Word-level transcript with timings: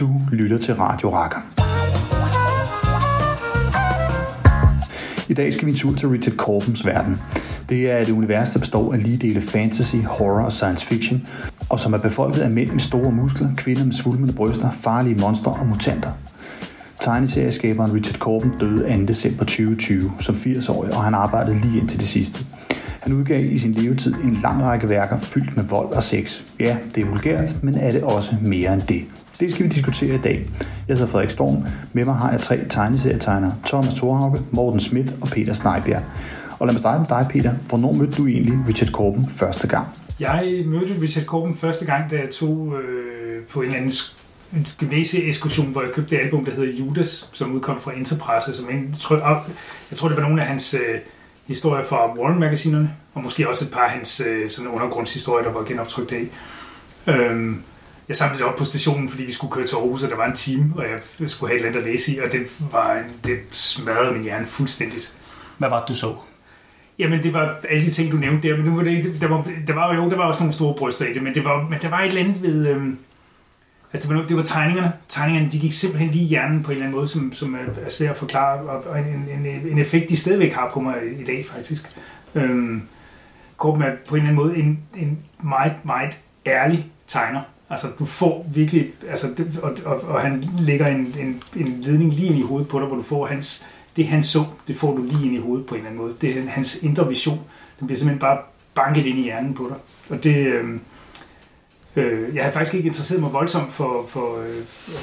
Du 0.00 0.20
lytter 0.32 0.58
til 0.58 0.74
Radio 0.74 1.10
Rakker. 1.14 1.38
I 5.28 5.34
dag 5.34 5.54
skal 5.54 5.66
vi 5.66 5.70
en 5.70 5.76
tur 5.76 5.94
til 5.94 6.08
Richard 6.08 6.36
Corbens 6.36 6.86
verden. 6.86 7.20
Det 7.68 7.90
er 7.90 7.98
et 7.98 8.10
univers, 8.10 8.50
der 8.50 8.58
består 8.58 8.92
af 8.92 9.02
lige 9.02 9.16
dele 9.16 9.40
fantasy, 9.40 9.96
horror 9.96 10.44
og 10.44 10.52
science 10.52 10.86
fiction, 10.86 11.26
og 11.70 11.80
som 11.80 11.92
er 11.92 11.98
befolket 11.98 12.40
af 12.40 12.50
mænd 12.50 12.70
med 12.70 12.80
store 12.80 13.12
muskler, 13.12 13.48
kvinder 13.56 13.84
med 13.84 13.92
svulmende 13.92 14.32
bryster, 14.32 14.70
farlige 14.70 15.16
monstre 15.20 15.52
og 15.52 15.66
mutanter. 15.66 16.10
Tegneserieskaberen 17.00 17.92
Richard 17.92 18.18
Corben 18.18 18.52
døde 18.60 18.98
2. 18.98 19.04
december 19.04 19.44
2020 19.44 20.12
som 20.20 20.34
80-årig, 20.34 20.94
og 20.94 21.04
han 21.04 21.14
arbejdede 21.14 21.60
lige 21.60 21.80
indtil 21.80 21.98
det 21.98 22.08
sidste. 22.08 22.44
Han 23.00 23.12
udgav 23.12 23.42
i 23.42 23.58
sin 23.58 23.72
levetid 23.72 24.14
en 24.14 24.38
lang 24.42 24.62
række 24.62 24.88
værker 24.88 25.18
fyldt 25.20 25.56
med 25.56 25.64
vold 25.64 25.92
og 25.92 26.02
sex. 26.02 26.42
Ja, 26.60 26.76
det 26.94 27.04
er 27.04 27.08
vulgært, 27.08 27.62
men 27.62 27.78
er 27.78 27.92
det 27.92 28.02
også 28.02 28.36
mere 28.42 28.74
end 28.74 28.82
det. 28.82 29.04
Det 29.40 29.52
skal 29.52 29.64
vi 29.64 29.70
diskutere 29.70 30.14
i 30.14 30.18
dag. 30.18 30.50
Jeg 30.88 30.96
hedder 30.96 31.10
Frederik 31.12 31.30
Storm. 31.30 31.64
Med 31.92 32.04
mig 32.04 32.14
har 32.14 32.30
jeg 32.30 32.40
tre 32.40 32.58
tegneserietegnere. 32.68 33.54
Thomas 33.66 33.94
Thorhauke, 33.94 34.40
Morten 34.50 34.80
Schmidt 34.80 35.16
og 35.20 35.28
Peter 35.28 35.52
Snejbjerg. 35.54 36.02
Og 36.58 36.66
lad 36.66 36.74
mig 36.74 36.80
starte 36.80 36.98
med 36.98 37.06
dig, 37.18 37.26
Peter. 37.30 37.54
Hvornår 37.68 37.92
mødte 37.92 38.12
du 38.12 38.26
egentlig 38.26 38.58
Richard 38.68 38.90
Corben 38.90 39.28
første 39.28 39.68
gang? 39.68 39.86
Jeg 40.20 40.62
mødte 40.66 40.94
Richard 41.02 41.24
Corben 41.24 41.54
første 41.54 41.84
gang, 41.84 42.10
da 42.10 42.16
jeg 42.16 42.30
tog 42.30 42.74
øh, 42.82 43.42
på 43.52 43.60
en 43.60 43.66
eller 43.66 43.78
anden 43.78 43.92
en 44.52 44.66
gymnasieekskursion, 44.78 45.66
hvor 45.66 45.82
jeg 45.82 45.90
købte 45.92 46.16
det 46.16 46.22
album, 46.22 46.44
der 46.44 46.52
hedder 46.52 46.76
Judas, 46.78 47.30
som 47.32 47.52
udkom 47.54 47.80
fra 47.80 47.92
Enterprise. 47.96 48.56
Som 48.56 48.70
en, 48.70 48.88
jeg 49.90 49.96
tror, 49.96 50.08
det 50.08 50.16
var 50.16 50.22
nogle 50.22 50.42
af 50.42 50.48
hans 50.48 50.74
øh, 50.74 51.00
historier 51.48 51.84
fra 51.84 52.14
Warren-magasinerne, 52.14 52.94
og 53.14 53.22
måske 53.22 53.48
også 53.48 53.64
et 53.64 53.70
par 53.70 53.80
af 53.80 53.90
hans 53.90 54.22
øh, 54.26 54.50
sådan 54.50 54.70
undergrundshistorier, 54.70 55.44
der 55.44 55.52
var 55.52 55.64
genoptrykt 55.64 56.12
af. 56.12 56.26
Øhm, 57.06 57.62
jeg 58.08 58.16
samlede 58.16 58.38
det 58.38 58.46
op 58.46 58.56
på 58.56 58.64
stationen, 58.64 59.08
fordi 59.08 59.24
vi 59.24 59.32
skulle 59.32 59.52
køre 59.52 59.64
til 59.64 59.76
Aarhus, 59.76 60.02
og 60.02 60.10
der 60.10 60.16
var 60.16 60.26
en 60.26 60.34
time, 60.34 60.72
og 60.76 60.84
jeg 61.20 61.30
skulle 61.30 61.50
have 61.50 61.60
et 61.60 61.66
eller 61.66 61.68
andet 61.68 61.86
at 61.86 61.92
læse 61.92 62.12
i, 62.12 62.18
og 62.18 62.32
det, 62.32 62.40
var, 62.72 63.02
det 63.24 63.38
smadrede 63.50 64.12
min 64.12 64.22
hjerne 64.22 64.46
fuldstændigt. 64.46 65.12
Hvad 65.58 65.68
var 65.68 65.80
det, 65.80 65.88
du 65.88 65.94
så? 65.94 66.14
Jamen, 66.98 67.22
det 67.22 67.34
var 67.34 67.56
alle 67.68 67.84
de 67.84 67.90
ting, 67.90 68.12
du 68.12 68.16
nævnte 68.16 68.48
der, 68.48 68.56
men 68.56 68.64
nu 68.66 68.76
var 68.76 68.82
det, 68.82 69.20
der, 69.20 69.28
var, 69.28 69.50
der 69.66 69.74
var 69.74 69.94
jo 69.94 70.10
der 70.10 70.16
var 70.16 70.24
også 70.24 70.40
nogle 70.40 70.54
store 70.54 70.74
bryster 70.74 71.06
i 71.06 71.12
det, 71.12 71.22
men, 71.22 71.34
det 71.34 71.44
var, 71.44 71.68
men 71.70 71.78
der 71.82 71.88
var 71.88 72.00
et 72.00 72.06
eller 72.06 72.20
andet 72.20 72.42
ved... 72.42 72.68
Øhm, 72.68 72.98
altså, 73.92 74.08
det 74.08 74.16
var, 74.16 74.22
det 74.22 74.36
var 74.36 74.42
tegningerne. 74.42 74.92
Tegningerne, 75.08 75.52
de 75.52 75.58
gik 75.58 75.72
simpelthen 75.72 76.10
lige 76.10 76.24
i 76.24 76.26
hjernen 76.26 76.62
på 76.62 76.70
en 76.70 76.72
eller 76.72 76.86
anden 76.86 76.98
måde, 76.98 77.08
som, 77.08 77.32
som 77.32 77.54
er, 77.54 77.84
er 77.84 77.90
svært 77.90 78.10
at 78.10 78.16
forklare, 78.16 78.60
og 78.60 78.98
en, 78.98 79.06
en, 79.06 79.46
en 79.46 79.78
effekt, 79.78 80.10
de 80.10 80.16
stadigvæk 80.16 80.52
har 80.52 80.70
på 80.74 80.80
mig 80.80 80.94
i, 81.20 81.24
dag, 81.24 81.46
faktisk. 81.46 81.90
Øhm, 82.34 82.82
Korben 83.56 83.82
er 83.82 83.92
på 84.08 84.14
en 84.14 84.20
eller 84.20 84.30
anden 84.30 84.46
måde 84.46 84.56
en, 84.56 84.78
en 84.96 85.18
meget, 85.42 85.72
meget 85.84 86.18
ærlig 86.46 86.86
tegner. 87.06 87.40
Altså, 87.70 87.86
du 87.98 88.04
får 88.04 88.46
virkelig... 88.54 88.90
Altså, 89.08 89.26
det, 89.36 89.58
og, 89.62 89.76
og, 89.84 90.00
og 90.00 90.20
han 90.20 90.44
lægger 90.58 90.86
en, 90.86 91.14
en, 91.20 91.42
en 91.56 91.80
ledning 91.80 92.14
lige 92.14 92.28
ind 92.28 92.38
i 92.38 92.42
hovedet 92.42 92.68
på 92.68 92.78
dig, 92.78 92.86
hvor 92.86 92.96
du 92.96 93.02
får 93.02 93.26
hans... 93.26 93.66
Det 93.96 94.06
han 94.06 94.22
så, 94.22 94.44
det 94.68 94.76
får 94.76 94.96
du 94.96 95.02
lige 95.02 95.26
ind 95.26 95.34
i 95.34 95.38
hovedet 95.40 95.66
på 95.66 95.74
en 95.74 95.78
eller 95.78 95.90
anden 95.90 96.02
måde. 96.02 96.14
Det 96.20 96.38
er 96.38 96.48
hans 96.48 96.82
indre 96.82 97.08
vision. 97.08 97.40
Den 97.78 97.86
bliver 97.86 97.98
simpelthen 97.98 98.20
bare 98.20 98.38
banket 98.74 99.06
ind 99.06 99.18
i 99.18 99.22
hjernen 99.22 99.54
på 99.54 99.66
dig. 99.68 99.76
Og 100.16 100.24
det... 100.24 100.46
Øhm, 100.46 100.80
øh, 101.98 102.34
jeg 102.34 102.44
har 102.44 102.50
faktisk 102.50 102.74
ikke 102.74 102.86
interesseret 102.86 103.20
mig 103.20 103.32
voldsomt 103.32 103.72
for... 103.72 104.04
for 104.08 104.40
øh, 104.40 104.56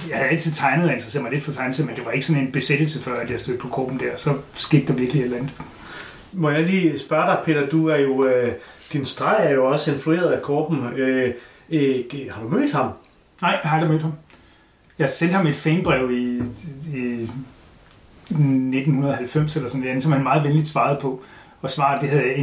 jeg 0.09 0.17
har 0.17 0.25
altid 0.25 0.51
tegnet 0.51 0.85
og 0.85 0.93
interesseret 0.93 1.23
mig 1.23 1.31
lidt 1.31 1.43
for 1.43 1.51
tegnelse, 1.51 1.83
men 1.85 1.95
det 1.95 2.05
var 2.05 2.11
ikke 2.11 2.25
sådan 2.25 2.43
en 2.43 2.51
besættelse 2.51 3.01
før, 3.01 3.19
at 3.19 3.31
jeg 3.31 3.39
stødte 3.39 3.59
på 3.59 3.67
kroppen 3.67 3.99
der. 3.99 4.11
Så 4.17 4.33
skete 4.53 4.87
der 4.87 4.93
virkelig 4.93 5.19
et 5.19 5.25
eller 5.25 5.37
andet. 5.37 5.51
Må 6.33 6.49
jeg 6.49 6.63
lige 6.63 6.99
spørge 6.99 7.25
dig, 7.25 7.39
Peter, 7.45 7.67
du 7.67 7.87
er 7.87 7.97
jo... 7.97 8.25
Øh, 8.25 8.53
din 8.93 9.05
streg 9.05 9.37
er 9.39 9.53
jo 9.53 9.65
også 9.65 9.91
influeret 9.91 10.31
af 10.31 10.41
Korben. 10.41 10.85
Øh, 10.95 11.33
Øh, 11.69 12.03
har 12.31 12.41
du 12.43 12.49
mødt 12.49 12.71
ham? 12.71 12.89
Nej, 13.41 13.59
jeg 13.63 13.69
har 13.69 13.77
aldrig 13.77 13.91
mødt 13.91 14.01
ham. 14.01 14.13
Jeg 14.99 15.09
sendte 15.09 15.35
ham 15.35 15.47
et 15.47 15.55
fanbrev 15.55 16.11
i, 16.11 16.37
i 16.97 17.29
1990 18.29 19.55
eller 19.55 19.69
sådan 19.69 19.85
noget, 19.85 20.03
som 20.03 20.11
han 20.11 20.23
meget 20.23 20.43
venligt 20.43 20.67
svarede 20.67 20.99
på. 21.01 21.23
Og 21.65 21.71
svaret, 21.71 22.01
det 22.01 22.09
havde 22.09 22.23
jeg 22.23 22.37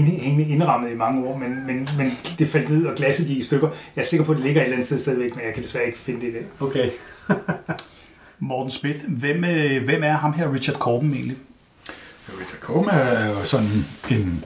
indrammet 0.48 0.90
i 0.90 0.94
mange 0.94 1.28
år, 1.28 1.36
men, 1.36 1.66
men, 1.66 1.88
men 1.96 2.10
det 2.38 2.48
faldt 2.48 2.70
ned, 2.70 2.86
og 2.86 2.94
glasset 2.94 3.26
gik 3.26 3.38
i 3.38 3.42
stykker. 3.42 3.68
Jeg 3.96 4.02
er 4.02 4.06
sikker 4.06 4.26
på, 4.26 4.32
at 4.32 4.36
det 4.36 4.44
ligger 4.44 4.60
et 4.60 4.64
eller 4.64 4.76
andet 4.76 4.86
sted 4.86 4.98
stadigvæk, 4.98 5.36
men 5.36 5.44
jeg 5.44 5.54
kan 5.54 5.62
desværre 5.62 5.86
ikke 5.86 5.98
finde 5.98 6.20
det 6.20 6.28
i 6.28 6.32
dag. 6.32 6.44
Okay. 6.60 6.90
Morten 8.38 8.70
Schmidt, 8.70 9.02
hvem, 9.02 9.44
øh, 9.44 9.84
hvem 9.84 10.02
er 10.04 10.12
ham 10.12 10.32
her, 10.32 10.52
Richard 10.52 10.76
Corben 10.76 11.14
egentlig? 11.14 11.36
Richard 12.28 12.60
Corben 12.60 12.90
er 12.90 13.26
jo 13.26 13.44
sådan 13.44 13.84
en 14.10 14.44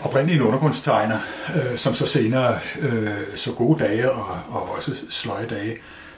oprindelig 0.00 0.36
en 0.36 0.42
undergrundstegner, 0.42 1.18
øh, 1.56 1.76
som 1.76 1.94
så 1.94 2.06
senere 2.06 2.58
øh, 2.80 3.10
så 3.34 3.52
gode 3.52 3.84
dage 3.84 4.10
og, 4.10 4.38
og 4.48 4.76
også 4.76 4.96
sløje 5.08 5.46
dage, 5.46 5.76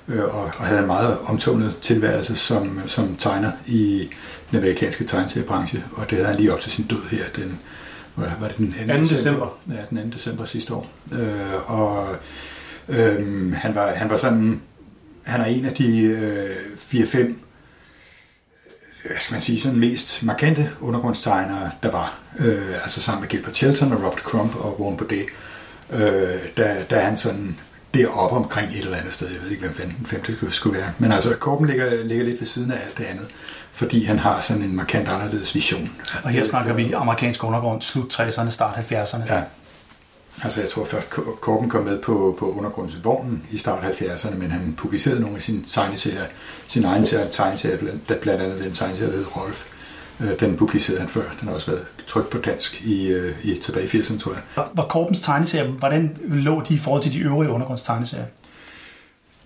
øh, 0.08 0.24
og, 0.24 0.44
og 0.44 0.66
havde 0.66 0.80
en 0.80 0.86
meget 0.86 1.18
omtumlet 1.24 1.76
tilværelse 1.82 2.36
som, 2.36 2.80
som 2.86 3.16
tegner 3.16 3.52
i 3.66 4.10
den 4.50 4.58
amerikanske 4.58 5.04
tegneseriebranche, 5.04 5.84
og 5.92 6.10
det 6.10 6.18
havde 6.18 6.28
han 6.28 6.36
lige 6.36 6.52
op 6.52 6.60
til 6.60 6.72
sin 6.72 6.84
død 6.84 7.08
her, 7.10 7.24
den, 7.36 7.58
var 8.16 8.48
det 8.48 8.56
den 8.56 8.72
2. 8.88 8.94
2. 8.96 9.02
december? 9.02 9.58
Ja, 9.70 9.96
den 9.96 10.10
2. 10.10 10.16
december 10.16 10.44
sidste 10.44 10.74
år. 10.74 10.86
Øh, 11.12 11.70
og 11.70 12.16
øh, 12.88 13.52
han, 13.52 13.74
var, 13.74 13.90
han 13.90 14.10
var 14.10 14.16
sådan, 14.16 14.60
han 15.22 15.40
er 15.40 15.44
en 15.44 15.64
af 15.64 15.74
de 15.74 16.00
øh, 16.00 16.56
4-5 16.92 17.34
hvad 19.06 19.18
skal 19.18 19.34
man 19.34 19.40
sige, 19.40 19.60
sådan 19.60 19.78
mest 19.78 20.22
markante 20.22 20.70
undergrundstegnere, 20.80 21.70
der 21.82 21.90
var. 21.90 22.18
Øh, 22.38 22.82
altså 22.82 23.00
sammen 23.00 23.20
med 23.20 23.28
Gilbert 23.28 23.56
Shelton 23.56 23.92
og 23.92 23.98
Robert 23.98 24.18
Crump 24.18 24.56
og 24.56 24.80
Warren 24.80 24.96
Baudet. 24.96 25.26
Øh, 25.92 26.40
der, 26.56 26.82
der 26.90 26.96
er 26.96 27.04
han 27.04 27.16
sådan 27.16 27.56
deroppe 27.94 28.36
omkring 28.36 28.70
et 28.70 28.78
eller 28.78 28.96
andet 28.96 29.12
sted. 29.12 29.28
Jeg 29.28 29.42
ved 29.42 29.50
ikke, 29.50 29.68
hvem 29.68 29.92
hvem 30.10 30.22
det 30.22 30.54
skulle 30.54 30.78
være. 30.78 30.92
Men 30.98 31.12
altså, 31.12 31.36
Korben 31.36 31.66
ligger, 31.66 32.04
ligger 32.04 32.24
lidt 32.24 32.40
ved 32.40 32.46
siden 32.46 32.70
af 32.70 32.80
alt 32.84 32.98
det 32.98 33.04
andet, 33.04 33.26
fordi 33.72 34.04
han 34.04 34.18
har 34.18 34.40
sådan 34.40 34.62
en 34.62 34.76
markant 34.76 35.08
anderledes 35.08 35.54
vision. 35.54 35.90
Og 36.24 36.30
her 36.30 36.44
snakker 36.44 36.74
vi 36.74 36.92
amerikansk 36.92 37.44
undergrund, 37.44 37.82
slut 37.82 38.20
60'erne, 38.20 38.50
start 38.50 38.74
70'erne. 38.74 39.34
Ja, 39.34 39.42
Altså 40.42 40.60
jeg 40.60 40.70
tror 40.70 40.84
først 40.84 41.10
Korben 41.40 41.70
kom 41.70 41.84
med 41.84 42.02
på, 42.02 42.36
på 42.38 42.52
undergrundsvognen 42.52 43.42
i 43.50 43.56
start 43.58 43.84
70'erne, 43.84 44.34
men 44.34 44.50
han 44.50 44.74
publicerede 44.76 45.20
nogle 45.20 45.36
af 45.36 45.42
sine 45.42 45.62
tegneserier, 45.66 46.26
sin 46.68 46.84
egen 46.84 47.04
tegneserie, 47.30 47.78
blandt, 47.78 48.20
blandt 48.20 48.42
andet 48.42 48.64
den 48.64 48.72
tegneserie, 48.72 49.12
der 49.12 49.26
Rolf. 49.26 49.66
Øh, 50.20 50.40
den 50.40 50.56
publicerede 50.56 51.00
han 51.00 51.08
før. 51.08 51.22
Den 51.40 51.48
har 51.48 51.54
også 51.54 51.70
været 51.70 51.84
trykt 52.06 52.30
på 52.30 52.38
dansk 52.38 52.82
i, 52.82 53.08
øh, 53.08 53.34
i 53.42 53.58
tilbage 53.58 53.86
i 53.86 54.00
80'erne, 54.00 54.18
tror 54.18 54.32
jeg. 54.32 54.42
Var 54.74 54.86
Korbens 54.88 55.20
tegneserie, 55.20 55.70
hvordan 55.70 56.16
lå 56.24 56.62
de 56.68 56.74
i 56.74 56.78
forhold 56.78 57.02
til 57.02 57.12
de 57.12 57.20
øvrige 57.20 57.50
undergrundstegneserier? 57.50 58.26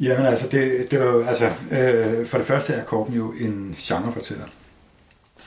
Jamen 0.01 0.27
altså, 0.27 0.49
det, 0.49 0.91
det 0.91 1.01
var 1.01 1.07
jo, 1.07 1.25
altså, 1.25 1.51
øh, 1.71 2.27
for 2.27 2.39
det 2.39 2.47
første 2.47 2.73
er 2.73 2.85
Korben 2.85 3.15
jo 3.15 3.33
en 3.33 3.75
genrefortæller. 3.79 4.45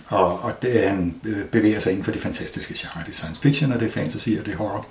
Og, 0.08 0.44
og 0.44 0.62
det, 0.62 0.90
han 0.90 1.16
øh, 1.26 1.46
bevæger 1.46 1.80
sig 1.80 1.92
inden 1.92 2.06
for 2.06 2.12
de 2.12 2.20
fantastiske 2.20 2.74
genre. 2.78 3.04
Det 3.06 3.12
er 3.12 3.14
science 3.14 3.42
fiction, 3.42 3.72
og 3.72 3.80
det 3.80 3.88
er 3.88 3.92
fantasy, 3.92 4.30
og 4.40 4.46
det 4.46 4.54
er 4.54 4.58
horror. 4.58 4.88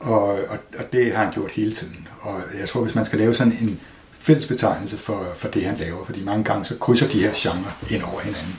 Og, 0.00 0.24
og, 0.28 0.58
og 0.78 0.92
det 0.92 1.12
har 1.12 1.24
han 1.24 1.32
gjort 1.32 1.50
hele 1.50 1.72
tiden. 1.72 2.08
Og 2.20 2.42
jeg 2.58 2.68
tror, 2.68 2.82
hvis 2.82 2.94
man 2.94 3.04
skal 3.04 3.18
lave 3.18 3.34
sådan 3.34 3.52
en 3.52 3.80
fælles 4.18 4.46
betegnelse 4.46 4.98
for, 4.98 5.26
for 5.36 5.48
det, 5.48 5.64
han 5.64 5.76
laver, 5.76 6.04
fordi 6.04 6.24
mange 6.24 6.44
gange 6.44 6.64
så 6.64 6.76
krydser 6.78 7.08
de 7.08 7.22
her 7.22 7.30
genrer 7.34 7.78
ind 7.90 8.02
over 8.02 8.20
hinanden. 8.20 8.58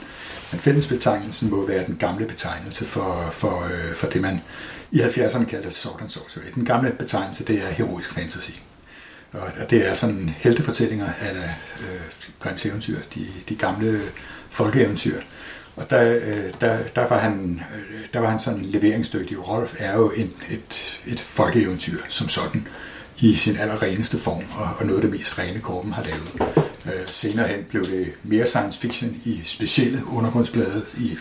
Men 0.52 0.60
fællesbetegnelsen 0.60 1.50
må 1.50 1.66
være 1.66 1.86
den 1.86 1.96
gamle 1.96 2.26
betegnelse 2.26 2.84
for, 2.84 3.30
for, 3.32 3.64
øh, 3.64 3.94
for 3.94 4.06
det, 4.06 4.22
man 4.22 4.40
i 4.92 5.00
70'erne 5.00 5.44
kaldte 5.44 5.72
Sword 5.72 6.00
and 6.00 6.10
Sorcery. 6.10 6.42
Den 6.54 6.64
gamle 6.64 6.92
betegnelse, 6.92 7.44
det 7.44 7.62
er 7.64 7.68
heroisk 7.68 8.12
fantasy. 8.12 8.50
Og 9.32 9.70
det 9.70 9.88
er 9.88 9.94
sådan 9.94 10.34
heltefortællinger 10.38 11.08
af 11.20 11.34
øh, 11.80 12.00
Grimms 12.40 12.66
eventyr, 12.66 12.98
de, 13.14 13.26
de 13.48 13.56
gamle 13.56 14.00
folkeeventyr. 14.50 15.20
Og 15.76 15.90
der, 15.90 16.14
øh, 16.14 16.52
der, 16.60 16.78
der, 16.96 17.08
var 17.08 17.18
han, 17.18 17.62
øh, 17.76 18.00
der 18.12 18.20
var 18.20 18.30
han 18.30 18.38
sådan 18.38 18.62
leveringsdygtig. 18.62 19.48
Rolf 19.48 19.74
er 19.78 19.96
jo 19.96 20.10
en, 20.10 20.32
et, 20.50 21.00
et 21.06 21.20
folkeeventyr 21.20 21.98
som 22.08 22.28
sådan 22.28 22.68
i 23.18 23.34
sin 23.34 23.56
allerreneste 23.56 24.18
form, 24.18 24.44
og, 24.58 24.68
og 24.78 24.86
noget 24.86 25.02
af 25.02 25.10
det 25.10 25.18
mest 25.18 25.38
rene 25.38 25.60
Korben 25.60 25.92
har 25.92 26.02
lavet. 26.02 26.66
Øh, 26.86 27.06
senere 27.10 27.48
hen 27.48 27.64
blev 27.68 27.90
det 27.90 28.12
mere 28.22 28.46
science 28.46 28.80
fiction 28.80 29.16
i 29.24 29.40
specielle 29.44 30.02
undergrundsblade 30.12 30.82
i 30.98 31.16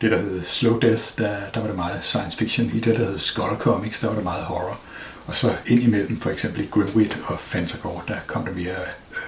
det, 0.00 0.10
der 0.10 0.18
hed 0.18 0.42
Slow 0.42 0.78
Death, 0.78 1.02
der, 1.18 1.36
der 1.54 1.60
var 1.60 1.66
det 1.66 1.76
meget 1.76 2.04
science 2.04 2.36
fiction. 2.36 2.70
I 2.74 2.80
det, 2.80 2.96
der 2.96 3.04
hed 3.04 3.18
Skull 3.18 3.56
Comics, 3.58 4.00
der 4.00 4.08
var 4.08 4.14
det 4.14 4.24
meget 4.24 4.44
horror. 4.44 4.80
Og 5.26 5.36
så 5.36 5.56
ind 5.66 5.82
imellem 5.82 6.20
for 6.20 6.30
eksempel 6.30 6.60
i 6.60 6.66
Grimwit 6.70 7.18
og 7.26 7.40
Fantagore, 7.40 8.02
der 8.08 8.16
kom 8.26 8.44
der 8.44 8.52
mere, 8.52 8.80
øh, 9.10 9.18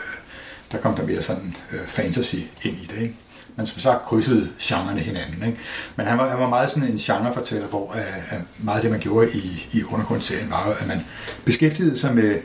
der 0.72 0.78
kom 0.78 0.96
der 0.96 1.06
mere 1.06 1.22
sådan 1.22 1.56
øh, 1.72 1.86
fantasy 1.86 2.36
ind 2.62 2.76
i 2.76 2.88
det. 2.90 3.02
Ikke? 3.02 3.14
men 3.56 3.66
som 3.66 3.78
sagt 3.78 4.04
krydsede 4.04 4.50
genrerne 4.60 5.00
hinanden. 5.00 5.46
Ikke? 5.46 5.58
Men 5.96 6.06
han 6.06 6.18
var, 6.18 6.28
han 6.28 6.38
var 6.38 6.48
meget 6.48 6.70
sådan 6.70 6.88
en 6.88 6.96
genrefortæller, 6.96 7.68
hvor 7.68 7.94
øh, 7.96 8.40
meget 8.58 8.76
af 8.76 8.82
det, 8.82 8.90
man 8.90 9.00
gjorde 9.00 9.32
i, 9.32 9.66
i 9.72 9.84
undergrundsserien, 9.84 10.50
var 10.50 10.76
at 10.80 10.86
man 10.86 11.06
beskæftigede 11.44 11.98
sig 11.98 12.14
med 12.14 12.40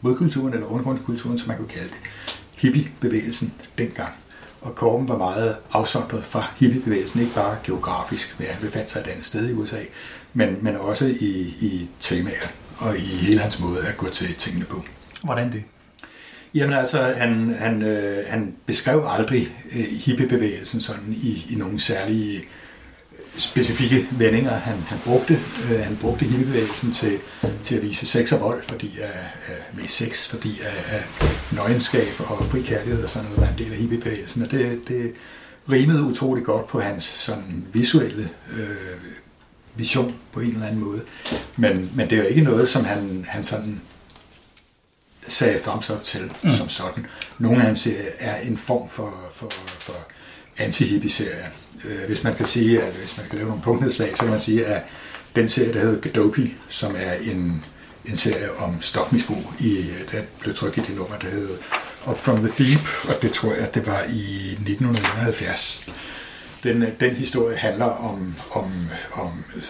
modkulturen, 0.00 0.54
eller 0.54 0.66
undergrundskulturen, 0.66 1.38
som 1.38 1.48
man 1.48 1.56
kunne 1.56 1.68
kalde 1.68 1.88
det, 1.88 1.98
hippiebevægelsen 2.58 3.54
dengang. 3.78 4.12
Og 4.60 4.74
Korben 4.74 5.08
var 5.08 5.18
meget 5.18 5.56
afsondret 5.72 6.24
fra 6.24 6.46
hippiebevægelsen, 6.56 7.20
ikke 7.20 7.34
bare 7.34 7.56
geografisk, 7.64 8.36
at 8.40 8.46
han 8.46 8.62
befandt 8.62 8.90
sig 8.90 9.00
et 9.00 9.06
andet 9.06 9.24
sted 9.24 9.48
i 9.48 9.52
USA, 9.52 9.80
men, 10.34 10.56
men 10.62 10.76
også 10.76 11.06
i, 11.06 11.54
i 11.60 11.88
temaer 12.00 12.46
og 12.78 12.96
i 12.96 13.00
hele 13.00 13.40
hans 13.40 13.60
måde 13.60 13.86
at 13.86 13.96
gå 13.96 14.10
til 14.10 14.34
tingene 14.34 14.64
på. 14.64 14.84
Hvordan 15.24 15.52
det? 15.52 15.62
Jamen 16.54 16.76
altså, 16.76 17.14
han, 17.16 17.54
han, 17.58 17.82
øh, 17.82 18.24
han 18.28 18.54
beskrev 18.66 19.04
aldrig 19.08 19.48
øh, 19.72 19.84
hippiebevægelsen 19.84 20.80
sådan 20.80 21.12
i, 21.22 21.46
i 21.50 21.54
nogle 21.54 21.80
særlige 21.80 22.44
specifikke 23.38 24.08
vendinger. 24.10 24.52
Han, 24.58 24.76
han 24.88 24.98
brugte, 25.04 25.40
øh, 25.70 25.80
han 25.80 25.98
brugte 26.00 26.24
hippiebevægelsen 26.24 26.92
til, 26.92 27.18
til 27.62 27.76
at 27.76 27.82
vise 27.82 28.06
sex 28.06 28.32
og 28.32 28.40
vold, 28.40 28.62
fordi 28.62 28.98
af, 28.98 29.20
af, 29.46 29.54
med 29.72 29.84
sex, 29.88 30.26
fordi 30.26 30.60
af, 30.60 30.96
af 30.96 31.02
nøgenskab 31.52 32.08
og 32.18 32.46
fri 32.46 32.62
kærlighed 32.62 33.04
og 33.04 33.10
sådan 33.10 33.28
noget 33.28 33.40
var 33.40 33.52
en 33.52 33.58
del 33.58 33.72
af 33.72 33.78
hippiebevægelsen. 33.78 34.42
Og 34.42 34.50
det, 34.50 34.80
det 34.88 35.14
rimede 35.70 36.02
utrolig 36.02 36.44
godt 36.44 36.66
på 36.66 36.80
hans 36.80 37.04
sådan 37.04 37.66
visuelle 37.72 38.28
øh, 38.52 39.00
vision 39.74 40.14
på 40.32 40.40
en 40.40 40.50
eller 40.50 40.66
anden 40.66 40.80
måde. 40.80 41.00
Men, 41.56 41.90
men 41.94 42.10
det 42.10 42.18
er 42.18 42.22
jo 42.22 42.28
ikke 42.28 42.42
noget, 42.42 42.68
som 42.68 42.84
han, 42.84 43.24
han 43.28 43.44
sådan 43.44 43.80
sagde 45.28 45.58
thumbs 45.58 45.90
up 45.90 46.04
til 46.04 46.32
mm. 46.44 46.50
som 46.50 46.68
sådan. 46.68 47.06
Nogle 47.38 47.56
af 47.58 47.62
hans 47.66 47.78
serier 47.78 48.10
er 48.18 48.40
en 48.40 48.56
form 48.56 48.88
for, 48.88 49.14
for, 49.34 49.50
for 49.78 49.96
anti-hippie-serie. 50.58 51.46
Øh, 51.84 52.06
hvis 52.06 52.24
man 52.24 52.32
skal 52.32 52.46
sige, 52.46 52.82
at 52.82 52.92
hvis 52.92 53.16
man 53.16 53.26
skal 53.26 53.36
lave 53.38 53.48
nogle 53.48 53.62
punktnedslag, 53.62 54.10
så 54.16 54.22
kan 54.22 54.30
man 54.30 54.40
sige, 54.40 54.66
at 54.66 54.82
den 55.36 55.48
serie, 55.48 55.72
der 55.72 55.80
hedder 55.80 56.00
Gadopi, 56.00 56.54
som 56.68 56.94
er 56.98 57.12
en, 57.12 57.64
en 58.04 58.16
serie 58.16 58.56
om 58.58 58.82
stofmisbrug, 58.82 59.52
i, 59.60 59.78
øh, 59.78 60.12
der 60.12 60.22
blev 60.40 60.54
trykt 60.54 60.76
i 60.76 60.80
det 60.80 60.96
nummer, 60.96 61.16
der 61.18 61.28
hedder 61.28 61.54
Up 62.10 62.18
From 62.18 62.36
The 62.36 62.52
Deep, 62.58 62.88
og 63.08 63.22
det 63.22 63.32
tror 63.32 63.54
jeg, 63.54 63.74
det 63.74 63.86
var 63.86 64.02
i 64.02 64.50
1971. 64.50 65.86
Den, 66.62 66.82
øh, 66.82 66.88
den 67.00 67.14
historie 67.14 67.56
handler 67.56 67.84
om, 67.84 68.34
om, 68.50 68.72
om 69.12 69.44
øh, 69.56 69.62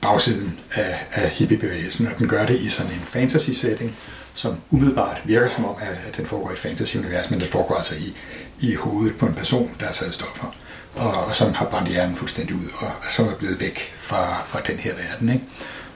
bagsiden 0.00 0.58
af, 0.74 1.06
af 1.12 1.30
hippiebevægelsen, 1.30 2.06
og 2.06 2.18
den 2.18 2.28
gør 2.28 2.46
det 2.46 2.60
i 2.60 2.68
sådan 2.68 2.92
en 2.92 3.02
fantasy-setting, 3.06 3.96
som 4.34 4.56
umiddelbart 4.70 5.22
virker 5.24 5.48
som 5.48 5.64
om, 5.64 5.74
at 6.06 6.16
den 6.16 6.26
foregår 6.26 6.50
i 6.50 6.52
et 6.52 6.58
fantasy-univers, 6.58 7.30
men 7.30 7.40
det 7.40 7.48
foregår 7.48 7.74
altså 7.74 7.94
i, 7.94 8.14
i 8.60 8.74
hovedet 8.74 9.16
på 9.18 9.26
en 9.26 9.34
person, 9.34 9.70
der 9.80 9.86
har 9.86 9.92
taget 9.92 10.14
stoffer, 10.14 10.54
og, 10.94 11.36
som 11.36 11.52
har 11.52 11.66
brændt 11.66 11.88
hjernen 11.88 12.16
fuldstændig 12.16 12.56
ud, 12.56 12.66
og, 12.76 12.90
som 13.10 13.28
er 13.28 13.34
blevet 13.34 13.60
væk 13.60 13.94
fra, 13.96 14.42
fra 14.46 14.60
den 14.66 14.76
her 14.76 14.92
verden. 14.94 15.28
Ikke? 15.28 15.44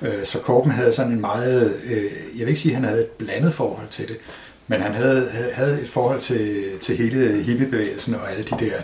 Øh, 0.02 0.24
så 0.24 0.38
Korben 0.38 0.70
havde 0.70 0.92
sådan 0.92 1.12
en 1.12 1.20
meget, 1.20 1.76
øh, 1.84 2.04
jeg 2.38 2.40
vil 2.40 2.48
ikke 2.48 2.60
sige, 2.60 2.72
at 2.72 2.80
han 2.80 2.88
havde 2.88 3.00
et 3.00 3.10
blandet 3.10 3.54
forhold 3.54 3.88
til 3.90 4.08
det, 4.08 4.16
men 4.68 4.82
han 4.82 4.94
havde, 4.94 5.30
havde 5.52 5.80
et 5.80 5.88
forhold 5.88 6.20
til, 6.20 6.64
til 6.80 6.96
hele 6.96 7.42
hippiebevægelsen 7.42 8.14
og 8.14 8.30
alle 8.30 8.44
de 8.44 8.50
der 8.50 8.76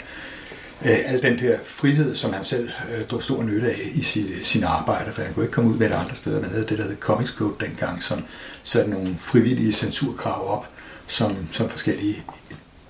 øh, 0.85 0.99
al 1.07 1.23
den 1.23 1.39
der 1.39 1.59
frihed, 1.65 2.15
som 2.15 2.33
han 2.33 2.45
selv 2.45 2.71
drog 3.11 3.23
stor 3.23 3.43
nytte 3.43 3.71
af 3.71 3.91
i 3.95 4.03
sit, 4.03 4.47
sine 4.47 4.67
arbejder, 4.67 5.13
for 5.13 5.23
han 5.23 5.35
kunne 5.35 5.45
ikke 5.45 5.55
komme 5.55 5.71
ud 5.71 5.77
med 5.77 5.89
det 5.89 5.95
andre 5.95 6.15
steder. 6.15 6.41
Man 6.41 6.51
havde 6.51 6.67
det, 6.67 6.79
der 6.79 6.85
hed 6.85 6.97
Comics 7.01 7.31
Code 7.31 7.55
dengang, 7.61 8.03
som 8.03 8.25
satte 8.63 8.91
nogle 8.91 9.17
frivillige 9.19 9.73
censurkrav 9.73 10.57
op, 10.57 10.69
som, 11.07 11.37
som 11.53 11.69
forskellige 11.69 12.23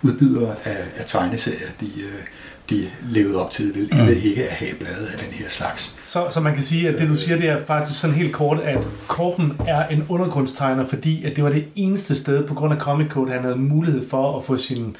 udbydere 0.03 0.57
af, 0.65 0.85
af 0.97 1.05
tegneserier, 1.07 1.69
de, 1.81 1.87
øh, 1.87 2.23
de 2.71 2.89
levede 3.11 3.45
op 3.45 3.51
til, 3.51 3.75
vil, 3.75 3.89
mm. 3.93 4.09
ikke 4.09 4.49
at 4.49 4.53
have 4.53 4.75
blade 4.81 5.09
af 5.13 5.19
den 5.19 5.33
her 5.33 5.49
slags. 5.49 5.99
Så, 6.07 6.27
så 6.31 6.41
man 6.41 6.55
kan 6.55 6.63
sige, 6.63 6.89
at 6.89 6.99
det 6.99 7.09
du 7.09 7.17
siger, 7.17 7.37
det 7.37 7.49
er 7.49 7.61
faktisk 7.61 8.01
sådan 8.01 8.17
helt 8.17 8.33
kort, 8.33 8.61
at 8.61 8.79
Korben 9.09 9.53
er 9.67 9.89
en 9.89 10.07
undergrundstegner, 10.09 10.85
fordi 10.85 11.25
at 11.25 11.37
det 11.37 11.45
var 11.45 11.51
det 11.51 11.65
eneste 11.75 12.17
sted 12.17 12.47
på 12.47 12.55
grund 12.55 12.75
af 12.75 12.81
Comic 12.81 13.09
Code, 13.11 13.33
han 13.33 13.43
havde 13.43 13.57
mulighed 13.57 14.09
for 14.09 14.37
at 14.37 14.45
få 14.45 14.57
sin 14.57 14.97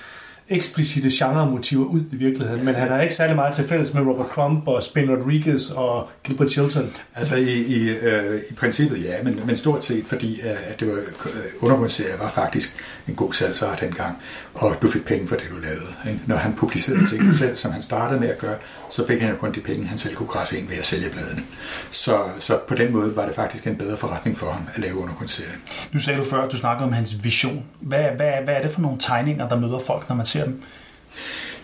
eksplicite 0.49 1.09
genremotiver 1.13 1.85
ud 1.85 2.01
i 2.13 2.17
virkeligheden, 2.17 2.65
men 2.65 2.75
han 2.75 2.89
har 2.89 3.01
ikke 3.01 3.15
særlig 3.15 3.37
meget 3.37 3.55
til 3.55 3.65
fælles 3.69 3.95
med 3.95 4.03
Robert 4.03 4.27
Crumb 4.27 4.69
og 4.69 4.83
Spin 4.83 5.11
Rodriguez 5.11 5.71
og 5.71 6.09
Gilbert 6.25 6.51
Chilton. 6.51 6.91
Altså 7.15 7.37
i, 7.37 7.63
i, 7.63 7.89
øh, 7.89 8.41
i 8.51 8.55
princippet 8.55 9.05
ja, 9.05 9.23
men, 9.23 9.41
men 9.47 9.57
stort 9.57 9.85
set 9.85 10.05
fordi 10.07 10.41
øh, 10.41 10.71
at 10.71 10.81
det 10.81 10.89
var 10.89 10.95
øh, 10.95 11.01
undergrundsserie 11.61 12.19
var 12.19 12.31
faktisk 12.31 12.77
en 13.09 13.15
god 13.15 13.33
salgsart 13.33 13.81
dengang, 13.81 14.17
og 14.55 14.77
du 14.83 14.89
fik 14.91 15.05
penge 15.05 15.29
for 15.29 15.37
det, 15.37 15.45
du 15.51 15.57
lavede. 15.63 15.95
Ikke? 16.09 16.21
Når 16.27 16.37
han 16.37 16.55
publicerede 16.55 17.07
ting 17.07 17.33
selv, 17.35 17.57
som 17.57 17.73
han 17.73 17.83
startede 17.83 18.21
med 18.21 18.29
at 18.29 18.39
gøre, 18.39 18.57
så 18.91 19.07
fik 19.07 19.21
han 19.21 19.31
jo 19.31 19.37
kun 19.37 19.55
de 19.55 19.61
penge, 19.61 19.87
han 19.87 19.99
selv 19.99 20.15
kunne 20.15 20.27
græsse 20.27 20.59
ind 20.59 20.69
ved 20.69 20.77
at 20.77 20.85
sælge 20.85 21.11
bladene. 21.11 21.43
Så, 21.91 22.19
så 22.39 22.59
på 22.69 22.75
den 22.75 22.93
måde 22.93 23.17
var 23.17 23.27
det 23.27 23.35
faktisk 23.35 23.67
en 23.67 23.77
bedre 23.77 23.97
forretning 23.97 24.39
for 24.39 24.51
ham 24.51 24.63
at 24.75 24.81
lave 24.81 24.97
undergrundsserie. 24.97 25.53
Nu 25.93 25.99
sagde 25.99 26.19
du 26.19 26.25
før, 26.25 26.43
at 26.43 26.53
du 26.53 26.57
snakkede 26.57 26.87
om 26.87 26.93
hans 26.93 27.25
vision. 27.25 27.65
Hvad, 27.81 28.05
hvad, 28.17 28.33
hvad 28.45 28.55
er 28.55 28.63
det 28.63 28.71
for 28.71 28.81
nogle 28.81 28.99
tegninger, 28.99 29.49
der 29.49 29.59
møder 29.59 29.79
folk, 29.87 30.09
når 30.09 30.17
man 30.17 30.27
ser 30.33 30.45
dem? 30.45 30.63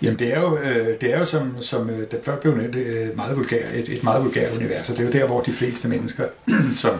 Jamen 0.02 0.18
det 0.18 0.34
er 0.34 0.40
jo, 0.40 0.58
øh, 0.58 1.00
det 1.00 1.14
er 1.14 1.18
jo 1.18 1.24
som, 1.24 1.62
som 1.62 1.90
øh, 1.90 2.10
det 2.10 2.20
før 2.22 2.36
blev 2.36 2.56
nævnt, 2.56 2.76
et 2.76 3.16
meget, 3.16 3.36
vulgær, 3.36 3.66
et, 3.74 3.88
et 3.88 4.04
meget 4.04 4.24
vulgært 4.24 4.56
univers, 4.56 4.90
og 4.90 4.96
det 4.96 5.02
er 5.02 5.06
jo 5.06 5.12
der, 5.12 5.26
hvor 5.26 5.40
de 5.40 5.52
fleste 5.52 5.88
mennesker, 5.88 6.24
som, 6.82 6.98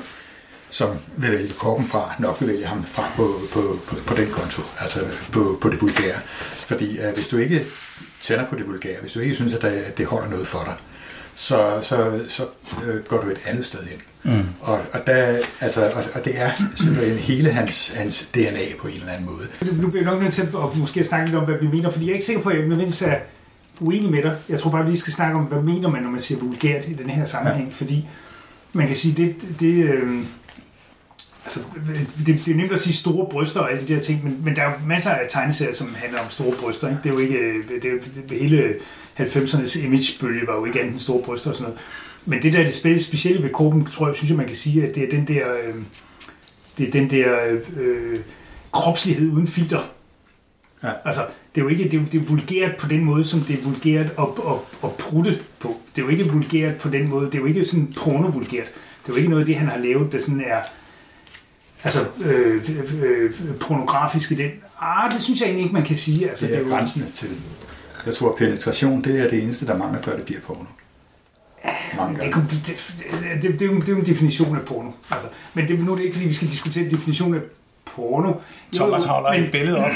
som 0.71 0.97
vil 1.17 1.33
vælge 1.33 1.53
korken 1.53 1.87
fra, 1.87 2.15
nok 2.19 2.41
vil 2.41 2.49
vælge 2.49 2.67
ham 2.67 2.85
fra 2.85 3.13
på, 3.17 3.41
på, 3.53 3.79
på, 3.87 3.97
på 4.07 4.15
den 4.15 4.31
konto, 4.31 4.63
altså 4.81 5.01
på, 5.33 5.59
på 5.61 5.69
det 5.69 5.83
vulgære. 5.83 6.21
Fordi 6.53 6.99
uh, 7.01 7.15
hvis 7.15 7.29
du 7.29 7.37
ikke 7.37 7.67
tænder 8.21 8.47
på 8.47 8.57
det 8.57 8.67
vulgære, 8.67 9.01
hvis 9.01 9.13
du 9.13 9.21
ikke 9.21 9.35
synes, 9.35 9.55
at 9.55 9.63
det, 9.63 9.99
det 9.99 10.07
holder 10.07 10.29
noget 10.29 10.47
for 10.47 10.63
dig, 10.65 10.75
så, 11.39 11.79
så, 11.83 12.21
så 12.29 12.43
øh, 12.87 13.05
går 13.05 13.21
du 13.21 13.31
et 13.31 13.41
andet 13.47 13.65
sted 13.65 13.79
ind. 13.93 14.01
Mm. 14.23 14.45
Og, 14.61 14.81
og, 14.93 15.07
der, 15.07 15.39
altså, 15.61 15.91
og, 15.91 16.05
og 16.15 16.25
det 16.25 16.41
er 16.41 16.51
simpelthen 16.75 17.19
hele 17.19 17.51
hans, 17.51 17.95
hans 17.95 18.27
DNA 18.35 18.65
på 18.81 18.89
en 18.89 18.95
eller 18.95 19.13
anden 19.13 19.27
måde. 19.27 19.73
Nu 19.83 19.89
bliver 19.89 20.05
jeg 20.05 20.13
nok 20.13 20.23
nødt 20.23 20.35
til 20.35 20.43
at 20.43 20.77
måske 20.77 21.05
snakke 21.05 21.27
lidt 21.27 21.37
om, 21.37 21.45
hvad 21.45 21.55
vi 21.61 21.67
mener, 21.67 21.91
fordi 21.91 22.05
jeg 22.05 22.11
er 22.11 22.15
ikke 22.15 22.27
sikker 22.27 22.43
på, 22.43 22.49
at 22.49 22.57
jeg 22.57 22.63
nødvendigvis 22.63 23.03
er 23.03 23.17
uenig 23.81 24.11
med 24.11 24.23
dig. 24.23 24.37
Jeg 24.49 24.59
tror 24.59 24.71
bare, 24.71 24.83
at 24.83 24.91
vi 24.91 24.97
skal 24.97 25.13
snakke 25.13 25.39
om, 25.39 25.45
hvad 25.45 25.63
mener 25.63 25.89
man, 25.89 26.03
når 26.03 26.11
man 26.11 26.21
siger 26.21 26.41
vulgært 26.41 26.89
i 26.89 26.93
den 26.93 27.11
her 27.11 27.27
sammenhæng, 27.27 27.69
ja. 27.69 27.75
fordi 27.75 28.09
man 28.73 28.87
kan 28.87 28.97
sige, 28.97 29.15
det, 29.25 29.61
det, 29.61 29.75
øh, 29.85 30.25
altså, 31.49 31.61
det, 32.27 32.41
det 32.45 32.53
er 32.53 32.57
nemt 32.57 32.73
at 32.73 32.81
sige 32.81 32.95
store 32.95 33.27
bryster 33.31 33.61
og 33.61 33.73
alle 33.73 33.89
de 33.89 33.95
der 33.95 34.01
ting, 34.01 34.25
men, 34.25 34.41
men 34.45 34.57
der 34.57 34.63
er 34.63 34.71
jo 34.71 34.87
masser 34.87 35.11
af 35.11 35.27
tegneserier, 35.29 35.73
som 35.73 35.95
handler 35.95 36.21
om 36.21 36.31
store 36.31 36.53
bryster. 36.63 36.89
Ikke? 36.89 37.01
Det 37.03 37.09
er 37.09 37.15
jo 37.15 37.19
ikke, 37.19 37.55
det, 37.69 37.83
det, 37.83 38.31
det, 38.31 38.39
hele 38.39 38.75
90'ernes 39.21 39.85
imagebølge 39.85 40.47
var 40.47 40.55
jo 40.55 40.65
ikke 40.65 40.81
andet 40.81 40.93
end 40.93 41.01
store 41.01 41.23
bryster 41.23 41.51
og 41.51 41.57
sådan 41.57 41.71
noget. 41.71 41.81
Men 42.27 42.43
det 42.43 42.53
der 42.53 42.65
det 42.65 43.05
specielle 43.05 43.43
ved 43.43 43.51
Korben, 43.51 43.85
tror 43.85 44.07
jeg, 44.07 44.17
synes 44.17 44.31
jeg, 44.31 44.37
man 44.37 44.47
kan 44.47 44.57
sige, 44.57 44.89
at 44.89 44.95
det 44.95 45.05
er 45.05 45.11
den 45.11 45.29
der, 45.29 45.55
øh, 45.55 45.75
det 46.79 46.89
er 46.89 46.93
den 46.93 47.11
der 47.11 47.37
øh, 47.77 48.21
kropslighed 48.73 49.31
uden 49.33 49.47
filter. 49.47 49.81
Ja. 50.83 50.91
Altså, 51.05 51.21
det 51.55 51.61
er 51.61 51.65
jo 51.65 51.69
ikke 51.69 51.85
det 51.85 52.01
er, 52.01 52.05
det 52.13 52.21
er 52.21 52.25
vulgært 52.25 52.77
på 52.77 52.89
den 52.89 53.05
måde, 53.05 53.25
som 53.25 53.41
det 53.41 53.59
er 53.59 53.63
vulgært 53.63 54.07
at, 54.07 54.29
at, 54.49 54.55
at 54.85 54.91
prutte 54.99 55.39
på. 55.59 55.77
Det 55.97 56.03
er 56.03 56.07
jo 56.07 56.11
ikke 56.11 56.33
vulgært 56.33 56.77
på 56.77 56.89
den 56.89 57.09
måde. 57.09 57.27
Det 57.27 57.35
er 57.35 57.39
jo 57.39 57.47
ikke 57.47 57.65
sådan 57.65 57.93
porno-vulgært. 57.97 58.69
Det 59.03 59.09
er 59.09 59.13
jo 59.13 59.17
ikke 59.17 59.29
noget 59.29 59.43
af 59.43 59.47
det, 59.47 59.57
han 59.57 59.69
har 59.69 59.79
lavet, 59.79 60.13
der 60.13 60.19
sådan 60.19 60.45
er 60.47 60.61
altså, 61.85 62.01
øh, 62.25 62.71
øh, 63.03 63.31
pornografisk 63.61 64.31
i 64.31 64.35
den. 64.35 64.51
Ah, 64.81 65.13
det 65.13 65.23
synes 65.23 65.41
jeg 65.41 65.47
egentlig 65.47 65.63
ikke, 65.63 65.75
man 65.75 65.85
kan 65.85 65.97
sige. 65.97 66.29
Altså, 66.29 66.47
det 66.47 66.55
er, 66.55 66.59
det 66.59 66.73
er 66.73 66.77
grænsende 66.77 67.07
til. 67.15 67.29
Jeg 68.07 68.15
tror, 68.15 68.31
at 68.31 68.37
penetration, 68.37 69.05
det 69.05 69.21
er 69.21 69.31
det 69.31 69.43
eneste, 69.43 69.67
der 69.67 69.77
mangler, 69.77 70.03
før 70.03 70.17
det 70.17 70.25
bliver 70.25 70.41
porno. 70.41 70.65
Mange 71.97 72.21
det, 72.21 72.35
det, 72.35 72.51
det, 72.51 73.43
det, 73.43 73.61
det, 73.61 73.63
er 73.63 73.67
jo, 73.67 73.81
det 73.81 73.89
er 73.89 73.93
jo 73.93 73.99
en 73.99 74.07
definition 74.07 74.57
af 74.57 74.63
porno. 74.63 74.91
Altså, 75.11 75.29
men 75.55 75.69
det, 75.69 75.81
nu 75.81 75.93
er 75.93 75.97
det 75.97 76.03
ikke, 76.03 76.15
fordi 76.15 76.29
vi 76.29 76.35
skal 76.35 76.49
diskutere 76.49 76.85
en 76.85 76.91
definition 76.91 77.35
af 77.35 77.41
porno. 77.85 78.33
Thomas 78.75 79.05
holder 79.05 79.31
et 79.31 79.51
billede 79.51 79.77
op. 79.77 79.91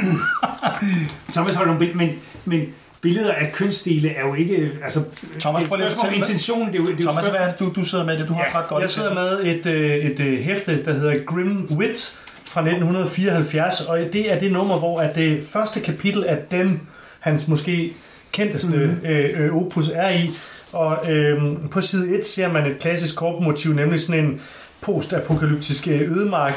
Thomas 1.33 1.55
holder 1.55 1.73
et 1.73 1.79
billede, 1.79 1.99
men, 1.99 2.11
men 2.45 2.75
billeder 3.03 3.33
af 3.33 3.53
kønsdele 3.53 4.11
er 4.11 4.27
jo 4.27 4.35
ikke... 4.35 4.71
Altså, 4.85 5.01
Thomas, 5.41 5.69
prøv 5.69 5.77
lige 5.77 5.87
at 5.87 5.93
fortælle 5.93 6.17
intention, 6.17 6.67
det 6.67 6.75
er 6.75 6.79
jo, 6.79 6.87
det 6.87 7.01
er 7.01 7.03
Thomas, 7.03 7.27
hvad 7.27 7.41
er 7.41 7.51
det, 7.51 7.59
du, 7.59 7.73
du 7.77 7.85
sidder 7.85 8.05
med 8.05 8.19
det? 8.19 8.29
Du 8.29 8.33
har 8.33 8.47
ja, 8.53 8.61
ret 8.61 8.69
godt 8.69 8.83
Jeg 8.83 8.91
sidder 8.91 9.15
med 9.15 9.45
et, 9.45 9.67
øh, 9.67 9.97
et, 9.97 10.21
et 10.21 10.21
øh, 10.21 10.41
hæfte, 10.41 10.85
der 10.85 10.93
hedder 10.93 11.25
Grim 11.25 11.69
Wit 11.71 12.19
fra 12.45 12.61
1974, 12.61 13.81
og 13.81 13.99
det 14.13 14.33
er 14.33 14.39
det 14.39 14.53
nummer, 14.53 14.79
hvor 14.79 15.01
at 15.01 15.15
det 15.15 15.43
første 15.43 15.81
kapitel 15.81 16.25
af 16.25 16.39
den, 16.51 16.83
hans 17.21 17.49
måske 17.49 17.93
kendteste 18.33 18.77
mm-hmm. 18.77 19.07
øh, 19.07 19.57
opus 19.57 19.91
er 19.95 20.11
i, 20.11 20.31
og 20.73 21.11
øh, 21.11 21.43
på 21.71 21.81
side 21.81 22.19
1 22.19 22.27
ser 22.27 22.53
man 22.53 22.67
et 22.67 22.79
klassisk 22.79 23.17
korpmotiv, 23.17 23.73
nemlig 23.73 24.01
sådan 24.01 24.25
en 24.25 24.41
postapokalyptisk 24.81 25.89
ødemark, 25.89 26.55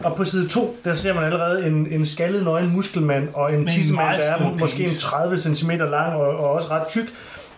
og 0.00 0.16
på 0.16 0.24
side 0.24 0.48
2, 0.48 0.76
der 0.84 0.94
ser 0.94 1.14
man 1.14 1.24
allerede 1.24 1.66
en, 1.66 1.86
en 1.90 2.06
skaldet 2.06 2.44
nøgen 2.44 2.72
muskelmand 2.72 3.28
og 3.34 3.54
en 3.54 3.66
tissemand, 3.66 4.18
der 4.18 4.24
er 4.24 4.56
måske 4.58 4.84
en 4.84 4.90
30 5.00 5.38
cm 5.38 5.70
lang 5.70 6.14
og, 6.14 6.28
og 6.28 6.50
også 6.50 6.68
ret 6.70 6.86
tyk. 6.88 7.08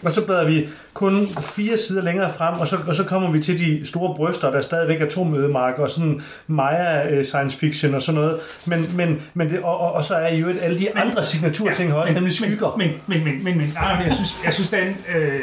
Og 0.02 0.12
så 0.12 0.26
bladrer 0.26 0.44
vi 0.44 0.68
kun 0.94 1.26
fire 1.40 1.78
sider 1.78 2.02
længere 2.02 2.32
frem, 2.32 2.60
og 2.60 2.66
så, 2.66 2.76
og 2.86 2.94
så 2.94 3.04
kommer 3.04 3.30
vi 3.30 3.42
til 3.42 3.58
de 3.58 3.86
store 3.86 4.14
bryster, 4.14 4.50
der 4.50 4.60
stadigvæk 4.60 5.00
er 5.00 5.06
atomødemarker, 5.06 5.82
og 5.82 5.90
sådan 5.90 6.22
Maya 6.46 7.08
øh, 7.08 7.24
science 7.24 7.58
fiction 7.58 7.94
og 7.94 8.02
sådan 8.02 8.20
noget. 8.20 8.38
Men, 8.66 8.86
men, 8.96 9.22
men 9.34 9.50
det, 9.50 9.60
og, 9.62 9.80
og, 9.80 9.92
og 9.92 10.04
så 10.04 10.14
er 10.14 10.34
jo 10.34 10.48
alle 10.62 10.78
de 10.78 10.96
andre 10.96 11.24
signaturting 11.24 11.90
ja, 11.90 11.94
også, 11.94 12.12
nemlig 12.12 12.34
skygger. 12.34 12.76
Men, 12.78 12.90
men, 13.06 13.24
men, 13.24 13.44
men, 13.44 13.58
men, 13.58 13.72
nej, 13.74 13.96
men 13.96 14.06
jeg 14.06 14.14
synes, 14.14 14.40
jeg 14.44 14.54
synes, 14.54 14.70
der 14.70 14.76
er 14.76 14.86
en... 14.86 14.96
Øh 15.16 15.42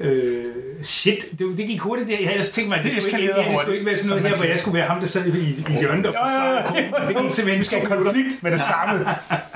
Øh, 0.00 0.44
shit, 0.82 1.24
det, 1.38 1.58
det 1.58 1.66
gik 1.66 1.80
hurtigt 1.80 2.08
der. 2.08 2.16
Jeg 2.20 2.28
havde 2.28 2.42
tænkt 2.42 2.68
mig, 2.68 2.78
at 2.78 2.84
det, 2.84 2.92
det, 2.92 3.02
skulle, 3.02 3.22
ikke, 3.22 3.34
det 3.34 3.58
skulle 3.58 3.74
ikke 3.74 3.86
være 3.86 3.96
sådan 3.96 4.22
noget 4.22 4.36
her, 4.36 4.42
hvor 4.42 4.50
jeg 4.50 4.58
skulle 4.58 4.78
være 4.78 4.86
ham, 4.86 5.00
der 5.00 5.06
sad 5.06 5.26
i, 5.26 5.40
i 5.68 5.78
hjørnet 5.80 6.06
og 6.06 6.14
forsvarede 6.22 7.08
Det 7.08 7.16
gik 7.22 7.30
simpelthen, 7.30 7.58
vi 7.58 7.64
skal 7.64 7.86
konflikt 7.86 8.42
med 8.42 8.52
det 8.52 8.60
samme. 8.60 9.06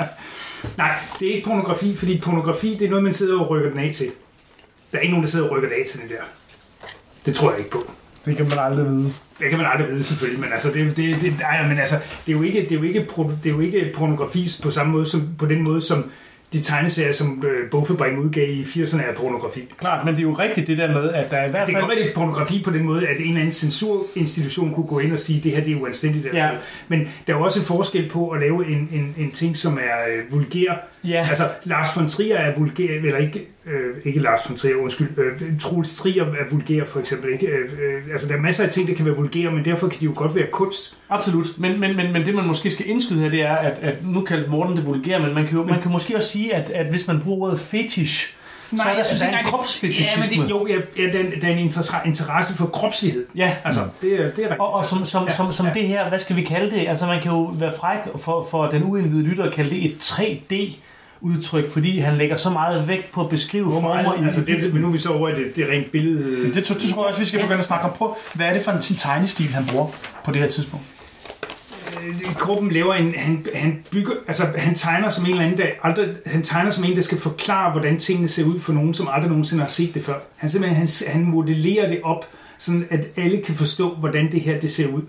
Nej, 0.78 0.94
det 1.20 1.28
er 1.30 1.34
ikke 1.34 1.48
pornografi, 1.48 1.96
fordi 1.96 2.20
pornografi, 2.20 2.76
det 2.80 2.82
er 2.82 2.88
noget, 2.88 3.04
man 3.04 3.12
sidder 3.12 3.40
og 3.40 3.50
rykker 3.50 3.70
den 3.70 3.78
af 3.78 3.92
til. 3.92 4.10
Der 4.92 4.98
er 4.98 5.02
ikke 5.02 5.12
nogen, 5.12 5.24
der 5.24 5.30
sidder 5.30 5.46
og 5.48 5.52
rykker 5.56 5.68
den 5.68 5.78
af 5.78 5.86
til 5.86 6.00
den 6.00 6.08
der. 6.08 6.22
Det 7.26 7.34
tror 7.34 7.50
jeg 7.50 7.58
ikke 7.58 7.70
på. 7.70 7.90
Det 8.24 8.36
kan 8.36 8.48
man 8.48 8.58
aldrig 8.58 8.86
vide. 8.86 9.12
Det 9.38 9.50
kan 9.50 9.58
man 9.58 9.66
aldrig 9.66 9.88
vide 9.88 10.02
selvfølgelig, 10.02 10.40
men 10.40 10.52
altså 10.52 10.72
det, 10.72 10.96
det, 10.96 11.16
det, 11.20 11.38
nej, 11.38 11.68
men 11.68 11.78
altså, 11.78 11.96
det 12.26 12.32
er 12.32 12.36
jo 12.36 12.42
ikke 12.42 12.60
det 12.60 12.72
er 12.72 12.76
jo 12.76 12.82
ikke, 12.82 13.06
det 13.44 13.50
er 13.50 13.54
jo 13.54 13.60
ikke 13.60 13.92
pornografi 13.94 14.48
på 14.62 14.70
samme 14.70 14.92
måde 14.92 15.06
som 15.06 15.28
på 15.38 15.46
den 15.46 15.62
måde 15.62 15.80
som 15.80 16.10
de 16.52 16.62
tegneserier, 16.62 17.12
som 17.12 17.44
øh, 17.46 17.70
Bogfabrikken 17.70 18.18
udgav 18.20 18.48
i 18.48 18.62
80'erne 18.62 19.02
er 19.02 19.14
pornografi. 19.14 19.72
Klart, 19.78 20.04
men 20.04 20.14
det 20.14 20.20
er 20.20 20.22
jo 20.22 20.32
rigtigt 20.32 20.66
det 20.66 20.78
der 20.78 20.92
med, 20.92 21.12
at 21.12 21.30
der 21.30 21.36
er 21.36 21.46
i 21.46 21.50
hvert 21.50 21.66
Det 21.66 21.74
kan 21.74 21.74
fald... 21.74 21.82
godt 21.82 21.96
være, 21.96 22.04
det 22.04 22.10
er 22.10 22.14
pornografi 22.14 22.62
på 22.64 22.70
den 22.70 22.84
måde, 22.84 23.08
at 23.08 23.16
en 23.16 23.22
eller 23.26 23.40
anden 23.40 23.52
censurinstitution 23.52 24.74
kunne 24.74 24.86
gå 24.86 24.98
ind 24.98 25.12
og 25.12 25.18
sige, 25.18 25.40
det 25.40 25.52
her 25.52 25.64
det 25.64 25.72
er 25.72 25.80
uanstændigt. 25.80 26.26
Ja. 26.34 26.46
Ja. 26.46 26.50
Men 26.88 27.00
der 27.26 27.32
er 27.34 27.38
jo 27.38 27.44
også 27.44 27.58
en 27.60 27.64
forskel 27.64 28.08
på 28.08 28.28
at 28.28 28.40
lave 28.40 28.66
en, 28.66 28.88
en, 28.92 29.14
en 29.18 29.30
ting, 29.30 29.56
som 29.56 29.78
er 29.78 30.16
øh, 30.16 30.32
vulgær. 30.32 30.72
Ja. 31.04 31.26
Altså, 31.28 31.44
Lars 31.64 31.96
von 31.96 32.06
Trier 32.08 32.36
er 32.36 32.58
vulgær, 32.58 32.88
eller 32.96 33.16
ikke, 33.18 33.46
øh, 33.66 33.96
ikke 34.04 34.20
Lars 34.20 34.40
von 34.48 34.56
Trier, 34.56 34.76
undskyld, 34.76 35.08
øh, 35.18 35.58
Troels 35.60 35.96
Trier 35.96 36.24
er 36.24 36.50
vulgær 36.50 36.84
for 36.84 37.00
eksempel. 37.00 37.32
Ikke? 37.32 37.46
Øh, 37.46 37.64
øh, 37.72 38.02
altså, 38.12 38.28
der 38.28 38.34
er 38.34 38.40
masser 38.40 38.64
af 38.64 38.70
ting, 38.70 38.88
der 38.88 38.94
kan 38.94 39.04
være 39.06 39.16
vulgære, 39.16 39.50
men 39.50 39.64
derfor 39.64 39.88
kan 39.88 40.00
de 40.00 40.04
jo 40.04 40.12
godt 40.16 40.34
være 40.34 40.46
kunst. 40.52 40.96
Absolut, 41.10 41.46
men, 41.58 41.80
men, 41.80 41.96
men, 41.96 42.12
men 42.12 42.26
det 42.26 42.34
man 42.34 42.46
måske 42.46 42.70
skal 42.70 42.88
indskyde 42.88 43.20
her, 43.20 43.28
det 43.30 43.42
er, 43.42 43.54
at, 43.56 43.78
at 43.82 43.94
nu 44.06 44.20
kalder 44.20 44.48
Morten 44.50 44.76
det 44.76 44.86
vulgær, 44.86 45.18
men 45.18 45.34
man 45.34 45.46
kan, 45.46 45.56
jo, 45.58 45.64
man 45.64 45.80
kan 45.82 45.90
måske 45.92 46.16
også 46.16 46.28
sige, 46.28 46.54
at, 46.54 46.70
at 46.70 46.86
hvis 46.86 47.06
man 47.08 47.20
bruger 47.20 47.46
ordet 47.48 47.60
fetish, 47.60 48.34
så 48.76 48.82
er 48.88 48.94
der, 48.94 49.02
synes 49.04 49.20
der 49.20 49.26
er 49.28 49.38
en 49.38 49.44
kropsfetishisme. 49.44 50.22
Ja, 50.30 50.36
men 50.38 50.44
det, 50.44 50.50
jo, 50.50 50.66
ja, 50.66 51.02
ja, 51.02 51.18
der, 51.18 51.40
der 51.40 51.48
er 51.48 51.52
en 51.52 51.58
interesse, 51.58 51.92
interesse 52.06 52.54
for 52.54 52.66
kropslighed. 52.66 53.26
Ja, 53.34 53.56
Altså, 53.64 53.80
det, 54.02 54.12
er- 54.12 54.16
det 54.16 54.24
er 54.24 54.26
rigtigt. 54.42 54.60
og, 54.60 54.72
og 54.74 54.84
som, 54.84 55.04
som, 55.04 55.28
som, 55.28 55.52
som 55.52 55.66
det 55.74 55.86
her, 55.88 56.08
hvad 56.08 56.18
skal 56.18 56.36
vi 56.36 56.42
kalde 56.42 56.70
det? 56.70 56.88
Altså 56.88 57.06
man 57.06 57.22
kan 57.22 57.30
jo 57.32 57.42
være 57.42 57.72
fræk 57.78 57.98
for, 58.16 58.46
for 58.50 58.66
den 58.66 58.82
uindvidede 58.82 59.28
lytter 59.28 59.44
at 59.44 59.52
kalde 59.54 59.70
det 59.70 59.84
et 59.84 59.96
3D 60.02 60.76
udtryk, 61.22 61.68
fordi 61.68 61.98
han 61.98 62.18
lægger 62.18 62.36
så 62.36 62.50
meget 62.50 62.88
vægt 62.88 63.12
på 63.12 63.20
at 63.20 63.28
beskrive 63.28 63.64
Hvor 63.64 63.80
former 63.80 64.02
meget, 64.02 64.24
altså 64.24 64.40
det, 64.40 64.72
men 64.72 64.82
nu 64.82 64.88
er 64.88 64.92
vi 64.92 64.98
så 64.98 65.12
over 65.12 65.28
i 65.28 65.34
det, 65.34 65.56
det 65.56 65.68
rent 65.68 65.92
billede. 65.92 66.46
Det, 66.46 66.54
det, 66.54 66.68
det 66.80 66.90
tror 66.90 67.02
jeg 67.02 67.08
også, 67.08 67.20
vi 67.20 67.24
skal 67.26 67.40
begynde 67.40 67.58
at 67.58 67.64
snakke 67.64 67.84
om. 67.84 67.92
Prøv, 67.92 68.16
hvad 68.34 68.46
er 68.46 68.52
det 68.52 68.62
for 68.62 68.72
en 68.72 68.80
tegnestil, 68.80 69.46
han 69.46 69.66
bruger 69.66 69.86
på 70.24 70.32
det 70.32 70.40
her 70.40 70.48
tidspunkt? 70.48 70.84
Øh, 72.02 72.34
Korben 72.34 72.72
laver 72.72 72.94
en, 72.94 73.14
han, 73.14 73.46
han 73.54 73.84
bygger, 73.90 74.12
altså 74.26 74.44
han 74.56 74.74
tegner 74.74 75.08
som 75.08 75.24
en 75.24 75.30
eller 75.30 75.44
anden, 75.44 75.58
der 75.58 75.66
aldrig, 75.82 76.08
han 76.26 76.42
tegner 76.42 76.70
som 76.70 76.84
en, 76.84 76.96
der 76.96 77.02
skal 77.02 77.18
forklare, 77.18 77.72
hvordan 77.72 77.98
tingene 77.98 78.28
ser 78.28 78.44
ud 78.44 78.60
for 78.60 78.72
nogen, 78.72 78.94
som 78.94 79.08
aldrig 79.12 79.28
nogensinde 79.28 79.62
har 79.62 79.70
set 79.70 79.94
det 79.94 80.04
før. 80.04 80.18
Han 80.36 80.50
simpelthen, 80.50 80.76
han, 80.76 80.88
han 81.06 81.24
modellerer 81.24 81.88
det 81.88 82.00
op, 82.02 82.24
sådan 82.58 82.86
at 82.90 83.06
alle 83.16 83.42
kan 83.42 83.54
forstå, 83.54 83.94
hvordan 83.94 84.32
det 84.32 84.40
her, 84.40 84.60
det 84.60 84.72
ser 84.72 84.86
ud. 84.86 85.02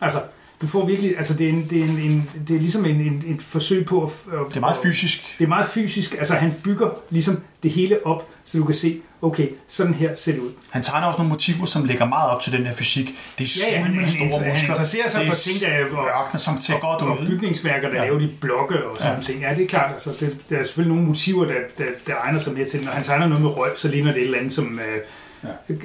Altså, 0.00 0.18
du 0.62 0.66
får 0.66 0.86
virkelig, 0.86 1.16
altså 1.16 1.34
det 1.34 1.44
er, 1.46 1.50
en, 1.50 1.66
det 1.70 1.80
er, 1.80 1.84
en, 1.84 1.98
en, 1.98 2.30
det 2.48 2.56
er 2.56 2.60
ligesom 2.60 2.84
en, 2.84 2.96
en, 3.00 3.24
et 3.26 3.42
forsøg 3.42 3.84
på 3.86 4.02
at... 4.02 4.10
at 4.32 4.38
Det 4.48 4.56
er 4.56 4.60
meget 4.60 4.76
fysisk. 4.82 5.34
Det 5.38 5.44
er 5.44 5.48
meget 5.48 5.66
fysisk, 5.66 6.14
altså 6.18 6.34
han 6.34 6.54
bygger 6.64 6.88
ligesom 7.10 7.40
det 7.62 7.70
hele 7.70 8.06
op, 8.06 8.28
så 8.44 8.58
du 8.58 8.64
kan 8.64 8.74
se, 8.74 9.00
okay, 9.22 9.48
sådan 9.68 9.94
her 9.94 10.14
ser 10.14 10.32
det 10.32 10.40
ud. 10.40 10.50
Han 10.70 10.82
tegner 10.82 11.06
også 11.06 11.18
nogle 11.18 11.30
motiver, 11.30 11.66
som 11.66 11.84
lægger 11.84 12.04
meget 12.06 12.30
op 12.30 12.40
til 12.40 12.52
den 12.52 12.66
her 12.66 12.72
fysik. 12.74 13.06
Det 13.38 13.44
er 13.44 13.66
Ja, 13.70 13.74
ja, 13.76 13.82
han, 13.82 13.94
han, 13.98 14.08
store 14.08 14.20
han, 14.40 14.48
muskler. 14.50 14.68
interesserer 14.68 15.08
sig 15.08 15.20
det 15.20 15.28
for 15.28 15.36
ting, 15.36 15.60
der 15.60 15.66
er... 15.66 15.84
og- 15.96 16.06
ørkener, 16.22 16.38
som 16.38 16.60
ser 16.60 16.78
godt 16.80 17.02
og 17.02 17.20
ud. 17.20 17.26
bygningsværker, 17.26 17.88
der 17.88 17.96
Ja. 17.96 18.04
laver 18.04 18.18
de 18.18 18.30
blokke 18.40 18.84
og 18.86 18.96
sådan 18.98 19.14
Ja. 19.16 19.22
ting. 19.22 19.40
Ja, 19.40 19.54
det 19.54 19.62
er 19.62 19.66
klart. 19.68 19.92
Altså, 19.92 20.10
det, 20.20 20.36
der 20.50 20.58
er 20.58 20.62
selvfølgelig 20.62 20.94
nogle 20.94 21.08
motiver, 21.08 21.44
der, 21.44 21.54
der, 21.78 21.84
der 22.06 22.12
egner 22.24 22.38
sig 22.38 22.52
mere 22.52 22.64
til. 22.64 22.84
Når 22.84 22.90
han 22.92 23.02
tegner 23.04 23.26
noget 23.26 23.42
med 23.44 23.50
røg, 23.56 23.70
så 23.76 23.88
ligner 23.88 24.12
det 24.12 24.20
et 24.20 24.24
eller 24.26 24.38
andet, 24.38 24.52
som... 24.52 24.80
Øh, 24.80 24.98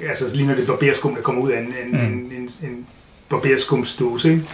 ja. 0.04 0.08
Altså, 0.08 0.30
så 0.30 0.36
ligner 0.36 0.54
det 0.54 0.66
barberskum, 0.66 1.14
der 1.14 1.22
kommer 1.22 1.42
ud 1.42 1.50
af 1.50 1.60
en, 1.60 1.66
en, 1.66 1.90
mm. 1.90 1.96
en, 2.14 2.32
en, 2.32 2.48
en 2.70 2.86
barberskumsdåse, 3.28 4.30
ikke? 4.30 4.44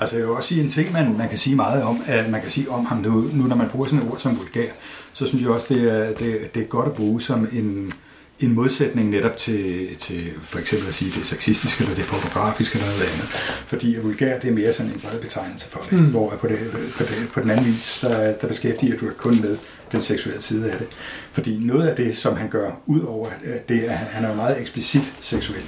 Altså 0.00 0.16
jeg 0.16 0.26
vil 0.26 0.34
også 0.34 0.48
sige 0.48 0.62
en 0.62 0.70
ting, 0.70 0.92
man, 0.92 1.16
man 1.18 1.28
kan 1.28 1.38
sige 1.38 1.56
meget 1.56 1.82
om, 1.82 2.02
at 2.06 2.30
man 2.30 2.40
kan 2.40 2.50
sige 2.50 2.70
om 2.70 2.84
ham 2.84 2.98
nu, 2.98 3.10
nu 3.32 3.44
når 3.44 3.56
man 3.56 3.68
bruger 3.68 3.86
sådan 3.86 4.06
et 4.06 4.12
ord 4.12 4.18
som 4.18 4.38
vulgær, 4.38 4.70
så 5.12 5.26
synes 5.26 5.42
jeg 5.42 5.50
også, 5.50 5.74
det 5.74 5.82
er, 5.92 6.14
det, 6.14 6.54
det 6.54 6.62
er 6.62 6.66
godt 6.66 6.88
at 6.88 6.94
bruge 6.94 7.20
som 7.20 7.48
en, 7.52 7.92
en 8.40 8.52
modsætning 8.54 9.10
netop 9.10 9.36
til, 9.36 9.96
til 9.96 10.30
for 10.42 10.58
eksempel 10.58 10.88
at 10.88 10.94
sige, 10.94 11.10
det 11.10 11.20
er 11.20 11.24
sexistiske, 11.24 11.82
eller 11.84 11.94
det 11.94 12.04
er 12.04 12.08
pornografiske, 12.08 12.78
eller 12.78 12.90
noget 12.90 13.02
andet. 13.02 13.28
Fordi 13.66 13.96
vulgær, 14.02 14.38
det 14.38 14.48
er 14.50 14.54
mere 14.54 14.72
sådan 14.72 14.92
en 14.92 15.00
bred 15.00 15.20
betegnelse 15.20 15.70
for 15.70 15.80
det, 15.90 16.00
mm. 16.00 16.06
hvor 16.06 16.30
på, 16.30 16.46
det, 16.46 16.58
på, 16.96 17.02
det, 17.02 17.28
på 17.32 17.40
den 17.40 17.50
anden 17.50 17.66
vis, 17.66 17.98
der, 18.02 18.32
der 18.32 18.46
beskæftiger 18.48 18.98
du 18.98 19.06
dig 19.06 19.16
kun 19.16 19.40
med 19.40 19.56
den 19.92 20.00
seksuelle 20.00 20.42
side 20.42 20.70
af 20.72 20.78
det. 20.78 20.86
Fordi 21.32 21.58
noget 21.58 21.88
af 21.88 21.96
det, 21.96 22.16
som 22.16 22.36
han 22.36 22.48
gør, 22.48 22.70
ud 22.86 23.00
over 23.00 23.28
at 23.44 23.68
det 23.68 23.90
er, 23.90 23.92
han 23.92 24.24
er 24.24 24.28
jo 24.28 24.34
meget 24.34 24.60
eksplicit 24.60 25.14
seksuel, 25.20 25.62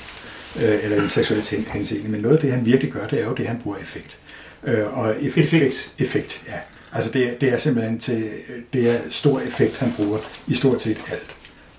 øh, 0.57 0.79
eller 0.85 1.03
en 1.03 1.09
seksuel 1.09 1.41
hen- 1.51 1.67
henseende, 1.73 2.09
men 2.11 2.21
noget 2.21 2.37
af 2.37 2.41
det, 2.43 2.53
han 2.53 2.67
virkelig 2.67 2.93
gør, 2.93 3.07
det 3.07 3.21
er 3.21 3.25
jo 3.25 3.35
det, 3.35 3.47
han 3.47 3.59
bruger 3.63 3.77
effekt. 3.79 4.17
Øh, 4.65 4.99
og 4.99 5.15
effekt, 5.21 5.47
Effekt. 5.47 5.95
effekt, 5.99 6.43
ja. 6.49 6.53
Altså 6.93 7.11
det, 7.11 7.29
er- 7.29 7.35
det 7.41 7.49
er 7.53 7.57
simpelthen 7.57 7.99
til, 7.99 8.31
det 8.73 8.91
er 8.91 8.99
stor 9.11 9.41
effekt, 9.41 9.79
han 9.79 9.93
bruger 9.97 10.19
i 10.47 10.55
stort 10.55 10.83
set 10.83 10.99
alt. 11.11 11.31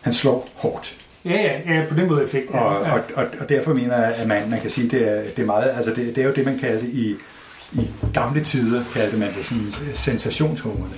Han 0.02 0.14
slår 0.14 0.50
hårdt. 0.56 0.98
Ja, 1.26 1.32
ja, 1.32 1.74
ja, 1.76 1.86
på 1.90 1.96
den 1.96 2.08
måde 2.08 2.24
effekt. 2.24 2.50
Ja, 2.54 2.60
Og, 2.60 2.86
ja. 2.86 2.94
og, 2.94 3.02
og, 3.16 3.26
og 3.40 3.50
derfor 3.50 3.74
mener 3.74 3.98
jeg, 3.98 4.14
at 4.16 4.28
man, 4.28 4.50
man 4.50 4.62
kan 4.62 4.70
sige, 4.70 4.90
det 4.90 5.10
er, 5.10 5.22
det 5.36 5.40
er 5.42 5.46
meget, 5.46 5.72
altså 5.76 5.94
det, 5.94 6.16
det 6.16 6.18
er 6.24 6.28
jo 6.28 6.34
det, 6.34 6.46
man 6.46 6.60
kaldte 6.60 6.88
i, 6.88 7.16
i 7.74 7.88
gamle 8.14 8.44
tider, 8.44 8.84
kaldte 8.94 9.18
man 9.18 9.30
det 9.38 9.46
sådan 9.46 9.74
sensationshumorne. 9.94 10.94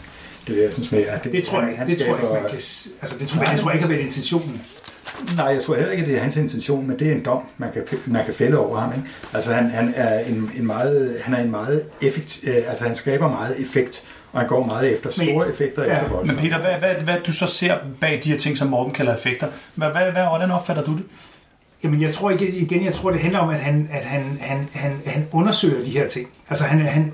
Det 0.48 0.66
er 0.66 0.72
sådan 0.72 1.00
med, 1.00 1.08
at 1.08 1.24
det, 1.24 1.32
Det 1.32 1.44
tror 1.44 1.62
jeg, 1.62 1.78
han 1.78 1.88
det 1.88 1.98
tror 1.98 2.06
jeg 2.16 2.24
ikke, 2.24 2.34
man 2.34 2.42
kan... 2.44 2.52
Altså, 3.02 3.18
det 3.20 3.28
tror 3.28 3.42
jeg, 3.42 3.52
det 3.52 3.60
tror 3.60 3.70
jeg 3.70 3.76
ikke 3.76 3.88
har 3.88 3.94
været 3.94 4.02
intentionen. 4.06 4.62
Nej, 5.36 5.46
jeg 5.46 5.64
tror 5.64 5.76
heller 5.76 5.92
ikke, 5.92 6.02
at 6.04 6.10
det 6.10 6.18
er 6.18 6.22
hans 6.22 6.38
intention, 6.38 6.88
men 6.88 7.00
det 7.00 7.08
er 7.08 7.12
en 7.12 7.26
dom, 7.26 7.40
man 7.58 7.70
kan, 7.74 7.84
man 8.06 8.26
kan 8.26 8.34
fælde 8.34 8.58
over 8.58 8.78
ham. 8.80 8.92
Ikke? 8.96 9.08
Altså 9.34 9.54
han, 9.54 9.70
han, 9.70 9.94
er 9.96 10.20
en, 10.20 10.52
en 10.58 10.66
meget, 10.66 11.18
han 11.22 11.34
er 11.34 11.40
en 11.44 11.52
meget 11.52 11.84
effekt, 12.02 12.40
øh, 12.48 12.56
altså 12.68 12.84
han 12.86 12.96
skaber 12.96 13.28
meget 13.30 13.62
effekt, 13.62 14.04
og 14.32 14.40
han 14.40 14.48
går 14.50 14.66
meget 14.66 14.94
efter 14.94 15.10
Men- 15.18 15.28
store 15.28 15.50
effekter 15.50 15.84
ja, 15.84 15.92
efter 15.92 16.04
Men 16.04 16.12
voldsomme. 16.12 16.42
Peter, 16.42 16.60
hvad, 16.60 16.72
hvad, 16.80 16.96
hvad 17.04 17.16
du 17.28 17.34
så 17.34 17.48
ser 17.48 17.76
bag 18.02 18.22
de 18.24 18.30
her 18.30 18.38
ting, 18.38 18.58
som 18.58 18.68
Morten 18.68 18.94
kalder 18.94 19.14
effekter, 19.16 19.48
hvad, 19.76 19.90
hvad, 19.90 20.12
hvad, 20.12 20.24
hvordan 20.24 20.52
opfatter 20.52 20.84
du 20.84 20.92
det? 20.92 21.04
Jamen, 21.84 22.02
jeg 22.02 22.14
tror 22.14 22.30
igen, 22.30 22.86
jeg 22.86 22.94
tror, 22.94 23.12
det 23.12 23.20
handler 23.22 23.40
om, 23.40 23.50
at 23.50 23.60
han, 23.60 23.90
at 23.94 24.06
han, 24.06 24.38
han, 24.42 24.70
han, 24.74 24.92
han 25.06 25.28
undersøger 25.32 25.84
de 25.84 25.90
her 25.92 26.08
ting. 26.08 26.30
Altså, 26.50 26.64
han, 26.64 26.80
han, 26.80 27.12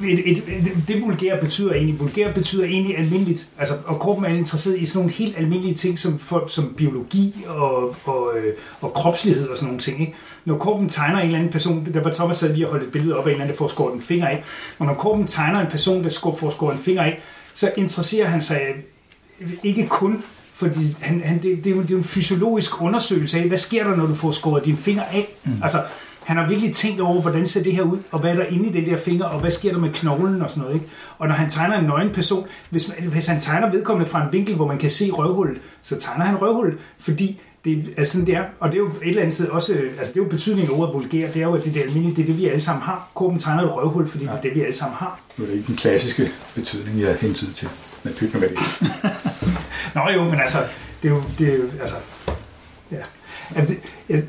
et, 0.00 0.30
et, 0.30 0.38
et, 0.48 0.76
det 0.88 1.02
vulgære 1.02 1.40
betyder 1.40 1.72
egentlig, 1.72 2.00
vulgær 2.00 2.32
betyder 2.32 2.64
egentlig 2.64 2.98
almindeligt. 2.98 3.48
Altså, 3.58 3.74
og 3.86 4.00
Korben 4.00 4.24
er 4.24 4.28
interesseret 4.28 4.78
i 4.78 4.86
sådan 4.86 4.98
nogle 4.98 5.12
helt 5.12 5.38
almindelige 5.38 5.74
ting, 5.74 5.98
som, 5.98 6.18
for, 6.18 6.44
som 6.46 6.74
biologi 6.76 7.44
og, 7.46 7.96
og, 8.04 8.32
øh, 8.36 8.54
og 8.80 8.92
kropslighed 8.92 9.48
og 9.48 9.56
sådan 9.56 9.66
nogle 9.66 9.80
ting. 9.80 10.00
Ikke? 10.00 10.14
Når 10.44 10.58
Korben 10.58 10.88
tegner 10.88 11.18
en 11.18 11.26
eller 11.26 11.38
anden 11.38 11.52
person, 11.52 11.88
der 11.94 12.02
var 12.02 12.10
Thomas 12.10 12.36
sad 12.36 12.54
lige 12.54 12.66
og 12.66 12.70
holdt 12.70 12.84
et 12.84 12.92
billede 12.92 13.16
op 13.16 13.26
af 13.26 13.28
en 13.28 13.30
eller 13.30 13.44
anden, 13.44 13.54
der 13.54 13.58
får 13.58 13.68
skåret 13.68 13.94
en 13.94 14.00
finger 14.00 14.28
af, 14.28 14.44
og 14.78 14.86
når 14.86 14.94
Korben 14.94 15.26
tegner 15.26 15.60
en 15.60 15.70
person, 15.70 16.04
der 16.04 16.10
får 16.38 16.50
skåret 16.50 16.74
en 16.74 16.80
finger 16.80 17.02
af, 17.02 17.20
så 17.54 17.72
interesserer 17.76 18.26
han 18.26 18.40
sig 18.40 18.60
ikke 19.62 19.86
kun 19.86 20.24
fordi 20.54 20.96
han, 21.00 21.22
han, 21.24 21.42
det, 21.42 21.64
det, 21.64 21.66
er 21.66 21.76
jo, 21.76 21.82
det 21.82 21.90
er 21.90 21.94
jo 21.94 21.98
en 21.98 22.04
fysiologisk 22.04 22.82
undersøgelse 22.82 23.38
af, 23.38 23.48
hvad 23.48 23.58
sker 23.58 23.84
der, 23.84 23.96
når 23.96 24.06
du 24.06 24.14
får 24.14 24.30
skåret 24.30 24.64
din 24.64 24.76
finger 24.76 25.02
af? 25.02 25.28
Mm. 25.44 25.52
Altså, 25.62 25.82
han 26.24 26.36
har 26.36 26.48
virkelig 26.48 26.72
tænkt 26.72 27.00
over, 27.00 27.20
hvordan 27.20 27.46
ser 27.46 27.62
det 27.62 27.72
her 27.72 27.82
ud, 27.82 27.98
og 28.10 28.20
hvad 28.20 28.30
er 28.30 28.34
der 28.34 28.44
inde 28.44 28.68
i 28.68 28.72
den 28.72 28.86
der 28.86 28.96
finger, 28.96 29.24
og 29.24 29.40
hvad 29.40 29.50
sker 29.50 29.72
der 29.72 29.78
med 29.78 29.90
knoglen 29.92 30.42
og 30.42 30.50
sådan 30.50 30.62
noget. 30.62 30.74
Ikke? 30.74 30.86
Og 31.18 31.28
når 31.28 31.34
han 31.34 31.48
tegner 31.50 31.78
en 31.78 31.84
nøgen 31.84 32.10
person, 32.12 32.46
hvis, 32.70 32.88
man, 32.88 33.08
hvis 33.08 33.26
han 33.26 33.40
tegner 33.40 33.70
vedkommende 33.70 34.10
fra 34.10 34.26
en 34.26 34.32
vinkel, 34.32 34.54
hvor 34.54 34.66
man 34.66 34.78
kan 34.78 34.90
se 34.90 35.10
røvhullet, 35.10 35.60
så 35.82 36.00
tegner 36.00 36.24
han 36.24 36.40
røvhullet, 36.40 36.78
fordi 36.98 37.40
det 37.64 37.94
er 37.96 38.04
sådan, 38.04 38.26
det 38.26 38.34
er. 38.34 38.44
Og 38.60 38.72
det 38.72 38.78
er 38.78 38.78
jo 38.78 38.86
et 38.86 39.08
eller 39.08 39.22
andet 39.22 39.34
sted 39.34 39.48
også, 39.48 39.72
altså 39.98 40.12
det 40.12 40.20
er 40.20 40.24
jo 40.24 40.30
betydningen 40.30 40.74
af 40.74 40.78
ordet 40.78 40.94
vulgær, 40.94 41.30
det 41.32 41.42
er 41.42 41.46
jo, 41.46 41.54
at 41.54 41.64
det 41.64 41.74
det 41.74 41.80
almindelige, 41.80 42.16
det 42.16 42.22
er 42.22 42.26
det, 42.26 42.38
vi 42.38 42.48
alle 42.48 42.60
sammen 42.60 42.82
har. 42.82 43.10
Korben 43.14 43.38
tegner 43.38 43.62
et 43.62 43.76
røvhul, 43.76 44.08
fordi 44.08 44.24
ja. 44.24 44.30
det 44.30 44.38
er 44.38 44.42
det, 44.42 44.54
vi 44.54 44.60
alle 44.60 44.74
sammen 44.74 44.96
har. 44.96 45.20
Nu 45.36 45.44
er 45.44 45.48
det 45.48 45.56
ikke 45.56 45.66
den 45.66 45.76
klassiske 45.76 46.30
betydning, 46.54 47.00
jeg 47.00 47.16
hentyder 47.20 47.52
til. 47.52 47.68
Men 48.02 48.12
pyt 48.12 48.34
med 48.34 48.48
det. 48.48 48.58
Nå 49.94 50.00
jo, 50.14 50.24
men 50.24 50.40
altså, 50.40 50.58
det 51.02 51.08
er 51.08 51.14
jo, 51.14 51.22
det 51.38 51.48
er 51.52 51.56
jo 51.56 51.64
altså, 51.80 51.96
ja. 52.90 52.96
Altså, 53.54 53.74
det, 53.74 53.82
jeg, 54.08 54.22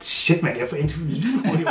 shit, 0.00 0.42
man, 0.42 0.58
jeg 0.58 0.66
får 0.70 0.76
lynhurtigt. 0.76 1.68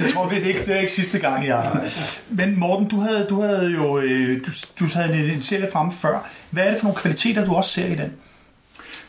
Jeg 0.00 0.10
tror 0.14 0.28
vi, 0.28 0.34
det 0.36 0.42
er 0.44 0.48
ikke, 0.48 0.60
det 0.66 0.74
er 0.76 0.80
ikke 0.80 0.92
sidste 0.92 1.18
gang, 1.18 1.46
jeg 1.46 1.80
Men 2.28 2.58
Morten, 2.58 2.88
du 2.88 3.00
havde, 3.00 3.26
du 3.30 3.40
havde 3.42 3.70
jo 3.70 3.98
øh, 3.98 4.40
du, 4.46 4.50
du 4.80 4.86
havde 4.94 5.32
en, 5.32 5.42
serie 5.42 5.68
fremme 5.72 5.92
før. 5.92 6.28
Hvad 6.50 6.64
er 6.64 6.70
det 6.70 6.78
for 6.78 6.84
nogle 6.86 7.00
kvaliteter, 7.00 7.44
du 7.44 7.54
også 7.54 7.70
ser 7.70 7.86
i 7.86 7.94
den? 7.94 8.12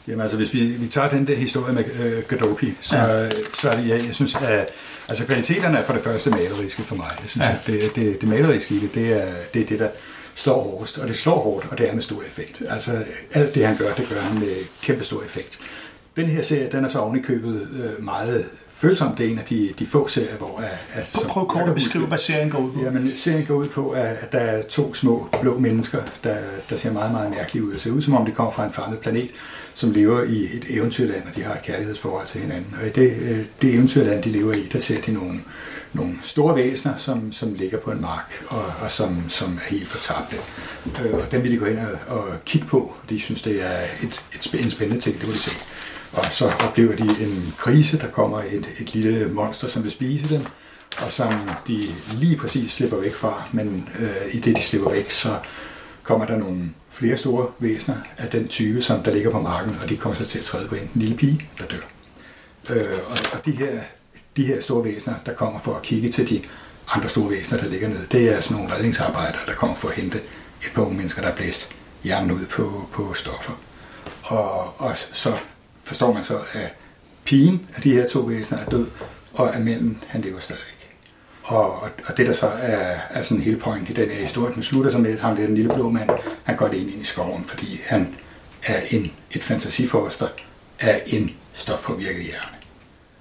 Jamen 0.07 0.21
altså, 0.21 0.37
hvis 0.37 0.53
vi, 0.53 0.59
vi 0.65 0.87
tager 0.87 1.09
den 1.09 1.27
der 1.27 1.35
historie 1.35 1.73
med 1.73 1.83
øh, 2.03 2.23
Gaddafi, 2.27 2.73
så, 2.81 2.95
Ja. 2.97 3.29
så 3.53 3.69
er 3.69 3.75
det, 3.77 3.87
jeg, 3.89 4.05
jeg 4.05 4.15
synes, 4.15 4.35
at 4.35 4.69
altså, 5.07 5.25
kvaliteterne 5.25 5.77
er 5.77 5.85
for 5.85 5.93
det 5.93 6.03
første 6.03 6.29
maleriske 6.29 6.83
for 6.83 6.95
mig. 6.95 7.09
Jeg 7.21 7.29
synes, 7.29 7.43
Ja. 7.45 7.49
ja. 7.49 7.55
at 7.57 7.67
det, 7.67 7.95
det, 7.95 8.21
det 8.21 8.29
maleriske 8.29 8.75
i 8.75 8.79
det, 8.79 8.95
det 8.95 9.21
er, 9.23 9.27
det 9.53 9.61
er 9.61 9.65
det, 9.65 9.79
der 9.79 9.87
slår 10.35 10.63
hårdest, 10.63 10.97
og 10.97 11.07
det 11.07 11.15
slår 11.15 11.39
hårdt, 11.39 11.67
og 11.71 11.77
det 11.77 11.89
er 11.89 11.93
med 11.93 12.01
stor 12.01 12.21
effekt. 12.27 12.61
Altså, 12.69 13.03
alt 13.33 13.55
det, 13.55 13.65
han 13.67 13.77
gør, 13.77 13.93
det 13.93 14.09
gør 14.09 14.21
han 14.21 14.39
med 14.39 14.55
kæmpe 14.81 15.03
stor 15.05 15.23
effekt. 15.23 15.59
Den 16.15 16.25
her 16.25 16.41
serie, 16.41 16.69
den 16.71 16.85
er 16.85 16.89
så 16.89 16.99
oven 16.99 17.19
i 17.19 17.21
købet 17.21 17.67
øh, 17.73 18.05
meget 18.05 18.45
følsom. 18.69 19.15
Det 19.15 19.25
er 19.25 19.29
en 19.31 19.39
af 19.39 19.45
de, 19.45 19.73
de 19.79 19.85
få 19.85 20.07
serier, 20.07 20.37
hvor... 20.37 20.57
At, 20.59 21.01
at, 21.01 21.11
som 21.11 21.29
Prøv 21.29 21.47
kort 21.47 21.69
at 21.69 21.75
beskrive, 21.75 22.05
hvad 22.05 22.17
serien 22.17 22.49
går 22.49 22.59
ud 22.59 22.71
på. 22.71 22.81
Jamen, 22.83 23.11
serien 23.17 23.45
går 23.45 23.55
ud 23.55 23.67
på, 23.67 23.89
at 23.89 24.03
at 24.05 24.31
der 24.31 24.37
er 24.39 24.61
to 24.61 24.93
små 24.93 25.29
blå 25.41 25.59
mennesker, 25.59 26.01
der, 26.23 26.37
der 26.69 26.75
ser 26.77 26.91
meget, 26.91 27.11
meget 27.11 27.29
mærkelige 27.29 27.63
ud. 27.65 27.73
Det 27.73 27.81
ser 27.81 27.91
ud, 27.91 28.01
som 28.01 28.15
om 28.15 28.25
de 28.25 28.31
kommer 28.31 28.51
fra 28.51 28.65
en 28.65 28.73
fremmed 28.73 28.97
planet, 28.97 29.29
som 29.73 29.91
lever 29.91 30.23
i 30.23 30.43
et 30.43 30.65
eventyrland, 30.69 31.23
og 31.29 31.35
de 31.35 31.43
har 31.43 31.53
et 31.53 31.61
kærlighedsforhold 31.61 32.27
til 32.27 32.41
hinanden. 32.41 32.75
Og 32.81 32.87
i 32.87 32.89
det, 32.89 33.17
øh, 33.21 33.45
det 33.61 33.73
eventyrland, 33.73 34.23
de 34.23 34.29
lever 34.29 34.53
i, 34.53 34.69
der 34.73 34.79
ser 34.79 35.01
de 35.01 35.11
nogle, 35.13 35.39
nogle 35.93 36.13
store 36.23 36.55
væsener, 36.55 36.97
som, 36.97 37.31
som 37.31 37.53
ligger 37.53 37.77
på 37.77 37.91
en 37.91 38.01
mark, 38.01 38.43
og, 38.47 38.65
og 38.81 38.91
som, 38.91 39.23
som 39.29 39.53
er 39.65 39.69
helt 39.75 39.87
fortabte. 39.87 40.35
Øh, 41.05 41.13
Og 41.13 41.31
dem 41.31 41.43
vil 41.43 41.51
de 41.51 41.57
gå 41.57 41.65
ind 41.65 41.79
og, 42.07 42.17
og 42.17 42.27
kigge 42.45 42.67
på. 42.67 42.93
De 43.09 43.19
synes, 43.19 43.41
det 43.41 43.63
er 43.63 43.77
et, 44.03 44.21
et, 44.35 44.63
en 44.63 44.71
spændende 44.71 45.01
ting, 45.01 45.19
det 45.19 45.27
vil 45.27 45.33
de 45.35 45.39
se. 45.39 45.51
Og 46.13 46.25
så 46.31 46.51
oplever 46.59 46.95
de 46.95 47.03
en 47.03 47.53
krise, 47.57 47.99
der 47.99 48.07
kommer 48.07 48.39
et, 48.39 48.69
et 48.79 48.93
lille 48.93 49.27
monster, 49.27 49.67
som 49.67 49.83
vil 49.83 49.91
spise 49.91 50.35
dem, 50.35 50.45
og 51.05 51.11
som 51.11 51.33
de 51.67 51.85
lige 52.13 52.37
præcis 52.37 52.71
slipper 52.71 52.97
væk 52.97 53.13
fra. 53.13 53.43
Men 53.51 53.89
øh, 53.99 54.35
i 54.35 54.39
det, 54.39 54.55
de 54.55 54.61
slipper 54.61 54.89
væk, 54.89 55.11
så 55.11 55.29
kommer 56.03 56.25
der 56.25 56.37
nogle 56.37 56.69
flere 56.89 57.17
store 57.17 57.47
væsener 57.59 57.95
af 58.17 58.29
den 58.29 58.47
type, 58.47 58.81
som 58.81 59.03
der 59.03 59.13
ligger 59.13 59.31
på 59.31 59.41
marken, 59.41 59.77
og 59.83 59.89
de 59.89 59.97
kommer 59.97 60.15
så 60.15 60.25
til 60.25 60.39
at 60.39 60.45
træde 60.45 60.67
på 60.67 60.75
en 60.75 60.89
lille 60.93 61.17
pige, 61.17 61.49
der 61.59 61.65
dør. 61.65 61.77
Øh, 62.69 62.99
og, 63.09 63.17
og 63.33 63.45
de 63.45 63.51
her, 63.51 63.79
de 64.37 64.45
her 64.45 64.61
store 64.61 64.83
væsener, 64.83 65.15
der 65.25 65.33
kommer 65.33 65.59
for 65.59 65.75
at 65.75 65.81
kigge 65.81 66.09
til 66.09 66.29
de 66.29 66.41
andre 66.87 67.09
store 67.09 67.29
væsener, 67.29 67.61
der 67.61 67.69
ligger 67.69 67.87
nede, 67.87 68.07
det 68.11 68.35
er 68.35 68.39
sådan 68.39 68.57
nogle 68.57 68.75
redningsarbejdere, 68.75 69.41
der 69.47 69.53
kommer 69.53 69.75
for 69.75 69.87
at 69.87 69.95
hente 69.95 70.17
et 70.61 70.71
par 70.75 70.81
unge 70.81 70.97
mennesker, 70.97 71.21
der 71.21 71.29
er 71.29 71.35
blæst 71.35 71.75
hjernen 72.03 72.31
ud 72.31 72.45
på, 72.45 72.89
på 72.91 73.13
stoffer. 73.13 73.53
Og, 74.23 74.81
og 74.81 74.97
så 75.11 75.37
forstår 75.83 76.13
man 76.13 76.23
så, 76.23 76.39
at 76.53 76.75
pigen 77.25 77.67
af 77.75 77.81
de 77.81 77.93
her 77.93 78.07
to 78.07 78.19
væsener 78.19 78.59
er 78.59 78.65
død, 78.65 78.87
og 79.33 79.55
at 79.55 79.61
manden, 79.61 80.03
han 80.07 80.21
lever 80.21 80.39
stadigvæk. 80.39 80.97
Og, 81.43 81.81
og 81.81 82.17
det 82.17 82.27
der 82.27 82.33
så 82.33 82.47
er, 82.47 82.99
er 83.09 83.21
sådan 83.21 83.43
hele 83.43 83.57
point 83.57 83.89
i 83.89 83.93
den 83.93 84.09
her 84.09 84.21
historie, 84.21 84.53
den 84.53 84.63
slutter 84.63 84.91
så 84.91 84.97
med, 84.97 85.13
at 85.13 85.19
ham 85.19 85.35
der, 85.35 85.45
den 85.45 85.55
lille 85.55 85.73
blå 85.73 85.89
mand, 85.89 86.09
han 86.43 86.55
går 86.55 86.67
det 86.67 86.77
ind 86.77 86.89
i 86.89 87.03
skoven, 87.03 87.45
fordi 87.45 87.81
han 87.85 88.15
er 88.63 88.81
en, 88.89 89.11
et 89.31 89.43
fantasiforster 89.43 90.27
af 90.79 91.03
en 91.05 91.31
stofpåvirket 91.53 92.23
hjerne. 92.23 92.57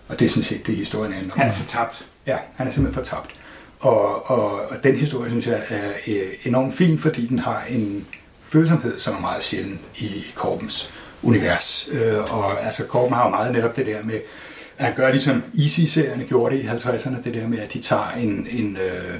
Og 0.08 0.18
det 0.18 0.24
er 0.24 0.28
sådan 0.28 0.42
set 0.42 0.66
det, 0.66 0.76
historien 0.76 1.12
handler 1.12 1.32
om. 1.32 1.40
Han 1.40 1.48
er 1.48 1.52
fortabt. 1.52 2.06
Ja, 2.26 2.36
han 2.56 2.66
er 2.66 2.70
simpelthen 2.70 3.04
fortabt. 3.04 3.30
Og, 3.80 4.30
og, 4.30 4.52
og 4.52 4.84
den 4.84 4.96
historie, 4.96 5.30
synes 5.30 5.46
jeg, 5.46 5.62
er 5.68 5.92
øh, 6.06 6.32
enormt 6.44 6.74
fin, 6.74 6.98
fordi 6.98 7.26
den 7.26 7.38
har 7.38 7.64
en 7.68 8.06
følsomhed, 8.48 8.98
som 8.98 9.14
er 9.14 9.20
meget 9.20 9.42
sjælden 9.42 9.80
i 9.96 10.24
Korbens 10.34 10.90
univers. 11.22 11.88
Øh, 11.92 12.18
og 12.18 12.64
altså, 12.64 12.84
Korben 12.84 13.14
har 13.14 13.24
jo 13.24 13.30
meget 13.30 13.52
netop 13.52 13.76
det 13.76 13.86
der 13.86 14.02
med, 14.04 14.20
at 14.78 14.86
han 14.86 14.94
gør 14.96 15.10
ligesom 15.10 15.42
Easy-serierne 15.58 16.24
gjorde 16.24 16.56
det 16.56 16.62
i 16.62 16.66
50'erne, 16.66 17.24
det 17.24 17.34
der 17.34 17.48
med, 17.48 17.58
at 17.58 17.72
de 17.72 17.80
tager 17.80 18.10
en, 18.10 18.46
en, 18.50 18.76
øh, 18.76 19.14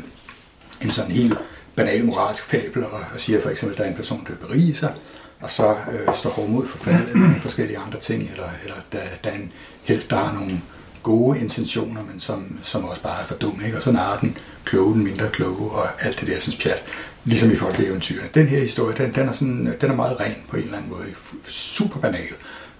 en 0.82 0.90
sådan 0.90 1.12
helt 1.12 1.38
banal 1.76 2.04
moralsk 2.04 2.44
fabel 2.44 2.84
og, 2.84 3.00
og 3.14 3.20
siger 3.20 3.42
for 3.42 3.50
eksempel, 3.50 3.74
at 3.74 3.78
der 3.78 3.84
er 3.84 3.88
en 3.88 3.96
person, 3.96 4.26
der 4.28 4.46
beriger 4.46 4.74
sig, 4.74 4.94
og 5.40 5.50
så 5.50 5.76
øh, 5.92 6.14
står 6.14 6.30
hård 6.30 6.48
mod 6.48 6.66
forfald 6.66 7.08
eller 7.08 7.40
forskellige 7.40 7.78
andre 7.78 8.00
ting, 8.00 8.22
eller, 8.30 8.48
eller 8.62 8.76
der, 8.92 8.98
der 9.24 9.30
er 9.30 9.34
en 9.34 9.52
helt, 9.82 10.10
der 10.10 10.16
har 10.16 10.32
nogle 10.32 10.60
gode 11.02 11.38
intentioner, 11.38 12.02
men 12.02 12.20
som, 12.20 12.58
som 12.62 12.84
også 12.84 13.02
bare 13.02 13.22
er 13.22 13.26
for 13.26 13.34
dumme, 13.34 13.64
ikke? 13.64 13.76
og 13.76 13.82
så 13.82 13.90
er 13.90 14.18
den 14.20 14.38
kloge, 14.64 14.94
den 14.94 15.04
mindre 15.04 15.30
kloge, 15.30 15.70
og 15.70 15.86
alt 16.00 16.20
det 16.20 16.28
der 16.28 16.40
synes 16.40 16.58
pjat, 16.58 16.84
ligesom 17.24 17.52
i 17.52 17.56
folkeeventyrene. 17.56 18.28
Den 18.34 18.46
her 18.46 18.60
historie, 18.60 18.96
den, 18.96 19.14
den, 19.14 19.28
er 19.28 19.32
sådan, 19.32 19.74
den 19.80 19.90
er 19.90 19.94
meget 19.94 20.20
ren 20.20 20.34
på 20.48 20.56
en 20.56 20.62
eller 20.62 20.76
anden 20.76 20.90
måde, 20.90 21.04
super 21.48 22.00
banal, 22.00 22.28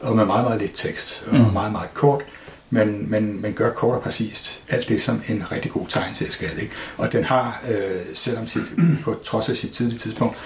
og 0.01 0.17
med 0.17 0.25
meget, 0.25 0.45
meget 0.45 0.61
lidt 0.61 0.73
tekst, 0.75 1.25
og 1.27 1.37
mm. 1.37 1.53
meget, 1.53 1.73
meget 1.73 1.95
kort, 1.95 2.23
men, 2.71 3.11
men, 3.11 3.43
men 3.43 3.53
gør 3.53 3.71
kort 3.71 3.97
og 3.97 4.03
præcist 4.03 4.65
alt 4.69 4.89
det, 4.89 5.01
som 5.01 5.23
en 5.29 5.53
rigtig 5.53 5.71
god 5.71 5.87
tegn 5.89 6.15
til 6.15 6.33
skal. 6.33 6.59
Ikke? 6.61 6.73
Og 6.97 7.13
den 7.13 7.25
har, 7.25 7.63
øh, 7.71 8.01
selvom 8.15 8.47
sit, 8.47 8.63
på 9.05 9.15
trods 9.25 9.49
af 9.49 9.57
sit 9.57 9.71
tidlige 9.71 9.99
tidspunkt, 9.99 10.37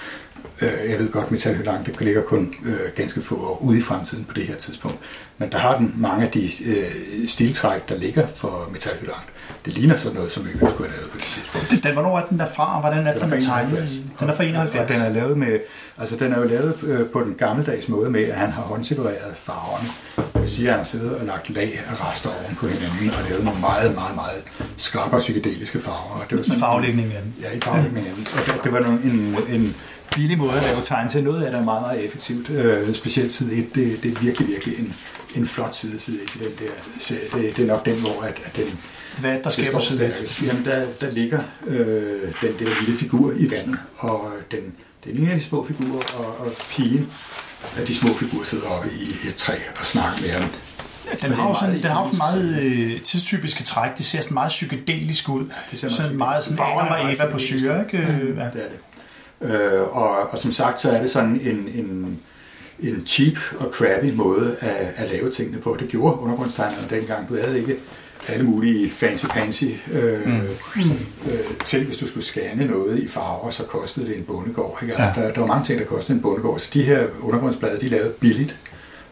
øh, 0.61 0.89
jeg 0.89 0.99
ved 0.99 1.11
godt, 1.11 1.31
Metal 1.31 1.55
Hylang, 1.55 1.85
det 1.85 2.01
ligger 2.01 2.21
kun 2.21 2.55
øh, 2.65 2.79
ganske 2.95 3.21
få 3.21 3.35
år 3.35 3.59
ude 3.61 3.77
i 3.77 3.81
fremtiden 3.81 4.25
på 4.25 4.33
det 4.33 4.47
her 4.47 4.55
tidspunkt, 4.55 4.97
men 5.37 5.51
der 5.51 5.57
har 5.57 5.77
den 5.77 5.93
mange 5.97 6.25
af 6.25 6.31
de 6.31 6.51
øh, 6.65 7.27
stiltræk, 7.27 7.89
der 7.89 7.97
ligger 7.97 8.27
for 8.27 8.69
Metal 8.71 8.97
Hylang. 9.01 9.23
Det 9.67 9.75
ligner 9.75 9.97
sådan 9.97 10.15
noget, 10.15 10.31
som 10.31 10.45
vi 10.45 10.51
skulle 10.57 10.69
have 10.69 10.91
lavet 10.97 11.09
på 11.11 11.17
det 11.17 11.25
tidspunkt. 11.25 11.83
Den, 11.83 11.93
hvornår 11.93 12.19
er 12.19 12.25
den 12.25 12.39
derfra, 12.39 12.75
og 12.75 12.79
hvordan 12.79 13.07
er 13.07 13.13
den, 13.13 13.21
den 13.21 13.33
er 13.33 13.39
tegnet? 13.39 13.89
Den 14.19 14.29
er 14.29 14.35
fra 14.35 14.43
71. 14.43 14.81
Og 14.81 14.95
den 14.95 15.01
er 15.01 15.09
lavet 15.09 15.37
med, 15.37 15.59
altså 15.97 16.15
den 16.15 16.33
er 16.33 16.39
jo 16.39 16.43
lavet 16.43 16.73
øh, 16.83 17.05
på 17.05 17.19
den 17.19 17.33
gammeldags 17.33 17.87
måde 17.87 18.09
med, 18.09 18.23
at 18.23 18.37
han 18.37 18.49
har 18.51 18.61
håndsepareret 18.61 19.33
farverne. 19.35 19.87
Det 20.33 20.41
vil 20.41 20.51
sige, 20.51 20.67
at 20.67 20.71
han 20.71 20.79
har 20.79 20.85
siddet 20.85 21.15
og 21.15 21.25
lagt 21.25 21.49
lag 21.49 21.79
af 21.89 22.09
rester 22.09 22.29
oven 22.29 22.55
på 22.55 22.67
hinanden 22.67 23.09
og 23.09 23.29
lavet 23.29 23.43
nogle 23.45 23.59
meget, 23.59 23.95
meget, 23.95 24.15
meget 24.15 24.43
skarpe 24.77 25.15
og 25.15 25.19
psykedeliske 25.19 25.79
farver. 25.79 26.21
Og 26.21 26.29
det 26.29 26.37
var 26.37 26.43
sådan, 26.43 26.57
I 26.57 26.59
farvelægningen 26.59 27.15
af 27.15 27.21
den. 27.21 27.35
Ja, 27.41 27.57
i 27.57 27.59
farvelægningen 27.61 28.09
af 28.11 28.15
den. 28.15 28.27
Og 28.37 28.45
det, 28.45 28.63
det 28.63 28.71
var 28.71 28.79
nogle, 28.79 28.99
en, 29.03 29.37
en 29.61 29.75
billig 30.15 30.37
måde 30.37 30.51
at 30.51 30.63
lave 30.63 30.81
tegn 30.83 31.09
til. 31.09 31.23
Noget 31.23 31.43
af 31.43 31.51
det 31.51 31.59
er 31.59 31.63
meget, 31.63 31.81
meget 31.81 32.05
effektivt. 32.05 32.49
Øh, 32.49 32.93
specielt 32.93 33.33
side 33.33 33.53
1, 33.55 33.75
det, 33.75 34.03
det 34.03 34.13
er 34.13 34.19
virkelig, 34.19 34.47
virkelig 34.47 34.79
en, 34.79 34.93
en 35.35 35.47
flot 35.47 35.75
side, 35.75 35.99
side 35.99 36.23
1 36.23 36.35
i 36.35 36.37
den 36.37 36.51
der 36.59 36.73
serie. 36.99 37.21
Det, 37.33 37.57
det 37.57 37.63
er 37.63 37.67
nok 37.67 37.85
den, 37.85 37.99
hvor 37.99 38.21
at, 38.21 38.35
at 38.45 38.55
den 38.55 38.79
hvad 39.19 39.39
der 39.43 39.49
skaber 39.49 39.77
1? 39.77 40.43
Jamen, 40.43 40.65
der, 40.65 40.85
der 41.01 41.11
ligger 41.11 41.39
øh, 41.67 42.33
den 42.41 42.53
der 42.59 42.79
lille 42.79 42.97
figur 42.99 43.33
i 43.37 43.51
vandet, 43.51 43.79
og 43.97 44.31
den, 44.51 44.59
den 45.03 45.17
ene 45.17 45.31
af 45.31 45.39
de 45.39 45.43
små 45.43 45.65
figurer, 45.67 46.03
og, 46.17 46.39
og 46.39 46.51
pigen 46.71 47.11
af 47.77 47.85
de 47.85 47.95
små 47.95 48.13
figurer 48.13 48.45
sidder 48.45 48.67
oppe 48.67 48.89
i 48.99 49.27
et 49.27 49.35
træ 49.35 49.53
og 49.79 49.85
snakker 49.85 50.21
med 50.21 50.29
ham. 50.29 50.49
Den 51.21 51.31
har, 51.31 51.53
sådan, 51.53 51.75
den 51.75 51.91
har 51.91 52.03
sådan 52.03 52.17
meget 52.17 52.61
øh, 52.61 53.01
tidstypiske 53.01 53.63
træk. 53.63 53.97
Det 53.97 54.05
ser 54.05 54.21
sådan 54.21 54.33
meget 54.33 54.49
psykedelisk 54.49 55.29
ud. 55.29 55.45
Det 55.71 55.79
ser 55.79 55.89
sådan 55.89 56.17
meget 56.17 56.43
sådan 56.43 56.59
Adam 56.59 56.87
og 56.87 57.13
Eva 57.13 57.29
på 57.31 57.39
syre. 57.39 57.79
Ikke? 57.79 57.97
Ja. 57.97 58.43
Det 58.43 58.43
er 58.43 58.49
det. 58.51 58.79
Øh, 59.41 59.81
og, 59.81 60.29
og 60.31 60.39
som 60.39 60.51
sagt, 60.51 60.81
så 60.81 60.91
er 60.91 61.01
det 61.01 61.09
sådan 61.09 61.41
en, 61.43 61.69
en, 61.75 62.19
en 62.79 63.03
cheap 63.07 63.37
og 63.59 63.71
crappy 63.73 64.13
måde 64.13 64.57
at, 64.59 64.93
at 64.95 65.11
lave 65.11 65.31
tingene 65.31 65.61
på. 65.61 65.77
Det 65.79 65.87
gjorde 65.87 66.19
undergrundstegnerne 66.19 66.87
dengang. 66.89 67.29
Du 67.29 67.35
havde 67.35 67.59
ikke 67.59 67.75
alle 68.27 68.45
mulige 68.45 68.89
fancy-fancy 68.89 69.91
øh, 69.91 70.27
mm. 70.27 70.81
øh, 71.31 71.39
til, 71.65 71.85
hvis 71.85 71.97
du 71.97 72.07
skulle 72.07 72.23
scanne 72.23 72.65
noget 72.65 72.99
i 72.99 73.07
farver, 73.07 73.49
så 73.49 73.63
kostede 73.63 74.07
det 74.07 74.17
en 74.17 74.23
bondegård. 74.23 74.79
Ikke? 74.81 74.95
Altså, 74.95 75.21
ja. 75.21 75.27
der, 75.27 75.33
der 75.33 75.39
var 75.39 75.47
mange 75.47 75.65
ting, 75.65 75.79
der 75.79 75.85
kostede 75.85 76.15
en 76.15 76.21
bondegård. 76.21 76.59
Så 76.59 76.69
de 76.73 76.83
her 76.83 77.07
undergrundsblade, 77.21 77.81
de 77.81 77.89
lavede 77.89 78.09
billigt 78.09 78.57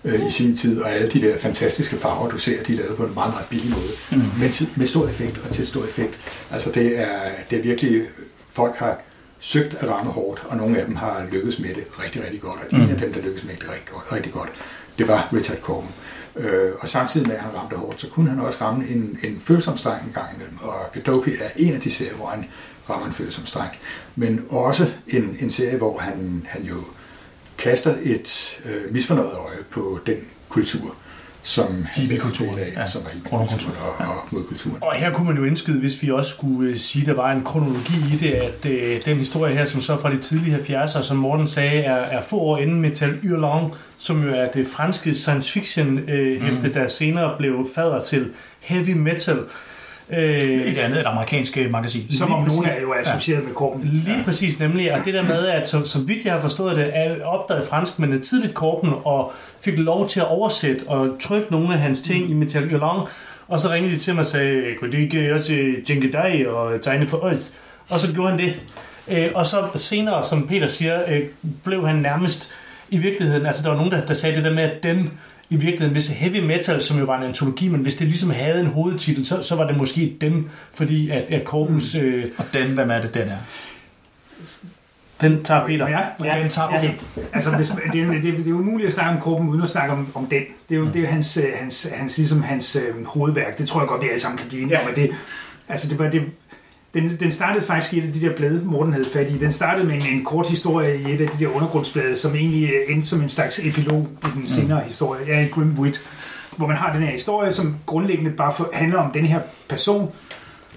øh, 0.04 0.28
i 0.28 0.32
sin 0.32 0.58
tid, 0.58 0.82
og 0.82 0.92
alle 0.92 1.10
de 1.10 1.22
der 1.22 1.38
fantastiske 1.38 1.98
farver, 1.98 2.30
du 2.30 2.38
ser, 2.38 2.64
de 2.64 2.74
er 2.74 2.78
lavet 2.78 2.98
på 2.98 3.04
en 3.04 3.14
meget, 3.14 3.34
meget 3.34 3.48
billig 3.50 3.70
måde, 3.72 4.22
mm. 4.22 4.40
men 4.40 4.52
til, 4.52 4.70
med 4.76 4.88
stor 4.88 5.08
effekt 5.08 5.42
og 5.48 5.56
til 5.56 5.68
stor 5.68 5.84
effekt. 5.84 6.20
Altså 6.52 6.72
det 6.72 7.00
er, 7.00 7.20
det 7.50 7.60
er 7.60 7.64
virkelig, 7.64 8.04
folk 8.52 8.76
har 8.76 9.02
søgt 9.40 9.76
at 9.80 9.90
ramme 9.90 10.12
hårdt, 10.12 10.44
og 10.48 10.58
nogle 10.58 10.80
af 10.80 10.86
dem 10.86 10.96
har 10.96 11.26
lykkes 11.32 11.60
med 11.60 11.70
det 11.70 11.84
rigtig, 12.04 12.24
rigtig 12.24 12.42
godt. 12.42 12.60
Og 12.72 12.78
mm. 12.78 12.84
en 12.84 12.90
af 12.90 12.98
dem, 12.98 13.14
der 13.14 13.22
lykkedes 13.22 13.44
med 13.44 13.54
det 13.54 13.70
rigtig 13.70 13.94
godt, 13.94 14.12
rigtig 14.12 14.32
godt 14.32 14.50
det 14.98 15.08
var 15.08 15.30
Richard 15.34 15.58
Corben. 15.58 15.90
Øh, 16.38 16.72
og 16.80 16.90
samtidig 16.90 17.28
med, 17.28 17.36
at 17.36 17.42
han 17.42 17.56
ramte 17.56 17.76
hårdt, 17.76 18.02
så 18.02 18.10
kunne 18.10 18.30
han 18.30 18.40
også 18.40 18.64
ramme 18.64 18.88
en, 18.88 19.20
en 19.24 19.42
følsom 19.46 19.78
streng 19.78 20.08
en 20.08 20.14
gang 20.14 20.36
imellem. 20.36 20.58
Og 20.62 20.76
Gaddafi 20.94 21.32
er 21.40 21.50
en 21.56 21.74
af 21.74 21.82
de 21.82 21.92
serier, 21.92 22.16
hvor 22.16 22.26
han 22.26 22.46
rammer 22.90 23.08
en 23.08 23.14
følsom 23.14 23.46
streng. 23.46 23.72
Men 24.16 24.46
også 24.50 24.92
en, 25.08 25.38
en 25.40 25.50
serie, 25.50 25.78
hvor 25.78 26.00
han, 26.00 26.46
han 26.50 26.64
jo 26.64 26.76
kaster 27.58 27.96
et 28.02 28.60
øh, 28.66 28.94
misfornøjet 28.94 29.34
øje 29.34 29.64
på 29.70 30.00
den 30.06 30.18
kultur, 30.50 30.96
som 31.46 31.86
hippiekulturen 31.94 32.60
ja. 32.76 32.86
som 32.86 33.02
er 33.02 33.10
hippiekulturen 33.14 33.78
og, 33.82 34.08
og 34.08 34.28
modkulturen. 34.32 34.78
Og 34.82 34.94
her 34.94 35.12
kunne 35.12 35.28
man 35.28 35.38
jo 35.38 35.44
indskyde, 35.44 35.80
hvis 35.80 36.04
vi 36.04 36.12
også 36.12 36.32
skulle 36.32 36.70
øh, 36.70 36.78
sige, 36.78 37.02
at 37.02 37.08
der 37.08 37.14
var 37.14 37.32
en 37.32 37.44
kronologi 37.44 37.94
i 38.14 38.18
det, 38.18 38.32
at 38.32 38.66
øh, 38.66 39.02
den 39.06 39.18
historie 39.18 39.54
her, 39.54 39.66
som 39.66 39.82
så 39.82 39.98
fra 39.98 40.12
de 40.12 40.18
tidlige 40.18 40.58
70'ere, 40.58 41.04
som 41.04 41.18
Morten 41.18 41.48
sagde, 41.48 41.82
er, 41.82 41.96
er 41.96 42.22
få 42.22 42.40
år 42.40 42.58
inden 42.58 42.82
Metal 42.82 43.18
Hurlant, 43.22 43.74
som 43.98 44.24
jo 44.24 44.34
er 44.34 44.52
det 44.52 44.68
franske 44.68 45.14
science 45.14 45.52
fiction 45.52 46.00
øh, 46.10 46.42
hæfte, 46.42 46.68
mm. 46.68 46.74
der 46.74 46.88
senere 46.88 47.36
blev 47.38 47.68
fader 47.76 48.02
til 48.02 48.32
heavy 48.60 48.94
metal. 48.94 49.40
Øh, 50.10 50.62
et 50.62 50.78
andet, 50.78 51.00
et 51.00 51.06
amerikansk 51.06 51.58
øh, 51.58 51.72
magasin. 51.72 52.12
Som 52.12 52.34
om 52.34 52.48
nogen 52.48 52.66
er 52.66 52.82
jo 52.82 52.94
associeret 52.94 53.40
ja. 53.40 53.46
med 53.46 53.54
korpen. 53.54 53.82
Lige 53.84 54.18
ja. 54.18 54.24
præcis, 54.24 54.60
nemlig. 54.60 54.94
Og 54.94 55.00
det 55.06 55.14
der 55.14 55.24
med, 55.24 55.48
at 55.48 55.70
så, 55.70 55.84
så 55.90 56.00
vidt 56.00 56.26
jeg 56.26 56.34
har 56.34 56.40
forstået 56.40 56.78
det, 56.78 56.92
er 56.94 57.26
opdaget 57.26 57.68
franskmændene 57.68 58.22
tidligt 58.22 58.54
korpen 58.54 58.94
og 59.06 59.34
fik 59.62 59.78
lov 59.78 60.08
til 60.08 60.20
at 60.20 60.28
oversætte 60.28 60.88
og 60.88 61.10
trykke 61.20 61.52
nogle 61.52 61.74
af 61.74 61.80
hans 61.80 62.02
ting 62.02 62.26
mm. 62.26 62.32
i 62.32 62.34
Metal 62.34 62.70
Hurlant. 62.70 63.10
Og 63.48 63.60
så 63.60 63.70
ringede 63.72 63.94
de 63.94 64.00
til 64.00 64.14
mig 64.14 64.20
og 64.20 64.26
sagde, 64.26 64.64
kunne 64.80 64.92
det 64.92 65.00
ikke 65.00 65.34
også 65.34 65.74
tænke 65.88 66.12
dig 66.12 66.48
og 66.50 66.82
tegne 66.82 67.08
for 67.08 67.18
os? 67.18 67.52
Og 67.90 68.00
så 68.00 68.14
gjorde 68.14 68.30
han 68.30 68.40
det. 68.40 68.60
Øh, 69.08 69.30
og 69.36 69.46
så 69.46 69.68
senere, 69.76 70.24
som 70.24 70.48
Peter 70.48 70.68
siger, 70.68 71.02
øh, 71.08 71.22
blev 71.64 71.88
han 71.88 71.96
nærmest 71.96 72.52
i 72.90 72.98
virkeligheden, 72.98 73.46
altså 73.46 73.64
der 73.64 73.70
var 73.70 73.76
nogen, 73.76 73.92
der, 73.92 74.06
der 74.06 74.14
sagde 74.14 74.36
det 74.36 74.44
der 74.44 74.54
med, 74.54 74.64
at 74.64 74.84
den 74.84 75.12
i 75.50 75.56
virkeligheden, 75.56 75.92
hvis 75.92 76.08
heavy 76.08 76.46
metal, 76.46 76.82
som 76.82 77.00
jo 77.00 77.06
var 77.06 77.18
en 77.18 77.24
antologi, 77.24 77.68
men 77.68 77.82
hvis 77.82 77.96
det 77.96 78.08
ligesom 78.08 78.30
havde 78.30 78.60
en 78.60 78.68
hovedtitel, 78.68 79.26
så, 79.26 79.44
så 79.44 79.56
var 79.56 79.68
det 79.68 79.78
måske 79.78 80.18
den, 80.22 80.50
fordi 80.74 81.10
at, 81.10 81.32
at 81.32 81.44
Corbens... 81.44 81.96
Mm. 81.96 82.02
Øh, 82.02 82.28
og 82.38 82.46
den, 82.54 82.72
hvem 82.72 82.92
er 82.92 83.02
det, 83.02 83.14
den 83.14 83.30
er? 83.30 83.38
Den 85.22 85.44
tager 85.44 85.68
Peter. 85.68 85.88
Ja, 85.88 86.00
ja, 86.24 86.42
den 86.42 86.50
tager 86.50 86.68
okay. 86.68 86.84
Ja. 87.18 87.22
Altså, 87.34 87.56
hvis, 87.56 87.68
det, 87.94 88.02
er, 88.02 88.12
det, 88.12 88.24
det, 88.24 88.46
er 88.46 88.50
jo 88.50 88.58
umuligt 88.58 88.88
at 88.88 88.94
snakke 88.94 89.12
om 89.12 89.22
Korben 89.22 89.50
uden 89.50 89.62
at 89.62 89.70
snakke 89.70 89.94
om, 89.94 90.08
om 90.14 90.26
den. 90.26 90.42
Det 90.70 90.76
er 90.76 90.80
jo, 90.80 90.86
det 90.86 90.96
er 90.96 91.00
jo 91.00 91.08
hans, 91.08 91.38
øh, 91.38 91.44
hans, 91.56 91.88
hans, 91.94 92.18
ligesom 92.18 92.44
hans 92.44 92.76
øh, 92.76 93.06
hovedværk. 93.06 93.58
Det 93.58 93.68
tror 93.68 93.82
jeg 93.82 93.88
godt, 93.88 94.02
vi 94.02 94.08
alle 94.08 94.20
sammen 94.20 94.38
kan 94.38 94.48
blive 94.48 94.62
enige 94.62 94.80
om. 94.80 94.94
Det, 94.96 95.12
altså, 95.70 95.90
det, 95.90 96.00
var, 96.00 96.10
det, 96.10 96.24
den, 96.96 97.18
den 97.20 97.32
startede 97.32 97.66
faktisk 97.66 97.94
i 97.94 98.00
et 98.00 98.04
af 98.04 98.14
de 98.14 98.22
der 98.22 98.36
blade, 98.36 98.62
Morten 98.66 98.94
havde 98.94 99.06
fat 99.14 99.30
i. 99.30 99.38
Den 99.38 99.52
startede 99.52 99.88
med 99.88 99.96
en, 99.96 100.08
en 100.08 100.26
kort 100.26 100.50
historie 100.50 101.02
i 101.02 101.14
et 101.14 101.22
af 101.22 101.28
de 101.28 101.46
der 101.46 101.56
undergrundsblade, 101.56 102.16
som 102.16 102.36
egentlig 102.36 102.70
endte 102.88 103.08
som 103.08 103.22
en 103.22 103.30
slags 103.30 103.60
epilog 103.60 104.08
i 104.24 104.28
den 104.36 104.48
senere 104.48 104.80
mm. 104.80 104.88
historie. 104.88 105.26
Ja, 105.28 105.48
Grim 105.52 105.80
Wit, 105.80 106.02
hvor 106.58 106.68
man 106.68 106.78
har 106.78 106.94
den 106.94 107.02
her 107.02 107.12
historie, 107.12 107.52
som 107.52 107.76
grundlæggende 107.86 108.32
bare 108.32 108.54
for, 108.54 108.70
handler 108.74 109.00
om 109.00 109.12
den 109.12 109.26
her 109.26 109.42
person, 109.70 110.12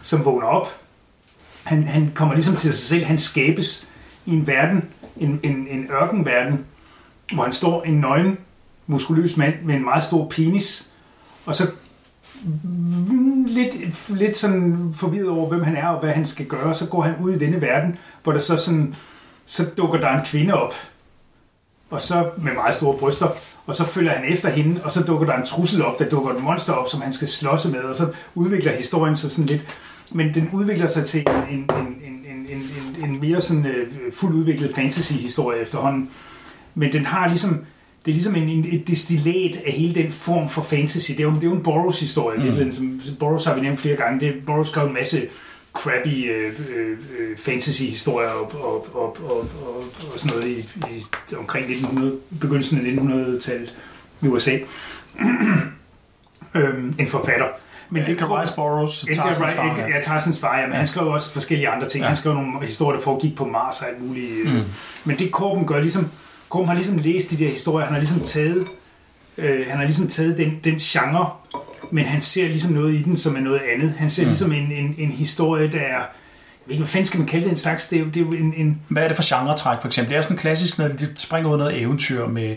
som 0.03 0.25
vågner 0.25 0.47
op. 0.47 0.81
Han, 1.65 1.83
han 1.83 2.13
kommer 2.15 2.35
ligesom 2.35 2.57
til 2.57 2.73
sig 2.73 2.89
selv, 2.89 3.05
han 3.05 3.19
skabes 3.19 3.89
i 4.27 4.31
en 4.31 4.47
verden, 4.47 4.85
en, 5.17 5.41
en, 5.43 5.67
en 5.71 5.91
ørkenverden, 5.91 6.65
hvor 7.35 7.43
han 7.43 7.53
står 7.53 7.83
en 7.83 7.95
nøgen 7.95 8.39
muskuløs 8.87 9.37
mand 9.37 9.55
med 9.65 9.75
en 9.75 9.85
meget 9.85 10.03
stor 10.03 10.29
penis, 10.29 10.89
og 11.47 11.55
så 11.55 11.71
lidt, 13.47 13.75
lidt 14.09 14.37
sådan 14.37 14.93
forvirret 14.97 15.29
over, 15.29 15.49
hvem 15.49 15.63
han 15.63 15.77
er 15.77 15.89
og 15.89 16.01
hvad 16.01 16.13
han 16.13 16.25
skal 16.25 16.47
gøre, 16.47 16.75
så 16.75 16.89
går 16.89 17.03
han 17.03 17.15
ud 17.21 17.33
i 17.33 17.39
denne 17.39 17.61
verden, 17.61 17.99
hvor 18.23 18.33
der 18.33 18.39
så 18.39 18.57
sådan, 18.57 18.95
så 19.47 19.67
dukker 19.77 20.01
der 20.01 20.09
en 20.09 20.25
kvinde 20.25 20.55
op, 20.55 20.75
og 21.91 22.01
så 22.01 22.31
med 22.37 22.53
meget 22.53 22.75
store 22.75 22.99
bryster, 22.99 23.29
og 23.67 23.75
så 23.75 23.85
følger 23.85 24.13
han 24.13 24.33
efter 24.33 24.51
hende, 24.51 24.81
og 24.85 24.93
så 24.93 25.03
dukker 25.03 25.27
der 25.27 25.35
en 25.35 25.45
trussel 25.45 25.85
op, 25.85 25.99
der 25.99 26.09
dukker 26.09 26.35
et 26.35 26.43
monster 26.43 26.73
op, 26.73 26.89
som 26.89 27.01
han 27.01 27.13
skal 27.13 27.29
slås 27.29 27.67
med, 27.67 27.81
og 27.81 27.97
så 27.97 28.13
udvikler 28.35 28.73
historien 28.73 29.17
sig 29.17 29.31
sådan 29.31 29.47
lidt, 29.47 29.79
men 30.13 30.35
den 30.35 30.51
udvikler 30.53 30.89
sig 30.89 31.05
til 31.05 31.21
en, 31.21 31.59
en, 31.59 31.59
en, 31.59 32.01
en, 32.05 32.47
en, 32.49 32.63
en, 32.99 33.11
en 33.11 33.21
mere 33.21 33.41
sådan 33.41 33.67
uh, 33.67 34.13
fuldt 34.13 34.35
udviklet 34.35 34.75
fantasy-historie 34.75 35.61
efterhånden, 35.61 36.11
men 36.75 36.93
den 36.93 37.07
har 37.07 37.29
ligesom, 37.29 37.65
det 38.09 38.13
er 38.13 38.17
ligesom 38.17 38.35
en, 38.35 38.49
en, 38.49 38.67
et 38.73 38.89
destillat 38.89 39.57
af 39.67 39.73
hele 39.73 39.95
den 39.95 40.13
form 40.13 40.49
for 40.49 40.63
fantasy. 40.63 41.11
Det 41.11 41.21
er 41.21 41.25
jo, 41.25 41.31
det 41.31 41.43
er 41.43 41.47
jo 41.47 41.55
en 41.55 41.63
Burroughs 41.63 42.01
historie, 42.01 42.65
mm. 42.65 42.73
som 42.73 43.01
Burroughs 43.19 43.45
har 43.45 43.55
vi 43.55 43.61
nævnt 43.61 43.81
flere 43.81 43.97
gange. 43.97 44.21
Det, 44.21 44.35
Burroughs 44.47 44.69
skrev 44.69 44.87
en 44.87 44.95
masse 44.95 45.29
crappy 45.73 46.33
øh, 46.33 46.53
øh, 46.77 47.39
fantasy-historier 47.39 48.29
og, 48.29 48.53
og, 48.55 48.87
og, 48.95 49.17
og, 49.25 49.39
og, 49.39 49.85
og 50.15 50.21
sådan 50.21 50.37
noget 50.37 50.51
i, 50.51 50.59
i 50.91 51.05
omkring 51.39 51.65
1900, 51.65 52.17
begyndelsen 52.41 52.79
af 52.79 52.91
1900-tallet 52.91 53.75
i 54.23 54.27
USA. 54.27 54.59
øhm, 56.55 56.95
en 56.99 57.09
forfatter. 57.09 57.47
Men 57.91 58.07
det 58.07 58.19
kan 58.19 58.27
Rice 58.27 58.55
Burroughs, 58.55 59.07
Tarsens 59.15 59.55
far. 59.55 59.79
Ja, 59.79 59.89
ja 59.89 60.01
Tarsens 60.03 60.41
far, 60.41 60.57
ja, 60.59 60.63
men 60.63 60.73
ja. 60.73 60.77
han 60.77 60.87
skrev 60.87 61.07
også 61.07 61.33
forskellige 61.33 61.69
andre 61.69 61.89
ting. 61.89 62.03
Ja. 62.03 62.07
Han 62.07 62.17
skrev 62.17 62.35
nogle 62.35 62.67
historier, 62.67 62.97
der 62.97 63.05
foregik 63.05 63.37
på 63.37 63.45
Mars 63.45 63.81
og 63.81 63.89
alt 63.89 64.07
muligt. 64.07 64.55
Mm. 64.55 64.61
Men 65.05 65.19
det 65.19 65.33
Korben 65.33 65.67
gør 65.67 65.81
ligesom, 65.81 66.11
Korben 66.49 66.69
har 66.69 66.75
ligesom 66.75 66.99
læst 66.99 67.31
de 67.31 67.37
der 67.37 67.49
historier, 67.49 67.87
han 67.87 67.95
har 67.95 68.01
ligesom 68.01 68.21
taget, 68.21 68.67
øh, 69.39 69.67
han 69.69 69.77
har 69.77 69.85
ligesom 69.85 70.09
taget 70.09 70.39
den, 70.39 70.53
den 70.65 70.77
genre, 70.77 71.31
men 71.91 72.05
han 72.05 72.21
ser 72.21 72.49
ligesom 72.49 72.73
noget 72.73 72.95
i 72.95 73.03
den, 73.03 73.17
som 73.17 73.37
er 73.37 73.41
noget 73.41 73.61
andet. 73.75 73.95
Han 73.99 74.09
ser 74.09 74.23
mm. 74.23 74.29
ligesom 74.29 74.53
en, 74.53 74.73
en, 74.73 74.95
en 74.99 75.11
historie, 75.11 75.73
der 75.73 75.81
er 75.81 76.03
jeg 76.69 76.71
ved 76.71 76.75
ikke, 76.75 76.85
hvad 76.85 76.91
fanden 76.91 77.07
skal 77.07 77.19
man 77.19 77.27
kalde 77.27 77.45
det 77.45 77.51
en 77.51 77.57
slags? 77.57 77.89
Det 77.89 77.97
er 77.97 78.01
jo, 78.01 78.07
det 78.07 78.17
er 78.17 78.21
jo 78.21 78.33
en, 78.33 78.55
en... 78.57 78.81
Hvad 78.89 79.03
er 79.03 79.09
det 79.09 79.17
for 79.17 79.39
genre-træk, 79.39 79.81
for 79.81 79.89
eksempel? 79.89 80.11
Det 80.11 80.19
er 80.19 80.23
sådan 80.23 80.37
klassisk, 80.37 80.79
når 80.79 80.89
de 80.89 81.09
springer 81.15 81.51
ud 81.51 81.59
noget 81.59 81.83
eventyr 81.83 82.27
med 82.27 82.57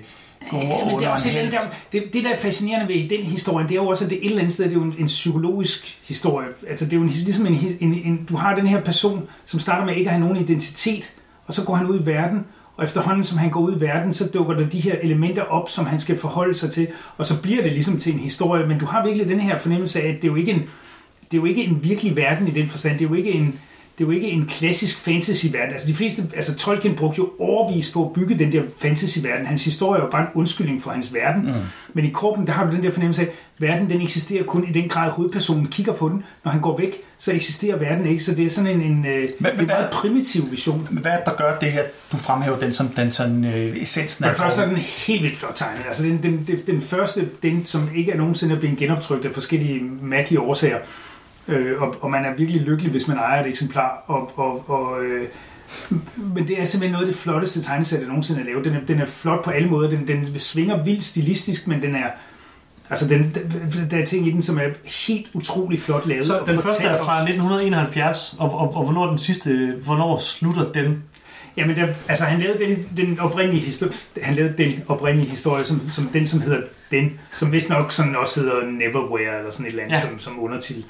ja, 0.54 0.86
men 0.86 1.00
det, 1.00 1.06
er 1.06 1.10
også 1.10 1.30
et, 1.30 1.52
der, 1.52 1.60
det, 1.92 2.14
det, 2.14 2.24
der 2.24 2.30
er 2.30 2.36
fascinerende 2.36 2.94
ved 2.94 3.10
den 3.10 3.26
historie, 3.26 3.64
det 3.64 3.72
er 3.72 3.76
jo 3.76 3.88
også, 3.88 4.04
at 4.04 4.10
det 4.10 4.18
et 4.18 4.26
eller 4.26 4.40
andet 4.40 4.54
sted, 4.54 4.66
det 4.66 4.72
er 4.72 4.76
jo 4.76 4.84
en, 4.84 4.96
en 5.00 5.06
psykologisk 5.06 6.00
historie. 6.08 6.48
Altså, 6.70 6.86
det 6.86 6.94
er 6.94 6.98
jo 6.98 7.04
en, 7.04 7.10
ligesom 7.10 7.46
en, 7.46 7.78
en, 7.80 7.94
en, 7.94 8.26
du 8.30 8.36
har 8.36 8.56
den 8.56 8.68
her 8.68 8.82
person, 8.82 9.30
som 9.46 9.60
starter 9.60 9.86
med 9.86 9.96
ikke 9.96 10.10
at 10.10 10.16
have 10.16 10.28
nogen 10.28 10.44
identitet, 10.44 11.14
og 11.48 11.54
så 11.54 11.64
går 11.64 11.76
han 11.76 11.88
ud 11.88 12.00
i 12.02 12.06
verden, 12.06 12.46
og 12.82 12.86
efterhånden 12.86 13.24
som 13.24 13.38
han 13.38 13.50
går 13.50 13.60
ud 13.60 13.78
i 13.78 13.82
verden, 13.82 14.14
så 14.14 14.28
dukker 14.28 14.54
der 14.54 14.70
de 14.70 14.80
her 14.80 14.96
elementer 15.02 15.42
op, 15.42 15.70
som 15.70 15.86
han 15.86 16.00
skal 16.00 16.18
forholde 16.18 16.54
sig 16.54 16.72
til, 16.72 16.88
og 17.18 17.26
så 17.26 17.42
bliver 17.42 17.64
det 17.64 17.72
ligesom 17.72 17.98
til 17.98 18.14
en 18.14 18.20
historie. 18.20 18.68
Men 18.68 18.80
du 18.80 18.86
har 18.86 19.06
virkelig 19.06 19.30
den 19.30 19.40
her 19.40 19.58
fornemmelse 19.58 20.02
af, 20.02 20.10
at 20.10 20.16
det 20.16 20.24
er 20.24 20.28
jo 20.28 20.36
ikke 20.36 20.52
en, 20.52 20.60
det 21.32 21.38
er 21.38 21.42
jo 21.42 21.46
ikke 21.46 21.64
en 21.64 21.84
virkelig 21.84 22.16
verden 22.16 22.48
i 22.48 22.52
den 22.52 22.68
forstand. 22.68 23.00
Det 23.00 23.06
er 23.06 23.10
jo 23.10 23.16
ikke 23.16 23.32
en, 23.32 23.60
det 24.02 24.08
er 24.08 24.12
jo 24.12 24.16
ikke 24.16 24.32
en 24.32 24.46
klassisk 24.46 25.00
fantasy-verden. 25.00 25.72
Altså 25.72 25.88
de 25.88 25.94
fleste, 25.94 26.24
altså 26.36 26.56
Tolkien 26.56 26.96
brugte 26.96 27.18
jo 27.20 27.30
overvis 27.40 27.92
på 27.92 28.06
at 28.06 28.14
bygge 28.14 28.40
den 28.40 28.52
der 28.52 28.62
fantasy-verden. 28.78 29.46
Hans 29.46 29.66
historie 29.66 30.00
er 30.02 30.06
jo 30.06 30.12
bare 30.12 30.22
en 30.22 30.28
undskyldning 30.34 30.84
for 30.84 30.92
hans 30.92 31.14
verden. 31.14 31.42
Mm. 31.42 31.52
Men 31.94 32.06
i 32.06 32.10
Korben, 32.10 32.48
der 32.48 32.54
har 32.54 32.66
du 32.66 32.76
den 32.76 32.84
der 32.84 32.92
fornemmelse 32.92 33.22
af, 33.22 33.26
at 33.26 33.34
verden 33.58 33.90
den 33.90 34.02
eksisterer 34.02 34.44
kun 34.44 34.68
i 34.70 34.72
den 34.72 34.90
grad, 34.90 35.12
hovedpersonen 35.12 35.68
kigger 35.68 35.94
på 35.94 36.10
den. 36.10 36.24
Når 36.44 36.52
han 36.52 36.62
går 36.62 36.78
væk, 36.78 36.94
så 37.20 37.32
eksisterer 37.32 37.78
verden 37.78 38.06
ikke. 38.06 38.24
Så 38.24 38.36
det 38.36 38.46
er 38.46 38.50
sådan 38.50 38.70
en, 38.70 38.82
en, 38.82 39.06
øh, 39.06 39.28
hvad, 39.40 39.52
en 39.60 39.68
meget 39.68 39.90
primitiv 39.92 40.52
vision. 40.52 40.88
Hvad 40.92 41.12
er 41.12 41.16
det, 41.16 41.26
der 41.26 41.36
gør 41.36 41.60
det 41.60 41.72
her, 41.72 41.84
du 42.12 42.18
fremhæver 42.18 42.60
den 42.60 42.74
som 42.74 42.88
den 42.88 43.12
sådan, 43.12 43.46
øh, 43.46 43.82
essensen 43.82 44.26
af 44.26 44.36
For 44.36 44.44
det 44.44 44.52
første 44.52 44.62
er 44.62 44.68
den 44.68 44.78
helt 44.78 45.24
vildt 45.24 45.38
flot 45.38 45.56
tegnet. 45.56 45.84
Altså 45.88 46.04
den, 46.04 46.24
den, 46.24 46.44
den, 46.48 46.60
den 46.68 46.82
første, 46.82 47.30
den 47.44 47.66
som 47.66 47.90
ikke 47.96 48.12
er 48.12 48.18
nogensinde 48.18 48.56
blevet 48.56 48.78
genoptrykt 48.78 49.26
af 49.26 49.34
forskellige 49.34 49.82
mærkelige 50.02 50.40
årsager. 50.40 50.78
Øh, 51.52 51.82
og, 51.82 51.96
og 52.02 52.12
man 52.12 52.26
er 52.26 52.36
virkelig 52.36 52.62
lykkelig, 52.62 52.92
hvis 52.92 53.08
man 53.08 53.18
ejer 53.18 53.44
et 53.44 53.50
eksemplar. 53.50 54.04
Og, 54.08 54.32
og, 54.36 54.70
og, 54.70 55.04
øh, 55.04 55.28
men 56.36 56.48
det 56.48 56.62
er 56.62 56.66
simpelthen 56.66 56.92
noget 56.92 57.06
af 57.06 57.12
det 57.14 57.22
flotteste 57.22 57.62
tegnesæt, 57.62 58.00
jeg 58.00 58.08
nogensinde 58.08 58.40
har 58.40 58.46
lavet. 58.46 58.66
Den 58.66 58.74
er, 58.74 58.80
den 58.88 59.00
er 59.00 59.06
flot 59.06 59.44
på 59.44 59.50
alle 59.50 59.70
måder. 59.70 59.90
Den, 59.90 60.08
den 60.08 60.40
svinger 60.40 60.84
vildt 60.84 61.04
stilistisk, 61.04 61.68
men 61.68 61.82
den 61.82 61.96
er... 61.96 62.08
Altså, 62.90 63.08
den, 63.08 63.36
der 63.92 63.98
er 63.98 64.06
ting 64.06 64.28
i 64.28 64.32
den, 64.32 64.42
som 64.42 64.58
er 64.58 64.68
helt 65.08 65.28
utrolig 65.34 65.80
flot 65.80 66.08
lavet. 66.08 66.26
Så 66.26 66.40
den 66.46 66.62
første 66.62 66.84
er 66.84 67.04
fra 67.04 67.18
1971, 67.18 68.36
og, 68.40 68.52
og, 68.54 68.76
og 68.76 68.84
hvornår 68.84 69.08
den 69.08 69.18
sidste, 69.18 69.76
hvornår 69.86 70.18
slutter 70.18 70.72
den? 70.72 71.04
Jamen, 71.58 71.76
der, 71.76 71.88
altså 72.08 72.26
han 72.26 72.40
lavede 72.40 72.66
den, 72.66 72.90
den 72.98 73.20
oprindelige 73.20 73.66
historie, 73.66 73.94
han 74.22 74.36
lavede 74.36 74.54
den 74.58 74.84
oprindelige 74.88 75.30
historie, 75.30 75.64
som, 75.64 75.90
som 75.92 76.08
den, 76.08 76.28
som 76.28 76.42
hedder 76.42 76.62
den, 76.92 77.20
som 77.40 77.52
vist 77.52 77.70
nok 77.70 77.92
sådan 77.92 78.16
også 78.16 78.40
hedder 78.40 78.66
Neverwhere, 78.66 79.38
eller 79.38 79.52
sådan 79.52 79.66
et 79.66 79.70
eller 79.70 79.84
andet, 79.84 79.96
ja. 79.96 80.02
som, 80.02 80.20
som 80.20 80.44
undertitel. 80.44 80.86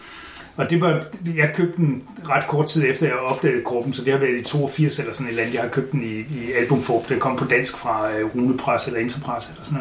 Og 0.55 0.69
det 0.69 0.81
var, 0.81 1.03
jeg 1.35 1.51
købte 1.55 1.77
den 1.77 2.03
ret 2.29 2.47
kort 2.47 2.65
tid 2.65 2.89
efter, 2.89 3.05
jeg 3.05 3.15
opdagede 3.15 3.63
gruppen, 3.63 3.93
så 3.93 4.05
det 4.05 4.13
har 4.13 4.19
været 4.19 4.41
i 4.41 4.43
82 4.43 4.99
eller 4.99 5.13
sådan 5.13 5.27
et 5.27 5.29
eller 5.29 5.43
andet. 5.43 5.53
Jeg 5.55 5.61
har 5.61 5.69
købt 5.69 5.91
den 5.91 6.03
i, 6.03 6.15
i 6.19 6.51
albumform. 6.59 7.03
Den 7.03 7.19
kom 7.19 7.35
på 7.35 7.45
dansk 7.45 7.77
fra 7.77 8.07
uh, 8.23 8.35
Rune 8.35 8.57
Press 8.57 8.87
eller 8.87 8.99
Interpress 8.99 9.47
eller 9.47 9.63
sådan 9.63 9.79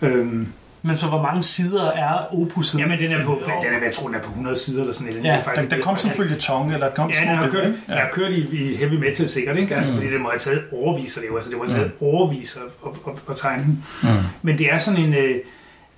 noget. 0.00 0.20
Øhm, 0.20 0.52
men 0.82 0.96
så 0.96 1.06
hvor 1.06 1.22
mange 1.22 1.42
sider 1.42 1.90
er 1.90 2.34
opuset? 2.42 2.80
Jamen 2.80 2.98
den 2.98 3.12
er 3.12 3.24
på, 3.24 3.42
den 3.44 3.72
er, 3.72 3.82
jeg 3.82 3.92
tror 3.92 4.06
den 4.06 4.16
er 4.16 4.22
på 4.22 4.28
100 4.30 4.56
sider 4.56 4.80
eller 4.80 4.94
sådan 4.94 5.12
noget. 5.12 5.24
Ja, 5.24 5.36
det 5.36 5.44
faktisk, 5.44 5.62
den, 5.62 5.70
den 5.70 5.82
kom 5.82 5.96
som 5.96 6.10
følge 6.10 6.34
tong, 6.34 6.74
eller 6.74 6.90
kom 6.90 7.10
ja, 7.10 7.20
den 7.20 7.28
har 7.28 7.48
kørt, 7.48 7.64
ja. 7.64 7.94
jeg 7.94 8.02
har 8.02 8.10
kørt 8.12 8.32
i, 8.32 8.58
i 8.58 8.74
heavy 8.74 8.94
metal 8.94 9.28
sikkert, 9.28 9.56
ikke? 9.56 9.76
Altså, 9.76 9.92
mm. 9.92 9.98
fordi 9.98 10.12
det 10.12 10.20
må 10.20 10.28
have 10.28 10.38
taget 10.38 10.62
overvis, 10.72 11.14
det, 11.14 11.22
altså, 11.36 11.50
det 11.50 11.58
må 11.58 11.64
have 11.64 11.74
taget 11.74 11.92
mm. 12.00 12.06
overvis 12.06 12.56
at, 12.56 12.90
at, 12.90 13.12
at, 13.12 13.20
at 13.30 13.36
tegne 13.36 13.62
den. 13.62 13.84
Mm. 14.02 14.08
Men 14.42 14.58
det 14.58 14.72
er 14.72 14.78
sådan 14.78 15.04
en, 15.04 15.14
øh, 15.14 15.36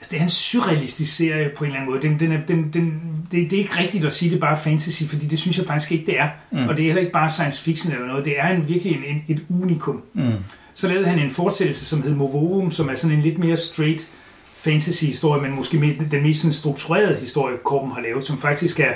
altså, 0.02 0.10
det 0.12 0.18
er 0.18 0.22
en 0.22 0.30
surrealistisk 0.30 1.16
serie 1.16 1.50
på 1.56 1.64
en 1.64 1.70
eller 1.70 1.80
anden 1.80 1.92
måde. 1.92 2.02
Den, 2.02 2.20
den 2.20 2.32
er, 2.32 2.46
den, 2.48 2.70
den, 2.72 3.02
det, 3.32 3.50
det 3.50 3.52
er 3.52 3.58
ikke 3.58 3.78
rigtigt 3.78 4.04
at 4.04 4.12
sige, 4.12 4.30
det 4.30 4.36
er 4.36 4.40
bare 4.40 4.58
fantasy, 4.58 5.02
fordi 5.02 5.26
det 5.26 5.38
synes 5.38 5.58
jeg 5.58 5.66
faktisk 5.66 5.92
ikke, 5.92 6.06
det 6.06 6.18
er. 6.18 6.28
Mm. 6.50 6.68
Og 6.68 6.76
det 6.76 6.82
er 6.82 6.86
heller 6.86 7.00
ikke 7.00 7.12
bare 7.12 7.30
science 7.30 7.62
fiction 7.62 7.92
eller 7.92 8.06
noget. 8.06 8.24
Det 8.24 8.40
er 8.40 8.48
en, 8.48 8.68
virkelig 8.68 8.96
en, 8.96 9.04
en, 9.04 9.24
et 9.28 9.44
unikum. 9.62 10.02
Mm. 10.14 10.32
Så 10.74 10.88
lavede 10.88 11.06
han 11.06 11.18
en 11.18 11.30
fortsættelse, 11.30 11.84
som 11.84 12.02
hed 12.02 12.14
Movovum, 12.14 12.70
som 12.70 12.88
er 12.88 12.94
sådan 12.94 13.16
en 13.16 13.22
lidt 13.22 13.38
mere 13.38 13.56
straight 13.56 14.08
fantasy-historie, 14.54 15.42
men 15.42 15.56
måske 15.56 15.96
den 16.10 16.22
mest 16.22 16.40
sådan 16.40 16.52
strukturerede 16.52 17.16
historie, 17.20 17.56
Korben 17.64 17.92
har 17.92 18.00
lavet, 18.00 18.24
som 18.24 18.38
faktisk 18.38 18.80
er 18.80 18.92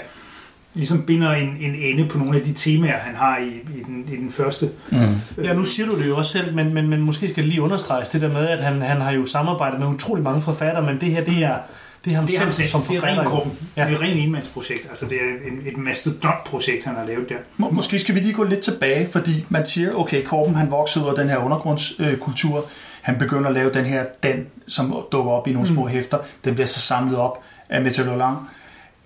ligesom 0.77 1.07
binder 1.07 1.33
en, 1.33 1.49
en 1.61 1.75
ende 1.75 2.09
på 2.09 2.19
nogle 2.19 2.39
af 2.39 2.45
de 2.45 2.53
temaer, 2.53 2.99
han 2.99 3.15
har 3.15 3.39
i, 3.39 3.79
i, 3.79 3.83
den, 3.83 4.09
i 4.13 4.17
den 4.17 4.31
første. 4.31 4.69
Mm. 4.91 5.45
Ja, 5.45 5.53
nu 5.53 5.65
siger 5.65 5.87
du 5.87 5.99
det 5.99 6.07
jo 6.07 6.17
også 6.17 6.31
selv, 6.31 6.55
men, 6.55 6.75
men, 6.75 6.89
men 6.89 7.01
måske 7.01 7.29
skal 7.29 7.43
det 7.43 7.51
lige 7.51 7.63
understreges 7.63 8.09
det 8.09 8.21
der 8.21 8.29
med, 8.29 8.49
at 8.49 8.65
han, 8.65 8.83
han 8.83 9.01
har 9.01 9.13
jo 9.13 9.27
samarbejdet 9.27 9.81
med 9.81 9.89
utrolig 9.89 10.25
mange 10.25 10.43
forfattere, 10.43 10.83
men 10.83 11.01
det 11.01 11.11
her, 11.11 11.25
det 11.25 11.43
er, 11.43 11.59
det 12.05 12.13
er 12.13 12.17
ham 12.17 12.27
det 12.27 12.37
er 12.39 12.51
selv, 12.51 12.69
som 12.69 12.83
forfatter. 12.83 13.25
Det 13.25 13.33
er 13.33 13.41
ren 13.41 13.51
Ja. 13.77 13.85
Det 13.85 13.95
er 13.95 14.01
ren 14.01 14.17
enmandsprojekt. 14.19 14.87
Altså, 14.89 15.05
det 15.05 15.17
er 15.17 15.51
en, 15.51 15.73
et 15.73 15.77
mastodontprojekt, 15.77 16.85
han 16.85 16.95
har 16.95 17.07
lavet 17.07 17.29
der. 17.29 17.37
Må, 17.57 17.71
måske 17.71 17.99
skal 17.99 18.15
vi 18.15 18.21
lige 18.21 18.33
gå 18.33 18.45
lidt 18.45 18.61
tilbage, 18.61 19.09
fordi 19.13 19.45
man 19.49 19.67
siger, 19.67 19.95
okay, 19.95 20.25
Korben 20.25 20.55
han 20.55 20.71
voksede 20.71 21.05
ud 21.05 21.11
af 21.11 21.17
den 21.17 21.29
her 21.29 21.37
undergrundskultur. 21.37 22.57
Øh, 22.57 22.65
han 23.03 23.19
begynder 23.19 23.49
at 23.49 23.55
lave 23.55 23.73
den 23.73 23.85
her, 23.85 24.05
den, 24.23 24.47
som 24.69 24.97
dukker 25.13 25.31
op 25.31 25.49
i 25.49 25.53
nogle 25.53 25.69
små 25.69 25.83
mm. 25.83 25.89
hæfter. 25.89 26.19
Den 26.45 26.55
bliver 26.55 26.67
så 26.67 26.81
samlet 26.81 27.19
op 27.19 27.43
af 27.69 27.83
Metal 27.83 28.07
Lang 28.19 28.49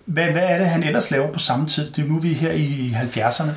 hvad, 0.05 0.25
hvad 0.25 0.43
er 0.43 0.59
det, 0.59 0.67
han 0.67 0.83
ellers 0.83 1.11
laver 1.11 1.33
på 1.33 1.39
samme 1.39 1.67
tid? 1.67 1.91
Det 1.91 2.05
er 2.05 2.09
nu, 2.09 2.19
vi 2.19 2.31
er 2.31 2.35
her 2.35 2.53
i 2.53 2.95
70'erne. 2.97 3.51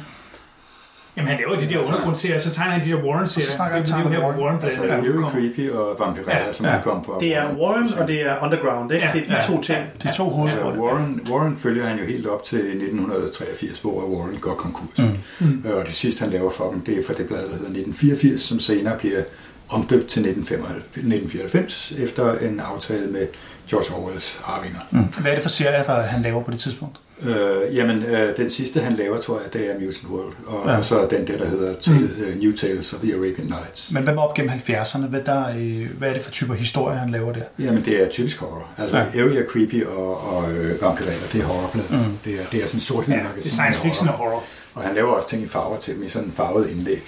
Jamen, 1.18 1.30
han 1.30 1.40
laver 1.40 1.56
de 1.56 1.70
der 1.70 1.80
undergrundserier, 1.80 2.40
så 2.40 2.54
tegner 2.54 2.72
han 2.74 2.84
de 2.84 2.90
der 2.90 3.04
Warren-serier. 3.04 3.46
Så 3.46 3.52
snakker 3.52 3.78
han 3.78 3.86
det, 3.86 4.12
her 4.12 4.20
Warren. 4.20 4.42
Warren 4.42 4.64
altså, 4.64 4.84
ja. 4.84 4.98
Eerie 4.98 5.30
Creepy 5.32 5.70
og 5.72 5.96
Vampirella, 6.00 6.46
ja. 6.46 6.52
som 6.52 6.66
ja. 6.66 6.82
kom 6.84 7.06
fra 7.06 7.20
Det 7.20 7.36
er 7.36 7.54
Warren, 7.56 7.90
og 8.00 8.08
det 8.08 8.22
er 8.22 8.44
Underground, 8.44 8.92
ikke? 8.92 9.06
Ja. 9.06 9.12
Det 9.14 9.24
er 9.30 9.42
de 9.42 9.48
to 9.48 9.62
ting. 9.62 9.80
De 10.04 10.14
to 10.14 10.24
hovedspor. 10.24 10.72
Ja, 10.72 10.80
Warren, 10.80 11.28
Warren 11.30 11.58
følger 11.58 11.86
han 11.86 12.00
jo 12.00 12.06
helt 12.06 12.28
op 12.28 12.44
til 12.44 12.60
1983, 12.60 13.80
hvor 13.80 14.06
Warren 14.06 14.38
går 14.38 14.54
konkurs. 14.54 15.00
Mm. 15.00 15.48
Mm. 15.48 15.66
Og 15.66 15.86
det 15.86 15.94
sidste, 15.94 16.22
han 16.22 16.32
laver 16.32 16.52
for 16.52 16.72
dem, 16.72 16.82
det 16.82 17.00
er 17.00 17.06
for 17.06 17.14
det 17.14 17.28
blad, 17.28 17.38
der 17.38 17.44
hedder 17.44 17.56
1984, 17.56 18.42
som 18.42 18.60
senere 18.60 18.98
bliver 18.98 19.24
omdøbt 19.70 20.08
til 20.08 20.26
1994, 20.26 21.92
efter 21.92 22.38
en 22.38 22.60
aftale 22.60 23.08
med 23.08 23.28
George 23.70 23.96
Orwells 23.96 24.42
arvinger. 24.46 24.80
Mm. 24.92 25.00
Hvad 25.00 25.32
er 25.32 25.36
det 25.36 25.44
for 25.44 25.50
serier, 25.50 25.84
der 25.84 26.02
han 26.02 26.22
laver 26.22 26.44
på 26.44 26.52
det 26.52 26.60
tidspunkt? 26.60 26.98
Øh, 27.22 27.76
jamen, 27.76 28.04
øh, 28.04 28.38
den 28.38 28.50
sidste 28.50 28.80
han 28.80 28.96
laver, 28.96 29.20
tror 29.20 29.42
jeg, 29.44 29.54
det 29.54 29.72
er 29.72 29.80
Mutant 29.80 30.06
World, 30.10 30.34
og, 30.46 30.70
ja. 30.70 30.78
og 30.78 30.86
så 30.86 31.08
den 31.12 31.28
der, 31.28 31.38
der 31.38 31.48
hedder 31.50 31.76
Tale, 31.82 32.00
mm. 32.00 32.34
uh, 32.34 32.44
New 32.44 32.52
Tales 32.52 32.94
of 32.94 33.00
the 33.00 33.14
Arabian 33.14 33.48
Nights. 33.48 33.92
Men 33.92 34.04
hvad 34.04 34.14
med 34.14 34.24
op 34.24 34.34
gennem 34.34 34.52
70'erne? 34.52 35.06
Hvad, 35.06 35.22
der, 35.22 35.46
øh, 35.58 35.98
hvad 35.98 36.10
er 36.10 36.14
det 36.14 36.22
for 36.22 36.32
typer 36.32 36.54
historie, 36.54 36.98
han 36.98 37.10
laver 37.10 37.34
der? 37.34 37.42
Jamen, 37.60 37.86
det 37.86 38.04
er 38.04 38.10
typisk 38.10 38.40
horror. 38.40 38.68
Altså, 38.78 38.98
ja. 38.98 39.04
Area 39.04 39.46
Creepy 39.46 39.86
og, 39.86 40.38
og 40.38 40.52
øh, 40.52 40.82
Vampiraler, 40.82 41.28
det 41.34 41.42
er 41.42 41.46
horrorblad. 41.46 41.84
Mm. 41.90 42.18
Det, 42.26 42.34
er, 42.34 42.46
det 42.52 42.64
er 42.64 42.68
sådan 42.68 42.80
sort 42.80 43.08
ja, 43.08 43.14
det 43.36 43.46
er 43.46 43.50
science 43.50 43.80
fiction 43.80 44.10
og 44.10 44.14
horror. 44.14 44.44
Og 44.74 44.82
han 44.82 44.96
laver 44.96 45.12
også 45.12 45.30
ting 45.30 45.44
i 45.44 45.48
farver 45.48 45.78
til 45.78 45.96
dem 45.96 46.04
i 46.04 46.08
sådan 46.08 46.28
en 46.28 46.34
farvet 46.34 46.70
indlæg. 46.70 47.04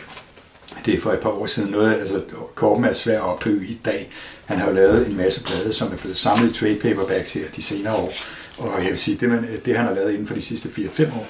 Det 0.86 0.94
er 0.94 1.00
for 1.00 1.12
et 1.12 1.20
par 1.20 1.30
år 1.30 1.46
siden 1.46 1.72
noget, 1.72 1.94
altså 1.94 2.22
Korben 2.56 2.86
er 2.86 2.94
svært 2.94 3.16
at 3.16 3.22
opdrive 3.22 3.66
i 3.66 3.80
dag. 3.86 4.12
Han 4.46 4.58
har 4.58 4.68
jo 4.68 4.74
lavet 4.74 5.08
en 5.08 5.18
masse 5.18 5.44
blade, 5.44 5.74
som 5.74 5.92
er 5.92 5.98
blevet 5.98 6.18
samlet 6.18 6.50
i 6.50 6.54
trade 6.60 6.76
paperbacks 6.76 7.34
her 7.34 7.44
de 7.56 7.62
senere 7.62 7.96
år. 7.96 8.12
Og 8.58 8.82
jeg 8.82 8.90
vil 8.90 8.98
sige, 8.98 9.18
det, 9.18 9.30
man, 9.30 9.48
det 9.66 9.78
han 9.78 9.86
har 9.86 9.94
lavet 9.94 10.12
inden 10.12 10.28
for 10.28 10.34
de 10.34 10.42
sidste 10.42 10.70
4-5 10.70 11.04
år, 11.04 11.28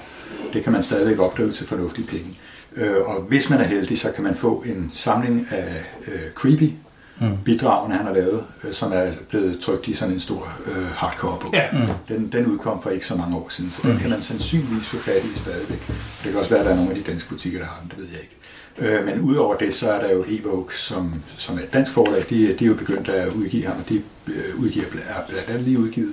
det 0.52 0.64
kan 0.64 0.72
man 0.72 0.82
stadigvæk 0.82 1.18
opdrive 1.18 1.52
til 1.52 1.66
fornuftige 1.66 2.06
penge. 2.06 2.38
Øh, 2.76 2.96
og 3.04 3.22
hvis 3.22 3.50
man 3.50 3.60
er 3.60 3.64
heldig, 3.64 3.98
så 3.98 4.12
kan 4.12 4.24
man 4.24 4.34
få 4.34 4.64
en 4.66 4.90
samling 4.92 5.48
af 5.50 5.84
øh, 6.06 6.30
creepy 6.34 6.72
mm. 7.20 7.38
bidragene, 7.44 7.96
han 7.96 8.06
har 8.06 8.14
lavet, 8.14 8.44
øh, 8.64 8.72
som 8.72 8.92
er 8.92 9.12
blevet 9.28 9.58
trykt 9.58 9.88
i 9.88 9.94
sådan 9.94 10.14
en 10.14 10.20
stor 10.20 10.58
øh, 10.66 10.86
hardcore 10.86 11.38
bog. 11.40 11.50
Ja. 11.52 11.62
Mm. 11.72 11.88
Den, 12.08 12.32
den 12.32 12.46
udkom 12.46 12.82
for 12.82 12.90
ikke 12.90 13.06
så 13.06 13.14
mange 13.14 13.36
år 13.36 13.48
siden, 13.48 13.70
så 13.70 13.82
den 13.82 13.98
kan 13.98 14.10
man 14.10 14.22
sandsynligvis 14.22 14.88
få 14.88 14.96
fat 14.96 15.24
i 15.24 15.38
stadigvæk. 15.38 15.86
Det 16.24 16.30
kan 16.30 16.36
også 16.36 16.50
være, 16.50 16.60
at 16.60 16.66
der 16.66 16.72
er 16.72 16.76
nogle 16.76 16.90
af 16.90 16.96
de 16.96 17.02
danske 17.02 17.28
butikker, 17.28 17.58
der 17.58 17.66
har 17.66 17.80
den, 17.80 17.90
det 17.90 17.98
ved 17.98 18.06
jeg 18.12 18.20
ikke. 18.20 18.36
Øh, 18.78 19.04
men 19.04 19.20
udover 19.20 19.56
det, 19.56 19.74
så 19.74 19.92
er 19.92 20.00
der 20.00 20.12
jo 20.12 20.24
Evoke, 20.28 20.78
som, 20.78 21.22
som 21.36 21.58
er 21.58 21.62
et 21.62 21.72
dansk 21.72 21.92
forlag. 21.92 22.24
De, 22.30 22.56
de 22.58 22.64
er 22.64 22.68
jo 22.68 22.74
begyndt 22.74 23.08
at 23.08 23.28
udgive 23.28 23.66
ham, 23.66 23.76
og 23.78 23.88
de 23.88 24.02
øh, 24.26 24.60
udgiver, 24.60 24.84
er 25.08 25.26
blandt 25.28 25.48
andet 25.48 25.62
lige 25.62 25.78
udgivet 25.78 26.12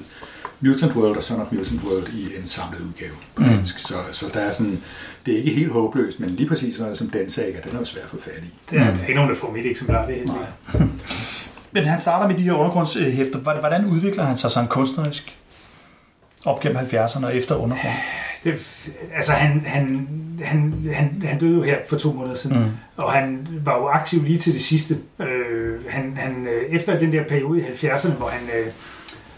Mutant 0.60 0.96
World 0.96 1.18
og 1.18 1.24
Son 1.24 1.42
of 1.42 1.48
Mutant 1.52 1.84
World 1.84 2.08
i 2.14 2.28
en 2.40 2.48
samlet 2.48 2.80
udgave 2.80 3.12
på 3.36 3.44
dansk. 3.44 3.80
Så, 3.80 3.94
så 4.12 4.26
der 4.34 4.40
er 4.40 4.52
sådan, 4.52 4.84
det 5.26 5.34
er 5.34 5.38
ikke 5.38 5.52
helt 5.52 5.72
håbløst, 5.72 6.20
men 6.20 6.30
lige 6.30 6.50
præcis 6.50 6.80
noget 6.80 6.98
som 6.98 7.10
den 7.10 7.30
saga, 7.30 7.58
den 7.64 7.76
er 7.76 7.80
jo 7.80 7.86
svær 7.86 8.02
at 8.02 8.10
få 8.10 8.20
fat 8.20 8.44
i. 8.44 8.54
Det 8.70 8.80
er, 8.80 8.84
der 8.84 8.92
er 8.92 9.02
ikke 9.02 9.16
nogen, 9.16 9.30
der 9.30 9.36
får 9.36 9.52
mit 9.52 9.66
eksemplar, 9.66 10.06
det 10.06 10.14
er 10.14 10.18
helt 10.18 10.32
Nej. 10.34 10.48
Men 11.72 11.86
han 11.86 12.02
starter 12.02 12.28
med 12.28 12.38
de 12.38 12.44
her 12.44 12.54
undergrundshæfter. 12.54 13.40
Hvordan 13.40 13.60
hvordan 13.60 13.86
udvikler 13.86 14.24
han 14.24 14.38
sig 14.38 14.52
sådan 14.52 14.70
kunstnerisk 14.70 15.38
op 16.46 16.60
gennem 16.60 16.78
70'erne 16.78 17.26
og 17.26 17.36
efter 17.36 17.56
undergrunden? 17.56 18.00
Det, 18.44 18.54
altså, 19.16 19.32
han, 19.32 19.64
han, 19.66 20.08
han, 20.44 20.74
han, 20.94 21.24
han 21.26 21.40
døde 21.40 21.56
jo 21.56 21.64
her 21.64 21.78
for 21.90 21.98
to 21.98 22.14
måneder 22.14 22.36
siden, 22.36 22.58
Mm. 22.60 22.70
og 22.98 23.12
han 23.12 23.48
var 23.66 23.78
jo 23.78 23.88
aktiv 23.88 24.24
lige 24.24 24.38
til 24.38 24.54
det 24.54 24.62
sidste. 24.62 24.96
Øh, 25.20 25.80
han, 25.90 26.18
han, 26.18 26.48
øh, 26.48 26.76
efter 26.76 27.00
den 27.00 27.14
der 27.14 27.24
periode 27.24 27.60
i 27.60 27.64
70'erne, 27.64 28.12
hvor 28.14 28.28
han, 28.28 28.42
øh, 28.60 28.68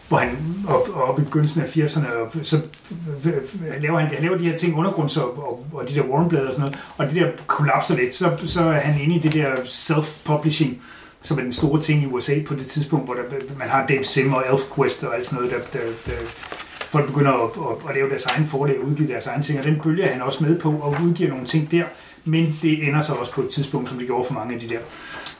hvor 0.08 0.18
han 0.18 0.38
op, 0.68 1.10
op 1.10 1.20
i 1.20 1.24
begyndelsen 1.24 1.62
af 1.62 1.78
80'erne, 1.78 2.12
og 2.13 2.32
så 2.44 2.58
øh, 3.26 3.34
laver 3.82 4.00
han, 4.00 4.10
han 4.10 4.22
laver 4.24 4.38
de 4.38 4.50
her 4.50 4.56
ting 4.56 4.76
undergrunds 4.78 5.18
og, 5.18 5.38
og, 5.48 5.65
og 5.74 5.89
de 5.89 5.96
der 5.96 6.02
Warren-blade 6.02 6.48
og 6.48 6.54
sådan 6.54 6.62
noget, 6.62 6.80
og 6.98 7.06
det 7.06 7.15
der 7.15 7.28
kollapser 7.48 7.96
lidt, 7.96 8.13
så, 8.13 8.32
så 8.46 8.62
er 8.63 8.80
han 8.80 9.02
inde 9.02 9.15
i 9.15 9.20
det 9.20 9.34
der 9.34 9.56
self-publishing, 9.56 10.74
som 11.22 11.38
er 11.38 11.41
den 11.41 11.52
store 11.52 11.82
ting 11.82 12.04
i 12.04 12.06
USA 12.06 12.34
på 12.48 12.54
det 12.54 12.65
tidspunkt, 12.65 13.06
hvor 13.06 13.13
der, 13.13 13.22
man 13.60 13.70
har 13.70 13.88
Dave 13.88 14.04
Sim 14.04 14.34
og 14.34 14.44
ElfQuest 14.52 15.04
og 15.04 15.15
alt 15.15 15.26
sådan 15.26 15.44
noget, 15.44 15.52
der, 15.74 15.80
der, 15.80 15.86
der 16.06 16.12
folk 16.89 17.08
begynder 17.08 17.32
at, 17.32 17.50
at, 17.71 17.89
at 17.89 17.95
lave 17.95 18.10
deres 18.10 18.26
egen 18.26 18.45
forlag 18.45 18.80
og 18.80 18.86
udgive 18.86 19.08
deres 19.08 19.28
egen 19.28 19.41
ting, 19.41 19.60
og 19.60 19.65
den 19.65 19.80
bølge 19.84 20.04
er 20.04 20.13
han 20.13 20.21
også 20.21 20.43
med 20.43 20.60
på 20.60 20.71
og 20.71 20.95
udgiver 21.04 21.30
nogle 21.30 21.45
ting 21.45 21.71
der, 21.71 21.84
men 22.26 22.60
det 22.62 22.88
ender 22.88 23.02
så 23.02 23.13
også 23.13 23.34
på 23.34 23.41
et 23.41 23.50
tidspunkt, 23.50 23.89
som 23.89 23.98
det 23.98 24.08
gjorde 24.08 24.28
for 24.28 24.34
mange 24.34 24.54
af 24.54 24.60
de 24.60 24.69
der. 24.69 24.80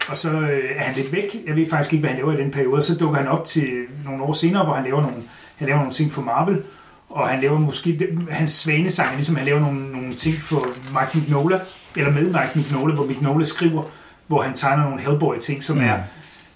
Og 0.08 0.18
så 0.18 0.30
øh, 0.30 0.64
er 0.76 0.84
han 0.84 0.96
lidt 0.96 1.14
væk. 1.14 1.36
Jeg 1.48 1.56
ved 1.56 1.70
faktisk 1.70 1.94
ikke, 1.94 2.02
hvad 2.02 2.10
han 2.10 2.20
laver 2.20 2.34
i 2.34 2.42
den 2.42 2.52
periode. 2.52 2.84
Så 2.84 2.98
dukker 2.98 3.18
han 3.18 3.28
op 3.28 3.46
til 3.46 3.70
nogle 4.06 4.24
år 4.24 4.34
senere, 4.34 4.64
hvor 4.64 4.74
han 4.74 4.84
laver 4.84 5.02
nogle, 5.02 5.18
han 5.56 5.68
laver 5.68 5.80
nogle 5.80 5.94
ting 5.94 6.12
for 6.12 6.22
Marvel, 6.22 6.64
og 7.10 7.28
han 7.28 7.42
laver 7.42 7.60
måske 7.60 8.18
hans 8.30 8.52
svanesang, 8.52 9.16
ligesom 9.16 9.36
han 9.36 9.46
laver 9.46 9.60
nogle, 9.60 9.92
nogle 9.92 10.16
ting 10.16 10.36
for 10.36 10.68
Mike 10.68 11.18
Mignola, 11.18 11.60
eller 11.96 12.12
med 12.12 12.24
Mike 12.24 12.52
Mignola, 12.56 12.96
hvor 12.96 13.06
Mignola 13.06 13.46
skriver, 13.46 13.84
hvor 14.28 14.42
han 14.42 14.54
tegner 14.54 14.84
nogle 14.84 15.02
Hellboy-ting, 15.02 15.64
som 15.64 15.80
er, 15.80 15.98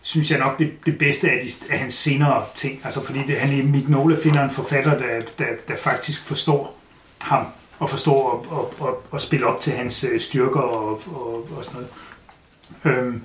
synes 0.01 0.31
jeg 0.31 0.39
nok, 0.39 0.59
det, 0.59 0.71
det 0.85 0.97
bedste 0.97 1.31
af, 1.31 1.39
de, 1.43 1.73
af 1.73 1.79
hans 1.79 1.93
senere 1.93 2.45
ting. 2.55 2.81
Altså 2.83 3.05
fordi 3.05 3.19
det, 3.27 3.39
han 3.39 3.57
i 3.57 3.62
Mignola 3.62 4.15
finder 4.23 4.43
en 4.43 4.49
forfatter, 4.49 4.97
der, 4.97 5.21
der, 5.39 5.45
der 5.67 5.75
faktisk 5.75 6.25
forstår 6.25 6.79
ham, 7.17 7.45
og 7.79 7.89
forstår 7.89 8.45
at, 8.51 8.57
at, 8.59 8.88
at, 8.88 8.95
at 9.13 9.21
spille 9.21 9.47
op 9.47 9.59
til 9.59 9.73
hans 9.73 10.03
øh, 10.12 10.19
styrker 10.19 10.59
og, 10.59 11.01
og, 11.07 11.47
og 11.57 11.65
sådan 11.65 11.81
noget. 11.81 12.97
Øhm, 12.97 13.21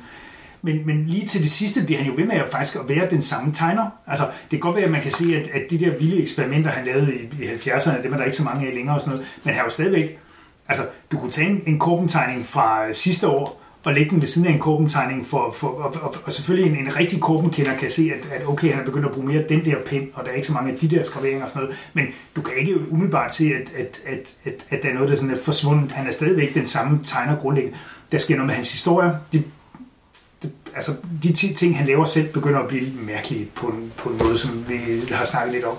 men, 0.62 0.86
men 0.86 1.06
lige 1.06 1.26
til 1.26 1.42
det 1.42 1.50
sidste 1.50 1.84
bliver 1.84 2.00
han 2.02 2.10
jo 2.10 2.16
ved 2.16 2.24
med 2.24 2.36
at 2.36 2.50
faktisk 2.50 2.76
at 2.76 2.88
være 2.88 3.10
den 3.10 3.22
samme 3.22 3.52
tegner. 3.52 3.90
Altså, 4.06 4.24
det 4.24 4.50
kan 4.50 4.60
godt 4.60 4.76
være, 4.76 4.84
at 4.84 4.90
man 4.90 5.02
kan 5.02 5.10
se, 5.10 5.36
at, 5.36 5.48
at 5.48 5.70
de 5.70 5.78
der 5.78 5.98
vilde 5.98 6.22
eksperimenter, 6.22 6.70
han 6.70 6.84
lavede 6.84 7.14
i, 7.14 7.44
i 7.44 7.48
70'erne, 7.48 8.02
dem 8.02 8.12
er 8.12 8.16
der 8.16 8.24
ikke 8.24 8.36
så 8.36 8.42
mange 8.42 8.68
af 8.68 8.74
længere 8.74 8.94
og 8.94 9.00
sådan 9.00 9.16
noget, 9.16 9.32
men 9.44 9.54
han 9.54 9.60
er 9.60 9.64
jo 9.64 9.70
stadigvæk, 9.70 10.18
altså, 10.68 10.86
du 11.12 11.18
kunne 11.18 11.30
tage 11.30 11.50
en, 11.50 11.62
en 11.66 11.78
korpentegning 11.78 12.46
fra 12.46 12.86
øh, 12.86 12.94
sidste 12.94 13.28
år, 13.28 13.63
og 13.84 13.94
lægge 13.94 14.10
den 14.10 14.20
ved 14.20 14.28
siden 14.28 14.48
af 14.48 14.52
en 14.52 14.58
korpentegning, 14.58 15.26
for, 15.26 15.52
for, 15.52 15.68
og, 15.68 15.94
og, 16.02 16.14
og 16.24 16.32
selvfølgelig 16.32 16.72
en, 16.72 16.86
en 16.86 16.96
rigtig 16.96 17.20
korpenkender 17.20 17.76
kan 17.76 17.90
se, 17.90 18.12
at, 18.14 18.40
at 18.40 18.46
okay, 18.48 18.70
han 18.70 18.80
er 18.80 18.84
begyndt 18.84 19.06
at 19.06 19.12
bruge 19.12 19.26
mere 19.26 19.44
den 19.48 19.64
der 19.64 19.76
pind, 19.86 20.08
og 20.14 20.24
der 20.24 20.30
er 20.30 20.34
ikke 20.34 20.46
så 20.46 20.52
mange 20.52 20.72
af 20.72 20.78
de 20.78 20.88
der 20.88 21.02
skraveringer 21.02 21.44
og 21.44 21.50
sådan 21.50 21.62
noget, 21.62 21.88
men 21.94 22.06
du 22.36 22.42
kan 22.42 22.54
ikke 22.56 22.90
umiddelbart 22.90 23.34
se, 23.34 23.44
at, 23.44 23.72
at, 23.76 24.00
at, 24.06 24.34
at, 24.44 24.66
at 24.70 24.82
der 24.82 24.88
er 24.88 24.94
noget, 24.94 25.08
der 25.08 25.16
sådan 25.16 25.30
er 25.30 25.38
forsvundet. 25.38 25.92
Han 25.92 26.06
er 26.06 26.12
stadigvæk 26.12 26.54
den 26.54 26.66
samme 26.66 27.00
tegner 27.04 27.36
grundlæggende. 27.36 27.78
Der 28.12 28.18
sker 28.18 28.34
noget 28.34 28.46
med 28.46 28.54
hans 28.54 28.72
historie. 28.72 29.18
De, 29.32 29.42
de, 30.42 30.50
altså, 30.74 30.92
de 31.22 31.32
ti- 31.32 31.54
ting, 31.54 31.78
han 31.78 31.86
laver 31.86 32.04
selv, 32.04 32.32
begynder 32.32 32.60
at 32.60 32.68
blive 32.68 32.92
mærkelige 33.06 33.48
på 33.54 33.66
en, 33.66 33.92
på 33.96 34.08
en 34.08 34.18
måde, 34.24 34.38
som 34.38 34.64
vi 34.68 34.78
har 35.10 35.24
snakket 35.24 35.52
lidt 35.52 35.64
om. 35.64 35.76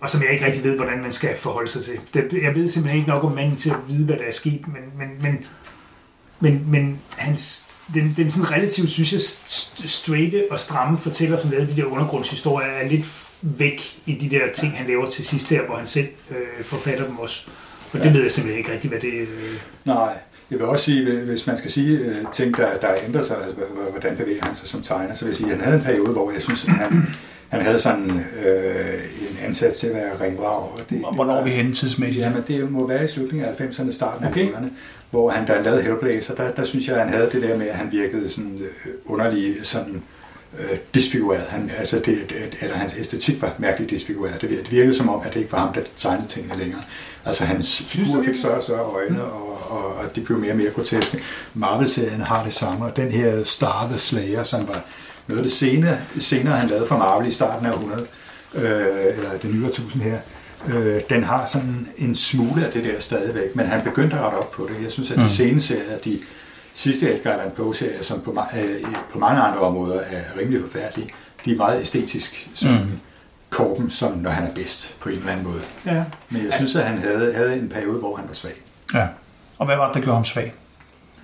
Og 0.00 0.10
som 0.10 0.22
jeg 0.22 0.32
ikke 0.32 0.46
rigtig 0.46 0.64
ved, 0.64 0.76
hvordan 0.76 1.02
man 1.02 1.12
skal 1.12 1.36
forholde 1.36 1.70
sig 1.70 1.82
til. 1.82 2.00
Det, 2.14 2.42
jeg 2.42 2.54
ved 2.54 2.68
simpelthen 2.68 2.98
ikke 2.98 3.10
nok 3.10 3.24
om 3.24 3.32
manden 3.32 3.56
til 3.56 3.70
at 3.70 3.76
vide, 3.88 4.04
hvad 4.04 4.16
der 4.16 4.24
er 4.24 4.32
sket, 4.32 4.68
men, 4.68 4.82
men, 4.98 5.08
men, 5.22 5.46
men, 6.40 6.64
men 6.70 6.98
hans, 7.16 7.64
den, 7.94 8.14
den 8.16 8.30
sådan 8.30 8.50
relativt, 8.50 8.90
synes 8.90 9.12
jeg, 9.12 9.20
st- 9.20 9.86
straighte 9.88 10.44
og 10.50 10.60
stramme 10.60 10.98
fortæller, 10.98 11.36
som 11.36 11.50
lavede 11.50 11.66
de 11.70 11.76
der 11.76 11.84
undergrundshistorier, 11.84 12.68
er 12.68 12.88
lidt 12.88 13.06
væk 13.42 13.98
i 14.06 14.14
de 14.14 14.30
der 14.36 14.52
ting, 14.54 14.72
han 14.76 14.86
laver 14.86 15.06
til 15.06 15.26
sidst 15.26 15.50
her, 15.50 15.62
hvor 15.66 15.76
han 15.76 15.86
selv 15.86 16.08
øh, 16.30 16.64
forfatter 16.64 17.06
dem 17.06 17.18
også. 17.18 17.44
Og 17.92 17.98
det 17.98 18.04
Ja. 18.06 18.12
ved 18.12 18.22
jeg 18.22 18.32
simpelthen 18.32 18.58
ikke 18.58 18.72
rigtigt, 18.72 18.92
hvad 18.92 19.00
det... 19.00 19.12
Øh, 19.20 19.28
Nej, 19.84 20.12
jeg 20.50 20.58
vil 20.58 20.66
også 20.66 20.84
sige, 20.84 21.20
hvis 21.20 21.46
man 21.46 21.58
skal 21.58 21.70
sige 21.70 21.98
øh, 21.98 22.14
ting, 22.32 22.56
der, 22.56 22.78
der 22.78 22.88
ændrer 23.06 23.24
sig, 23.24 23.36
altså 23.36 23.54
hvordan 23.90 24.16
bevæger 24.16 24.44
han 24.44 24.54
sig 24.54 24.68
som 24.68 24.82
tegner, 24.82 25.14
så 25.14 25.24
vil 25.24 25.30
jeg 25.30 25.36
sige, 25.36 25.46
at 25.50 25.56
han 25.56 25.64
havde 25.64 25.76
en 25.78 25.84
periode, 25.84 26.12
hvor 26.12 26.30
jeg 26.32 26.42
synes, 26.42 26.64
at 26.64 26.70
han, 26.74 27.06
han 27.48 27.62
havde 27.62 27.80
sådan 27.80 28.10
øh, 28.46 28.94
en 29.30 29.36
ansats 29.42 29.78
til 29.80 29.86
at 29.86 29.94
være 29.94 30.20
ringvrag. 30.20 30.62
Og 30.72 30.80
det, 30.90 30.98
Hvornår 31.14 31.34
er 31.36 31.44
vi 31.44 31.50
henne 31.50 31.72
tidsmæssigt? 31.74 32.24
Jamen, 32.26 32.42
det 32.48 32.70
må 32.72 32.86
være 32.88 33.04
i 33.04 33.08
slutningen 33.08 33.48
af 33.48 33.52
90'erne, 33.60 33.92
starten 33.92 34.24
af 34.26 34.30
Okay. 34.30 34.48
90'erne, 34.48 34.66
hvor 35.16 35.30
han, 35.30 35.48
han 35.48 35.64
lavede 35.64 35.82
Hellblazer, 35.82 36.34
der, 36.34 36.50
der 36.50 36.64
synes 36.64 36.88
jeg, 36.88 36.94
at 36.96 37.02
han 37.02 37.12
havde 37.12 37.30
det 37.32 37.42
der 37.42 37.56
med, 37.56 37.66
at 37.66 37.74
han 37.74 37.92
virkede 37.92 38.30
sådan 38.30 38.58
øh, 38.60 38.92
underlig, 39.06 39.56
sådan 39.62 40.02
øh, 40.58 40.78
disfigureret. 40.94 41.44
Han, 41.48 41.70
altså 41.78 41.96
det, 41.96 42.06
det, 42.06 42.56
eller 42.60 42.76
hans 42.76 42.96
æstetik 42.98 43.42
var 43.42 43.54
mærkeligt 43.58 43.90
disfigureret. 43.90 44.40
Det, 44.40 44.50
det 44.50 44.70
virkede 44.70 44.94
som 44.94 45.08
om, 45.08 45.20
at 45.24 45.34
det 45.34 45.40
ikke 45.40 45.52
var 45.52 45.58
ham, 45.58 45.72
der 45.72 45.80
tegnede 45.96 46.28
tingene 46.28 46.58
længere. 46.58 46.82
Altså 47.24 47.44
hans 47.44 47.82
figur 47.82 48.24
fik 48.24 48.36
større 48.36 48.56
og 48.56 48.62
større 48.62 48.82
øjne, 48.82 49.24
og, 49.24 49.70
og, 49.70 49.94
og 49.94 50.16
de 50.16 50.20
blev 50.20 50.38
mere 50.38 50.52
og 50.52 50.56
mere 50.56 50.70
groteske. 50.70 51.22
Marvel-serien 51.54 52.20
har 52.20 52.44
det 52.44 52.52
samme, 52.52 52.84
og 52.84 52.96
den 52.96 53.10
her 53.10 53.44
Star 53.44 53.86
the 53.88 53.98
Slayer, 53.98 54.42
som 54.42 54.68
var 54.68 54.84
noget 55.26 55.38
af 55.38 55.44
det 55.44 55.52
senere, 55.52 55.98
senere 56.20 56.56
han 56.56 56.68
lavede 56.68 56.86
for 56.86 56.96
Marvel 56.96 57.28
i 57.28 57.30
starten 57.30 57.66
af 57.66 57.70
100, 57.70 58.06
øh, 58.54 58.62
eller 59.16 59.38
det 59.42 59.54
nye 59.54 59.66
årtusind 59.66 60.02
her, 60.02 60.18
øh, 60.68 61.00
den 61.10 61.24
har 61.24 61.46
sådan 61.46 61.88
en 61.96 62.14
smule 62.14 62.66
af 62.66 62.72
det 62.72 62.84
der 62.84 63.00
stadigvæk, 63.00 63.56
men 63.56 63.66
han 63.66 63.82
begyndte 63.84 64.16
at 64.16 64.22
rette 64.22 64.36
op 64.36 64.50
på 64.50 64.68
det. 64.72 64.82
Jeg 64.84 64.92
synes, 64.92 65.10
at 65.10 65.16
de 65.16 65.22
Mm. 65.22 65.28
senere 65.28 65.60
serier, 65.60 65.98
de 66.04 66.18
sidste 66.74 67.14
Edgar 67.18 67.30
Allan 67.32 67.50
Poe-serier, 67.56 68.02
som 68.02 68.20
på, 68.20 68.30
øh, 68.56 68.84
på 69.12 69.18
mange 69.18 69.40
andre 69.42 69.58
områder 69.60 70.00
er 70.00 70.22
rimelig 70.40 70.60
forfærdelige, 70.60 71.10
de 71.44 71.52
er 71.52 71.56
meget 71.56 71.80
æstetisk 71.80 72.48
som 72.54 72.72
Mm. 72.72 72.78
Korben, 73.50 73.90
som 73.90 74.12
når 74.18 74.30
han 74.30 74.44
er 74.50 74.54
bedst 74.54 74.96
på 75.00 75.08
en 75.08 75.14
eller 75.18 75.30
anden 75.32 75.44
måde. 75.46 75.60
ja. 75.86 76.04
Men 76.30 76.44
jeg 76.44 76.52
synes, 76.56 76.76
at 76.76 76.84
han 76.84 76.98
havde, 76.98 77.32
havde 77.34 77.56
en 77.58 77.68
periode, 77.68 77.98
hvor 77.98 78.16
han 78.16 78.24
var 78.28 78.34
svag. 78.34 78.52
Ja. 78.94 79.06
Og 79.58 79.66
hvad 79.66 79.76
var 79.76 79.86
det, 79.86 79.94
der 79.94 80.00
gjorde 80.00 80.14
ham 80.16 80.24
svag? 80.24 80.54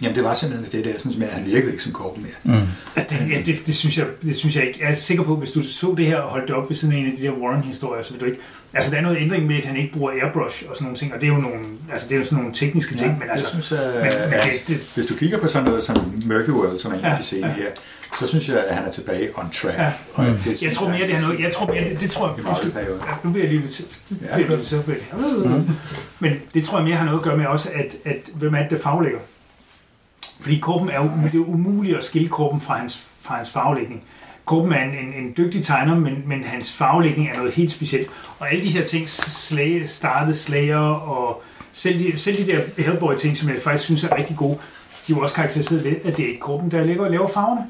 Jamen, 0.02 0.16
det 0.16 0.24
var 0.24 0.34
simpelthen 0.34 0.72
det 0.84 0.92
der, 0.92 0.98
sådan, 0.98 1.22
at 1.22 1.28
han 1.28 1.46
virkede 1.46 1.70
ikke 1.70 1.82
som 1.82 1.92
Korben 1.92 2.22
mere. 2.22 2.56
Mm. 2.58 2.62
Ja, 2.96 3.02
det, 3.10 3.30
ja, 3.30 3.42
det, 3.46 3.66
det, 3.66 3.74
synes 3.76 3.98
jeg, 3.98 4.06
det 4.22 4.36
synes 4.36 4.56
jeg 4.56 4.66
ikke. 4.66 4.78
Jeg 4.82 4.90
er 4.90 4.94
sikker 4.94 5.24
på, 5.24 5.32
at 5.32 5.38
hvis 5.38 5.50
du 5.50 5.62
så 5.62 5.94
det 5.96 6.06
her 6.06 6.16
og 6.16 6.30
holdt 6.30 6.48
det 6.48 6.56
op 6.56 6.68
ved 6.68 6.76
siden 6.76 6.94
af 6.94 6.98
en 6.98 7.06
af 7.06 7.12
de 7.18 7.22
der 7.22 7.30
Warren-historier, 7.30 8.02
så 8.02 8.12
vil 8.12 8.20
du 8.20 8.26
ikke... 8.26 8.38
Altså, 8.74 8.90
der 8.90 8.96
er 8.96 9.00
noget 9.02 9.16
ændring 9.20 9.46
med, 9.46 9.56
at 9.56 9.64
han 9.64 9.76
ikke 9.76 9.92
bruger 9.92 10.12
airbrush 10.12 10.64
og 10.68 10.76
sådan 10.76 10.84
nogle 10.84 10.96
ting, 10.96 11.14
og 11.14 11.20
det 11.20 11.28
er 11.28 11.32
jo 11.34 11.40
nogle, 11.40 11.58
altså, 11.92 12.08
det 12.08 12.14
er 12.14 12.18
jo 12.18 12.24
sådan 12.24 12.38
nogle 12.38 12.54
tekniske 12.54 12.94
ting, 12.94 13.18
men 13.18 13.30
altså... 13.30 13.46
jeg 13.46 13.50
synes, 13.62 13.72
at, 13.72 13.94
men, 13.94 14.30
men 14.30 14.38
at 14.38 14.44
det, 14.44 14.68
det, 14.68 14.80
hvis 14.94 15.06
du 15.06 15.14
kigger 15.14 15.38
på 15.38 15.48
sådan 15.48 15.68
noget 15.68 15.84
som 15.84 15.96
Murky 16.26 16.50
World, 16.50 16.78
som 16.78 16.92
er 16.92 16.96
en 16.96 17.00
Ja, 17.00 17.10
af 17.10 17.16
de 17.18 17.22
scene 17.22 17.46
ja. 17.46 17.52
her, 17.52 17.66
så 18.18 18.26
synes 18.26 18.48
jeg, 18.48 18.64
at 18.68 18.74
han 18.76 18.84
er 18.84 18.90
tilbage 18.90 19.28
on 19.34 19.50
track. 19.50 19.78
Ja. 19.78 19.92
Og 20.14 20.24
Mm. 20.24 20.36
det 20.44 20.62
jeg 20.62 20.72
tror 20.72 20.88
mere, 20.88 21.06
det 21.06 21.14
er 21.14 21.20
noget... 21.20 21.40
Jeg 21.40 21.52
tror 21.52 21.66
mere, 21.66 21.84
det, 21.84 22.00
det 22.00 22.10
tror 22.10 22.34
jeg... 22.64 22.72
Periode. 22.72 22.98
Ja, 23.08 23.12
nu 23.24 23.30
bliver 23.30 23.46
jeg 23.46 23.54
lige 23.54 23.62
lidt... 23.62 23.80
Ja, 24.22 24.38
Ja, 24.56 24.62
så 24.62 24.82
Men 26.20 26.32
det 26.54 26.64
tror 26.64 26.78
jeg 26.78 26.84
mere 26.84 26.96
har 26.96 27.04
noget 27.04 27.18
at 27.18 27.24
gøre 27.24 27.36
med 27.36 27.46
også, 27.46 27.68
at, 27.74 27.96
at 28.04 28.30
hvem 28.34 28.54
er 28.54 28.62
det, 28.62 28.70
der 28.70 28.78
faglægger? 28.78 29.18
Fordi 30.42 30.59
Korben 30.59 30.90
er 30.90 31.00
det 31.33 31.35
er 31.35 31.48
umuligt 31.48 31.96
at 31.96 32.05
skille 32.05 32.28
Korben 32.28 32.61
fra 32.61 32.76
hans, 32.76 33.07
fra 33.20 33.37
hans 33.37 33.50
faglægning. 33.50 34.02
Korben 34.44 34.72
er 34.72 34.85
en, 34.85 34.90
en, 34.90 35.24
en 35.24 35.35
dygtig 35.37 35.64
tegner, 35.64 35.94
men, 35.94 36.22
men 36.26 36.44
hans 36.44 36.72
faglægning 36.72 37.28
er 37.28 37.37
noget 37.37 37.52
helt 37.52 37.70
specielt. 37.70 38.11
Og 38.38 38.50
alle 38.50 38.62
de 38.62 38.70
her 38.70 38.85
ting, 38.85 39.11
slag, 39.11 39.88
startede 39.88 40.35
slager 40.35 40.78
og 40.94 41.42
selv 41.72 41.98
de, 41.98 42.18
selv 42.18 42.46
de 42.46 42.52
der 42.52 42.83
Hellboy-ting, 42.83 43.37
som 43.37 43.48
jeg 43.50 43.62
faktisk 43.62 43.85
synes 43.85 44.05
er 44.05 44.16
rigtig 44.16 44.37
gode, 44.37 44.59
de 45.07 45.12
er 45.12 45.16
jo 45.16 45.22
også 45.22 45.35
karakteriseret 45.35 45.85
ved, 45.85 45.96
at 46.05 46.16
det 46.16 46.24
er 46.24 46.28
ikke 46.28 46.40
gruppen, 46.40 46.70
der 46.70 46.85
ligger 46.85 47.05
og 47.05 47.11
laver 47.11 47.28
farverne. 47.28 47.66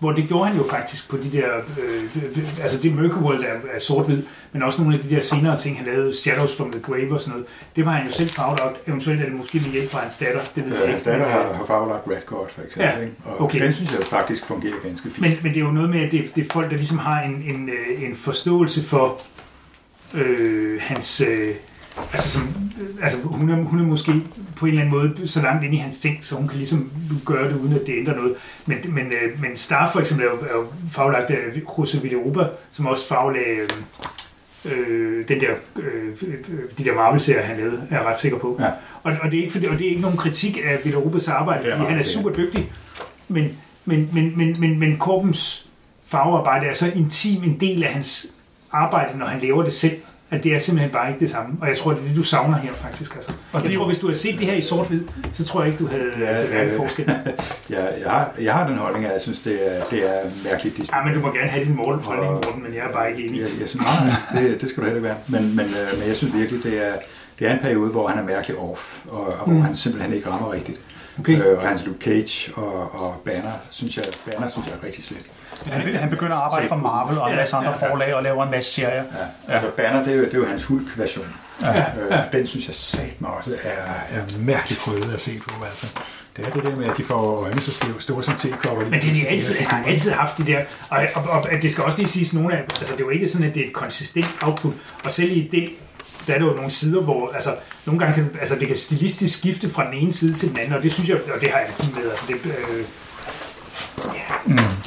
Hvor 0.00 0.12
det 0.12 0.28
gjorde 0.28 0.48
han 0.48 0.56
jo 0.56 0.64
faktisk 0.70 1.10
på 1.10 1.16
de 1.16 1.32
der, 1.32 1.48
øh, 1.82 2.62
altså 2.62 2.78
det 2.82 2.94
Mørke 2.94 3.16
World 3.16 3.44
er, 3.44 3.74
er 3.74 3.78
sort-hvid, 3.78 4.22
men 4.52 4.62
også 4.62 4.82
nogle 4.82 4.96
af 4.96 5.02
de 5.02 5.14
der 5.14 5.20
senere 5.20 5.56
ting, 5.56 5.76
han 5.76 5.86
lavede, 5.86 6.16
Shadows 6.16 6.56
from 6.56 6.72
the 6.72 6.80
Grave 6.80 7.12
og 7.12 7.20
sådan 7.20 7.32
noget, 7.32 7.46
det 7.76 7.84
var 7.84 7.92
han 7.92 8.06
jo 8.06 8.12
selv 8.12 8.28
farvet 8.28 8.60
op. 8.60 8.78
Eventuelt 8.86 9.20
er 9.20 9.24
det 9.24 9.34
måske 9.34 9.58
med 9.58 9.70
hjælp 9.70 9.90
fra 9.90 10.00
hans 10.00 10.16
datter, 10.18 10.40
det 10.54 10.70
ved 10.70 10.78
jeg 10.78 10.94
ikke. 10.94 11.10
Datter 11.10 11.26
har, 11.26 11.52
har 11.52 11.64
faglagt 11.66 12.08
Red 12.08 12.26
Guard, 12.26 12.50
for 12.50 12.62
eksempel. 12.62 12.94
Ja, 12.94 13.00
ikke? 13.00 13.14
Og 13.24 13.40
okay. 13.40 13.62
den 13.62 13.72
synes 13.72 13.92
jeg 13.92 14.02
faktisk 14.02 14.46
fungerer 14.46 14.74
ganske 14.84 15.10
fint. 15.10 15.20
Men, 15.20 15.38
men 15.42 15.54
det 15.54 15.60
er 15.60 15.64
jo 15.64 15.72
noget 15.72 15.90
med, 15.90 16.00
at 16.00 16.12
det, 16.12 16.32
det 16.34 16.46
er 16.46 16.52
folk, 16.52 16.70
der 16.70 16.76
ligesom 16.76 16.98
har 16.98 17.22
en, 17.22 17.44
en, 17.54 17.68
øh, 17.68 18.02
en 18.02 18.16
forståelse 18.16 18.82
for 18.82 19.20
øh, 20.14 20.80
hans... 20.82 21.20
Øh, 21.20 21.54
altså, 22.12 22.30
som, 22.30 22.48
altså 23.02 23.18
hun, 23.22 23.50
er, 23.50 23.56
hun 23.56 23.80
er 23.80 23.84
måske 23.84 24.12
på 24.56 24.66
en 24.66 24.72
eller 24.72 24.82
anden 24.86 24.98
måde 24.98 25.28
så 25.28 25.42
langt 25.42 25.64
ind 25.64 25.74
i 25.74 25.76
hans 25.76 25.98
ting, 25.98 26.18
så 26.22 26.34
hun 26.34 26.48
kan 26.48 26.56
ligesom 26.58 26.92
gøre 27.24 27.48
det, 27.48 27.56
uden 27.56 27.74
at 27.74 27.86
det 27.86 27.94
ændrer 27.98 28.14
noget. 28.16 28.34
Men, 28.66 28.78
men, 28.88 29.06
øh, 29.06 29.40
men 29.40 29.56
Star 29.56 29.90
for 29.92 30.00
eksempel 30.00 30.26
er 30.26 30.30
jo, 30.30 30.36
er 30.38 30.56
jo 30.56 30.66
faglagt 30.92 31.30
af 31.30 31.36
Jose 31.78 32.02
Villauba, 32.02 32.44
som 32.72 32.86
også 32.86 33.08
faglagde 33.08 33.56
øh, 33.60 33.68
øh, 34.64 35.28
den 35.28 35.40
der, 35.40 35.50
øh, 35.82 36.16
de 36.78 36.84
der 36.84 36.94
Marvel-serier, 36.94 37.42
han 37.42 37.56
lavede, 37.56 37.86
er 37.90 37.96
jeg 37.96 38.06
ret 38.06 38.16
sikker 38.16 38.38
på. 38.38 38.56
Ja. 38.60 38.66
Og, 39.02 39.12
og, 39.22 39.30
det 39.30 39.38
er 39.38 39.42
ikke, 39.42 39.52
fordi, 39.52 39.66
og 39.66 39.78
det 39.78 39.86
er 39.86 39.90
ikke 39.90 40.02
nogen 40.02 40.16
kritik 40.16 40.58
af 40.64 40.78
Villaupas 40.84 41.28
arbejde, 41.28 41.68
Ja, 41.68 41.74
fordi 41.74 41.84
han 41.84 41.98
er 41.98 42.02
det 42.02 42.08
er- 42.08 42.18
super 42.18 42.30
dygtig. 42.30 42.72
Men, 43.28 43.48
men, 43.84 44.08
men, 44.12 44.32
men, 44.36 44.60
men, 44.60 44.78
men 44.78 44.96
Korbens 44.98 45.66
farvearbejde 46.06 46.66
er 46.66 46.72
så 46.74 46.92
intim 46.94 47.42
en 47.44 47.60
del 47.60 47.84
af 47.84 47.92
hans 47.92 48.26
arbejde, 48.72 49.18
når 49.18 49.26
han 49.26 49.40
laver 49.40 49.62
det 49.64 49.72
selv, 49.72 49.96
at 50.30 50.44
det 50.44 50.54
er 50.54 50.58
simpelthen 50.58 50.92
bare 50.92 51.08
ikke 51.08 51.20
det 51.20 51.30
samme. 51.30 51.56
Og 51.60 51.68
jeg 51.68 51.76
tror, 51.76 51.90
det 51.92 52.00
er 52.02 52.04
det, 52.08 52.16
du 52.16 52.22
savner 52.22 52.56
her 52.58 52.72
faktisk. 52.72 53.14
Altså. 53.14 53.30
Og 53.52 53.60
jeg 53.62 53.68
det 53.70 53.76
tror, 53.78 53.86
hvis 53.86 53.98
du 53.98 54.06
havde 54.06 54.18
set 54.18 54.38
det 54.38 54.46
her 54.46 54.54
i 54.54 54.60
sort-hvid, 54.60 55.02
så 55.32 55.44
tror 55.44 55.60
jeg 55.62 55.72
ikke, 55.72 55.84
du 55.84 55.88
havde 55.88 56.10
Ja, 56.18 56.40
ja, 56.40 56.62
en 56.62 56.68
ja. 56.72 56.78
forskel. 56.78 57.04
Jeg, 57.70 57.94
jeg, 58.02 58.10
har, 58.10 58.32
jeg 58.40 58.52
har 58.54 58.66
den 58.68 58.76
holdning, 58.78 59.04
at 59.06 59.12
jeg 59.12 59.20
synes, 59.20 59.40
det 59.40 59.76
er, 59.76 59.80
det 59.90 60.10
er 60.10 60.20
mærkeligt. 60.44 60.76
De 60.76 60.82
Ja, 60.96 61.04
men 61.04 61.14
du 61.14 61.20
må 61.20 61.32
gerne 61.32 61.48
have 61.50 61.64
din 61.64 61.76
Morten 61.76 62.04
holdning, 62.04 62.32
Morten, 62.32 62.62
men 62.62 62.74
jeg 62.74 62.80
er 62.88 62.92
bare 62.92 63.10
ikke 63.10 63.24
enig. 63.28 63.40
Jeg, 63.40 63.48
jeg 63.60 63.68
synes, 63.68 63.86
nej, 63.86 64.42
det, 64.42 64.60
det 64.60 64.68
skal 64.70 64.80
du 64.82 64.88
heller 64.88 64.96
ikke 64.96 65.08
være. 65.08 65.16
Men, 65.42 65.56
men, 65.56 65.66
øh, 65.66 65.98
men 65.98 66.08
jeg 66.08 66.16
synes 66.16 66.34
virkelig, 66.34 66.62
det 66.64 66.86
er, 66.88 66.92
det 67.38 67.48
er 67.48 67.52
en 67.52 67.58
periode, 67.60 67.90
hvor 67.90 68.08
han 68.08 68.18
er 68.18 68.22
mærkelig 68.24 68.56
off, 68.56 68.98
og, 69.08 69.26
og 69.26 69.32
hvor 69.46 69.52
Mm. 69.54 69.60
han 69.60 69.74
simpelthen 69.76 70.12
ikke 70.14 70.30
rammer 70.30 70.52
rigtigt. 70.52 70.78
Okay. 71.18 71.42
Øh, 71.42 71.58
og 71.58 71.68
hans 71.68 71.86
Luke 71.86 71.98
Cage 72.04 72.52
og, 72.56 72.94
og 73.02 73.14
Banner, 73.24 73.52
synes 73.70 73.96
jeg, 73.96 74.04
Banner 74.26 74.48
synes 74.48 74.66
jeg 74.68 74.74
er 74.82 74.86
rigtig 74.86 75.04
slet. 75.04 75.26
Han, 75.66 75.94
han 75.96 76.10
begynder 76.10 76.36
at 76.36 76.42
arbejde 76.42 76.68
for 76.68 76.76
Marvel 76.76 77.18
og 77.18 77.30
en 77.30 77.36
masse 77.36 77.56
andre 77.56 77.74
forlag 77.78 78.14
og 78.14 78.22
laver 78.22 78.44
en 78.44 78.50
masse 78.50 78.72
serier. 78.72 79.04
Ja. 79.48 79.54
Altså 79.54 79.68
Banner, 79.76 80.04
det 80.04 80.12
er 80.12 80.16
jo, 80.16 80.24
det 80.24 80.34
er 80.34 80.38
jo 80.38 80.46
hans 80.46 80.64
Hulk-version. 80.64 81.34
Ja. 81.62 81.84
Øh, 82.00 82.32
den 82.32 82.46
synes 82.46 82.66
jeg 82.66 82.74
satme 82.74 83.28
også 83.28 83.50
er, 83.62 84.18
er 84.18 84.22
mærkeligt 84.38 84.80
prøvet 84.80 85.14
at 85.14 85.20
se 85.20 85.40
på. 85.48 85.64
Altså. 85.64 85.86
Det 86.36 86.44
er 86.46 86.50
det 86.50 86.62
der 86.62 86.76
med, 86.76 86.86
at 86.86 86.96
de 86.96 87.04
får 87.04 87.44
øjne 87.44 87.60
så 87.60 87.72
store, 87.72 87.94
store 87.98 88.22
som 88.22 88.36
tekopper. 88.36 88.84
Men 88.84 89.00
det 89.00 89.14
de 89.14 89.26
altid, 89.28 89.56
jeg 89.60 89.68
har 89.68 89.84
altid 89.84 90.10
haft 90.10 90.38
de 90.38 90.46
der, 90.46 90.64
og, 90.88 91.06
og, 91.14 91.22
og 91.22 91.52
at 91.52 91.62
det 91.62 91.72
skal 91.72 91.84
også 91.84 91.98
lige 91.98 92.08
siges, 92.08 92.34
nogle 92.34 92.56
af, 92.56 92.62
altså 92.78 92.92
det 92.92 93.00
er 93.00 93.04
jo 93.04 93.10
ikke 93.10 93.28
sådan, 93.28 93.48
at 93.48 93.54
det 93.54 93.62
er 93.62 93.66
et 93.66 93.72
konsistent 93.72 94.30
output, 94.40 94.72
og 95.04 95.12
selv 95.12 95.32
i 95.32 95.48
det, 95.52 95.68
der 96.26 96.34
er 96.34 96.38
der 96.38 96.46
jo 96.46 96.52
nogle 96.52 96.70
sider, 96.70 97.00
hvor, 97.00 97.30
altså, 97.34 97.54
nogle 97.86 97.98
gange 97.98 98.14
kan, 98.14 98.30
altså, 98.40 98.54
det 98.54 98.68
kan 98.68 98.76
stilistisk 98.76 99.38
skifte 99.38 99.70
fra 99.70 99.86
den 99.86 99.94
ene 99.94 100.12
side 100.12 100.34
til 100.34 100.48
den 100.48 100.58
anden, 100.58 100.72
og 100.72 100.82
det 100.82 100.92
synes 100.92 101.08
jeg, 101.08 101.16
og 101.34 101.40
det 101.40 101.50
har 101.50 101.58
jeg 101.58 101.68
det 101.68 101.84
fint 101.84 101.96
med, 101.96 102.10
altså, 102.10 102.24
det, 102.28 102.34
øh, 102.46 102.84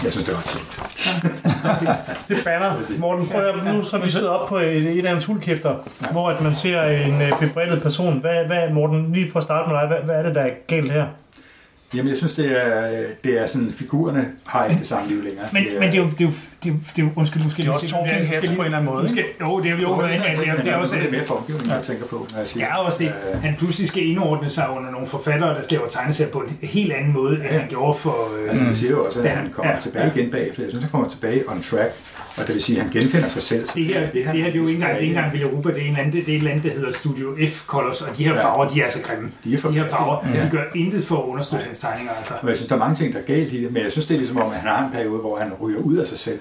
Jeg 0.04 0.12
synes, 0.12 0.26
det 0.28 0.34
var 0.34 0.42
tænkt. 0.42 0.80
Det 2.28 2.38
er 2.38 2.44
banner. 2.44 3.00
Morten, 3.00 3.28
prøv 3.28 3.42
at, 3.48 3.74
nu 3.74 3.84
så 3.84 3.98
vi 3.98 4.10
sidder 4.10 4.30
op 4.30 4.50
på 4.50 4.58
et, 4.58 5.00
et 5.00 5.06
af 5.06 5.12
hans 5.12 5.26
hulkæfter, 5.26 5.76
hvor 6.12 6.30
at 6.30 6.42
man 6.42 6.56
ser 6.56 6.84
en 6.84 7.22
øh, 7.22 7.40
bebredtet 7.40 7.82
person. 7.82 8.20
Hvad, 8.20 8.46
hvad, 8.46 8.70
Morten, 8.74 9.14
lige 9.14 9.32
for 9.32 9.40
at 9.40 9.44
starte 9.44 9.70
med 9.70 9.80
dig, 9.80 9.88
hvad, 9.88 9.98
hvad 9.98 10.16
er 10.16 10.24
det, 10.24 10.36
der 10.36 10.42
er 10.42 10.50
galt 10.68 10.92
her? 10.92 11.06
Jamen, 11.96 12.10
jeg 12.10 12.18
synes, 12.18 12.34
det 12.34 12.66
er, 12.66 12.92
det 13.24 13.42
er 13.42 13.48
sådan, 13.48 13.72
figurerne 13.78 14.26
har 14.46 14.66
ikke 14.66 14.80
det 14.80 14.88
samme 14.88 15.08
liv 15.10 15.24
længere. 15.24 15.46
men, 15.54 15.64
men 15.80 15.92
det 15.92 15.96
er 15.96 16.04
jo, 16.04 16.10
det 16.10 16.22
er 16.22 16.26
jo, 16.26 16.32
det 16.64 16.70
er 16.70 16.74
jo, 16.74 16.80
det 16.96 17.02
er 17.02 17.06
jo 17.06 17.10
undskyld, 17.16 17.52
skal 17.52 17.64
Det 17.64 17.70
er 17.70 17.74
også 17.74 17.88
talking 17.88 18.28
heads 18.28 18.50
på 18.50 18.56
en 18.62 18.66
eller 18.66 18.78
anden 18.78 18.94
måde, 18.94 19.10
Skal, 19.10 19.24
jo, 19.42 19.60
det 19.60 19.66
er 19.66 19.72
jo, 19.76 19.78
jo, 19.82 19.90
Jo, 19.96 20.02
det 20.02 20.16
er, 20.16 20.36
det 20.36 20.48
er, 20.48 20.56
det 20.56 20.72
er 20.72 20.76
også, 20.76 20.96
det 20.96 21.06
er 21.08 21.12
mere 21.12 21.26
for 21.26 21.36
omgivningen, 21.36 21.72
jeg 21.76 21.84
tænker 21.84 22.06
på, 22.06 22.28
når 22.32 22.40
jeg 22.40 22.48
siger. 22.48 22.66
Ja, 22.66 22.78
også 22.86 23.04
det. 23.04 23.14
Øh, 23.34 23.42
Han 23.42 23.56
pludselig 23.58 23.88
skal 23.90 24.08
indordne 24.08 24.50
sig 24.50 24.70
under 24.78 24.92
nogle 24.92 25.08
forfattere, 25.08 25.50
der 25.50 25.62
laver 25.72 25.88
tegneserier 25.88 26.32
på 26.32 26.40
en 26.40 26.58
helt 26.62 26.92
anden 26.94 27.14
måde, 27.14 27.36
end 27.36 27.44
han 27.46 27.68
gjorde 27.70 28.00
for... 28.00 28.32
Øh, 28.42 28.50
Altså, 28.50 28.64
vi 28.64 28.76
siger 28.76 28.92
jo 28.92 29.06
også, 29.06 29.22
at 29.22 29.30
han 29.30 29.50
kommer 29.52 29.72
Ja. 29.74 29.80
tilbage 29.80 30.12
igen 30.16 30.32
bagefter. 30.32 30.64
Jeg 30.64 30.70
synes, 30.72 30.84
han 30.84 30.92
kommer 30.92 31.10
tilbage 31.10 31.42
on 31.52 31.62
track, 31.62 31.92
og 32.38 32.48
det 32.48 32.54
vil 32.56 32.64
sige, 32.64 32.78
at 32.78 32.84
han 32.84 32.92
genfinder 32.94 33.28
sig 33.28 33.42
selv. 33.42 33.68
Så 33.68 33.74
det 33.76 33.86
her, 33.86 34.12
det, 34.12 34.26
han 34.26 34.36
det 34.36 34.44
her 34.44 34.52
det 34.52 34.60
er 34.60 34.62
jo 34.64 34.68
ikke 34.68 34.74
engang, 34.74 34.92
det 34.92 34.98
er 34.98 35.02
ikke 35.02 35.16
engang 35.16 35.34
det 35.76 35.84
er 35.86 35.90
en 35.90 35.98
anden, 35.98 36.12
det 36.14 36.20
er 36.20 36.24
et 36.28 36.36
eller 36.38 36.52
andet, 36.52 36.64
der 36.64 36.72
hedder 36.74 36.92
Studio 36.92 37.36
F 37.50 37.66
Colors, 37.66 38.02
og 38.02 38.18
de 38.18 38.26
her 38.26 38.34
Ja. 38.34 38.44
farver, 38.46 38.68
de 38.68 38.80
er 38.80 38.84
altså 38.84 39.00
grimme. 39.02 39.32
De 39.44 39.54
er 39.54 39.58
for- 39.58 39.70
de 39.70 39.74
her 39.74 39.88
farver, 39.90 40.28
Ja. 40.34 40.46
de 40.46 40.50
gør 40.52 40.64
intet 40.76 41.04
for 41.06 41.18
at 41.18 41.24
understøtte 41.24 41.66
hans 41.66 41.80
tegninger, 41.80 42.12
altså. 42.14 42.34
Og 42.42 42.50
jeg 42.50 42.58
synes, 42.58 42.68
der 42.68 42.76
er 42.76 42.80
mange 42.80 42.96
ting, 42.96 43.14
der 43.14 43.20
er 43.20 43.24
galt 43.24 43.54
i 43.54 43.64
det, 43.64 43.74
men 43.74 43.84
jeg 43.84 43.92
synes, 43.92 44.06
det 44.06 44.14
er 44.14 44.18
ligesom 44.18 44.38
om, 44.38 44.52
at 44.52 44.58
han 44.58 44.70
har 44.70 44.86
en 44.86 44.92
periode, 44.92 45.20
hvor 45.20 45.38
han 45.40 45.54
ryger 45.62 45.80
ud 45.80 45.96
af 45.98 46.08
sig 46.08 46.18
selv, 46.20 46.40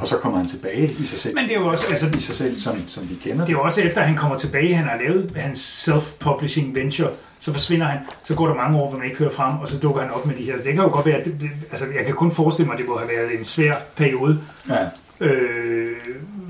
og 0.00 0.08
så 0.08 0.16
kommer 0.16 0.38
han 0.38 0.48
tilbage 0.48 0.94
i 0.98 1.04
sig 1.06 1.18
selv. 1.18 1.34
Men 1.34 1.44
det 1.44 1.56
er 1.56 1.60
jo 1.60 1.66
også, 1.66 1.86
altså, 1.90 2.06
i 2.16 2.20
sig 2.20 2.34
selv, 2.34 2.56
som, 2.56 2.88
som 2.88 3.10
vi 3.10 3.14
kender 3.14 3.44
det 3.46 3.52
er 3.52 3.56
jo 3.58 3.62
også 3.62 3.80
efter, 3.80 4.00
at 4.00 4.06
han 4.06 4.16
kommer 4.16 4.36
tilbage, 4.36 4.74
han 4.74 4.84
har 4.88 4.98
lavet 4.98 5.32
hans 5.36 5.88
self-publishing 5.88 6.74
venture, 6.74 7.08
så 7.40 7.52
forsvinder 7.52 7.86
han, 7.86 7.98
så 8.24 8.34
går 8.34 8.46
der 8.46 8.54
mange 8.54 8.78
år, 8.78 8.88
hvor 8.88 8.98
man 8.98 9.06
ikke 9.06 9.18
hører 9.18 9.30
frem, 9.30 9.54
og 9.58 9.68
så 9.68 9.78
dukker 9.78 10.00
han 10.02 10.10
op 10.10 10.26
med 10.26 10.34
de 10.34 10.42
her. 10.42 10.56
Så 10.58 10.64
det 10.64 10.72
kan 10.74 10.82
jo 10.82 10.88
godt 10.90 11.06
være, 11.06 11.18
det, 11.24 11.36
det, 11.40 11.50
altså, 11.70 11.86
jeg 11.96 12.04
kan 12.06 12.14
kun 12.14 12.30
forestille 12.30 12.66
mig, 12.66 12.72
at 12.74 12.78
det 12.78 12.88
må 12.88 12.98
have 12.98 13.08
været 13.08 13.38
en 13.38 13.44
svær 13.44 13.74
periode, 13.96 14.38
Ja. 14.70 14.74
Øh, 15.20 15.93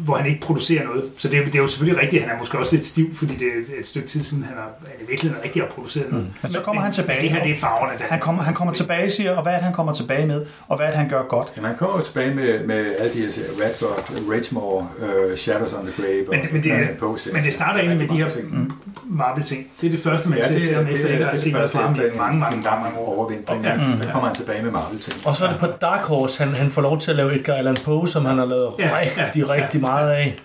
hvor 0.04 0.16
han 0.16 0.26
ikke 0.26 0.40
producerer 0.40 0.84
noget. 0.84 1.04
Så 1.18 1.28
det, 1.28 1.38
er- 1.38 1.44
det 1.44 1.54
er 1.54 1.58
jo 1.58 1.66
selvfølgelig 1.66 2.02
rigtigt, 2.02 2.22
at 2.22 2.28
han 2.28 2.36
er 2.36 2.40
måske 2.40 2.58
også 2.58 2.74
lidt 2.74 2.84
stiv, 2.86 3.14
fordi 3.16 3.34
det 3.34 3.46
er 3.46 3.80
et 3.80 3.86
stykke 3.86 4.08
tid 4.08 4.22
siden, 4.24 4.44
han 4.44 4.54
har 4.56 4.68
han 4.86 5.06
i 5.06 5.10
virkeligheden 5.10 5.44
rigtig 5.44 5.62
har 5.62 5.68
produceret 5.68 6.10
noget. 6.12 6.26
Men 6.42 6.52
så 6.52 6.60
kommer 6.60 6.82
han 6.82 6.92
tilbage. 6.92 7.22
Det 7.22 7.30
her, 7.30 7.42
det 7.42 7.52
er 7.52 7.56
farverne. 7.56 7.98
Der. 7.98 8.04
Han 8.10 8.20
kommer, 8.20 8.42
han 8.42 8.54
kommer 8.54 8.74
tilbage, 8.74 9.10
siger, 9.10 9.36
og 9.36 9.42
hvad 9.42 9.52
er 9.52 9.56
det, 9.56 9.64
han 9.64 9.74
kommer 9.74 9.92
tilbage 9.92 10.26
med, 10.26 10.46
og 10.68 10.76
hvad 10.76 10.86
er 10.86 10.90
det, 10.90 10.98
han 10.98 11.08
gør 11.08 11.22
godt? 11.22 11.48
Jamen, 11.56 11.68
han 11.68 11.78
kommer 11.78 12.00
tilbage 12.00 12.34
med, 12.34 12.64
med 12.66 12.94
alle 12.98 13.12
de 13.14 13.18
her 13.18 13.32
serier, 13.32 13.50
Red 13.64 13.72
God, 13.80 14.32
Ragemore, 14.34 14.86
uh, 14.98 15.36
Shadows 15.36 15.72
on 15.72 15.86
the 15.86 16.02
Grave, 16.02 16.24
Men, 16.30 16.40
og 16.40 16.46
men, 16.52 16.62
det, 16.62 16.72
er, 16.72 16.76
serier. 17.16 17.34
men 17.34 17.44
det 17.44 17.54
starter 17.54 17.78
egentlig 17.80 17.98
med 17.98 18.08
de 18.08 18.22
her 18.22 18.28
Ting. 18.30 18.72
Marvel-ting. 19.06 19.66
Det 19.80 19.86
er 19.86 19.90
det 19.90 20.00
første, 20.00 20.28
man 20.28 20.38
Ja, 20.38 20.48
ser 20.48 20.58
til 20.62 20.74
ham 20.74 20.86
efter 20.86 21.02
det, 21.06 21.12
ikke 21.12 21.24
at 21.24 21.28
have 21.30 21.38
set 21.38 21.52
noget 21.52 21.70
første 21.70 21.78
fra 21.78 21.86
ham 21.86 21.94
i 21.94 22.18
mange, 22.18 22.38
mange, 22.38 22.62
mange, 22.62 22.82
mange 22.82 22.98
år. 22.98 23.14
overvintring. 23.16 23.62
Ja. 23.64 23.70
Ja. 23.70 23.76
Der 24.06 24.12
kommer 24.12 24.26
han 24.28 24.36
tilbage 24.36 24.62
med 24.62 24.70
Marvel-ting. 24.70 25.16
Og 25.26 25.36
så 25.36 25.44
er 25.44 25.48
det 25.50 25.58
på 25.60 25.66
Dark 25.66 26.00
Horse, 26.00 26.44
han, 26.44 26.54
han 26.54 26.70
får 26.70 26.82
lov 26.82 27.00
til 27.00 27.10
at 27.10 27.16
lave 27.16 27.34
Edgar 27.34 27.54
Allan 27.54 27.76
Poe, 27.84 28.08
som 28.08 28.24
han 28.24 28.38
har 28.38 28.44
lavet 28.46 28.70
Ja, 28.78 28.90
rigtig, 29.00 29.42
ja, 29.46 29.52
rigtig 29.52 29.80
meget 29.80 29.93
af. 30.00 30.36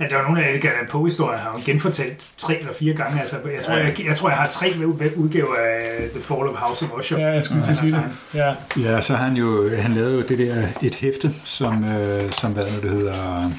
Ja, 0.00 0.04
der 0.10 0.18
er 0.18 0.22
nogle 0.22 0.44
af 0.44 0.54
Edgar 0.54 0.68
Allan 0.70 0.86
Poe-historier, 0.90 1.38
har 1.38 1.52
han 1.52 1.60
genfortalt 1.60 2.24
tre 2.38 2.58
eller 2.58 2.72
fire 2.72 2.94
gange. 2.94 3.20
Altså, 3.20 3.36
jeg, 3.54 3.62
tror, 3.62 3.74
Ja. 3.74 3.84
jeg, 3.84 4.06
jeg, 4.06 4.16
tror, 4.16 4.28
jeg 4.28 4.38
har 4.38 4.48
tre 4.48 4.72
udgaver 5.16 5.54
af 5.54 6.08
The 6.14 6.20
Fall 6.22 6.40
of 6.42 6.54
House 6.54 6.84
of 6.84 6.90
Usher. 6.98 7.18
Ja, 7.18 7.26
jeg 7.26 7.44
skulle 7.44 7.62
til 7.62 7.70
at 7.70 7.76
sige 7.76 7.92
det. 7.92 8.02
Ja. 8.34 8.54
Ja, 8.76 9.00
så 9.00 9.14
har 9.14 9.24
han 9.24 9.36
jo, 9.36 9.68
han 9.78 9.92
lavede 9.92 10.14
jo 10.14 10.22
det 10.22 10.38
der, 10.38 10.54
et 10.82 10.94
hæfte, 10.94 11.34
som, 11.44 11.84
øh, 11.84 12.32
som 12.32 12.52
hvad 12.52 12.64
nu 12.64 12.80
det 12.82 12.90
hedder, 12.90 13.50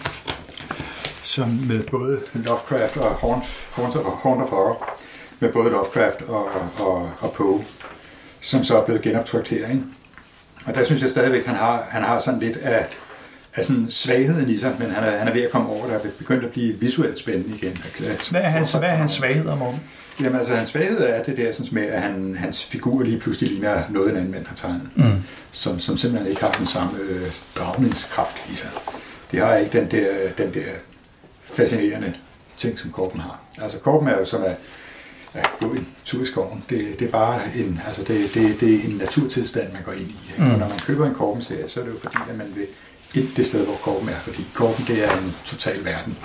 som 1.23 1.49
med 1.67 1.83
både 1.91 2.19
Lovecraft 2.33 2.97
og 2.97 3.15
Haunt, 3.15 3.45
Haunt, 3.75 3.95
og 3.95 4.19
Haunt 4.23 4.43
of 4.43 4.49
Horror, 4.49 4.89
med 5.39 5.53
både 5.53 5.69
Lovecraft 5.69 6.21
og, 6.27 6.49
og, 6.79 7.11
og 7.19 7.31
Poe, 7.31 7.63
som 8.41 8.63
så 8.63 8.81
er 8.81 8.85
blevet 8.85 9.01
genoptrykt 9.01 9.47
her, 9.47 9.67
ikke? 9.67 9.81
Og 10.65 10.75
der 10.75 10.83
synes 10.83 11.01
jeg 11.01 11.09
stadigvæk, 11.09 11.45
han 11.45 11.55
har, 11.55 11.85
han 11.89 12.03
har 12.03 12.19
sådan 12.19 12.39
lidt 12.39 12.57
af, 12.57 12.85
af 13.57 13.65
sådan 13.65 13.89
svagheden 13.89 14.49
i 14.49 14.57
sig, 14.57 14.75
men 14.79 14.89
han 14.91 15.03
er, 15.03 15.17
han 15.17 15.27
er 15.27 15.33
ved 15.33 15.41
at 15.41 15.51
komme 15.51 15.69
over, 15.69 15.87
der 15.87 15.93
er 15.93 15.99
begyndt 16.17 16.43
at 16.43 16.51
blive 16.51 16.73
visuelt 16.73 17.19
spændende 17.19 17.55
igen. 17.55 17.77
Hvad 18.31 18.41
er 18.41 18.49
hans, 18.49 18.73
hvad 18.73 18.89
er 18.89 18.95
hans 18.95 19.11
svagheder, 19.11 19.55
Morten? 19.55 19.79
Jamen 20.19 20.35
altså, 20.35 20.55
hans 20.55 20.69
svaghed 20.69 20.99
er 20.99 21.23
det 21.23 21.37
der 21.37 21.51
sådan 21.51 21.69
med, 21.71 21.83
at 21.83 22.01
han, 22.01 22.35
hans 22.39 22.63
figur 22.63 23.03
lige 23.03 23.19
pludselig 23.19 23.51
ligner 23.51 23.83
noget, 23.89 24.11
en 24.11 24.17
anden 24.17 24.31
mand 24.31 24.45
har 24.45 24.55
tegnet. 24.55 24.89
Mm. 24.95 25.23
Som, 25.51 25.79
som 25.79 25.97
simpelthen 25.97 26.29
ikke 26.29 26.41
har 26.41 26.51
den 26.51 26.65
samme 26.65 26.99
øh, 27.09 27.31
dragningskraft 27.55 28.35
i 28.51 28.55
sig. 28.55 28.69
Det 29.31 29.39
har 29.39 29.55
ikke 29.55 29.79
den 29.79 29.91
der, 29.91 30.07
den 30.37 30.53
der 30.53 30.65
fascinerende 31.43 32.13
ting, 32.57 32.79
som 32.79 32.91
Korpen 32.91 33.19
har. 33.19 33.41
Altså 33.61 33.79
Korpen 33.79 34.07
er 34.07 34.17
jo 34.17 34.25
som 34.25 34.43
at, 34.43 34.57
at 35.33 35.49
gå 35.59 35.65
en 35.65 35.87
tur 36.05 36.21
i 36.21 36.25
skoven. 36.25 36.63
Det, 36.69 36.99
det 36.99 37.07
er 37.07 37.11
bare 37.11 37.41
en, 37.55 37.81
altså 37.87 38.01
det, 38.01 38.33
det, 38.33 38.59
det 38.59 38.75
er 38.75 38.89
en 38.89 38.95
naturtilstand, 38.97 39.73
man 39.73 39.81
går 39.85 39.91
ind 39.91 40.09
i. 40.09 40.17
Ikke? 40.31 40.43
Mm. 40.43 40.51
Og 40.51 40.59
når 40.59 40.67
man 40.67 40.79
køber 40.79 41.05
en 41.05 41.13
Korpen-serie, 41.13 41.69
så 41.69 41.79
er 41.79 41.83
det 41.83 41.91
jo 41.91 41.99
fordi, 41.99 42.17
at 42.29 42.37
man 42.37 42.47
vil 42.55 42.65
ind 43.15 43.27
det 43.35 43.45
sted, 43.45 43.65
hvor 43.65 43.75
Korpen 43.75 44.09
er. 44.09 44.19
Fordi 44.23 44.45
Korpen, 44.53 44.85
det 44.87 45.03
er 45.05 45.17
en 45.17 45.35
total 45.45 45.85
verden. 45.85 46.17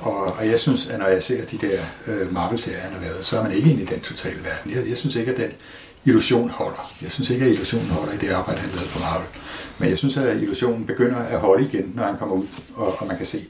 Og, 0.00 0.16
og 0.24 0.48
jeg 0.48 0.60
synes, 0.60 0.86
at 0.86 0.98
når 0.98 1.06
jeg 1.08 1.22
ser 1.22 1.44
de 1.44 1.58
der 1.58 1.78
øh, 2.06 2.32
Marvel-serier, 2.34 2.80
han 2.80 2.92
har 2.92 3.00
lavet, 3.00 3.26
så 3.26 3.38
er 3.38 3.42
man 3.42 3.52
ikke 3.52 3.70
inde 3.70 3.82
i 3.82 3.86
den 3.86 4.00
totale 4.00 4.44
verden. 4.44 4.72
Jeg, 4.74 4.88
jeg 4.88 4.98
synes 4.98 5.16
ikke, 5.16 5.32
at 5.32 5.36
den 5.38 5.50
illusion 6.04 6.50
holder. 6.50 6.92
Jeg 7.02 7.12
synes 7.12 7.30
ikke, 7.30 7.44
at 7.44 7.50
illusionen 7.52 7.88
holder 7.90 8.12
i 8.12 8.16
det 8.16 8.28
arbejde, 8.30 8.60
han 8.60 8.70
lavede 8.70 8.88
på 8.90 8.98
Marvel. 8.98 9.26
Men 9.78 9.88
jeg 9.90 9.98
synes, 9.98 10.16
at 10.16 10.36
illusionen 10.36 10.86
begynder 10.86 11.18
at 11.18 11.38
holde 11.38 11.64
igen, 11.64 11.92
når 11.94 12.02
han 12.04 12.16
kommer 12.18 12.34
ud, 12.34 12.46
og, 12.74 13.00
og 13.00 13.06
man 13.06 13.16
kan 13.16 13.26
se 13.26 13.44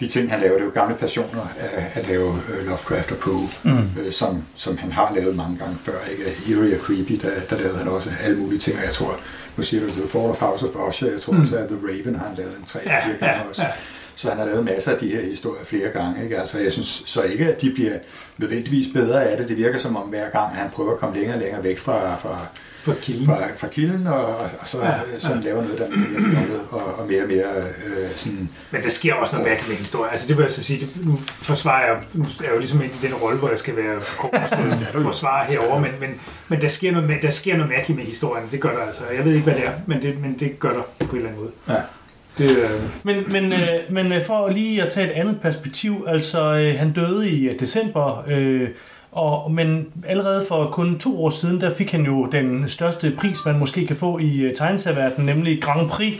de 0.00 0.06
ting, 0.08 0.30
han 0.30 0.40
laver. 0.40 0.52
Det 0.52 0.60
er 0.60 0.64
jo 0.64 0.70
gamle 0.70 0.96
passioner 0.96 1.42
at, 1.58 1.84
at 1.94 2.08
lave 2.08 2.40
øh, 2.54 2.66
Lovecraft 2.66 3.12
og 3.12 3.18
Poe, 3.18 3.48
Mm. 3.62 3.78
øh, 4.00 4.12
som, 4.12 4.42
som 4.54 4.76
han 4.78 4.92
har 4.92 5.14
lavet 5.14 5.36
mange 5.36 5.58
gange 5.58 5.76
før. 5.82 5.98
Ikke? 6.10 6.24
Eerie 6.48 6.74
og 6.78 6.84
Creepy, 6.84 7.12
der, 7.22 7.30
der 7.50 7.56
lavede 7.58 7.78
han 7.78 7.88
også 7.88 8.10
alle 8.22 8.38
mulige 8.38 8.58
ting, 8.58 8.78
og 8.78 8.84
jeg 8.84 8.92
tror, 8.92 9.20
nu 9.56 9.62
siger 9.62 9.82
du 9.86 9.90
The 9.92 10.08
Fall 10.08 10.24
of 10.24 10.38
House 10.38 10.66
of 10.68 10.88
Usher, 10.88 11.10
jeg 11.10 11.20
tror 11.20 11.32
Mm. 11.32 11.40
også, 11.40 11.56
at 11.58 11.68
The 11.68 11.78
Raven 11.84 12.14
har 12.14 12.26
han 12.28 12.36
lavet 12.36 12.56
en 12.58 12.64
tre 12.66 12.80
eller 12.80 12.92
Ja, 12.94 13.06
fire 13.06 13.16
gange 13.18 13.42
ja, 13.42 13.48
også. 13.48 13.62
ja. 13.62 13.68
Så 14.14 14.28
han 14.28 14.38
har 14.38 14.46
lavet 14.46 14.64
masser 14.64 14.92
af 14.92 14.98
de 14.98 15.08
her 15.08 15.22
historier 15.22 15.64
flere 15.64 15.88
gange. 15.88 16.22
Ikke? 16.24 16.38
Altså, 16.40 16.60
jeg 16.60 16.72
synes 16.72 17.02
så 17.06 17.22
ikke, 17.22 17.46
at 17.54 17.60
de 17.60 17.70
bliver 17.74 17.98
nødvendigvis 18.38 18.86
bedre 18.94 19.24
af 19.24 19.36
det. 19.36 19.48
Det 19.48 19.56
virker 19.56 19.78
som 19.78 19.96
om 19.96 20.08
hver 20.08 20.30
gang, 20.30 20.56
han 20.56 20.70
prøver 20.70 20.92
at 20.92 20.98
komme 20.98 21.16
længere 21.16 21.36
og 21.36 21.40
længere 21.42 21.64
væk 21.64 21.78
fra, 21.78 22.16
fra, 22.16 22.38
For 22.82 22.94
kilden. 23.02 23.26
fra, 23.26 23.38
fra 23.56 23.68
kilden, 23.68 24.06
og, 24.06 24.36
og 24.36 24.48
så 24.64 24.78
Ja, 24.78 24.86
ja, 24.86 24.92
ja. 25.12 25.18
sådan 25.18 25.42
laver 25.42 25.62
noget, 25.62 25.78
der 25.78 25.84
er 25.84 25.90
mere 25.90 26.60
og, 26.70 26.98
og 26.98 27.06
mere 27.08 27.22
og 27.22 27.28
mere 27.28 27.62
øh, 27.86 28.08
sådan... 28.16 28.48
Men 28.70 28.82
der 28.82 28.90
sker 28.90 29.14
også 29.14 29.36
noget 29.36 29.48
mærkeligt 29.48 29.68
med 29.70 29.76
historien. 29.76 30.10
Altså 30.10 30.28
det 30.28 30.36
vil 30.36 30.42
jeg 30.42 30.52
så 30.52 30.62
sige, 30.62 30.80
det, 30.80 31.06
nu 31.06 31.16
forsvarer 31.26 31.86
jeg, 31.86 31.96
nu 32.14 32.22
er 32.22 32.44
jeg 32.44 32.52
jo 32.54 32.58
ligesom 32.58 32.82
ind 32.82 32.92
i 33.02 33.06
den 33.06 33.14
rolle, 33.14 33.38
hvor 33.38 33.48
jeg 33.48 33.58
skal 33.58 33.76
være 33.76 34.00
forsvarer 35.02 35.44
herover, 35.44 35.80
men, 35.80 35.90
men, 36.00 36.10
men 36.48 36.60
der, 36.60 36.68
sker 36.68 36.92
noget, 36.92 37.22
der 37.22 37.30
sker 37.30 37.56
noget 37.56 37.70
mærkeligt 37.70 37.98
med 37.98 38.06
historien. 38.06 38.48
Det 38.50 38.60
gør 38.60 38.70
der 38.70 38.82
altså. 38.86 39.02
Jeg 39.16 39.24
ved 39.24 39.32
ikke, 39.32 39.44
hvad 39.44 39.54
det 39.54 39.66
er, 39.66 39.72
men 39.86 40.02
det, 40.02 40.20
men 40.20 40.36
det 40.38 40.58
gør 40.58 40.72
der 40.72 40.82
på 41.06 41.10
en 41.10 41.16
eller 41.16 41.28
anden 41.28 41.42
måde. 41.42 41.52
Ja. 41.68 41.82
Det, 42.38 42.50
øh, 42.58 42.70
Men, 43.02 43.32
men, 43.32 43.52
øh, 43.52 43.68
men 43.90 44.12
øh, 44.12 44.22
for 44.24 44.48
lige 44.48 44.82
at 44.82 44.92
tage 44.92 45.06
et 45.06 45.12
andet 45.12 45.40
perspektiv, 45.42 46.04
altså 46.08 46.54
øh, 46.54 46.78
han 46.78 46.92
døde 46.92 47.30
i 47.30 47.48
øh, 47.48 47.60
december, 47.60 48.24
øh, 48.28 48.68
og, 49.12 49.52
men 49.52 49.86
allerede 50.06 50.44
for 50.48 50.70
kun 50.70 50.98
to 50.98 51.24
år 51.24 51.30
siden, 51.30 51.60
der 51.60 51.74
fik 51.74 51.92
han 51.92 52.02
jo 52.04 52.26
den 52.26 52.68
største 52.68 53.12
pris, 53.18 53.38
man 53.46 53.58
måske 53.58 53.86
kan 53.86 53.96
få 53.96 54.18
i 54.18 54.46
uh, 54.46 55.24
nemlig 55.24 55.62
Grand 55.62 55.88
Prix 55.88 56.14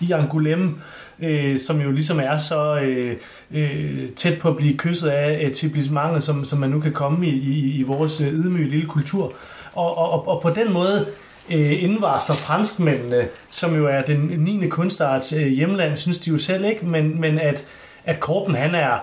i 0.00 0.12
Angoulême, 0.12 0.70
øh, 1.18 1.58
som 1.58 1.80
jo 1.80 1.90
ligesom 1.90 2.20
er 2.20 2.36
så 2.36 2.76
øh, 2.76 3.16
øh, 3.50 4.10
tæt 4.16 4.38
på 4.38 4.48
at 4.48 4.56
blive 4.56 4.76
kysset 4.76 5.08
af 5.08 5.38
etablissementet, 5.40 6.22
som, 6.22 6.44
som 6.44 6.58
man 6.58 6.70
nu 6.70 6.80
kan 6.80 6.92
komme 6.92 7.26
i, 7.26 7.30
i, 7.30 7.76
i 7.78 7.82
vores 7.82 8.20
øh, 8.20 8.28
ydmyge 8.28 8.68
lille 8.68 8.86
kultur. 8.86 9.32
Og, 9.72 9.98
og, 9.98 10.28
og 10.28 10.42
på 10.42 10.50
den 10.50 10.72
måde 10.72 11.06
øh, 11.50 11.82
indvarsler 11.82 12.36
franskmændene, 12.36 13.28
som 13.50 13.76
jo 13.76 13.86
er 13.86 14.02
den 14.02 14.18
9. 14.18 14.68
kunstarts 14.68 15.32
øh, 15.32 15.46
hjemland, 15.46 15.96
synes 15.96 16.18
de 16.18 16.30
jo 16.30 16.38
selv 16.38 16.64
ikke, 16.64 16.86
men, 16.86 17.20
men 17.20 17.38
at, 17.38 17.66
at 18.04 18.20
Korben, 18.20 18.54
han 18.54 18.74
er, 18.74 18.98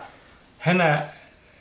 han 0.58 0.82
er 0.82 0.98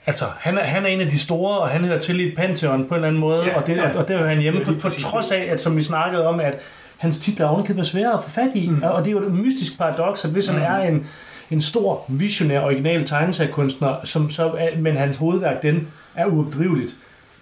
Altså, 0.09 0.25
han 0.39 0.59
er, 0.59 0.65
han 0.65 0.85
er 0.85 0.89
en 0.89 1.01
af 1.01 1.09
de 1.09 1.19
store, 1.19 1.59
og 1.59 1.69
han 1.69 1.85
hører 1.85 1.99
til 1.99 2.21
i 2.21 2.29
et 2.29 2.37
pantheon 2.37 2.89
på 2.89 2.95
en 2.95 2.99
eller 2.99 3.09
anden 3.09 3.21
måde, 3.21 3.45
ja, 3.45 3.57
og, 3.57 3.67
det, 3.67 3.77
ja. 3.77 3.91
og, 3.91 3.97
og 3.97 4.09
der 4.09 4.19
er 4.19 4.29
han 4.29 4.41
hjemme, 4.41 4.65
på, 4.65 4.73
på 4.73 4.89
trods 4.89 5.33
af, 5.33 5.49
at 5.51 5.61
som 5.61 5.77
vi 5.77 5.83
snakkede 5.83 6.27
om, 6.27 6.41
at 6.41 6.59
hans 6.97 7.19
titler 7.19 7.47
er 7.47 7.51
ovenikøbet 7.51 7.87
svære 7.87 8.13
at 8.13 8.25
få 8.25 8.31
fat 8.31 8.51
i. 8.55 8.69
Mm. 8.69 8.83
Og 8.83 9.05
det 9.05 9.09
er 9.09 9.13
jo 9.13 9.27
et 9.27 9.33
mystisk 9.33 9.79
paradoks, 9.79 10.25
at 10.25 10.31
hvis 10.31 10.47
han 10.47 10.57
mm. 10.57 10.63
er 10.63 10.77
en, 10.77 11.07
en 11.51 11.61
stor, 11.61 12.05
visionær, 12.09 12.61
original 12.61 13.07
tegneseriekunstner, 13.07 13.95
som 14.05 14.31
så, 14.31 14.53
men 14.79 14.97
hans 14.97 15.17
hovedværk, 15.17 15.63
den 15.63 15.89
er 16.15 16.27
uopdriveligt. 16.27 16.93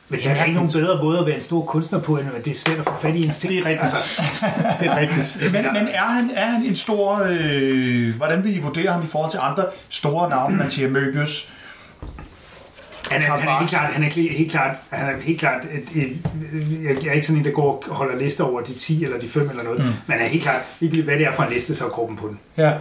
Men 0.09 0.21
der 0.25 0.31
er 0.31 0.45
ikke 0.45 0.55
nogen 0.55 0.73
bedre 0.73 1.03
måde 1.03 1.19
at 1.19 1.27
være 1.27 1.35
en 1.35 1.41
stor 1.41 1.65
kunstner 1.65 2.01
på, 2.01 2.17
end 2.17 2.29
at 2.37 2.45
det 2.45 2.51
er 2.51 2.55
svært 2.55 2.79
at 2.79 2.85
få 2.85 3.01
fat 3.01 3.15
i 3.15 3.25
en 3.25 3.33
selv. 3.33 3.53
Det 3.53 3.61
er 3.61 3.67
rigtigt. 3.67 3.83
Altså, 3.83 4.05
det 4.81 4.87
er 4.87 4.97
rigtigt. 4.97 5.39
men, 5.55 5.65
men 5.73 5.89
er, 5.89 6.07
han, 6.07 6.31
er 6.35 6.47
han 6.47 6.63
en 6.63 6.77
stor... 6.77 7.27
Øh, 7.31 8.17
hvordan 8.17 8.45
vil 8.45 8.57
I 8.57 8.61
vurdere 8.61 8.93
ham 8.93 9.03
i 9.03 9.07
forhold 9.07 9.31
til 9.31 9.41
andre 9.43 9.65
store 9.89 10.31
navne, 10.31 10.57
man 10.57 10.71
siger 10.71 10.89
Møbius, 10.89 11.51
han 13.11 13.23
er, 13.23 13.27
han 13.27 13.49
er 13.49 13.59
helt 13.59 13.71
klart, 13.71 13.93
han 13.93 14.03
er 14.03 14.09
helt 14.11 14.51
klart, 14.51 14.77
han 14.91 15.15
er 15.15 15.21
helt 15.21 15.41
klart 15.41 15.65
et, 15.65 16.03
et, 16.03 16.19
jeg 17.05 17.09
er 17.09 17.13
ikke 17.13 17.27
sådan 17.27 17.39
en, 17.39 17.45
der 17.45 17.51
går 17.51 17.85
og 17.89 17.97
holder 17.97 18.19
lister 18.19 18.45
over 18.45 18.61
de 18.61 18.75
10 18.75 19.05
eller 19.05 19.19
de 19.19 19.29
5 19.29 19.51
eller 19.51 19.63
noget, 19.63 19.79
mm. 19.79 19.85
men 19.85 20.17
han 20.17 20.21
er 20.21 20.27
helt 20.27 20.43
klart, 20.43 20.63
ligegyldigt 20.81 21.07
hvad 21.07 21.19
det 21.19 21.27
er 21.27 21.33
for 21.33 21.43
en 21.43 21.53
liste, 21.53 21.77
så 21.77 21.85
er 21.85 21.89
korpen 21.89 22.17
på 22.17 22.29
den. 22.29 22.39
Ja. 22.57 22.73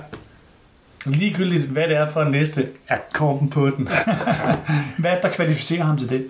Ligegyldigt 1.06 1.64
hvad 1.64 1.84
det 1.84 1.98
er 1.98 2.12
for 2.12 2.22
en 2.22 2.32
liste, 2.32 2.68
er 2.88 2.98
korpen 3.14 3.50
på 3.50 3.70
den. 3.70 3.90
hvad 4.98 5.12
er 5.12 5.22
der 5.22 5.30
kvalificerer 5.30 5.84
ham 5.84 5.98
til 5.98 6.10
det? 6.10 6.28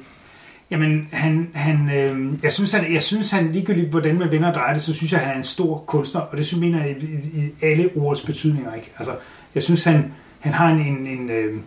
Jamen, 0.71 1.09
han, 1.11 1.49
han, 1.53 1.89
øh, 1.95 2.43
jeg, 2.43 2.53
synes, 2.53 2.71
han, 2.71 2.93
jeg 2.93 3.03
synes, 3.03 3.31
han 3.31 3.51
ligegyldigt, 3.51 3.89
hvordan 3.89 4.19
man 4.19 4.31
vender 4.31 4.49
og 4.49 4.55
drejer 4.55 4.73
det, 4.73 4.83
så 4.83 4.93
synes 4.93 5.11
jeg, 5.11 5.19
han 5.19 5.29
er 5.29 5.37
en 5.37 5.43
stor 5.43 5.83
kunstner, 5.87 6.21
og 6.21 6.37
det 6.37 6.45
synes 6.45 6.63
jeg 6.63 6.71
mener 6.71 6.85
i, 6.85 6.91
i, 6.91 7.45
i 7.45 7.53
alle 7.61 7.89
ordets 7.95 8.25
betydninger. 8.25 8.73
Ikke? 8.73 8.91
Altså, 8.97 9.13
jeg 9.55 9.63
synes, 9.63 9.83
han, 9.83 10.11
han 10.39 10.53
har 10.53 10.67
en, 10.67 10.79
en, 10.79 11.07
en 11.07 11.29
øh, 11.29 11.61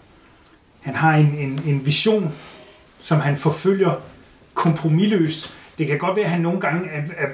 han 0.88 0.96
har 0.96 1.14
en, 1.14 1.34
en, 1.38 1.60
en 1.66 1.86
vision, 1.86 2.34
som 3.00 3.20
han 3.20 3.36
forfølger 3.36 4.00
kompromilløst. 4.54 5.54
Det 5.78 5.86
kan 5.86 5.98
godt 5.98 6.16
være, 6.16 6.24
at 6.24 6.30
han 6.30 6.40
nogle 6.40 6.60
gange 6.60 6.88
er, 6.90 7.02
er 7.16 7.26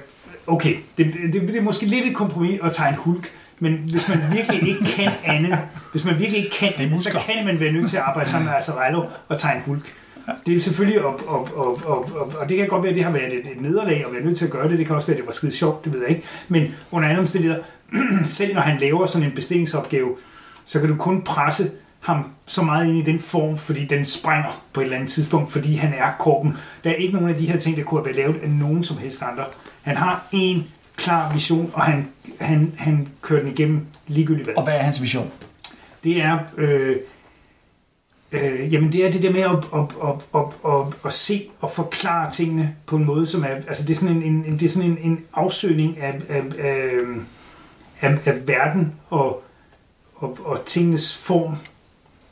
okay, 0.47 0.77
det, 0.99 1.15
det, 1.33 1.43
det 1.43 1.57
er 1.57 1.61
måske 1.61 1.87
lidt 1.87 2.07
et 2.07 2.15
kompromis 2.15 2.61
at 2.63 2.73
tage 2.73 2.89
en 2.89 2.95
hulk, 2.95 3.31
men 3.59 3.73
hvis 3.73 4.09
man 4.09 4.19
virkelig 4.33 4.69
ikke 4.69 4.85
kan 4.85 5.13
andet, 5.25 5.59
hvis 5.93 6.05
man 6.05 6.19
virkelig 6.19 6.45
ikke 6.45 6.57
kan 6.57 6.73
det, 6.79 7.05
så 7.05 7.11
kan 7.27 7.45
man 7.45 7.61
være 7.61 7.73
nødt 7.73 7.91
til 7.91 7.97
at 7.97 8.03
arbejde 8.03 8.31
sammen 8.31 8.49
med 8.49 8.55
Azarello 8.59 9.05
og 9.29 9.39
tage 9.39 9.57
en 9.57 9.63
hulk. 9.67 9.95
Det 10.47 10.57
er 10.57 10.61
selvfølgelig, 10.61 11.05
op, 11.05 11.23
op, 11.29 11.51
op, 11.57 11.87
op, 11.87 12.15
op, 12.17 12.35
og 12.35 12.49
det 12.49 12.57
kan 12.57 12.69
godt 12.69 12.83
være, 12.83 12.91
at 12.91 12.97
det 12.97 13.05
har 13.05 13.13
været 13.13 13.33
et, 13.33 13.47
et 13.47 13.61
nederlag 13.61 14.05
at 14.07 14.13
være 14.13 14.23
nødt 14.25 14.39
til 14.39 14.45
at 14.45 14.51
gøre 14.51 14.69
det. 14.69 14.79
Det 14.79 14.87
kan 14.87 14.97
også 14.97 15.07
være, 15.07 15.15
at 15.15 15.19
det 15.19 15.27
var 15.27 15.33
skide 15.33 15.53
sjovt, 15.53 15.85
det 15.85 15.93
ved 15.93 16.01
jeg 16.01 16.11
ikke. 16.11 16.23
Men 16.49 16.75
under 16.91 17.09
andre 17.09 17.21
omstændigheder, 17.21 17.63
selv 18.27 18.55
når 18.55 18.61
han 18.61 18.79
laver 18.79 19.07
sådan 19.07 19.29
en 19.29 19.35
bestillingsopgave, 19.35 20.17
så 20.67 20.81
kan 20.81 20.89
du 20.89 20.97
kun 20.97 21.23
presse 21.23 21.71
ham 22.05 22.25
så 22.47 22.63
meget 22.63 22.89
ind 22.89 22.99
i 22.99 23.03
den 23.03 23.21
form, 23.21 23.59
fordi 23.59 23.85
den 23.85 24.05
sprænger 24.05 24.63
på 24.73 24.81
et 24.81 24.85
eller 24.85 24.97
andet 24.97 25.11
tidspunkt, 25.11 25.53
fordi 25.53 25.75
han 25.75 25.95
er 25.95 26.13
korpen. 26.19 26.57
Der 26.85 26.91
er 26.91 26.95
ikke 26.95 27.15
nogen 27.15 27.29
af 27.29 27.35
de 27.35 27.47
her 27.47 27.59
ting, 27.59 27.77
der 27.77 27.83
kunne 27.83 28.01
have 28.01 28.05
været 28.05 28.17
lavet 28.17 28.43
af 28.43 28.51
nogen 28.51 28.83
som 28.83 28.99
helst 28.99 29.23
andre. 29.23 29.45
Han 29.83 29.97
har 29.97 30.27
en 30.33 30.67
klar 30.97 31.33
vision, 31.33 31.71
og 31.75 31.83
han, 31.83 32.09
han, 32.41 32.73
han 32.79 33.09
kører 33.23 33.43
den 33.43 33.53
igennem 33.53 33.87
ligegyldigt 34.07 34.47
hvad. 34.47 34.57
Og 34.57 34.65
hvad 34.65 34.75
er 34.75 34.83
hans 34.83 35.03
vision? 35.03 35.31
Det 36.05 36.23
er... 36.23 36.39
Øh, 36.57 36.97
øh, 38.33 38.73
jamen 38.73 38.93
det 38.93 39.07
er 39.07 39.13
det 39.13 39.23
der 39.23 39.33
med 39.33 39.41
at, 39.41 39.51
at, 39.51 40.09
at, 40.09 40.41
at, 40.41 40.73
at, 40.73 40.95
at 41.05 41.13
se 41.13 41.51
og 41.61 41.71
forklare 41.71 42.31
tingene 42.31 42.77
på 42.87 42.97
en 42.97 43.05
måde, 43.05 43.27
som 43.27 43.43
er... 43.43 43.55
Altså 43.69 43.87
det 43.87 43.95
er 43.95 43.99
sådan 43.99 44.17
en, 44.17 44.45
en, 44.45 44.59
det 44.59 44.63
er 44.63 44.71
sådan 44.71 44.91
en, 44.91 44.99
en 45.03 45.25
afsøgning 45.35 45.99
af, 46.01 46.21
af, 46.29 46.43
af, 46.59 46.91
af, 48.01 48.19
af 48.25 48.49
verden 48.49 48.93
og, 49.11 49.43
og, 50.15 50.39
og 50.45 50.65
tingenes 50.65 51.17
form 51.17 51.57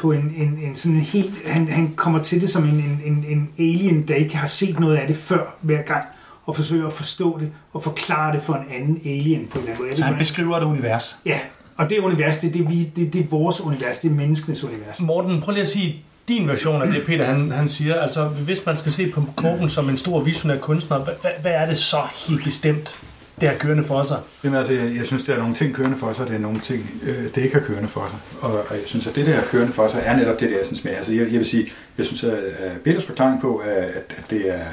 på 0.03 0.12
en, 0.12 0.34
en, 0.36 0.59
en 0.62 0.74
sådan 0.74 0.96
en 0.96 1.03
helt... 1.03 1.30
Han, 1.46 1.68
han 1.68 1.92
kommer 1.96 2.22
til 2.22 2.40
det 2.40 2.50
som 2.50 2.64
en, 2.64 3.03
en, 3.05 3.24
en 3.28 3.48
alien, 3.59 4.09
der 4.09 4.14
ikke 4.14 4.36
har 4.36 4.46
set 4.46 4.80
noget 4.80 4.96
af 4.96 5.07
det 5.07 5.16
før 5.16 5.55
hver 5.61 5.82
gang, 5.82 6.05
og 6.46 6.57
forsøger 6.57 6.86
at 6.86 6.92
forstå 6.92 7.38
det 7.38 7.50
og 7.72 7.82
forklare 7.82 8.34
det 8.34 8.42
for 8.42 8.55
en 8.55 8.64
anden 8.80 9.00
alien 9.05 9.46
på 9.46 9.59
en 9.59 9.64
eller 9.64 9.74
anden 9.74 9.86
måde. 9.86 9.96
Så 9.96 10.05
han 10.05 10.18
beskriver 10.18 10.57
et 10.57 10.64
univers? 10.64 11.18
Ja, 11.26 11.38
og 11.76 11.90
det 11.90 11.98
univers, 11.98 12.38
det, 12.38 12.55
det, 12.55 12.68
det, 12.68 12.96
det, 12.96 13.12
det 13.12 13.20
er 13.20 13.28
vores 13.30 13.61
univers, 13.61 13.98
det 13.98 14.11
er 14.11 14.14
menneskenes 14.14 14.64
univers. 14.64 15.00
Morten, 15.00 15.40
prøv 15.40 15.53
lige 15.53 15.62
at 15.62 15.68
sige 15.68 16.05
din 16.28 16.48
version 16.48 16.82
af 16.82 16.92
det, 16.92 17.03
Peter 17.07 17.24
han, 17.26 17.50
han 17.50 17.68
siger. 17.68 18.00
Altså, 18.00 18.24
hvis 18.24 18.66
man 18.66 18.76
skal 18.76 18.92
se 18.92 19.11
på 19.11 19.24
Korben 19.36 19.68
som 19.68 19.88
en 19.88 19.96
stor 19.96 20.20
visionær 20.20 20.59
kunstner, 20.59 20.98
hvad, 20.98 21.30
hvad 21.42 21.53
er 21.53 21.66
det 21.66 21.78
så 21.78 22.00
helt 22.26 22.44
bestemt, 22.44 22.96
det 23.43 23.51
har 23.51 23.59
kørende 23.59 23.84
for 23.84 24.03
sig? 24.03 24.18
Jamen 24.45 24.59
altså, 24.59 24.72
jeg, 24.72 24.97
jeg 24.97 25.07
synes, 25.07 25.22
det 25.22 25.34
er 25.34 25.38
nogle 25.38 25.55
ting 25.55 25.74
kørende 25.74 25.99
for 25.99 26.12
sig, 26.12 26.24
og 26.24 26.28
det 26.28 26.36
er 26.36 26.40
nogle 26.40 26.61
ting, 26.61 26.90
øh, 27.03 27.24
det 27.34 27.36
ikke 27.36 27.55
har 27.55 27.66
kørende 27.66 27.88
for 27.88 28.09
sig. 28.11 28.18
Og, 28.40 28.53
og 28.53 28.76
jeg 28.76 28.86
synes, 28.86 29.07
at 29.07 29.14
det, 29.14 29.26
der 29.26 29.40
kørende 29.51 29.72
for 29.72 29.88
sig, 29.88 30.03
er 30.05 30.16
netop 30.16 30.40
det, 30.40 30.51
der 30.51 30.59
er 30.59 30.64
sådan 30.64 30.78
smag. 30.78 30.97
Altså, 30.97 31.12
jeg, 31.12 31.20
jeg 31.20 31.38
vil 31.38 31.47
sige, 31.47 31.72
jeg 31.99 32.07
synes, 32.07 32.24
at, 32.24 32.38
at 32.38 32.80
Peters 32.84 33.05
forklaring 33.05 33.40
på, 33.40 33.57
at, 33.57 33.84
at 34.16 34.24
det 34.30 34.51
er 34.51 34.64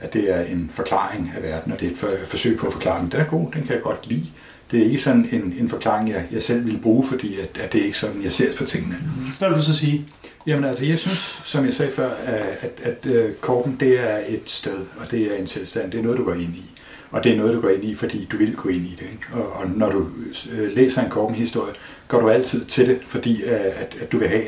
at 0.00 0.12
det 0.12 0.34
er 0.34 0.40
en 0.40 0.70
forklaring 0.74 1.32
af 1.36 1.42
verden, 1.42 1.72
og 1.72 1.80
det 1.80 1.86
er 1.86 1.90
et 1.92 1.98
for, 1.98 2.08
forsøg 2.26 2.58
på 2.58 2.66
at 2.66 2.72
forklare 2.72 3.00
den. 3.00 3.10
Den 3.10 3.20
er 3.20 3.24
god, 3.24 3.52
den 3.52 3.62
kan 3.62 3.74
jeg 3.74 3.82
godt 3.82 4.08
lide. 4.08 4.26
Det 4.70 4.80
er 4.80 4.84
ikke 4.84 4.98
sådan 4.98 5.28
en, 5.32 5.54
en 5.60 5.68
forklaring, 5.68 6.10
jeg, 6.10 6.24
jeg 6.32 6.42
selv 6.42 6.66
vil 6.66 6.78
bruge, 6.82 7.06
fordi 7.06 7.40
at, 7.40 7.58
at 7.60 7.72
det 7.72 7.80
er 7.80 7.84
ikke 7.84 7.98
sådan, 7.98 8.22
jeg 8.22 8.32
ser 8.32 8.56
på 8.56 8.64
tingene. 8.64 8.96
Hvad 9.38 9.48
vil 9.48 9.58
du 9.58 9.62
så 9.62 9.76
sige? 9.76 10.06
Jamen 10.46 10.64
altså, 10.64 10.84
jeg 10.84 10.98
synes, 10.98 11.42
som 11.44 11.64
jeg 11.64 11.74
sagde 11.74 11.92
før, 11.92 12.10
at, 12.10 12.58
at, 12.60 12.80
at, 12.82 13.12
at 13.12 13.40
korten, 13.40 13.76
det 13.80 14.00
er 14.00 14.18
et 14.28 14.42
sted, 14.44 14.78
og 14.98 15.10
det 15.10 15.22
er 15.22 15.36
en 15.36 15.46
tilstand. 15.46 15.92
Det 15.92 15.98
er 15.98 16.02
noget, 16.02 16.18
du 16.18 16.24
går 16.24 16.34
ind 16.34 16.54
i. 16.54 16.77
Og 17.10 17.24
det 17.24 17.32
er 17.32 17.36
noget, 17.36 17.54
du 17.54 17.60
går 17.60 17.68
ind 17.68 17.84
i, 17.84 17.94
fordi 17.94 18.28
du 18.32 18.36
vil 18.36 18.56
gå 18.56 18.68
ind 18.68 18.86
i 18.86 18.96
det. 18.98 19.02
Ikke? 19.02 19.26
Og, 19.32 19.52
og 19.52 19.70
når 19.70 19.90
du 19.90 20.06
øh, 20.52 20.76
læser 20.76 21.02
en 21.02 21.10
Korben-historie, 21.10 21.72
går 22.08 22.20
du 22.20 22.28
altid 22.28 22.64
til 22.64 22.88
det, 22.88 22.98
fordi 23.06 23.42
øh, 23.42 23.52
at, 23.52 23.96
at 24.00 24.12
du 24.12 24.18
vil 24.18 24.28
have 24.28 24.44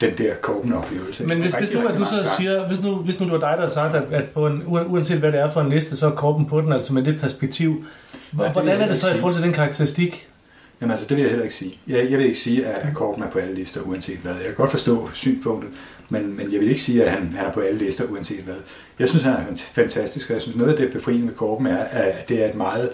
den 0.00 0.18
der 0.18 0.34
Korben-oplevelse. 0.34 1.26
Men 1.26 1.40
hvis, 1.40 1.54
hvis 1.54 1.74
nu, 1.74 1.88
at 1.88 1.98
du 1.98 2.04
så 2.04 2.30
siger, 2.38 2.66
hvis 2.66 2.82
nu, 2.82 2.94
hvis 2.96 3.20
nu 3.20 3.26
du 3.26 3.30
var 3.30 3.38
dig, 3.38 3.54
der 3.56 3.62
har 3.62 3.68
sagt, 3.68 3.94
at, 3.94 4.02
at 4.12 4.28
på 4.28 4.46
en, 4.46 4.62
uanset 4.66 5.18
hvad 5.18 5.32
det 5.32 5.40
er 5.40 5.50
for 5.50 5.60
en 5.60 5.70
liste, 5.70 5.96
så 5.96 6.06
er 6.06 6.10
Korben 6.10 6.46
på 6.46 6.60
den, 6.60 6.72
altså 6.72 6.94
med 6.94 7.02
det 7.02 7.20
perspektiv. 7.20 7.84
Hvordan 8.32 8.66
det 8.66 8.82
er 8.82 8.88
det 8.88 8.96
så 8.96 9.10
i 9.10 9.14
forhold 9.14 9.34
til 9.34 9.42
den 9.42 9.52
karakteristik? 9.52 10.29
Jamen 10.80 10.90
altså, 10.90 11.06
det 11.08 11.16
vil 11.16 11.22
jeg 11.22 11.30
heller 11.30 11.44
ikke 11.44 11.54
sige. 11.54 11.78
Jeg, 11.86 12.10
jeg 12.10 12.18
vil 12.18 12.26
ikke 12.26 12.38
sige, 12.38 12.66
at 12.66 12.94
Korben 12.94 13.22
er 13.22 13.30
på 13.30 13.38
alle 13.38 13.54
lister, 13.54 13.80
uanset 13.80 14.18
hvad. 14.18 14.34
Jeg 14.34 14.44
kan 14.44 14.54
godt 14.54 14.70
forstå 14.70 15.10
synspunktet, 15.12 15.70
men, 16.08 16.36
men 16.36 16.52
jeg 16.52 16.60
vil 16.60 16.68
ikke 16.68 16.80
sige, 16.80 17.04
at 17.04 17.10
han, 17.10 17.32
han 17.32 17.46
er 17.46 17.52
på 17.52 17.60
alle 17.60 17.78
lister, 17.78 18.04
uanset 18.04 18.40
hvad. 18.40 18.54
Jeg 18.98 19.08
synes, 19.08 19.24
han 19.24 19.32
er 19.32 19.56
fantastisk, 19.72 20.30
og 20.30 20.34
jeg 20.34 20.42
synes, 20.42 20.56
noget 20.56 20.72
af 20.72 20.76
det 20.76 20.92
befriende 20.92 21.24
med 21.24 21.34
Korben 21.34 21.66
er, 21.66 21.78
at 21.78 22.28
det 22.28 22.44
er 22.44 22.48
et 22.48 22.54
meget 22.54 22.90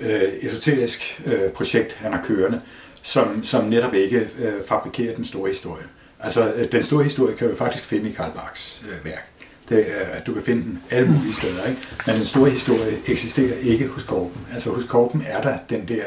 øh, 0.00 0.22
esoterisk 0.40 1.22
øh, 1.26 1.50
projekt, 1.50 1.94
han 1.94 2.12
har 2.12 2.22
kørende, 2.24 2.60
som, 3.02 3.44
som 3.44 3.64
netop 3.64 3.94
ikke 3.94 4.28
øh, 4.38 4.52
fabrikerer 4.68 5.14
den 5.14 5.24
store 5.24 5.48
historie. 5.48 5.84
Altså, 6.20 6.52
øh, 6.52 6.72
den 6.72 6.82
store 6.82 7.04
historie 7.04 7.36
kan 7.36 7.50
du 7.50 7.56
faktisk 7.56 7.84
finde 7.84 8.10
i 8.10 8.12
Karl 8.12 8.30
Barks 8.34 8.82
øh, 8.90 9.04
værk. 9.04 9.26
Det 9.68 9.78
er, 9.88 10.04
at 10.12 10.26
du 10.26 10.32
kan 10.32 10.42
finde 10.42 10.62
den 10.62 10.82
alle 10.90 11.10
mulige 11.10 11.34
steder, 11.34 11.66
ikke? 11.68 11.80
Men 12.06 12.16
den 12.16 12.24
store 12.24 12.50
historie 12.50 12.98
eksisterer 13.06 13.56
ikke 13.62 13.86
hos 13.86 14.02
Korben. 14.02 14.40
Altså, 14.52 14.70
hos 14.70 14.84
Korben 14.84 15.24
er 15.28 15.42
der 15.42 15.58
den 15.70 15.88
der 15.88 16.02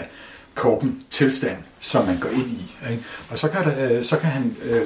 kåben 0.56 1.04
tilstand, 1.10 1.58
som 1.80 2.06
man 2.06 2.18
går 2.20 2.30
ind 2.30 2.48
i. 2.48 2.76
Ikke? 2.92 3.04
Og 3.30 3.40
så 3.40 3.50
kan, 3.50 3.64
der, 3.64 3.98
øh, 3.98 4.04
så, 4.04 4.18
kan 4.20 4.30
han, 4.30 4.56
øh, 4.64 4.82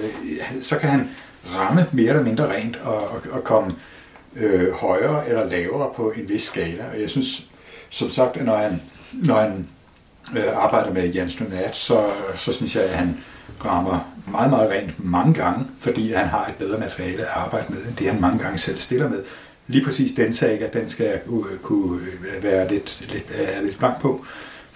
så 0.62 0.78
kan 0.78 0.90
han 0.90 1.10
ramme 1.56 1.86
mere 1.92 2.10
eller 2.10 2.24
mindre 2.24 2.54
rent 2.54 2.76
og, 2.76 3.02
og, 3.02 3.22
og 3.32 3.44
komme 3.44 3.76
øh, 4.36 4.72
højere 4.72 5.30
eller 5.30 5.46
lavere 5.50 5.94
på 5.96 6.12
en 6.12 6.30
vis 6.30 6.44
skala. 6.44 6.84
Og 6.94 7.02
jeg 7.02 7.10
synes, 7.10 7.48
som 7.90 8.10
sagt, 8.10 8.46
når 8.46 8.58
han, 8.58 8.82
når 9.14 9.36
han 9.36 9.68
øh, 10.38 10.44
arbejder 10.54 10.94
med 10.94 11.16
Jens 11.16 11.40
Nat, 11.40 11.76
så, 11.76 12.00
så 12.36 12.54
synes 12.54 12.76
jeg, 12.76 12.84
at 12.84 12.90
han 12.90 13.18
rammer 13.66 14.14
meget, 14.32 14.50
meget 14.50 14.70
rent 14.70 15.06
mange 15.06 15.34
gange, 15.34 15.66
fordi 15.80 16.14
han 16.14 16.28
har 16.28 16.46
et 16.46 16.56
bedre 16.56 16.80
materiale 16.80 17.22
at 17.22 17.32
arbejde 17.36 17.66
med, 17.74 17.86
end 17.86 17.96
det 17.96 18.08
han 18.12 18.22
mange 18.22 18.40
gange 18.40 18.58
selv 18.58 18.78
stiller 18.78 19.10
med. 19.10 19.24
Lige 19.68 19.86
præcis 19.86 20.12
den 20.12 20.34
sag, 20.34 20.62
at 20.62 20.74
den 20.74 20.90
skal 20.90 21.22
øh, 21.28 21.58
kunne 21.62 22.02
være 22.42 22.68
lidt, 22.68 23.08
lidt, 23.12 23.26
lidt 23.64 23.78
blank 23.78 24.02
på 24.02 24.26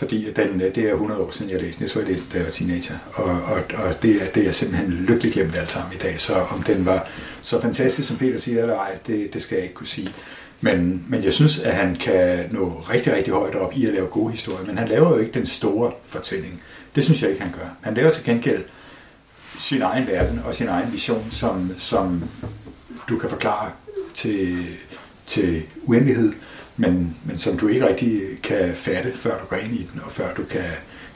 fordi 0.01 0.31
den, 0.35 0.61
øh, 0.61 0.75
det 0.75 0.89
er 0.89 0.93
100 0.93 1.21
år 1.21 1.31
siden, 1.31 1.51
jeg 1.51 1.61
læste 1.61 1.79
den. 1.79 1.83
Jeg 1.83 1.91
tror, 1.91 2.01
jeg 2.01 2.09
læste 2.09 2.25
den, 2.25 2.31
da 2.31 2.37
jeg 2.37 2.45
var 2.45 2.51
teenager. 2.51 2.95
Og, 3.13 3.25
og, 3.25 3.85
og 3.85 4.01
det, 4.01 4.21
er, 4.21 4.25
det 4.35 4.47
er 4.47 4.51
simpelthen 4.51 4.91
lykkeligt 4.93 5.33
glemt 5.33 5.57
alt 5.57 5.69
sammen 5.69 5.93
i 5.93 5.97
dag. 5.97 6.19
Så 6.19 6.33
om 6.33 6.63
den 6.63 6.85
var 6.85 7.07
så 7.41 7.61
fantastisk, 7.61 8.07
som 8.07 8.17
Peter 8.17 8.39
siger, 8.39 8.61
eller 8.61 8.75
ej, 8.75 8.97
det, 9.07 9.33
det 9.33 9.41
skal 9.41 9.55
jeg 9.55 9.63
ikke 9.63 9.75
kunne 9.75 9.87
sige. 9.87 10.13
Men, 10.61 11.03
men 11.09 11.23
jeg 11.23 11.33
synes, 11.33 11.59
at 11.59 11.75
han 11.75 11.95
kan 11.95 12.49
nå 12.51 12.83
rigtig, 12.89 13.13
rigtig 13.13 13.33
højt 13.33 13.55
op 13.55 13.73
i 13.75 13.85
at 13.85 13.93
lave 13.93 14.07
gode 14.07 14.31
historier. 14.31 14.65
Men 14.65 14.77
han 14.77 14.87
laver 14.87 15.09
jo 15.09 15.17
ikke 15.17 15.31
den 15.31 15.45
store 15.45 15.91
fortælling. 16.05 16.61
Det 16.95 17.03
synes 17.03 17.21
jeg 17.21 17.29
ikke, 17.29 17.41
han 17.41 17.51
gør. 17.51 17.67
Han 17.81 17.93
laver 17.93 18.09
til 18.09 18.23
gengæld 18.23 18.63
sin 19.59 19.81
egen 19.81 20.07
verden 20.07 20.41
og 20.45 20.55
sin 20.55 20.67
egen 20.67 20.91
vision, 20.91 21.27
som, 21.31 21.71
som 21.77 22.23
du 23.09 23.17
kan 23.17 23.29
forklare 23.29 23.71
til, 24.13 24.65
til 25.25 25.63
uendelighed, 25.83 26.33
men, 26.81 27.17
men 27.25 27.37
som 27.37 27.57
du 27.57 27.67
ikke 27.67 27.87
rigtig 27.87 28.21
kan 28.43 28.75
fatte, 28.75 29.13
før 29.15 29.39
du 29.39 29.45
går 29.45 29.55
ind 29.57 29.73
i 29.73 29.87
den, 29.93 30.01
og 30.05 30.11
før 30.11 30.33
du 30.33 30.43
kan, 30.43 30.69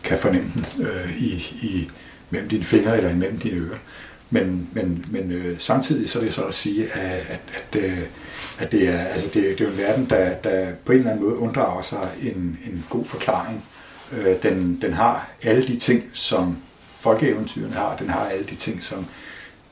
kan 0.04 0.20
fornemme 0.20 0.52
den 0.56 0.86
øh, 0.86 1.18
i, 1.18 1.32
i, 1.62 1.92
mellem 2.30 2.50
dine 2.50 2.64
fingre 2.64 2.98
eller 2.98 3.10
imellem 3.10 3.40
dine 3.40 3.62
ører. 3.62 3.78
Men, 4.30 4.70
men, 4.74 5.06
men 5.12 5.32
øh, 5.32 5.60
samtidig 5.60 6.10
så 6.10 6.20
vil 6.20 6.26
jeg 6.26 6.34
så 6.34 6.42
også 6.42 6.60
sige, 6.60 6.92
at, 6.92 7.26
at, 7.30 7.40
at, 7.54 7.84
øh, 7.84 8.00
at 8.60 8.72
det, 8.72 8.90
er, 8.90 9.00
altså 9.00 9.28
det, 9.34 9.60
det 9.60 9.62
er 9.62 9.72
en 9.72 9.78
verden, 9.78 10.10
der, 10.10 10.34
der 10.34 10.72
på 10.86 10.92
en 10.92 10.98
eller 10.98 11.12
anden 11.12 11.26
måde 11.26 11.38
unddrager 11.38 11.82
sig 11.82 12.10
en, 12.22 12.58
en 12.66 12.86
god 12.90 13.06
forklaring. 13.06 13.66
Øh, 14.12 14.36
den, 14.44 14.82
den 14.82 14.94
har 14.94 15.30
alle 15.44 15.68
de 15.68 15.80
ting, 15.80 16.04
som 16.14 16.58
folkeeventyrene 17.00 17.74
har. 17.74 17.96
Den 17.98 18.10
har 18.10 18.26
alle 18.26 18.46
de 18.46 18.56
ting, 18.56 18.84
som 18.84 19.06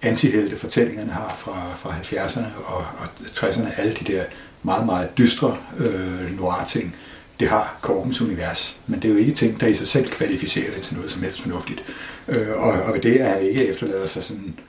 antihelte 0.02 0.58
fortællingerne 0.58 1.12
har 1.12 1.36
fra, 1.38 1.64
fra 1.80 1.96
70'erne 2.02 2.66
og, 2.66 2.78
og 2.78 3.08
60'erne. 3.26 3.82
Alle 3.82 3.94
de 3.94 4.14
der 4.14 4.24
meget, 4.64 4.86
meget 4.86 5.18
dystre 5.18 5.58
øh, 5.78 6.38
noir-ting. 6.40 6.96
Det 7.40 7.50
har 7.50 7.78
Korpens 7.82 8.22
univers, 8.22 8.80
men 8.88 9.02
det 9.02 9.08
er 9.08 9.14
jo 9.14 9.20
ikke 9.20 9.34
ting, 9.34 9.60
der 9.60 9.68
i 9.68 9.74
sig 9.74 9.88
selv 9.88 10.10
kvalificerer 10.10 10.74
det 10.74 10.82
til 10.82 10.96
noget 10.96 11.12
som 11.12 11.22
helst 11.22 11.42
fornuftigt. 11.42 11.84
Øh, 12.28 12.48
og, 12.56 12.72
og 12.72 12.94
ved 12.94 13.04
det 13.04 13.22
er 13.22 13.30
han 13.30 13.42
ikke 13.42 13.68
efterlader 13.68 14.08
sig 14.08 14.24
sådan 14.24 14.60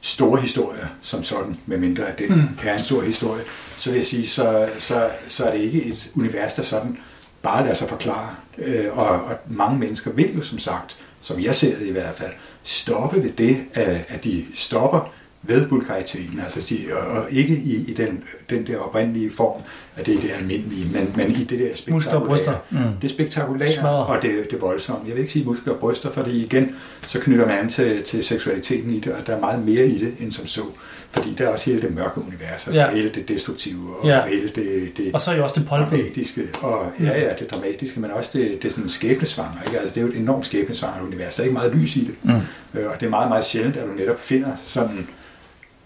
store 0.00 0.40
historier 0.40 0.86
som 1.02 1.22
sådan, 1.22 1.56
medmindre 1.66 2.06
at 2.06 2.18
det 2.18 2.30
mm. 2.30 2.48
er 2.64 2.72
en 2.72 2.78
stor 2.78 3.02
historie, 3.02 3.42
så 3.76 3.90
vil 3.90 3.96
jeg 3.96 4.06
sige, 4.06 4.26
så, 4.26 4.68
så, 4.78 5.10
så 5.28 5.44
er 5.44 5.52
det 5.52 5.60
ikke 5.60 5.84
et 5.84 6.10
univers, 6.14 6.54
der 6.54 6.62
sådan 6.62 6.98
bare 7.42 7.62
lader 7.62 7.74
sig 7.74 7.88
forklare. 7.88 8.34
Øh, 8.58 8.98
og, 8.98 9.08
og 9.08 9.36
mange 9.46 9.78
mennesker 9.78 10.12
vil 10.12 10.36
jo 10.36 10.42
som 10.42 10.58
sagt, 10.58 10.96
som 11.20 11.40
jeg 11.40 11.54
ser 11.54 11.78
det 11.78 11.86
i 11.86 11.92
hvert 11.92 12.14
fald, 12.14 12.32
stoppe 12.64 13.22
ved 13.22 13.30
det, 13.30 13.60
at 14.08 14.24
de 14.24 14.44
stopper 14.54 15.12
ved 15.46 15.66
vulgariteten, 15.66 16.40
altså 16.40 16.66
de, 16.68 16.78
og 16.96 17.26
ikke 17.30 17.56
i, 17.56 17.90
i 17.90 17.94
den, 17.94 18.24
den 18.50 18.66
der 18.66 18.78
oprindelige 18.78 19.30
form, 19.30 19.62
at 19.96 20.06
det 20.06 20.14
er 20.16 20.20
det 20.20 20.30
almindelige, 20.38 20.86
men, 20.92 21.12
men 21.16 21.30
i 21.30 21.44
det 21.44 21.58
der 21.58 21.74
spektakulære. 21.74 22.58
Mm. 22.70 22.78
Det 23.02 23.10
spektakulære 23.10 23.72
Smadre. 23.72 24.06
og 24.06 24.22
det, 24.22 24.50
det 24.50 24.60
voldsomme. 24.60 25.02
Jeg 25.06 25.14
vil 25.14 25.20
ikke 25.20 25.32
sige 25.32 25.44
muskler 25.44 25.72
og 25.72 25.78
bryster, 25.78 26.10
fordi 26.10 26.44
igen, 26.44 26.76
så 27.06 27.20
knytter 27.20 27.46
man 27.46 27.58
an 27.58 27.68
til, 27.68 28.02
til 28.02 28.24
seksualiteten 28.24 28.90
i 28.90 29.00
det, 29.00 29.12
og 29.12 29.26
der 29.26 29.36
er 29.36 29.40
meget 29.40 29.64
mere 29.64 29.86
i 29.86 29.98
det, 30.04 30.14
end 30.20 30.32
som 30.32 30.46
så. 30.46 30.62
Fordi 31.10 31.34
der 31.38 31.44
er 31.44 31.48
også 31.48 31.70
hele 31.70 31.82
det 31.82 31.94
mørke 31.94 32.20
univers, 32.20 32.66
og 32.66 32.74
ja. 32.74 32.90
hele 32.90 33.08
det 33.08 33.28
destruktive, 33.28 33.96
og 33.96 34.06
ja. 34.06 34.26
hele 34.26 34.48
det, 34.48 34.92
det 34.96 35.14
Og 35.14 35.20
så 35.20 35.30
er 35.30 35.36
jo 35.36 35.42
også 35.42 35.60
det 35.60 35.68
dramatiske, 35.68 36.42
og 36.60 36.92
ja, 37.00 37.20
ja, 37.20 37.32
det 37.38 37.50
dramatiske, 37.50 38.00
men 38.00 38.10
også 38.10 38.38
det, 38.38 38.62
det 38.62 38.72
sådan 38.72 38.88
skæbnesvanger. 38.88 39.62
Ikke? 39.66 39.80
Altså, 39.80 39.94
det 39.94 40.00
er 40.00 40.06
jo 40.06 40.12
et 40.12 40.18
enormt 40.18 40.46
skæbnesvanger 40.46 41.06
univers. 41.06 41.34
Der 41.34 41.42
er 41.42 41.44
ikke 41.44 41.54
meget 41.54 41.74
lys 41.74 41.96
i 41.96 42.04
det. 42.04 42.14
Mm. 42.22 42.80
Øh, 42.80 42.90
og 42.90 43.00
det 43.00 43.06
er 43.06 43.10
meget, 43.10 43.28
meget 43.28 43.44
sjældent, 43.44 43.76
at 43.76 43.86
du 43.88 43.92
netop 43.92 44.20
finder 44.20 44.50
sådan 44.64 45.08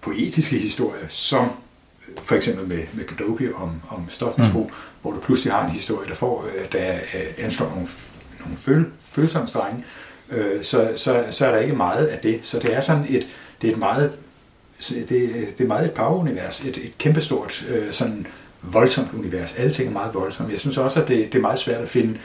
poetiske 0.00 0.58
historier, 0.58 1.06
som 1.08 1.50
for 2.22 2.34
eksempel 2.34 2.68
med, 2.68 2.82
med 2.92 3.04
Kadopi 3.04 3.52
om, 3.54 3.80
om 3.88 4.06
stofmisbrug, 4.08 4.66
mm. 4.66 4.74
hvor 5.02 5.12
du 5.12 5.20
pludselig 5.20 5.52
har 5.52 5.64
en 5.64 5.70
historie, 5.70 6.08
der 6.08 6.14
får, 6.14 6.46
øh, 6.46 6.72
der 6.72 6.94
øh, 6.94 7.44
anslår 7.44 7.68
nogle, 7.68 7.88
nogle 8.40 8.56
føl, 8.56 8.84
følsomme 9.00 9.48
strenge, 9.48 9.84
øh, 10.30 10.64
så, 10.64 10.92
så, 10.96 11.24
så 11.30 11.46
er 11.46 11.50
der 11.50 11.58
ikke 11.58 11.76
meget 11.76 12.06
af 12.06 12.18
det. 12.18 12.40
Så 12.42 12.58
det 12.58 12.76
er 12.76 12.80
sådan 12.80 13.04
et, 13.08 13.26
det 13.62 13.68
er 13.68 13.72
et 13.72 13.78
meget 13.78 14.12
det, 14.88 15.08
det 15.58 15.60
er 15.60 15.66
meget 15.66 15.86
et 15.86 15.92
power-univers, 15.92 16.60
et, 16.60 16.76
et 16.76 16.98
kæmpestort, 16.98 17.66
øh, 17.68 17.92
sådan 17.92 18.26
voldsomt 18.62 19.14
univers. 19.14 19.54
Alle 19.54 19.72
ting 19.72 19.88
er 19.88 19.92
meget 19.92 20.14
voldsomme. 20.14 20.52
Jeg 20.52 20.60
synes 20.60 20.78
også, 20.78 21.02
at 21.02 21.08
det, 21.08 21.32
det 21.32 21.38
er 21.38 21.42
meget 21.42 21.58
svært 21.58 21.80
at 21.80 21.88
finde 21.88 22.18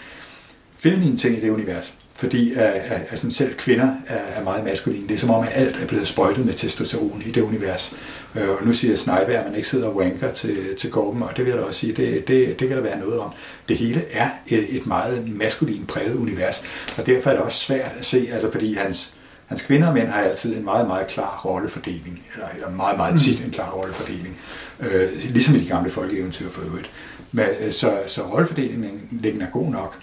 feminine 0.77 1.17
ting 1.17 1.37
i 1.37 1.41
det 1.41 1.49
univers 1.49 1.93
fordi 2.23 2.53
at, 2.53 2.63
at, 2.63 3.01
at 3.09 3.19
sådan 3.19 3.31
selv 3.31 3.53
kvinder 3.53 3.95
er, 4.07 4.17
er 4.17 4.43
meget 4.43 4.63
maskuline. 4.63 5.07
Det 5.07 5.13
er 5.13 5.17
som 5.17 5.29
om, 5.29 5.43
at 5.43 5.51
alt 5.53 5.75
er 5.83 5.87
blevet 5.87 6.07
sprøjtet 6.07 6.45
med 6.45 6.53
testosteron 6.53 7.23
i 7.25 7.31
det 7.31 7.41
univers. 7.41 7.95
Øh, 8.35 8.49
og 8.49 8.57
nu 8.65 8.73
siger 8.73 8.97
Sniper, 8.97 9.39
at 9.39 9.45
man 9.45 9.55
ikke 9.55 9.67
sidder 9.67 9.87
og 9.87 9.95
wanker 9.95 10.31
til, 10.31 10.75
til 10.75 10.91
Gorben, 10.91 11.23
og 11.23 11.37
det 11.37 11.45
vil 11.45 11.51
jeg 11.51 11.59
da 11.59 11.63
også 11.65 11.79
sige, 11.79 11.93
det, 11.93 12.27
det, 12.27 12.59
det 12.59 12.67
kan 12.67 12.77
der 12.77 12.83
være 12.83 12.99
noget 12.99 13.19
om. 13.19 13.31
Det 13.69 13.77
hele 13.77 14.03
er 14.11 14.29
et, 14.47 14.75
et 14.75 14.85
meget 14.85 15.29
maskulin 15.37 15.85
præget 15.85 16.15
univers, 16.15 16.63
og 16.97 17.05
derfor 17.05 17.29
er 17.29 17.33
det 17.33 17.43
også 17.43 17.59
svært 17.59 17.91
at 17.99 18.05
se, 18.05 18.29
altså 18.31 18.51
fordi 18.51 18.73
hans, 18.73 19.13
hans 19.45 19.61
kvinder 19.61 19.87
og 19.87 19.93
mænd 19.93 20.07
har 20.07 20.21
altid 20.21 20.57
en 20.57 20.63
meget, 20.63 20.87
meget 20.87 21.07
klar 21.07 21.41
rollefordeling, 21.45 22.23
eller, 22.33 22.47
eller 22.55 22.69
meget, 22.69 22.97
meget 22.97 23.21
tit 23.21 23.45
en 23.45 23.51
klar 23.51 23.71
rollefordeling, 23.71 24.37
øh, 24.79 25.09
ligesom 25.29 25.55
i 25.55 25.59
de 25.59 25.67
gamle 25.67 25.89
folkeeventyr 25.89 26.49
for 26.49 26.61
øvrigt. 26.61 26.91
Men, 27.31 27.45
øh, 27.59 27.71
så, 27.71 27.93
så 28.07 28.21
rollefordelingen 28.21 29.41
er 29.41 29.51
god 29.51 29.71
nok, 29.71 29.99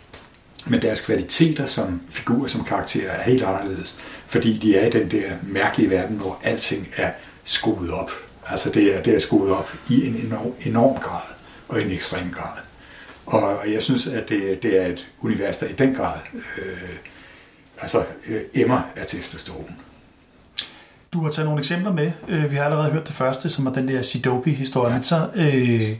men 0.66 0.82
deres 0.82 1.00
kvaliteter 1.00 1.66
som 1.66 2.00
figurer, 2.08 2.48
som 2.48 2.64
karakterer, 2.64 3.10
er 3.10 3.22
helt 3.22 3.42
anderledes, 3.42 3.96
fordi 4.26 4.58
de 4.58 4.76
er 4.76 4.86
i 4.86 4.90
den 4.90 5.10
der 5.10 5.30
mærkelige 5.42 5.90
verden, 5.90 6.16
hvor 6.16 6.40
alting 6.42 6.88
er 6.96 7.10
skruet 7.44 7.90
op. 7.90 8.10
Altså 8.46 8.70
det 8.70 8.96
er, 8.96 9.02
det 9.02 9.14
er 9.14 9.18
skruet 9.18 9.52
op 9.52 9.74
i 9.90 10.06
en 10.06 10.16
enorm, 10.16 10.52
enorm 10.66 10.98
grad, 11.00 11.22
og 11.68 11.80
i 11.80 11.84
en 11.84 11.90
ekstrem 11.90 12.30
grad. 12.32 12.58
Og 13.26 13.72
jeg 13.72 13.82
synes, 13.82 14.06
at 14.06 14.28
det, 14.28 14.62
det 14.62 14.82
er 14.82 14.86
et 14.86 15.08
univers, 15.20 15.58
der 15.58 15.66
i 15.66 15.72
den 15.72 15.94
grad 15.94 16.18
øh, 16.58 16.96
altså, 17.80 18.04
øh, 18.28 18.40
emmer 18.54 18.80
af 18.96 19.06
testosteron. 19.06 19.76
Du 21.12 21.22
har 21.22 21.30
taget 21.30 21.46
nogle 21.46 21.58
eksempler 21.58 21.92
med. 21.92 22.12
Øh, 22.28 22.50
vi 22.50 22.56
har 22.56 22.64
allerede 22.64 22.90
hørt 22.90 23.06
det 23.06 23.14
første, 23.14 23.50
som 23.50 23.66
er 23.66 23.72
den 23.72 23.88
der 23.88 24.02
Sidopi-historie. 24.02 24.88
Ja. 24.88 24.94
Men 24.94 25.04
så 25.04 25.28
øh, 25.34 25.96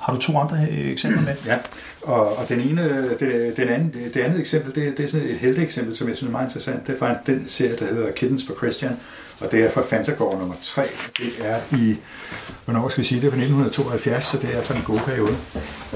har 0.00 0.14
du 0.14 0.20
to 0.20 0.38
andre 0.38 0.66
øh, 0.70 0.92
eksempler 0.92 1.22
med? 1.22 1.34
Ja, 1.46 1.58
og, 2.02 2.38
og 2.38 2.48
den 2.48 2.60
ene, 2.60 3.08
det, 3.20 3.56
den 3.56 3.68
anden, 3.68 3.94
det 4.14 4.20
andet 4.20 4.40
eksempel, 4.40 4.74
det, 4.74 4.96
det 4.96 5.04
er 5.04 5.08
sådan 5.08 5.26
et 5.28 5.38
helteeksempel, 5.38 5.96
som 5.96 6.08
jeg 6.08 6.16
synes 6.16 6.28
er 6.28 6.32
meget 6.32 6.46
interessant. 6.46 6.86
Det 6.86 6.94
er 6.94 6.98
fra 6.98 7.14
den 7.26 7.48
serie, 7.48 7.76
der 7.76 7.86
hedder 7.86 8.12
Kittens 8.12 8.46
for 8.46 8.54
Christian, 8.54 8.96
og 9.40 9.52
det 9.52 9.64
er 9.64 9.70
fra 9.70 9.82
Fantagård 9.82 10.38
nummer 10.38 10.54
3. 10.62 10.82
Det 11.18 11.32
er 11.40 11.60
i, 11.76 11.96
hvornår 12.64 12.88
skal 12.88 13.02
vi 13.02 13.08
sige 13.08 13.20
det, 13.20 13.30
fra 13.30 13.36
1972, 13.36 14.24
så 14.24 14.38
det 14.38 14.56
er 14.56 14.62
fra 14.62 14.74
en 14.74 14.82
god 14.82 14.98
periode. 14.98 15.36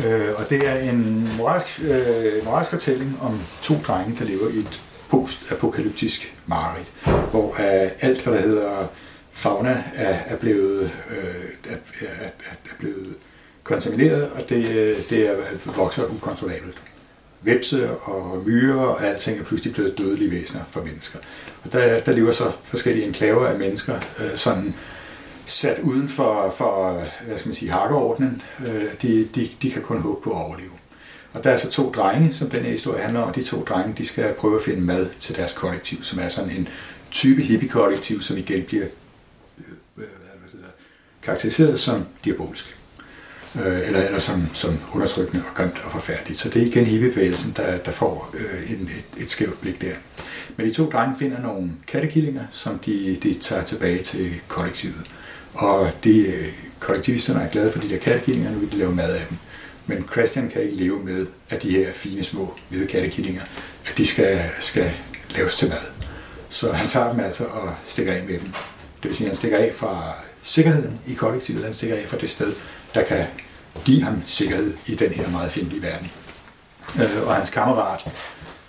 Øh, 0.05 0.35
og 0.37 0.51
det 0.51 0.69
er 0.69 0.91
en 0.91 1.29
moralsk, 1.39 1.81
øh, 1.81 2.45
moralsk 2.45 2.71
fortælling 2.71 3.19
om 3.21 3.41
to 3.63 3.75
drenge, 3.87 4.17
der 4.19 4.25
lever 4.25 4.49
i 4.49 4.59
et 4.59 4.81
post-apokalyptisk 5.11 6.35
mareridt, 6.47 6.93
hvor 7.31 7.51
øh, 7.53 7.91
alt, 8.01 8.23
hvad 8.25 8.35
der 8.35 8.41
hedder 8.41 8.87
fauna, 9.33 9.85
er, 9.95 10.19
er 10.27 10.37
blevet, 10.37 10.91
øh, 11.11 11.73
er, 11.73 11.77
er, 12.01 12.29
er 12.49 12.75
blevet 12.79 13.15
kontamineret, 13.65 14.31
og 14.31 14.49
det, 14.49 14.97
det 15.11 15.29
er, 15.29 15.37
vokser 15.77 16.05
ukontrollabelt. 16.05 16.79
Vepse 17.43 17.91
og 17.91 18.43
myrer 18.47 18.85
og 18.85 19.05
alting 19.05 19.41
er 19.41 19.45
pludselig 19.45 19.75
blevet 19.75 19.99
dødelige 19.99 20.31
væsener 20.31 20.61
for 20.71 20.83
mennesker. 20.83 21.19
Og 21.65 21.73
der, 21.73 22.01
der 22.01 22.13
lever 22.13 22.33
så 22.33 22.53
forskellige 22.65 23.07
enklaver 23.07 23.47
af 23.47 23.59
mennesker, 23.59 23.95
øh, 24.21 24.37
sådan 24.37 24.75
sat 25.47 25.79
uden 25.79 26.09
for, 26.09 26.55
for 26.57 27.03
hvad 27.27 27.39
skal 27.39 27.49
man 27.49 27.55
sige, 27.55 27.71
hakkeordnen. 27.71 28.43
Øh, 28.67 28.85
de, 29.03 29.29
de, 29.35 29.49
de 29.63 29.71
kan 29.71 29.83
kun 29.83 30.01
håbe 30.01 30.21
på 30.23 30.31
at 30.31 30.37
overleve. 30.37 30.71
Og 31.33 31.45
der 31.45 31.51
er 31.51 31.57
så 31.57 31.71
to 31.71 31.91
drenge, 31.91 32.33
som 32.33 32.51
den 32.51 32.63
her 32.63 32.71
historie 32.71 33.03
handler 33.03 33.21
om, 33.21 33.33
de 33.33 33.43
to 33.43 33.65
drenge, 33.65 33.95
de 33.99 34.07
skal 34.07 34.35
prøve 34.35 34.57
at 34.57 34.63
finde 34.63 34.81
mad 34.81 35.09
til 35.21 35.37
deres 35.37 35.53
kollektiv, 35.53 36.03
som 36.03 36.19
er 36.19 36.29
sådan 36.29 36.51
en 36.51 36.69
type 37.11 37.43
hippie-kollektiv, 37.43 38.23
som 38.23 38.37
igen 38.37 38.63
bliver 38.63 38.87
øh, 39.59 39.65
øh 39.97 40.05
hvad 40.53 40.71
karakteriseret 41.23 41.81
som 41.81 42.05
diabolsk 42.25 42.77
øh, 43.57 43.87
eller, 43.87 44.03
eller 44.03 44.19
som, 44.19 44.49
som 44.53 44.79
undertrykkende 44.93 45.43
og 45.49 45.55
grimt 45.55 45.81
og 45.85 45.93
forfærdeligt. 45.93 46.41
Så 46.41 46.49
det 46.49 46.63
er 46.63 46.67
igen 46.67 46.85
hippiebevægelsen, 46.85 47.53
der, 47.57 47.77
der 47.77 47.91
får 47.91 48.35
øh, 48.35 48.71
en, 48.71 48.91
et, 49.17 49.23
et 49.23 49.31
skævt 49.31 49.61
blik 49.61 49.81
der. 49.81 49.95
Men 50.57 50.67
de 50.67 50.73
to 50.73 50.91
drenge 50.91 51.19
finder 51.19 51.41
nogle 51.41 51.71
kattekillinger, 51.87 52.43
som 52.51 52.79
de, 52.79 53.19
de 53.23 53.35
tager 53.35 53.63
tilbage 53.63 54.03
til 54.03 54.33
kollektivet. 54.49 55.07
Og 55.55 55.91
de, 56.05 56.19
øh, 56.19 56.49
kollektivisterne 56.81 57.43
er 57.43 57.51
glade 57.51 57.73
for 57.73 57.81
de 57.81 57.89
der 57.89 57.99
kattekillinger, 57.99 58.51
nu 58.51 58.59
vil 58.59 58.73
de 58.73 58.77
lave 58.77 58.95
mad 58.95 59.15
af 59.15 59.27
dem. 59.29 59.39
Men 59.87 60.09
Christian 60.13 60.49
kan 60.49 60.63
ikke 60.63 60.77
leve 60.77 61.05
med, 61.05 61.27
at 61.51 61.63
de 61.63 61.71
her 61.71 61.93
fine 61.93 62.23
små 62.23 62.55
hvide 62.69 62.87
kattekillinger, 62.87 63.43
at 63.87 63.99
de 63.99 64.07
skal, 64.07 64.41
skal 64.61 64.91
laves 65.31 65.57
til 65.57 65.69
mad. 65.69 65.79
Så 66.49 66.73
han 66.73 66.89
tager 66.89 67.13
dem 67.13 67.21
altså 67.21 67.45
og 67.45 67.75
stikker 67.87 68.13
af 68.13 68.23
med 68.23 68.39
dem. 68.39 68.53
Det 69.03 69.11
vil 69.11 69.15
sige, 69.17 69.27
at 69.27 69.31
han 69.31 69.37
stikker 69.37 69.59
af 69.59 69.73
fra 69.75 70.15
sikkerheden 70.43 71.01
i 71.07 71.15
kollektivet, 71.15 71.65
han 71.65 71.75
stikker 71.75 71.97
af 71.97 72.05
fra 72.07 72.17
det 72.19 72.31
sted, 72.31 72.53
der 72.95 73.03
kan 73.05 73.27
give 73.85 74.03
ham 74.03 74.23
sikkerhed 74.27 74.75
i 74.87 74.95
den 74.95 75.11
her 75.11 75.31
meget 75.31 75.51
fjendtlige 75.51 75.83
verden. 75.83 76.11
Øh, 76.99 77.29
og 77.29 77.35
hans 77.35 77.51
kammerat 77.51 78.01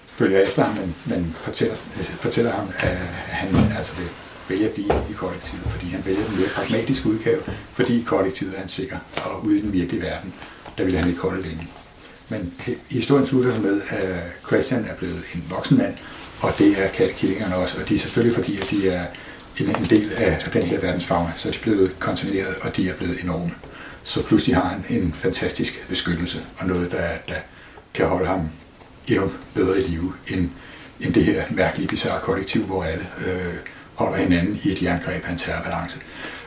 følger 0.07 0.39
efter 0.39 0.63
ham, 0.63 0.75
men, 0.75 0.95
men 1.05 1.35
fortæller, 1.41 1.75
øh, 1.99 2.05
fortæller 2.05 2.51
ham, 2.51 2.69
at 2.79 2.97
han 3.27 3.71
altså 3.77 3.95
vil 3.95 4.07
vælge 4.49 4.65
at 4.65 4.73
blive 4.73 5.03
i 5.09 5.13
kollektivet, 5.13 5.63
fordi 5.69 5.87
han 5.87 6.05
vælger 6.05 6.25
den 6.25 6.39
mere 6.39 6.49
pragmatiske 6.55 7.09
udgave, 7.09 7.41
fordi 7.73 8.03
kollektivet 8.07 8.53
er 8.55 8.59
han 8.59 8.67
sikker, 8.67 8.97
og 9.25 9.45
ude 9.45 9.57
i 9.57 9.61
den 9.61 9.73
virkelige 9.73 10.01
verden, 10.01 10.33
der 10.77 10.83
vil 10.83 10.97
han 10.97 11.09
ikke 11.09 11.21
holde 11.21 11.41
længe. 11.41 11.67
Men 12.29 12.53
historien 12.89 13.27
slutter 13.27 13.59
med, 13.59 13.81
at 13.89 14.19
Christian 14.47 14.85
er 14.85 14.95
blevet 14.95 15.23
en 15.35 15.43
voksen 15.49 15.77
mand, 15.77 15.95
og 16.41 16.53
det 16.57 16.83
er 16.83 16.87
kattekillingerne 16.87 17.55
også, 17.55 17.81
og 17.81 17.89
de 17.89 17.95
er 17.95 17.99
selvfølgelig 17.99 18.35
fordi, 18.35 18.61
at 18.61 18.69
de 18.69 18.89
er 18.89 19.05
en 19.59 19.85
del 19.89 20.11
af 20.13 20.39
den 20.53 20.63
her 20.63 20.79
verdensfagne, 20.79 21.33
så 21.35 21.51
de 21.51 21.57
er 21.57 21.61
blevet 21.61 21.99
kontamineret, 21.99 22.55
og 22.61 22.77
de 22.77 22.89
er 22.89 22.93
blevet 22.93 23.23
enorme 23.23 23.51
så 24.05 24.23
pludselig 24.23 24.55
har 24.55 24.69
han 24.69 24.85
en 24.89 25.13
fantastisk 25.13 25.87
beskyttelse, 25.87 26.45
og 26.57 26.67
noget, 26.67 26.91
der, 26.91 27.09
der 27.27 27.35
kan 27.93 28.05
holde 28.05 28.27
ham 28.27 28.49
endnu 29.07 29.31
bedre 29.53 29.79
i 29.79 29.81
live, 29.81 30.13
end, 30.27 30.49
end 30.99 31.13
det 31.13 31.25
her 31.25 31.43
mærkelige, 31.49 31.87
bizarre 31.87 32.21
kollektiv, 32.21 32.63
hvor 32.63 32.83
alle 32.83 33.05
øh, 33.27 33.53
holder 33.95 34.17
hinanden 34.17 34.59
i 34.63 34.71
et 34.71 34.83
jerngreb 34.83 35.25
af 35.25 35.31
en 35.31 35.37
terrorbalance. 35.37 35.99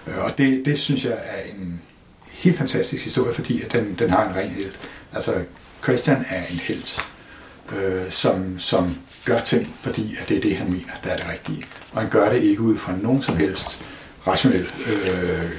Øh, 0.06 0.18
og 0.18 0.38
det, 0.38 0.64
det 0.64 0.78
synes 0.78 1.04
jeg 1.04 1.18
er 1.24 1.42
en 1.42 1.80
helt 2.26 2.58
fantastisk 2.58 3.04
historie, 3.04 3.34
fordi 3.34 3.62
at 3.62 3.72
den, 3.72 3.96
den 3.98 4.10
har 4.10 4.28
en 4.28 4.36
ren 4.36 4.50
held. 4.50 4.72
Altså, 5.12 5.34
Christian 5.82 6.24
er 6.28 6.42
en 6.46 6.58
helt, 6.58 7.00
øh, 7.76 8.10
som, 8.10 8.58
som 8.58 8.96
gør 9.24 9.40
ting, 9.40 9.76
fordi 9.80 10.16
at 10.20 10.28
det 10.28 10.36
er 10.36 10.40
det, 10.40 10.56
han 10.56 10.70
mener, 10.70 10.92
der 11.04 11.10
er 11.10 11.16
det 11.16 11.28
rigtige. 11.28 11.64
Og 11.92 12.00
han 12.00 12.10
gør 12.10 12.32
det 12.32 12.42
ikke 12.42 12.60
ud 12.60 12.76
fra 12.76 12.96
nogen 13.02 13.22
som 13.22 13.36
helst 13.36 13.84
rationel 14.26 14.66
øh, 14.86 15.44
øh 15.44 15.50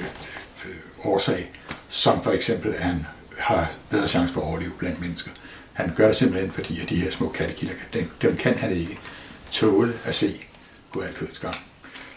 årsag, 1.04 1.50
som 1.90 2.22
for 2.22 2.30
eksempel, 2.30 2.74
at 2.74 2.80
han 2.80 3.06
har 3.38 3.70
bedre 3.90 4.06
chance 4.06 4.32
for 4.34 4.40
at 4.40 4.46
overleve 4.46 4.72
blandt 4.78 5.00
mennesker. 5.00 5.30
Han 5.72 5.92
gør 5.96 6.06
det 6.06 6.16
simpelthen, 6.16 6.52
fordi 6.52 6.80
at 6.80 6.88
de 6.88 6.96
her 6.96 7.10
små 7.10 7.28
kattekilder, 7.28 7.74
dem, 7.92 8.10
dem 8.22 8.36
kan 8.36 8.58
han 8.58 8.76
ikke 8.76 8.98
tåle 9.50 9.92
at 10.04 10.14
se 10.14 10.40
gå 10.90 11.00
af 11.00 11.14
kødets 11.14 11.38
gang. 11.38 11.56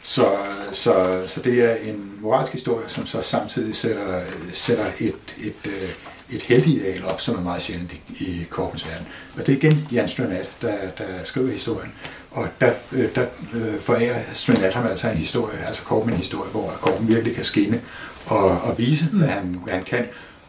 Så, 0.01 0.37
så, 0.71 1.23
så 1.27 1.41
det 1.41 1.61
er 1.61 1.75
en 1.75 2.11
moralsk 2.21 2.51
historie, 2.51 2.89
som 2.89 3.05
så 3.05 3.21
samtidig 3.21 3.75
sætter, 3.75 4.23
sætter 4.53 4.85
et, 4.99 5.15
et, 5.37 5.53
øh, 5.65 5.89
et 6.29 6.43
et 6.51 6.67
ideal 6.67 7.05
op, 7.05 7.21
som 7.21 7.35
er 7.35 7.41
meget 7.41 7.61
sjældent 7.61 7.91
i, 7.93 8.23
i 8.23 8.47
korpens 8.49 8.87
verden. 8.87 9.07
Og 9.37 9.47
det 9.47 9.53
er 9.53 9.57
igen 9.57 9.87
Jan 9.91 10.07
Strønat, 10.07 10.49
der, 10.61 10.77
der 10.97 11.23
skriver 11.23 11.51
historien. 11.51 11.93
Og 12.31 12.47
der, 12.61 12.73
øh, 12.91 13.15
der 13.15 13.25
øh, 13.53 13.79
forærer 13.79 14.19
Strønat 14.33 14.73
ham 14.73 14.87
altså 14.87 15.09
en 15.09 15.17
historie, 15.17 15.65
altså 15.67 15.83
korpen 15.83 16.13
en 16.13 16.17
historie, 16.17 16.51
hvor 16.51 16.77
korpen 16.81 17.07
virkelig 17.07 17.35
kan 17.35 17.43
skinne 17.43 17.81
og, 18.25 18.61
og 18.61 18.77
vise, 18.77 19.09
mm. 19.11 19.17
hvad, 19.17 19.27
han, 19.27 19.59
hvad 19.63 19.73
han 19.73 19.83
kan. 19.83 20.05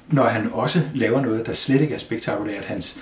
Når 0.09 0.25
han 0.25 0.51
også 0.53 0.81
laver 0.95 1.21
noget, 1.21 1.47
der 1.47 1.53
slet 1.53 1.81
ikke 1.81 1.95
er 1.95 1.99
spektakulært. 1.99 2.65
Hans 2.65 2.99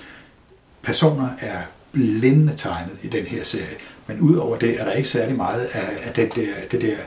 personer 0.81 1.29
er 1.39 1.57
blændende 1.91 2.53
tegnet 2.57 2.97
i 3.03 3.07
den 3.07 3.25
her 3.25 3.43
serie. 3.43 3.75
Men 4.07 4.19
udover 4.19 4.57
det 4.57 4.79
er 4.79 4.85
der 4.85 4.91
ikke 4.91 5.09
særlig 5.09 5.35
meget 5.35 5.65
af, 5.65 6.07
af 6.07 6.13
det, 6.13 6.35
der, 6.35 6.47
det 6.71 6.81
der, 6.81 6.97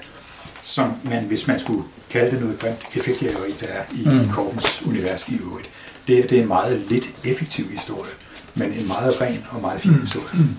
som 0.62 0.92
man, 1.04 1.24
hvis 1.24 1.46
man 1.46 1.58
skulle 1.58 1.84
kalde 2.10 2.30
det 2.30 2.40
noget 2.40 2.58
grimt 2.58 2.96
effektjæveri, 2.96 3.54
der 3.60 3.66
er 3.66 3.82
i 3.94 4.08
mm. 4.08 4.28
Korpens 4.32 4.82
univers 4.86 5.28
i 5.28 5.38
øvrigt. 5.42 5.70
Det, 6.06 6.30
det 6.30 6.38
er 6.38 6.42
en 6.42 6.48
meget 6.48 6.80
lidt 6.80 7.08
effektiv 7.24 7.70
historie, 7.70 8.10
men 8.54 8.72
en 8.72 8.86
meget 8.86 9.20
ren 9.20 9.44
og 9.50 9.60
meget 9.60 9.80
fin 9.80 9.92
mm. 9.92 10.00
historie. 10.00 10.28
Mm. 10.34 10.56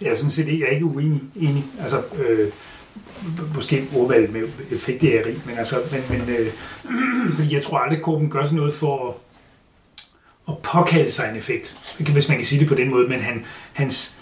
Jeg 0.00 0.10
er 0.10 0.16
sådan 0.16 0.30
set 0.30 0.46
jeg 0.46 0.66
er 0.68 0.74
ikke 0.74 0.84
uenig. 0.84 1.22
Enig. 1.36 1.64
Altså, 1.80 2.02
øh, 2.18 2.48
måske 3.54 3.86
ordvalget 3.96 4.32
med 4.32 4.42
effektjæveri, 4.70 5.34
men 5.46 5.58
altså, 5.58 5.76
men, 5.92 6.18
men 6.18 6.36
øh, 6.36 6.52
fordi 7.36 7.54
jeg 7.54 7.62
tror 7.62 7.78
aldrig, 7.78 7.98
at 7.98 8.04
Korpen 8.04 8.30
gør 8.30 8.44
sådan 8.44 8.56
noget 8.56 8.74
for 8.74 9.16
at 10.48 10.58
påkalde 10.58 11.10
sig 11.10 11.30
en 11.30 11.36
effekt, 11.36 11.96
hvis 11.98 12.28
man 12.28 12.36
kan 12.36 12.46
sige 12.46 12.60
det 12.60 12.68
på 12.68 12.74
den 12.74 12.90
måde, 12.90 13.08
men 13.08 13.20
han, 13.20 13.44
hans, 13.72 14.16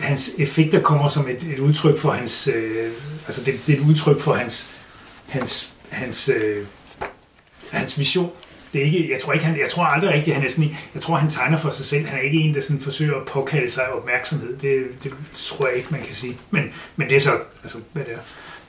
hans 0.00 0.30
effekter 0.38 0.80
kommer 0.80 1.08
som 1.08 1.28
et, 1.28 1.42
et 1.42 1.58
udtryk 1.58 1.98
for 1.98 2.10
hans, 2.10 2.48
øh, 2.54 2.92
altså 3.26 3.44
det, 3.44 3.60
det 3.66 3.74
er 3.74 3.78
et 3.78 3.84
udtryk 3.88 4.20
for 4.20 4.34
hans, 4.34 4.70
hans, 5.26 5.74
hans, 5.88 6.28
øh, 6.28 6.66
hans 7.70 7.98
vision. 7.98 8.30
Det 8.76 8.82
er 8.82 8.86
ikke, 8.86 9.12
jeg 9.12 9.20
tror 9.20 9.32
ikke, 9.32 9.44
han, 9.44 9.58
jeg 9.58 9.68
tror 9.68 9.84
aldrig 9.84 10.10
rigtigt, 10.10 10.36
han 10.36 10.46
er 10.46 10.50
sådan, 10.50 10.76
jeg 10.94 11.02
tror, 11.02 11.16
han 11.16 11.30
tegner 11.30 11.58
for 11.58 11.70
sig 11.70 11.86
selv. 11.86 12.06
Han 12.06 12.18
er 12.18 12.22
ikke 12.22 12.38
en, 12.38 12.54
der 12.54 12.60
sådan 12.60 12.80
forsøger 12.80 13.14
at 13.16 13.26
påkalde 13.26 13.70
sig 13.70 13.92
opmærksomhed. 13.92 14.56
Det, 14.56 14.86
det 15.02 15.12
tror 15.32 15.66
jeg 15.66 15.76
ikke, 15.76 15.88
man 15.90 16.02
kan 16.02 16.14
sige. 16.14 16.36
Men, 16.50 16.62
men 16.96 17.10
det 17.10 17.16
er 17.16 17.20
så, 17.20 17.30
altså, 17.62 17.78
hvad 17.92 18.04
det 18.04 18.12
er. 18.12 18.18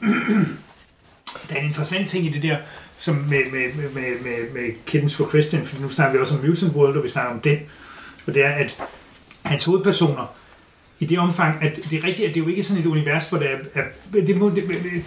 der 1.50 1.56
er 1.56 1.60
en 1.60 1.66
interessant 1.66 2.10
ting 2.10 2.26
i 2.26 2.30
det 2.30 2.44
der, 2.44 2.58
som 3.00 3.16
med, 3.16 3.52
med, 3.52 3.90
med, 3.94 4.20
med, 4.24 4.54
med 4.54 4.86
Kittens 4.86 5.16
for 5.16 5.30
Christian, 5.30 5.66
for 5.66 5.82
nu 5.82 5.90
snakker 5.90 6.14
vi 6.14 6.22
også 6.22 6.36
om 6.36 6.46
Mutant 6.46 6.74
World, 6.74 6.98
og 6.98 7.04
vi 7.04 7.10
snakker 7.10 7.34
om 7.34 7.40
den, 7.40 7.58
og 8.28 8.34
det 8.34 8.46
er, 8.46 8.52
at 8.52 8.84
hans 9.44 9.66
hovedpersoner, 9.66 10.36
i 11.00 11.06
det 11.06 11.20
omfang, 11.20 11.64
at 11.64 11.76
det 11.76 12.00
er 12.00 12.04
rigtigt, 12.04 12.30
at 12.30 12.36
det 12.36 12.42
er 12.42 12.44
jo 12.44 12.50
ikke 12.50 12.64
sådan 12.64 12.82
et 12.82 12.88
univers, 12.88 13.30
hvor 13.30 13.38
der 13.38 13.46
er, 13.46 13.58
er 13.74 13.84
det, 14.14 14.28
det, 14.28 14.56
det, 14.56 15.04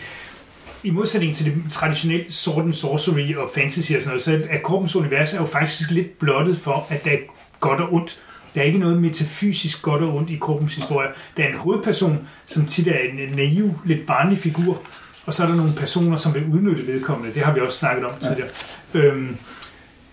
i 0.83 0.91
modsætning 0.91 1.35
til 1.35 1.45
det 1.45 1.63
traditionelle 1.71 2.33
sword 2.33 2.65
and 2.65 2.73
sorcery 2.73 3.35
og 3.35 3.51
fantasy 3.55 3.93
og 3.93 4.03
sådan 4.03 4.09
noget, 4.09 4.23
så 4.23 4.41
er 4.51 4.59
Korpens 4.59 4.97
univers 4.97 5.35
er 5.35 5.41
jo 5.41 5.47
faktisk 5.47 5.91
lidt 5.91 6.19
blottet 6.19 6.59
for, 6.59 6.87
at 6.91 7.05
der 7.05 7.11
er 7.11 7.19
godt 7.61 7.81
og 7.81 7.93
ondt. 7.93 8.21
Der 8.55 8.61
er 8.61 8.65
ikke 8.65 8.79
noget 8.79 9.03
metafysisk 9.03 9.83
godt 9.83 10.03
og 10.03 10.15
ondt 10.15 10.31
i 10.31 10.37
Korpens 10.37 10.75
historie. 10.75 11.09
Der 11.37 11.45
er 11.45 11.49
en 11.49 11.59
hovedperson, 11.59 12.29
som 12.47 12.67
tit 12.67 12.89
er 12.89 12.99
en 12.99 13.37
naiv, 13.37 13.75
lidt 13.85 14.07
barnlig 14.07 14.39
figur, 14.39 14.83
og 15.27 15.35
så 15.35 15.43
er 15.43 15.49
der 15.49 15.57
nogle 15.57 15.73
personer, 15.77 16.17
som 16.17 16.35
vil 16.35 16.45
udnytte 16.53 16.87
vedkommende. 16.87 17.35
Det 17.35 17.43
har 17.43 17.55
vi 17.55 17.61
også 17.61 17.79
snakket 17.79 18.05
om 18.05 18.13
tidligere. 18.21 18.49
Ja. 18.95 19.01
Øhm, 19.01 19.37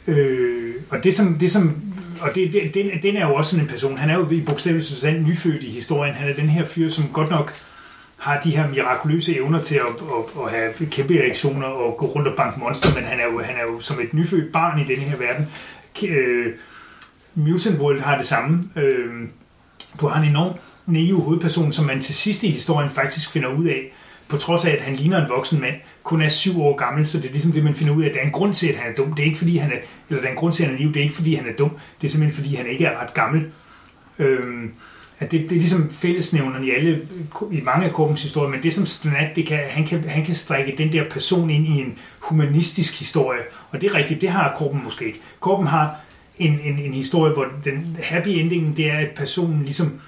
øh, 0.08 0.76
og 0.90 1.04
det 1.04 1.16
som, 1.16 1.38
det 1.40 1.52
som 1.52 1.82
og 2.22 2.36
det, 2.36 2.54
det, 2.54 2.74
den, 2.74 2.86
den 3.04 3.16
er 3.18 3.28
jo 3.28 3.36
også 3.36 3.52
sådan 3.52 3.66
en 3.66 3.70
person. 3.70 3.98
Han 3.98 4.10
er 4.10 4.14
jo 4.14 4.30
i 4.30 4.42
bogstavelig 4.42 4.86
forstand 4.88 5.26
nyfødt 5.26 5.64
i 5.64 5.70
historien. 5.70 6.16
Han 6.16 6.30
er 6.30 6.34
den 6.34 6.50
her 6.50 6.66
fyr, 6.66 6.90
som 6.90 7.10
godt 7.14 7.30
nok 7.30 7.54
har 8.18 8.40
de 8.40 8.52
her 8.52 8.68
mirakuløse 8.68 9.36
evner 9.36 9.62
til 9.62 9.76
at, 9.76 9.82
at, 9.84 10.44
at 10.44 10.52
have 10.52 10.90
kæmpe 10.92 11.14
reaktioner 11.14 11.68
og 11.68 11.98
gå 11.98 12.06
rundt 12.06 12.28
og 12.28 12.38
banke 12.38 12.60
monster, 12.60 12.94
men 12.96 13.04
han 13.04 13.20
er 13.20 13.26
jo, 13.26 13.40
han 13.40 13.56
er 13.56 13.64
jo 13.74 13.80
som 13.80 14.00
et 14.00 14.14
nyfødt 14.14 14.52
barn 14.52 14.80
i 14.80 14.84
denne 14.84 15.04
her 15.04 15.18
verden. 15.18 15.48
Øh, 16.10 16.54
Mutant 17.36 17.80
World 17.80 18.02
har 18.02 18.18
det 18.18 18.28
samme. 18.28 18.64
Øh, 18.76 19.28
du 20.02 20.08
har 20.08 20.22
en 20.22 20.30
enorm 20.30 20.54
naiv 20.86 21.22
hovedperson, 21.22 21.72
som 21.72 21.86
man 21.86 22.02
til 22.02 22.16
sidst 22.16 22.44
i 22.44 22.50
historien 22.50 22.90
faktisk 22.90 23.32
finder 23.32 23.50
ud 23.50 23.66
af, 23.66 23.94
på 24.30 24.38
trods 24.38 24.66
af, 24.66 24.72
at 24.72 24.82
han 24.82 24.96
ligner 24.96 25.24
en 25.24 25.30
voksen 25.30 25.62
mand, 25.62 25.76
kun 26.04 26.22
er 26.22 26.30
syv 26.30 26.62
år 26.62 26.76
gammel, 26.76 27.08
så 27.08 27.18
det 27.18 27.26
er 27.26 27.32
ligesom 27.32 27.52
det, 27.52 27.64
man 27.64 27.76
finder 27.76 27.94
ud 27.94 28.04
af, 28.04 28.08
at 28.08 28.14
der 28.14 28.20
er 28.20 28.26
en 28.26 28.32
grund 28.32 28.54
til, 28.54 28.68
at 28.68 28.76
han 28.76 28.92
er 28.92 28.96
dum. 28.96 29.14
Det 29.14 29.24
er 29.24 29.28
ikke, 29.28 29.38
fordi 29.38 29.58
han 29.58 29.72
er, 29.72 29.78
eller 30.10 30.22
der 30.22 30.28
er 30.28 30.32
en 30.32 30.38
grund 30.38 30.54
til, 30.54 30.64
at 30.64 30.70
han 30.70 30.78
er 30.78 30.82
liv, 30.82 30.94
det 30.94 31.00
er 31.00 31.04
ikke, 31.04 31.16
fordi 31.16 31.36
han 31.36 31.48
er 31.48 31.56
dum. 31.60 31.70
Det 32.02 32.08
er 32.08 32.12
simpelthen, 32.12 32.44
fordi 32.44 32.56
han 32.56 32.68
ikke 32.68 32.86
er 32.86 33.02
ret 33.02 33.14
gammel. 33.14 33.52
Øh, 34.20 34.70
at 35.20 35.32
det, 35.32 35.42
det 35.42 35.52
er 35.52 35.60
ligesom 35.60 35.90
fællesnævneren 35.90 36.64
i 36.64 36.72
alle, 36.72 37.08
i 37.52 37.62
mange 37.62 37.86
af 37.86 37.92
Corbens 37.92 38.24
historier, 38.24 38.50
men 38.50 38.64
det 38.64 38.74
som 38.74 38.86
Stonat, 38.86 39.36
det 39.36 39.46
kan, 39.46 39.60
han, 39.70 39.86
kan, 39.86 40.04
han 40.04 40.26
kan 40.26 40.36
strække 40.36 40.76
den 40.78 40.92
der 40.92 41.10
person 41.10 41.50
ind 41.50 41.68
i 41.68 41.82
en 41.82 41.98
humanistisk 42.20 43.00
historie, 43.00 43.42
og 43.72 43.82
det 43.82 43.92
er 43.92 43.96
rigtigt, 43.96 44.22
det 44.22 44.30
har 44.30 44.56
Corben 44.58 44.84
måske 44.84 45.06
ikke. 45.06 45.22
Corben 45.40 45.68
har 45.68 45.96
en, 46.40 46.60
en, 46.64 46.80
en 46.80 46.94
historie, 46.94 47.34
hvor 47.34 47.48
den 47.64 47.98
happy 48.04 48.28
ending, 48.28 48.78
det 48.78 48.92
er, 48.92 48.98
at 48.98 49.10
personen 49.16 49.64
ligesom 49.64 50.00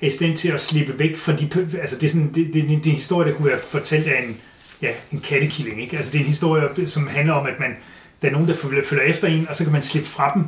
er 0.00 0.06
i 0.06 0.10
stand 0.10 0.36
til 0.36 0.48
at 0.48 0.60
slippe 0.60 0.98
væk 0.98 1.16
fra 1.16 1.32
de... 1.32 1.48
Altså, 1.80 1.96
det 1.96 2.04
er, 2.04 2.10
sådan, 2.10 2.32
det, 2.34 2.34
det, 2.34 2.54
det, 2.54 2.68
det 2.68 2.86
er 2.86 2.90
en 2.90 2.96
historie, 2.96 3.30
der 3.30 3.36
kunne 3.36 3.48
være 3.48 3.58
fortalt 3.58 4.06
af 4.06 4.24
en, 4.28 4.36
ja, 4.82 4.90
en 5.12 5.20
kattekilling. 5.20 5.82
Ikke? 5.82 5.96
Altså, 5.96 6.12
det 6.12 6.18
er 6.18 6.22
en 6.22 6.28
historie, 6.28 6.88
som 6.88 7.06
handler 7.06 7.34
om, 7.34 7.46
at 7.46 7.60
man, 7.60 7.76
der 8.22 8.28
er 8.28 8.32
nogen, 8.32 8.48
der 8.48 8.54
følger 8.54 9.02
efter 9.02 9.28
en, 9.28 9.48
og 9.48 9.56
så 9.56 9.64
kan 9.64 9.72
man 9.72 9.82
slippe 9.82 10.08
fra 10.08 10.32
dem, 10.34 10.44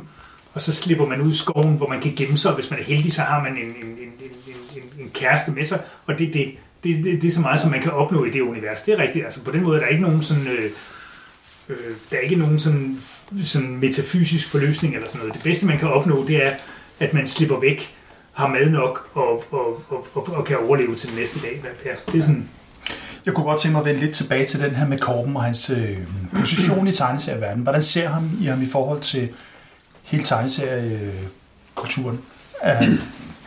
og 0.53 0.61
så 0.61 0.73
slipper 0.73 1.05
man 1.05 1.21
ud 1.21 1.31
i 1.31 1.35
skoven, 1.35 1.77
hvor 1.77 1.87
man 1.87 2.01
kan 2.01 2.13
gemme 2.15 2.37
sig, 2.37 2.51
og 2.51 2.55
hvis 2.55 2.71
man 2.71 2.79
er 2.79 2.83
heldig, 2.83 3.13
så 3.13 3.21
har 3.21 3.43
man 3.43 3.51
en, 3.51 3.57
en, 3.57 3.85
en, 3.85 4.11
en, 4.19 4.83
en, 4.83 5.03
en 5.03 5.09
kæreste 5.13 5.51
med 5.51 5.65
sig, 5.65 5.81
og 6.05 6.19
det, 6.19 6.33
det, 6.33 6.55
det, 6.83 7.03
det, 7.03 7.21
det 7.21 7.27
er 7.27 7.31
så 7.31 7.41
meget, 7.41 7.61
som 7.61 7.71
man 7.71 7.81
kan 7.81 7.91
opnå 7.91 8.25
i 8.25 8.29
det 8.29 8.41
univers. 8.41 8.81
Det 8.81 8.93
er 8.93 8.99
rigtigt. 8.99 9.25
Altså, 9.25 9.43
på 9.43 9.51
den 9.51 9.63
måde 9.63 9.77
er 9.77 9.83
der 9.83 9.89
ikke 9.89 10.03
nogen 10.03 10.23
sådan... 10.23 10.47
Øh, 10.47 10.71
øh, 11.69 11.75
der 12.11 12.17
er 12.17 12.21
ikke 12.21 12.35
nogen 12.35 12.59
sådan, 12.59 12.97
sådan 13.43 13.77
metafysisk 13.77 14.49
forløsning 14.49 14.95
eller 14.95 15.07
sådan 15.07 15.19
noget. 15.19 15.33
Det 15.33 15.43
bedste, 15.43 15.65
man 15.65 15.77
kan 15.77 15.87
opnå, 15.87 16.25
det 16.27 16.45
er, 16.45 16.51
at 16.99 17.13
man 17.13 17.27
slipper 17.27 17.59
væk 17.59 17.95
har 18.31 18.47
mad 18.47 18.69
nok 18.69 19.09
og, 19.13 19.43
og, 19.51 19.83
og, 19.89 20.07
og, 20.13 20.29
og 20.33 20.45
kan 20.45 20.57
overleve 20.57 20.95
til 20.95 21.09
den 21.09 21.17
næste 21.17 21.39
dag. 21.39 21.61
Ja, 21.85 21.91
det 22.11 22.19
er 22.19 22.23
sådan... 22.23 22.49
Jeg 23.25 23.33
kunne 23.33 23.43
godt 23.43 23.59
tænke 23.59 23.71
mig 23.71 23.79
at 23.79 23.85
vende 23.85 23.99
lidt 23.99 24.15
tilbage 24.15 24.45
til 24.45 24.59
den 24.59 24.75
her 24.75 24.87
med 24.87 24.99
Korben 24.99 25.35
og 25.35 25.43
hans 25.43 25.69
øh, 25.69 25.97
position 26.39 26.87
i 26.87 26.91
tegneserieverdenen. 26.91 27.63
Hvordan 27.63 27.81
ser 27.81 28.09
ham 28.09 28.31
i 28.41 28.45
ham 28.45 28.61
i 28.61 28.65
forhold 28.65 29.01
til 29.01 29.29
hele 30.11 30.23
tegneseriekulturen? 30.23 32.21
Uh, 32.63 32.69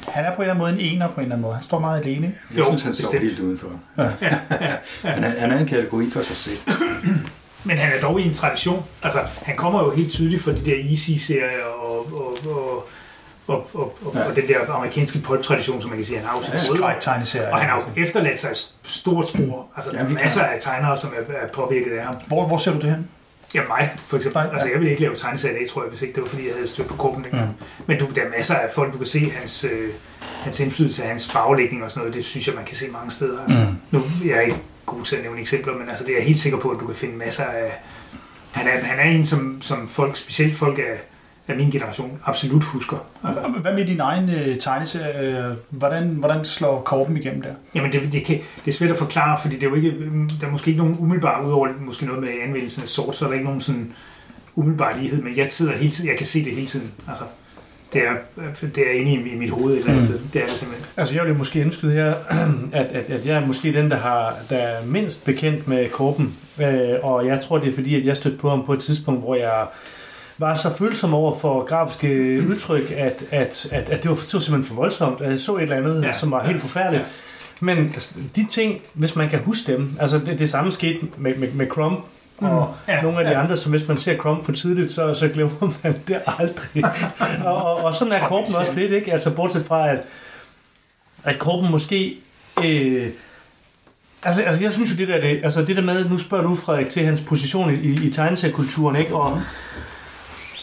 han, 0.09 0.25
er 0.25 0.35
på 0.35 0.43
en 0.43 0.49
eller 0.49 0.55
anden 0.55 0.59
måde 0.59 0.73
en 0.73 0.81
ener 0.81 1.09
på 1.09 1.15
en 1.15 1.21
eller 1.21 1.35
anden 1.35 1.43
måde. 1.43 1.55
Han 1.55 1.63
står 1.65 1.79
meget 1.79 2.01
alene. 2.01 2.35
Jeg 2.51 2.59
jo, 2.59 2.65
synes, 2.65 2.83
han 2.83 2.95
står 2.95 3.19
helt 3.21 3.39
udenfor. 3.39 3.69
Ja. 3.99 4.03
Ja, 4.03 4.09
ja, 4.21 4.37
ja. 4.61 4.75
Han, 5.03 5.25
er, 5.25 5.41
han 5.41 5.51
er 5.51 5.59
en 5.59 5.67
kategori 5.67 6.11
for 6.11 6.23
sig 6.23 6.37
selv. 6.37 6.59
Men 7.67 7.79
han 7.79 7.93
er 7.97 8.01
dog 8.01 8.21
i 8.21 8.27
en 8.27 8.35
tradition. 8.35 8.85
Altså, 9.03 9.21
han 9.43 9.57
kommer 9.57 9.85
jo 9.85 9.91
helt 9.91 10.11
tydeligt 10.11 10.43
fra 10.43 10.53
de 10.53 10.65
der 10.65 10.91
Easy-serier 10.91 11.65
og, 11.65 12.13
og, 12.13 12.39
og 12.47 12.89
og, 13.47 13.71
og, 13.75 13.99
og, 14.05 14.15
ja. 14.15 14.23
og 14.25 14.37
den 14.37 14.49
der 14.49 14.71
amerikanske 14.71 15.19
pulp-tradition, 15.19 15.81
som 15.81 15.91
man 15.91 15.99
kan 15.99 16.07
sige, 16.07 16.19
han 16.19 16.29
har 16.29 16.39
jo 16.39 16.43
sin 16.45 17.41
ja, 17.41 17.51
Og 17.53 17.59
han 17.59 17.69
har 17.69 17.77
jo 17.97 18.03
efterladt 18.03 18.39
sig 18.39 18.51
et 18.51 18.75
stort 18.83 19.29
spor. 19.29 19.67
Altså, 19.77 19.93
der 19.93 19.99
er 19.99 20.09
masser 20.09 20.43
af 20.43 20.59
tegnere, 20.61 20.99
som 20.99 21.13
er, 21.29 21.35
er 21.35 21.49
påvirket 21.49 21.93
af 21.93 22.05
ham. 22.05 22.15
Hvor, 22.27 22.47
hvor 22.47 22.57
ser 22.57 22.73
du 22.73 22.79
det 22.79 22.91
hen? 22.91 23.09
Ja, 23.55 23.63
mig, 23.69 23.91
for 24.07 24.17
eksempel. 24.17 24.43
Ja. 24.43 24.53
Altså, 24.53 24.69
jeg 24.69 24.79
ville 24.79 24.91
ikke 24.91 25.03
lave 25.03 25.15
tegneserier 25.15 25.57
i 25.57 25.59
dag, 25.59 25.69
tror 25.69 25.83
jeg, 25.83 25.91
hvis 25.91 26.03
ikke 26.03 26.15
det 26.15 26.23
var, 26.23 26.29
fordi 26.29 26.47
jeg 26.47 26.55
havde 26.55 26.69
styrt 26.69 26.87
på 26.87 26.97
gruppen. 26.97 27.27
Mm. 27.33 27.39
Men 27.87 27.99
du, 27.99 28.07
der 28.15 28.23
er 28.23 28.29
masser 28.37 28.55
af 28.55 28.71
folk, 28.75 28.93
du 28.93 28.99
kan 28.99 29.07
se 29.07 29.31
hans, 29.31 29.65
øh, 29.65 29.89
hans 30.21 30.61
indflydelse, 30.61 31.03
hans 31.03 31.33
farvelægning 31.33 31.85
og 31.85 31.91
sådan 31.91 32.01
noget. 32.01 32.15
Det 32.15 32.25
synes 32.25 32.47
jeg, 32.47 32.55
man 32.55 32.65
kan 32.65 32.77
se 32.77 32.89
mange 32.89 33.11
steder. 33.11 33.43
Altså, 33.43 33.59
mm. 33.59 33.77
Nu 33.91 34.05
jeg 34.25 34.37
er 34.37 34.41
ikke 34.41 34.57
god 34.87 35.05
til 35.05 35.17
at 35.17 35.23
nævne 35.23 35.41
eksempler, 35.41 35.75
men 35.75 35.89
altså, 35.89 36.05
det 36.05 36.13
er 36.13 36.17
jeg 36.17 36.27
helt 36.27 36.39
sikker 36.39 36.59
på, 36.59 36.71
at 36.71 36.81
du 36.81 36.87
kan 36.87 36.95
finde 36.95 37.17
masser 37.17 37.45
af... 37.45 37.73
Han 38.53 38.69
er, 38.69 38.85
han 38.85 38.99
er 38.99 39.11
en, 39.13 39.25
som, 39.25 39.63
som 39.63 39.89
folk, 39.89 40.17
specielt 40.17 40.57
folk 40.57 40.79
af 40.79 41.01
af 41.49 41.57
min 41.57 41.71
generation 41.71 42.19
absolut 42.25 42.65
husker. 42.65 42.97
Altså. 43.25 43.41
Hvad 43.41 43.75
med 43.75 43.85
din 43.87 44.01
egen 44.01 44.31
øh, 44.31 44.59
tegneserie? 44.59 45.57
Hvordan, 45.71 46.09
hvordan 46.09 46.45
slår 46.45 46.81
Korben 46.81 47.17
igennem 47.17 47.43
der? 47.43 47.53
Jamen 47.75 47.93
det, 47.93 48.13
det, 48.13 48.25
kan, 48.25 48.39
det 48.65 48.71
er 48.71 48.73
svært 48.73 48.91
at 48.91 48.97
forklare, 48.99 49.39
fordi 49.43 49.55
det 49.55 49.63
er 49.63 49.69
jo 49.71 49.75
ikke, 49.75 49.95
der 50.41 50.47
er 50.47 50.51
måske 50.51 50.69
ikke 50.69 50.83
nogen 50.83 50.97
umiddelbar, 50.99 51.47
udover 51.47 51.69
måske 51.81 52.07
noget 52.07 52.21
med 52.21 52.31
anvendelsen 52.45 52.83
af 52.83 52.89
sort, 52.89 53.17
så 53.17 53.25
er 53.25 53.29
der 53.29 53.35
ikke 53.35 53.45
nogen 53.45 53.61
sådan 53.61 53.93
umiddelbar 54.55 54.97
lighed, 55.01 55.23
men 55.23 55.37
jeg 55.37 55.51
sidder 55.51 55.73
hele 55.73 55.91
tiden, 55.91 56.11
jeg 56.11 56.19
kan 56.19 56.27
se 56.27 56.45
det 56.45 56.53
hele 56.55 56.67
tiden. 56.67 56.93
Altså, 57.09 57.25
Det 57.93 58.03
er, 58.03 58.15
det 58.61 58.79
er 58.79 59.01
inde 59.01 59.13
i, 59.13 59.33
i 59.33 59.37
mit 59.39 59.51
hoved 59.51 59.75
et 59.75 59.79
eller 59.79 59.93
andet 59.93 60.11
mm. 60.11 60.17
sted. 60.17 60.21
Det 60.33 60.43
er 60.43 60.47
det 60.47 60.59
simpelthen. 60.59 60.87
Altså 60.97 61.15
jeg 61.15 61.25
vil 61.25 61.35
måske 61.35 61.61
indskyde 61.61 61.93
her, 61.93 62.15
at, 62.73 62.87
at, 62.87 63.11
at 63.11 63.27
jeg 63.27 63.37
er 63.37 63.47
måske 63.47 63.73
den, 63.73 63.91
der, 63.91 63.97
har, 63.97 64.37
der 64.51 64.57
er 64.57 64.87
mindst 64.87 65.25
bekendt 65.25 65.69
med 65.69 65.89
Korben. 65.89 66.37
Øh, 66.61 66.89
og 67.03 67.27
jeg 67.27 67.41
tror, 67.41 67.59
det 67.59 67.69
er 67.69 67.75
fordi, 67.75 68.01
at 68.01 68.07
jeg 68.07 68.17
stødte 68.17 68.39
på 68.39 68.51
ham 68.51 68.67
på 68.67 68.73
et 68.73 68.81
tidspunkt, 68.81 69.21
hvor 69.21 69.35
jeg 69.35 69.67
var 70.39 70.55
så 70.55 70.77
følsom 70.77 71.15
over 71.15 71.35
for 71.39 71.65
grafiske 71.65 72.09
udtryk, 72.49 72.91
at, 72.91 73.25
at, 73.31 73.67
at, 73.73 73.91
at 73.91 74.03
det 74.03 74.09
var 74.09 74.15
så 74.15 74.41
simpelthen 74.41 74.65
for 74.65 74.75
voldsomt. 74.75 75.21
Jeg 75.21 75.39
så 75.39 75.57
et 75.57 75.63
eller 75.63 75.77
andet, 75.77 76.03
ja. 76.03 76.13
som 76.13 76.31
var 76.31 76.45
helt 76.45 76.61
forfærdeligt. 76.61 77.03
Ja. 77.03 77.09
Men 77.61 77.79
altså, 77.79 78.15
de 78.37 78.47
ting, 78.51 78.81
hvis 78.93 79.17
man 79.17 79.29
kan 79.29 79.39
huske 79.39 79.73
dem, 79.73 79.97
altså 80.01 80.19
det, 80.19 80.39
det 80.39 80.49
samme 80.49 80.73
skete 80.73 80.99
med, 81.19 81.35
med, 81.35 81.53
med 81.53 81.67
Crumb, 81.67 82.01
og 82.39 82.75
mm. 82.87 82.93
ja, 82.93 83.03
nogle 83.03 83.19
af 83.19 83.25
de 83.25 83.31
ja. 83.31 83.43
andre, 83.43 83.57
som 83.57 83.73
hvis 83.73 83.89
man 83.89 83.99
ser 83.99 84.17
Crumb 84.17 84.45
for 84.45 84.53
tidligt, 84.53 84.93
så, 84.93 85.15
så 85.15 85.29
glemmer 85.29 85.73
man 85.83 85.95
det 86.09 86.21
aldrig. 86.27 86.85
og, 87.47 87.57
og, 87.57 87.77
og 87.77 87.95
sådan 87.95 88.13
er 88.13 88.29
Korben 88.29 88.55
også 88.55 88.75
lidt, 88.75 88.93
ikke? 88.93 89.13
Altså 89.13 89.35
bortset 89.35 89.65
fra, 89.65 89.91
at, 89.91 90.03
at 91.25 91.39
Korben 91.39 91.71
måske... 91.71 92.17
Øh, 92.65 93.09
altså, 94.23 94.43
altså, 94.43 94.63
jeg 94.63 94.73
synes 94.73 94.93
jo, 94.93 94.97
det 94.97 95.09
der, 95.09 95.21
det, 95.21 95.41
altså, 95.45 95.65
det 95.65 95.77
der 95.77 95.83
med, 95.83 96.09
nu 96.09 96.19
spørger 96.19 96.45
du, 96.45 96.55
Frederik, 96.55 96.89
til 96.89 97.05
hans 97.05 97.21
position 97.21 97.75
i, 97.75 97.79
i, 97.79 98.05
i 98.05 98.11
tegneseriekulturen, 98.11 98.97
ikke? 98.97 99.15
Og, 99.15 99.43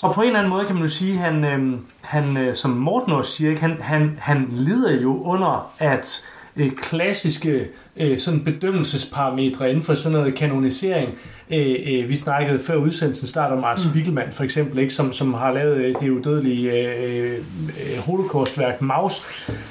og 0.01 0.13
på 0.13 0.21
en 0.21 0.27
eller 0.27 0.39
anden 0.39 0.53
måde 0.53 0.65
kan 0.65 0.75
man 0.75 0.83
jo 0.83 0.89
sige, 0.89 1.17
han, 1.17 1.43
øh, 1.43 1.77
han 2.03 2.37
øh, 2.37 2.55
som 2.55 2.71
Morten 2.71 3.13
også 3.13 3.31
siger, 3.31 3.49
ikke? 3.49 3.61
Han, 3.61 3.77
han, 3.79 4.17
han 4.19 4.47
lider 4.51 5.01
jo 5.01 5.23
under, 5.23 5.73
at 5.79 6.25
øh, 6.55 6.71
klassiske 6.71 7.67
øh, 7.97 8.19
sådan 8.19 8.43
bedømmelsesparametre 8.43 9.69
inden 9.69 9.83
for 9.83 9.93
sådan 9.93 10.17
noget 10.17 10.35
kanonisering. 10.35 11.17
Øh, 11.51 11.75
øh, 11.85 12.09
vi 12.09 12.15
snakkede 12.15 12.59
før 12.59 12.75
udsendelsen 12.75 13.27
start 13.27 13.51
om 13.51 13.63
Art 13.63 13.79
mm. 13.85 13.91
Spiegelman 13.91 14.31
for 14.31 14.43
eksempel, 14.43 14.79
ikke, 14.79 14.93
som, 14.93 15.13
som 15.13 15.33
har 15.33 15.51
lavet 15.51 15.75
øh, 15.75 15.95
det 15.99 16.09
udødelige 16.09 16.71
øh, 16.71 17.37
øh, 17.37 17.97
holocaustværk 17.97 18.81
Maus, 18.81 19.23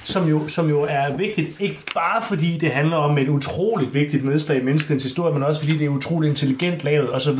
som 0.05 0.29
jo, 0.29 0.49
som 0.49 0.69
jo 0.69 0.87
er 0.89 1.17
vigtigt, 1.17 1.61
ikke 1.61 1.79
bare 1.95 2.23
fordi 2.23 2.59
det 2.59 2.73
handler 2.73 2.97
om 2.97 3.19
et 3.19 3.29
utroligt 3.29 3.95
vigtigt 3.95 4.25
nedslag 4.25 4.59
i 4.59 4.65
menneskets 4.65 5.03
historie, 5.03 5.35
men 5.35 5.43
også 5.43 5.61
fordi 5.61 5.79
det 5.79 5.85
er 5.85 5.89
utroligt 5.89 6.31
intelligent 6.31 6.85
lavet 6.85 7.15
osv., 7.15 7.39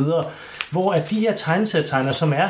hvor 0.69 0.93
at 0.93 1.09
de 1.09 1.19
her 1.19 1.35
tegneserietegner, 1.35 2.11
som 2.11 2.33
er 2.33 2.47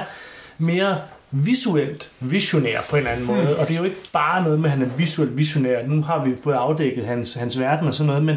mere 0.61 0.97
visuelt 1.31 2.11
visionær 2.19 2.81
på 2.89 2.95
en 2.95 2.99
eller 2.99 3.11
anden 3.11 3.27
måde. 3.27 3.43
Mm. 3.43 3.59
Og 3.59 3.67
det 3.67 3.71
er 3.71 3.77
jo 3.77 3.83
ikke 3.83 4.09
bare 4.13 4.43
noget 4.43 4.59
med, 4.59 4.69
at 4.69 4.77
han 4.77 4.85
er 4.85 4.89
visuelt 4.97 5.37
visionær. 5.37 5.87
Nu 5.87 6.01
har 6.01 6.25
vi 6.25 6.35
fået 6.43 6.53
afdækket 6.53 7.05
hans, 7.05 7.33
hans 7.33 7.59
verden 7.59 7.87
og 7.87 7.93
sådan 7.93 8.07
noget, 8.07 8.23
men, 8.23 8.35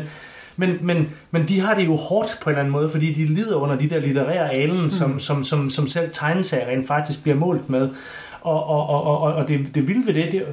men, 0.56 0.78
men, 0.82 1.08
men 1.30 1.48
de 1.48 1.60
har 1.60 1.74
det 1.74 1.86
jo 1.86 1.96
hårdt 1.96 2.38
på 2.42 2.50
en 2.50 2.52
eller 2.52 2.60
anden 2.60 2.72
måde, 2.72 2.90
fordi 2.90 3.12
de 3.12 3.26
lider 3.26 3.56
under 3.56 3.76
de 3.76 3.90
der 3.90 4.00
litterære 4.00 4.54
alen, 4.54 4.82
mm. 4.82 4.90
som, 4.90 5.18
som, 5.18 5.44
som, 5.44 5.70
som 5.70 5.86
selv 5.86 6.10
tegneserier 6.12 6.66
rent 6.66 6.86
faktisk 6.86 7.22
bliver 7.22 7.36
målt 7.36 7.70
med. 7.70 7.88
Og, 8.40 8.66
og, 8.66 8.88
og, 8.88 9.20
og, 9.20 9.34
og 9.34 9.48
det, 9.48 9.74
det 9.74 9.88
vilde 9.88 10.06
ved 10.06 10.14
det, 10.14 10.32
det 10.32 10.44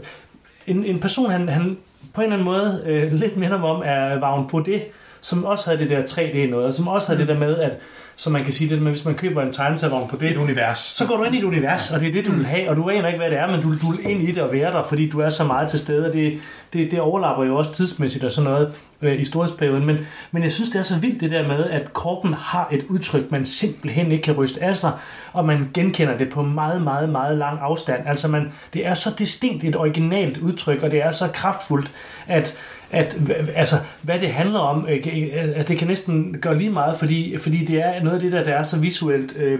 en, 0.67 0.85
en 0.85 0.99
person, 0.99 1.31
han, 1.31 1.49
han 1.49 1.77
på 2.13 2.21
en 2.21 2.25
eller 2.25 2.35
anden 2.35 2.45
måde 2.45 2.83
øh, 2.85 3.13
lidt 3.13 3.37
minder 3.37 3.59
mig 3.59 3.69
om, 3.69 3.81
er 3.85 4.19
Vagn 4.19 4.47
på 4.47 4.59
det, 4.59 4.83
som 5.21 5.45
også 5.45 5.69
havde 5.69 5.81
det 5.81 5.89
der 5.89 6.01
3D 6.01 6.49
noget, 6.49 6.75
som 6.75 6.87
også 6.87 7.07
havde 7.07 7.23
mm. 7.23 7.27
det 7.27 7.35
der 7.35 7.47
med, 7.47 7.57
at 7.57 7.77
så 8.15 8.29
man 8.29 8.43
kan 8.43 8.53
sige 8.53 8.69
det, 8.69 8.81
men 8.81 8.93
hvis 8.93 9.05
man 9.05 9.15
køber 9.15 9.41
en 9.41 9.53
tegneserievogn 9.53 10.09
på 10.09 10.15
det, 10.15 10.31
et 10.31 10.37
univers. 10.37 10.77
så 10.77 11.07
går 11.07 11.17
du 11.17 11.23
ind 11.23 11.35
i 11.35 11.37
et 11.37 11.43
univers, 11.43 11.91
og 11.91 11.99
det 11.99 12.07
er 12.07 12.11
det, 12.11 12.25
du 12.25 12.31
vil 12.31 12.45
have, 12.45 12.69
og 12.69 12.75
du 12.75 12.89
aner 12.89 13.07
ikke, 13.07 13.19
hvad 13.19 13.29
det 13.29 13.37
er, 13.37 13.47
men 13.47 13.61
du, 13.61 13.75
du 13.81 13.91
vil 13.91 14.09
ind 14.09 14.21
i 14.21 14.31
det 14.31 14.41
og 14.41 14.53
være 14.53 14.71
der, 14.71 14.83
fordi 14.83 15.09
du 15.09 15.19
er 15.19 15.29
så 15.29 15.43
meget 15.43 15.69
til 15.69 15.79
stede, 15.79 16.07
og 16.07 16.13
det, 16.13 16.39
det, 16.73 16.91
det 16.91 16.99
overlapper 16.99 17.45
jo 17.45 17.57
også 17.57 17.73
tidsmæssigt 17.73 18.23
og 18.23 18.31
sådan 18.31 18.51
noget 18.51 18.73
øh, 19.01 19.21
i 19.21 19.25
storhedsperioden. 19.25 19.85
Men, 19.85 19.97
men 20.31 20.43
jeg 20.43 20.51
synes, 20.51 20.69
det 20.69 20.79
er 20.79 20.83
så 20.83 20.99
vildt 20.99 21.21
det 21.21 21.31
der 21.31 21.47
med, 21.47 21.69
at 21.69 21.93
kroppen 21.93 22.33
har 22.33 22.67
et 22.71 22.85
udtryk, 22.89 23.31
man 23.31 23.45
simpelthen 23.45 24.11
ikke 24.11 24.23
kan 24.23 24.33
ryste 24.33 24.63
af 24.63 24.77
sig, 24.77 24.91
og 25.33 25.45
man 25.45 25.69
genkender 25.73 26.17
det 26.17 26.29
på 26.29 26.41
meget, 26.41 26.81
meget, 26.81 27.09
meget 27.09 27.37
lang 27.37 27.59
afstand. 27.61 28.07
Altså 28.07 28.27
man, 28.27 28.51
det 28.73 28.87
er 28.87 28.93
så 28.93 29.09
distinkt 29.19 29.63
et 29.63 29.75
originalt 29.75 30.37
udtryk, 30.37 30.83
og 30.83 30.91
det 30.91 31.01
er 31.03 31.11
så 31.11 31.27
kraftfuldt, 31.33 31.91
at 32.27 32.57
at 32.91 33.17
altså, 33.55 33.75
hvad 34.01 34.19
det 34.19 34.33
handler 34.33 34.59
om, 34.59 34.87
øh, 34.89 35.29
at 35.55 35.67
det 35.67 35.77
kan 35.77 35.87
næsten 35.87 36.37
gøre 36.41 36.57
lige 36.57 36.69
meget, 36.69 36.99
fordi, 36.99 37.37
fordi 37.37 37.65
det 37.65 37.75
er 37.75 38.03
noget 38.03 38.15
af 38.15 38.21
det 38.21 38.31
der, 38.31 38.43
der 38.43 38.53
er 38.53 38.63
så 38.63 38.79
visuelt... 38.79 39.35
Øh, 39.37 39.59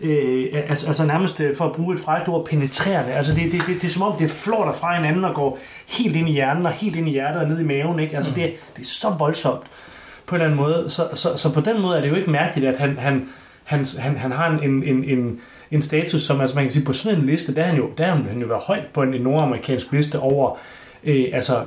øh, 0.00 0.46
altså, 0.68 0.86
altså 0.86 1.06
nærmest 1.06 1.40
øh, 1.40 1.56
for 1.56 1.64
at 1.64 1.72
bruge 1.72 1.94
et 1.94 2.00
frækt 2.00 2.28
ord, 2.28 2.46
penetrerende. 2.46 3.12
Altså 3.12 3.34
det, 3.34 3.52
det, 3.52 3.60
det, 3.66 3.66
det 3.66 3.84
er 3.84 3.88
som 3.88 4.02
om, 4.02 4.18
det 4.18 4.30
flår 4.30 4.64
der 4.64 4.72
fra 4.72 4.96
hinanden 4.96 5.24
og 5.24 5.34
går 5.34 5.58
helt 5.88 6.16
ind 6.16 6.28
i 6.28 6.32
hjernen 6.32 6.66
og 6.66 6.72
helt 6.72 6.96
ind 6.96 7.08
i 7.08 7.10
hjertet 7.10 7.42
og 7.42 7.48
ned 7.48 7.60
i 7.60 7.64
maven. 7.64 8.00
Ikke? 8.00 8.16
Altså 8.16 8.30
mm. 8.30 8.34
det, 8.34 8.52
det 8.76 8.82
er 8.82 8.86
så 8.86 9.08
voldsomt 9.18 9.62
på 10.26 10.34
en 10.34 10.42
eller 10.42 10.52
anden 10.52 10.66
måde. 10.66 10.90
Så, 10.90 11.08
så, 11.14 11.36
så 11.36 11.54
på 11.54 11.60
den 11.60 11.82
måde 11.82 11.96
er 11.96 12.00
det 12.00 12.08
jo 12.08 12.14
ikke 12.14 12.30
mærkeligt, 12.30 12.68
at 12.68 12.80
han, 12.80 12.98
han, 12.98 13.28
han, 13.64 13.86
han, 13.98 14.16
han 14.16 14.32
har 14.32 14.50
en, 14.50 14.82
en, 14.82 15.04
en, 15.04 15.40
en 15.70 15.82
status, 15.82 16.22
som 16.22 16.40
altså 16.40 16.56
man 16.56 16.64
kan 16.64 16.72
sige, 16.72 16.84
på 16.84 16.92
sådan 16.92 17.18
en 17.18 17.26
liste, 17.26 17.54
der 17.54 17.62
er 17.62 17.66
han 17.66 17.76
jo, 17.76 17.90
der 17.98 18.06
er 18.06 18.10
han 18.10 18.40
jo 18.40 18.46
været 18.46 18.62
højt 18.62 18.86
på 18.86 19.02
en, 19.02 19.14
en 19.14 19.20
nordamerikansk 19.20 19.92
liste 19.92 20.18
over 20.18 20.50
øh, 20.50 20.58
altså 21.06 21.64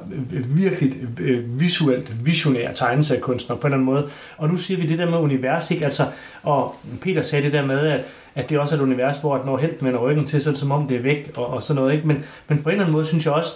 virkelig 0.56 0.94
øh, 1.20 1.60
visuelt 1.60 2.26
visionær 2.26 2.74
tegneseriekunstner 2.74 3.56
på 3.56 3.68
en 3.68 3.74
eller 3.74 3.78
anden 3.78 3.94
måde. 3.94 4.10
Og 4.38 4.50
nu 4.50 4.58
siger 4.58 4.80
vi 4.80 4.88
det 4.88 5.00
der 5.00 5.10
med 5.10 5.18
univers, 5.18 5.72
ikke? 5.72 5.86
Altså, 5.86 6.06
og 6.44 6.76
Peter 7.02 7.22
sagde 7.22 7.44
det 7.46 7.54
der 7.54 7.66
med, 7.66 7.80
at, 7.88 8.02
at 8.36 8.50
det 8.50 8.60
også 8.60 8.76
er 8.76 8.80
et 8.80 8.84
univers, 8.84 9.18
hvor 9.18 9.36
at 9.36 9.46
når 9.46 9.58
helten 9.58 9.86
vender 9.86 10.00
ryggen 10.00 10.26
til, 10.26 10.42
så 10.42 10.50
er 10.50 10.52
det 10.52 10.60
som 10.60 10.72
om 10.72 10.88
det 10.88 10.98
er 10.98 11.02
væk 11.02 11.32
og, 11.36 11.48
og 11.48 11.64
sådan 11.64 11.82
noget. 11.82 11.94
Ikke? 11.94 12.08
Men, 12.08 12.24
men 12.48 12.64
på 12.64 12.70
en 12.70 12.74
eller 12.74 12.84
anden 12.84 12.94
måde 12.94 13.06
synes 13.06 13.26
jeg 13.26 13.34
også, 13.34 13.52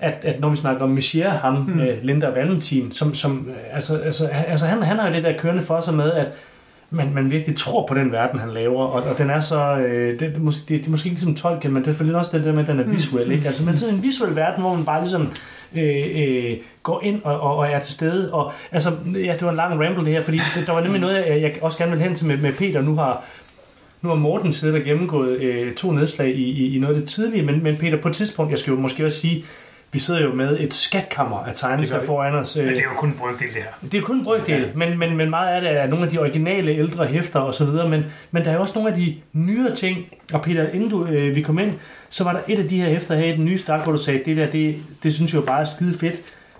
at, 0.00 0.14
at 0.22 0.40
når 0.40 0.48
vi 0.48 0.56
snakker 0.56 0.82
om 0.82 0.90
Michier, 0.90 1.30
ham, 1.30 1.54
mm. 1.54 1.80
øh, 1.80 2.02
Linda 2.02 2.28
Valentin, 2.28 2.92
som, 2.92 3.14
som 3.14 3.50
altså, 3.72 3.98
altså, 3.98 4.26
altså 4.26 4.66
han, 4.66 4.82
han 4.82 4.98
har 4.98 5.08
jo 5.08 5.14
det 5.14 5.22
der 5.22 5.38
kørende 5.38 5.62
for 5.62 5.80
sig 5.80 5.94
med, 5.94 6.12
at 6.12 6.28
man, 6.92 7.14
man 7.14 7.30
virkelig 7.30 7.56
tror 7.56 7.86
på 7.86 7.94
den 7.94 8.12
verden, 8.12 8.40
han 8.40 8.50
laver, 8.50 8.84
og, 8.84 9.02
og 9.02 9.18
den 9.18 9.30
er 9.30 9.40
så, 9.40 9.76
øh, 9.76 10.20
det, 10.20 10.20
det, 10.20 10.36
det, 10.44 10.68
det 10.68 10.86
er 10.86 10.90
måske 10.90 11.06
ikke 11.06 11.20
ligesom 11.20 11.34
tolken, 11.34 11.72
men 11.72 11.84
det 11.84 12.00
er 12.00 12.16
også 12.16 12.36
det 12.36 12.44
der 12.44 12.52
med, 12.52 12.62
at 12.62 12.68
den 12.68 12.80
er 12.80 12.84
mm. 12.84 12.92
visuel, 12.92 13.32
ikke? 13.32 13.46
Altså, 13.46 13.64
men 13.64 13.76
sådan 13.76 13.94
en 13.94 14.02
visuel 14.02 14.36
verden, 14.36 14.62
hvor 14.62 14.74
man 14.74 14.84
bare 14.84 15.00
ligesom 15.00 15.32
øh, 15.76 16.06
øh, 16.14 16.56
går 16.82 17.00
ind 17.02 17.22
og, 17.24 17.40
og, 17.40 17.56
og 17.56 17.68
er 17.68 17.80
til 17.80 17.94
stede, 17.94 18.32
og 18.32 18.52
altså, 18.72 18.92
ja, 19.14 19.32
det 19.32 19.42
var 19.42 19.50
en 19.50 19.56
lang 19.56 19.84
ramble 19.84 20.04
det 20.04 20.12
her, 20.12 20.22
fordi 20.22 20.38
der 20.66 20.72
var 20.72 20.82
nemlig 20.82 21.00
noget, 21.00 21.16
jeg, 21.16 21.42
jeg 21.42 21.56
også 21.62 21.78
gerne 21.78 21.90
vil 21.90 22.00
hen 22.00 22.14
til 22.14 22.26
med, 22.26 22.36
med 22.36 22.52
Peter, 22.52 22.82
nu 22.82 22.94
har 22.94 23.24
nu 24.02 24.08
har 24.08 24.16
Morten 24.16 24.52
siddet 24.52 24.76
og 24.76 24.82
gennemgået 24.82 25.38
øh, 25.40 25.74
to 25.74 25.92
nedslag 25.92 26.28
i, 26.28 26.42
i, 26.42 26.76
i 26.76 26.78
noget 26.78 26.94
af 26.94 27.00
det 27.00 27.10
tidlige, 27.10 27.42
men, 27.42 27.62
men 27.62 27.76
Peter, 27.76 28.00
på 28.00 28.08
et 28.08 28.14
tidspunkt, 28.14 28.50
jeg 28.50 28.58
skal 28.58 28.70
jo 28.70 28.78
måske 28.78 29.04
også 29.04 29.18
sige, 29.18 29.44
vi 29.92 29.98
sidder 29.98 30.22
jo 30.22 30.34
med 30.34 30.60
et 30.60 30.74
skatkammer 30.74 31.38
af 31.38 31.54
tegnelser 31.54 32.02
foran 32.02 32.34
os. 32.34 32.56
Men 32.56 32.68
det 32.68 32.78
er 32.78 32.82
jo 32.82 32.96
kun 32.96 33.08
en 33.08 33.14
brygdel, 33.18 33.48
det 33.48 33.62
her. 33.62 33.88
Det 33.92 33.98
er 33.98 34.02
kun 34.02 34.16
en 34.16 34.24
brygdel, 34.24 34.60
ja. 34.60 34.66
men, 34.74 34.98
men, 34.98 35.16
men 35.16 35.30
meget 35.30 35.54
af 35.54 35.60
det 35.60 35.82
er 35.82 35.86
nogle 35.86 36.04
af 36.04 36.10
de 36.10 36.18
originale 36.18 36.70
ældre 36.70 37.06
hæfter 37.06 37.40
og 37.40 37.54
så 37.54 37.64
videre, 37.64 37.88
men, 37.88 38.04
men 38.30 38.44
der 38.44 38.50
er 38.50 38.58
også 38.58 38.74
nogle 38.74 38.90
af 38.90 38.96
de 38.96 39.16
nyere 39.32 39.74
ting, 39.74 39.98
og 40.32 40.42
Peter, 40.42 40.68
inden 40.68 40.90
du, 40.90 41.06
øh, 41.06 41.36
vi 41.36 41.42
kom 41.42 41.58
ind, 41.58 41.72
så 42.10 42.24
var 42.24 42.32
der 42.32 42.40
et 42.48 42.58
af 42.58 42.68
de 42.68 42.76
her 42.76 42.88
hæfter 42.88 43.14
her 43.14 43.24
i 43.24 43.36
den 43.36 43.44
nye 43.44 43.58
start, 43.58 43.82
hvor 43.82 43.92
du 43.92 43.98
sagde, 43.98 44.20
det 44.24 44.36
der, 44.36 44.50
det, 44.50 44.76
det 45.02 45.14
synes 45.14 45.32
jeg 45.32 45.40
jo 45.40 45.46
bare 45.46 45.60
er 45.60 45.64
skide 45.64 45.98
fedt. 45.98 46.16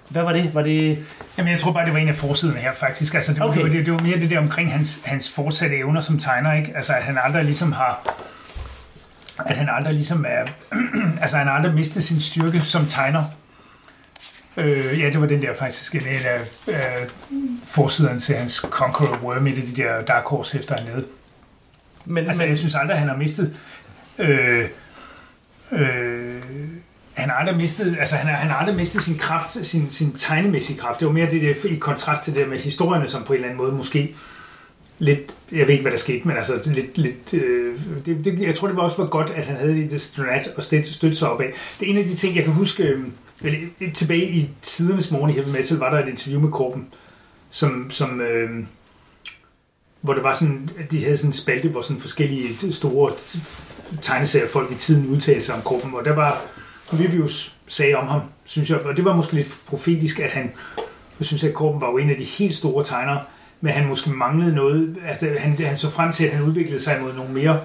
Hvad 0.09 0.23
var 0.23 0.33
det? 0.33 0.55
Var 0.55 0.63
det... 0.63 0.99
Jamen, 1.39 1.51
jeg 1.51 1.59
tror 1.59 1.73
bare, 1.73 1.85
det 1.85 1.93
var 1.93 1.99
en 1.99 2.09
af 2.09 2.17
forsiderne 2.17 2.59
her, 2.59 2.73
faktisk. 2.75 3.15
Altså, 3.15 3.33
det, 3.33 3.41
var, 3.41 3.49
okay. 3.49 3.65
det, 3.65 3.87
det 3.87 3.93
var 3.93 4.01
mere 4.01 4.21
det 4.21 4.31
der 4.31 4.39
omkring 4.39 4.73
hans, 4.73 5.03
hans 5.05 5.31
fortsatte 5.31 5.77
evner 5.77 6.01
som 6.01 6.19
tegner, 6.19 6.55
ikke? 6.55 6.73
Altså, 6.77 6.93
at 6.93 7.03
han 7.03 7.19
aldrig 7.25 7.45
ligesom 7.45 7.73
har 7.73 8.17
at 9.39 9.57
han 9.57 9.69
aldrig 9.69 9.95
ligesom 9.95 10.25
er, 10.29 10.47
altså 11.23 11.37
han 11.37 11.49
aldrig 11.49 11.75
mistet 11.75 12.05
sin 12.05 12.21
styrke 12.21 12.61
som 12.61 12.87
tegner. 12.87 13.25
Øh, 14.57 15.01
ja, 15.01 15.11
det 15.11 15.21
var 15.21 15.27
den 15.27 15.43
der 15.43 15.55
faktisk, 15.55 15.95
en 15.95 16.03
af 16.07 16.41
øh, 16.69 17.09
forsiderne 17.67 18.19
til 18.19 18.35
hans 18.35 18.55
Conqueror 18.55 19.19
Worm, 19.23 19.47
et 19.47 19.59
af 19.59 19.63
de 19.63 19.83
der 19.83 20.03
Dark 20.03 20.25
Horse 20.25 20.57
hæfter 20.57 20.77
hernede. 20.81 21.07
Men, 22.05 22.27
altså, 22.27 22.43
men, 22.43 22.51
jeg 22.51 22.59
synes 22.59 22.75
aldrig, 22.75 22.99
han 22.99 23.09
har 23.09 23.17
mistet... 23.17 23.57
Øh, 24.19 24.69
øh, 25.73 26.43
han 27.15 27.31
har 27.31 27.37
aldrig 27.37 27.57
mistet, 27.57 27.97
altså 27.99 28.17
han 28.17 28.35
han 28.35 28.51
har 28.51 28.57
aldrig 28.57 28.77
mistet 28.77 29.03
sin 29.03 29.19
kraft, 29.19 29.67
sin, 29.67 29.91
sin 29.91 30.13
tegnemæssige 30.13 30.79
kraft. 30.79 31.01
Det 31.01 31.07
var 31.07 31.13
mere 31.13 31.31
det 31.31 31.43
der, 31.43 31.69
i 31.71 31.77
kontrast 31.77 32.25
til 32.25 32.35
det 32.35 32.49
med 32.49 32.59
historierne, 32.59 33.09
som 33.09 33.25
på 33.25 33.33
en 33.33 33.37
eller 33.37 33.49
anden 33.49 33.59
måde 33.59 33.73
måske 33.73 34.15
lidt, 35.03 35.35
jeg 35.53 35.67
ved 35.67 35.69
ikke, 35.69 35.83
hvad 35.83 35.93
der 35.93 35.99
skete, 35.99 36.29
men 36.29 36.37
altså 36.37 36.53
lidt, 36.67 36.99
lidt 36.99 37.35
øh, 37.35 37.81
det, 38.07 38.25
det, 38.25 38.41
jeg 38.41 38.55
tror, 38.55 38.69
det 38.69 38.77
var 38.77 38.83
også 38.83 38.97
var 38.97 39.09
godt, 39.09 39.31
at 39.31 39.47
han 39.47 39.57
havde 39.57 39.85
et 39.85 40.03
strat 40.03 40.49
og 40.57 40.63
støtte 40.63 41.15
sig 41.15 41.31
op 41.31 41.41
af. 41.41 41.53
Det 41.81 41.87
er 41.87 41.91
en 41.91 41.99
af 41.99 42.05
de 42.05 42.15
ting, 42.15 42.37
jeg 42.37 42.45
kan 42.45 42.53
huske, 42.53 42.83
øh, 42.83 43.05
tilbage 43.95 44.31
i 44.31 44.51
tidernes 44.63 45.11
morgen 45.11 45.31
i 45.31 45.33
Heavy 45.33 45.49
Metal, 45.49 45.79
var 45.79 45.91
der 45.91 46.03
et 46.03 46.09
interview 46.09 46.41
med 46.41 46.51
Korben, 46.51 46.87
som, 47.51 47.91
som 47.91 48.21
øh, 48.21 48.65
hvor 50.01 50.15
det 50.15 50.23
var 50.23 50.35
sådan, 50.35 50.71
de 50.91 51.05
havde 51.05 51.17
sådan 51.17 51.29
en 51.29 51.33
spalte, 51.33 51.69
hvor 51.69 51.83
sådan 51.83 52.01
forskellige 52.01 52.73
store 52.73 53.13
tegneserier 54.03 54.49
folk 54.49 54.73
i 54.73 54.75
tiden 54.75 55.09
udtalte 55.09 55.43
sig 55.43 55.55
om 55.55 55.63
Korben, 55.63 55.95
og 55.95 56.05
der 56.05 56.15
var 56.15 56.43
Livius 56.93 57.57
sagde 57.67 57.95
om 57.95 58.07
ham, 58.07 58.21
synes 58.45 58.71
jeg, 58.71 58.81
og 58.81 58.97
det 58.97 59.05
var 59.05 59.17
måske 59.17 59.33
lidt 59.33 59.59
profetisk, 59.67 60.21
at 60.21 60.31
han, 60.31 60.53
jeg 61.19 61.27
synes, 61.27 61.45
at 61.45 61.55
Korben 61.55 61.81
var 61.81 61.91
jo 61.91 61.99
en 61.99 62.11
af 62.11 62.17
de 62.17 62.25
helt 62.25 62.55
store 62.55 62.85
tegnere, 62.85 63.21
men 63.65 63.73
han 63.73 63.89
måske 63.89 64.11
manglede 64.11 64.55
noget, 64.55 64.97
altså 65.07 65.29
han, 65.39 65.59
han 65.59 65.77
så 65.77 65.91
frem 65.91 66.13
til, 66.13 66.25
at 66.25 66.33
han 66.33 66.43
udviklede 66.43 66.81
sig 66.83 66.99
mod 67.03 67.15
nogle 67.15 67.33
mere 67.33 67.61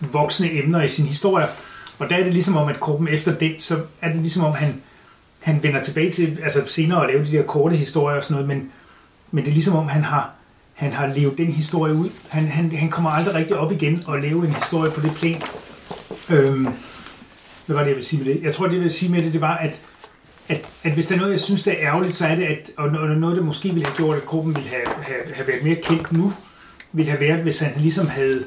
voksne 0.00 0.52
emner 0.52 0.82
i 0.82 0.88
sin 0.88 1.06
historie, 1.06 1.46
og 1.98 2.10
der 2.10 2.16
er 2.16 2.24
det 2.24 2.32
ligesom 2.32 2.56
om, 2.56 2.68
at 2.68 2.80
gruppen 2.80 3.08
efter 3.08 3.34
det, 3.34 3.62
så 3.62 3.78
er 4.00 4.08
det 4.08 4.16
ligesom 4.16 4.44
om, 4.44 4.54
han, 4.54 4.82
han 5.40 5.62
vender 5.62 5.82
tilbage 5.82 6.10
til 6.10 6.38
altså 6.42 6.62
senere 6.66 7.02
at 7.02 7.08
lave 7.08 7.24
de 7.24 7.32
der 7.32 7.42
korte 7.42 7.76
historier 7.76 8.16
og 8.16 8.24
sådan 8.24 8.42
noget, 8.42 8.58
men, 8.58 8.70
men 9.30 9.44
det 9.44 9.50
er 9.50 9.54
ligesom 9.54 9.76
om, 9.76 9.88
han 9.88 10.04
har, 10.04 10.30
han 10.74 10.92
har 10.92 11.06
levet 11.06 11.38
den 11.38 11.52
historie 11.52 11.94
ud. 11.94 12.08
Han, 12.28 12.48
han, 12.48 12.72
han 12.72 12.90
kommer 12.90 13.10
aldrig 13.10 13.34
rigtig 13.34 13.56
op 13.56 13.72
igen 13.72 14.02
og 14.06 14.20
lave 14.20 14.46
en 14.46 14.54
historie 14.54 14.90
på 14.90 15.00
det 15.00 15.14
plan. 15.14 15.42
Øhm, 16.30 16.68
hvad 17.66 17.76
var 17.76 17.82
det, 17.82 17.88
jeg 17.88 17.96
ville 17.96 18.04
sige 18.04 18.24
med 18.24 18.34
det? 18.34 18.42
Jeg 18.42 18.54
tror, 18.54 18.66
det 18.66 18.72
jeg 18.72 18.80
ville 18.80 18.92
sige 18.92 19.12
med 19.12 19.22
det, 19.22 19.32
det 19.32 19.40
var, 19.40 19.56
at, 19.56 19.82
at, 20.48 20.64
at 20.82 20.92
hvis 20.92 21.06
der 21.06 21.14
er 21.14 21.18
noget, 21.18 21.32
jeg 21.32 21.40
synes, 21.40 21.62
der 21.62 21.72
er 21.72 21.76
ærgerligt, 21.80 22.14
så 22.14 22.26
er 22.26 22.34
det, 22.34 22.44
at, 22.44 22.70
og 22.76 22.90
noget, 22.90 23.36
der 23.36 23.42
måske 23.42 23.68
ville 23.68 23.86
have 23.86 23.96
gjort, 23.96 24.16
at 24.16 24.26
gruppen 24.26 24.56
ville 24.56 24.68
have, 24.68 24.86
have, 25.02 25.34
have 25.34 25.48
været 25.48 25.64
mere 25.64 25.74
kendt 25.74 26.12
nu, 26.12 26.32
ville 26.92 27.10
have 27.10 27.20
været, 27.20 27.42
hvis 27.42 27.60
han 27.60 27.72
ligesom 27.82 28.06
havde 28.06 28.44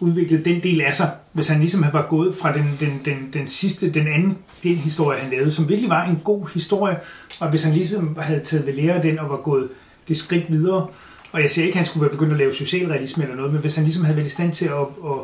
udviklet 0.00 0.44
den 0.44 0.62
del 0.62 0.80
af 0.80 0.94
sig, 0.94 1.10
hvis 1.32 1.48
han 1.48 1.60
ligesom 1.60 1.82
havde 1.82 1.94
var 1.94 2.06
gået 2.08 2.34
fra 2.34 2.52
den, 2.52 2.76
den, 2.80 3.00
den, 3.04 3.30
den 3.32 3.48
sidste, 3.48 3.92
den 3.92 4.06
anden 4.06 4.38
del 4.62 4.76
historie, 4.76 5.18
han 5.18 5.30
lavede, 5.30 5.50
som 5.50 5.68
virkelig 5.68 5.90
var 5.90 6.04
en 6.04 6.20
god 6.24 6.48
historie, 6.54 6.96
og 7.40 7.50
hvis 7.50 7.62
han 7.62 7.74
ligesom 7.74 8.16
havde 8.20 8.40
taget 8.40 8.66
ved 8.66 8.74
lære 8.74 8.94
af 8.94 9.02
den 9.02 9.18
og 9.18 9.30
var 9.30 9.36
gået 9.36 9.68
det 10.08 10.16
skridt 10.16 10.52
videre, 10.52 10.86
og 11.32 11.42
jeg 11.42 11.50
siger 11.50 11.66
ikke, 11.66 11.74
at 11.74 11.78
han 11.78 11.86
skulle 11.86 12.02
være 12.02 12.12
begyndt 12.12 12.32
at 12.32 12.38
lave 12.38 12.52
socialrealisme 12.52 13.22
eller 13.22 13.36
noget, 13.36 13.52
men 13.52 13.60
hvis 13.60 13.74
han 13.74 13.84
ligesom 13.84 14.04
havde 14.04 14.16
været 14.16 14.26
i 14.26 14.30
stand 14.30 14.52
til 14.52 14.64
at, 14.64 14.86
at, 15.04 15.18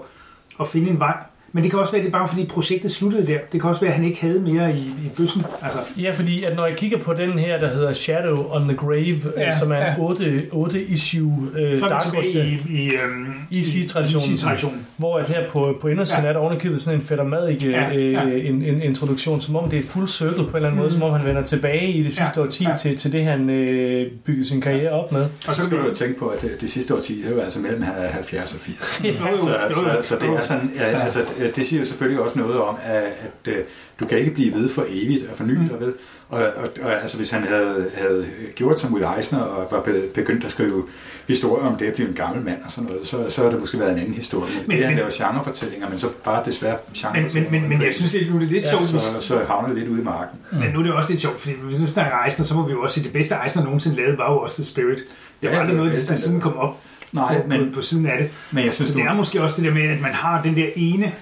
at 0.60 0.68
finde 0.68 0.90
en 0.90 0.98
vej, 0.98 1.16
men 1.54 1.62
det 1.62 1.70
kan 1.70 1.80
også 1.80 1.92
være, 1.92 2.00
at 2.00 2.06
det 2.06 2.14
er 2.14 2.18
bare 2.18 2.28
fordi 2.28 2.44
projektet 2.44 2.90
sluttede 2.90 3.26
der. 3.26 3.38
Det 3.52 3.60
kan 3.60 3.70
også 3.70 3.80
være, 3.80 3.90
at 3.90 3.96
han 3.96 4.04
ikke 4.04 4.20
havde 4.20 4.40
mere 4.40 4.72
i, 4.72 4.80
i 4.80 5.10
bøssen. 5.16 5.44
Altså. 5.62 5.78
Ja, 5.98 6.10
fordi 6.10 6.44
at 6.44 6.56
når 6.56 6.66
jeg 6.66 6.76
kigger 6.76 6.98
på 6.98 7.12
den 7.12 7.38
her, 7.38 7.58
der 7.58 7.68
hedder 7.68 7.92
Shadow 7.92 8.46
on 8.50 8.68
the 8.68 8.76
Grave, 8.76 9.16
ja, 9.36 9.58
som 9.58 9.72
er 9.72 9.76
ja. 9.76 9.94
en 9.94 10.00
8, 10.00 10.46
8 10.52 10.82
issue 10.84 11.48
øh, 11.58 11.80
Dark 11.80 12.04
Horse 12.04 12.46
i, 12.46 12.58
i, 12.68 12.90
um, 12.96 13.34
EC-traditionen, 13.52 14.86
hvor 14.96 15.18
at 15.18 15.28
her 15.28 15.48
på, 15.48 15.76
på 15.80 15.88
indersiden 15.88 16.24
ja. 16.24 16.28
er 16.28 16.32
der 16.32 16.40
ovenikøbet 16.40 16.80
sådan 16.80 16.98
en 16.98 17.02
Fettermadik 17.02 17.64
ja, 17.64 17.88
ja. 17.92 18.24
Øh, 18.24 18.46
en, 18.46 18.62
en, 18.62 18.82
introduktion, 18.82 19.40
som 19.40 19.56
om 19.56 19.70
det 19.70 19.78
er 19.78 19.82
full 19.82 20.08
circle 20.08 20.44
på 20.44 20.50
en 20.50 20.56
eller 20.56 20.68
anden 20.68 20.70
mm. 20.70 20.76
måde, 20.76 20.92
som 20.92 21.02
om 21.02 21.12
han 21.12 21.26
vender 21.26 21.42
tilbage 21.42 21.92
i 21.92 22.02
det 22.02 22.14
sidste 22.14 22.40
ja, 22.40 22.42
årti 22.42 22.64
ja. 22.64 22.76
til, 22.76 22.96
til 22.96 23.12
det, 23.12 23.24
han 23.24 23.50
øh, 23.50 24.10
byggede 24.24 24.48
sin 24.48 24.60
karriere 24.60 24.90
op 24.90 25.12
med. 25.12 25.26
Og 25.48 25.54
så 25.54 25.64
skal 25.64 25.78
du 25.78 25.88
jo 25.88 25.94
tænke 25.94 26.18
på, 26.18 26.26
at 26.26 26.42
det, 26.42 26.60
det 26.60 26.70
sidste 26.70 26.94
årti, 26.94 27.22
det 27.26 27.36
var 27.36 27.42
altså 27.42 27.60
mellem 27.60 27.82
han 27.82 27.94
er 27.96 28.08
70 28.08 28.54
og 28.54 28.60
80. 28.60 29.00
ja. 29.04 29.12
så, 29.38 29.46
så, 29.74 30.08
så, 30.08 30.14
det 30.20 30.28
er 30.28 30.42
sådan, 30.42 30.72
ja, 30.76 30.82
altså, 30.82 31.20
det 31.56 31.66
siger 31.66 31.80
jo 31.80 31.86
selvfølgelig 31.86 32.22
også 32.22 32.38
noget 32.38 32.60
om, 32.60 32.76
at, 32.82 33.02
at, 33.02 33.52
at 33.52 33.64
du 34.00 34.06
kan 34.06 34.18
ikke 34.18 34.30
blive 34.30 34.54
ved 34.54 34.68
for 34.68 34.84
evigt 34.88 35.30
og 35.30 35.36
forny 35.36 35.56
mm. 35.56 35.68
dig 35.68 35.80
ved. 35.80 35.92
Og, 36.28 36.38
og, 36.38 36.68
og 36.82 37.02
altså, 37.02 37.16
hvis 37.16 37.30
han 37.30 37.42
havde, 37.42 37.90
havde 37.94 38.26
gjort 38.54 38.80
som 38.80 38.92
Will 38.92 39.06
Eisner 39.18 39.38
og 39.38 39.68
var 39.70 39.82
begyndt 40.14 40.44
at 40.44 40.50
skrive 40.50 40.84
historier 41.28 41.66
om 41.66 41.76
det 41.76 41.86
at 41.86 41.94
blive 41.94 42.08
en 42.08 42.14
gammel 42.14 42.44
mand 42.44 42.58
og 42.64 42.70
sådan 42.70 42.90
noget, 42.90 43.06
så, 43.06 43.30
så 43.30 43.40
havde 43.40 43.52
det 43.52 43.60
måske 43.60 43.78
været 43.78 43.92
en 43.92 43.98
anden 43.98 44.14
historie. 44.14 44.52
Men, 44.54 44.68
men 44.68 44.78
det 44.78 44.86
han 44.86 44.96
laver 44.96 45.10
genrefortællinger, 45.12 45.88
men 45.88 45.98
så 45.98 46.06
bare 46.24 46.42
desværre 46.44 46.76
genrefortællinger. 46.96 47.50
Men, 47.50 47.60
men, 47.60 47.70
men, 47.70 47.78
men 47.78 47.86
jeg 47.86 47.92
synes, 47.92 48.12
det, 48.12 48.28
nu 48.30 48.36
er 48.36 48.40
det 48.40 48.48
lidt 48.48 48.66
sjovt. 48.66 48.92
Ja, 48.92 48.98
så, 48.98 49.20
så 49.20 49.44
havner 49.48 49.68
det 49.68 49.78
lidt 49.78 49.88
ude 49.88 50.00
i 50.00 50.04
marken. 50.04 50.38
Mm. 50.52 50.58
Men 50.58 50.70
nu 50.70 50.78
er 50.78 50.82
det 50.82 50.92
også 50.92 51.10
lidt 51.10 51.20
sjovt, 51.20 51.40
fordi 51.40 51.54
hvis 51.62 51.78
nu 51.78 51.86
snakker 51.86 52.24
Eisner, 52.24 52.44
så 52.44 52.54
må 52.54 52.66
vi 52.66 52.72
jo 52.72 52.82
også 52.82 52.94
sige, 52.94 53.02
at 53.02 53.04
det 53.04 53.12
bedste 53.12 53.34
Eisner 53.44 53.64
nogensinde 53.64 53.96
lavede, 53.96 54.18
var 54.18 54.32
jo 54.32 54.38
også 54.38 54.56
The 54.56 54.64
Spirit. 54.64 54.98
Det 55.42 55.50
var 55.50 55.56
ja, 55.56 55.60
aldrig 55.60 55.76
noget, 55.76 56.06
der 56.08 56.16
siden 56.16 56.40
kom 56.40 56.56
op 56.56 56.76
Nej, 57.12 57.40
på, 57.40 57.48
men, 57.48 57.58
på, 57.58 57.74
på 57.74 57.82
siden 57.82 58.06
af 58.06 58.18
det. 58.18 58.30
Men 58.50 58.64
jeg 58.64 58.74
synes, 58.74 58.88
så 58.88 58.94
det 58.94 59.04
er 59.04 59.14
måske 59.14 59.42
også 59.42 59.56
det 59.56 59.64
der 59.64 59.74
med, 59.74 59.82
at 59.82 60.00
man 60.00 60.12
har 60.12 60.42
den 60.42 60.56
der 60.56 60.66
ene 60.76 61.12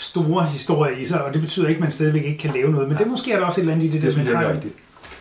store 0.00 0.44
historie 0.44 1.00
i 1.00 1.04
sig, 1.04 1.24
og 1.24 1.34
det 1.34 1.42
betyder 1.42 1.68
ikke, 1.68 1.78
at 1.78 1.82
man 1.82 1.90
stadigvæk 1.90 2.24
ikke 2.24 2.38
kan 2.38 2.50
lave 2.54 2.70
noget. 2.70 2.88
Men 2.88 2.96
ja. 2.96 3.02
det 3.02 3.10
måske 3.10 3.32
er 3.32 3.38
der 3.38 3.46
også 3.46 3.60
et 3.60 3.62
eller 3.62 3.74
andet 3.74 3.86
i 3.86 3.88
det, 3.88 4.02
det 4.02 4.16
der, 4.16 4.24
man 4.24 4.36
har. 4.36 4.52
Rigtigt. 4.52 4.74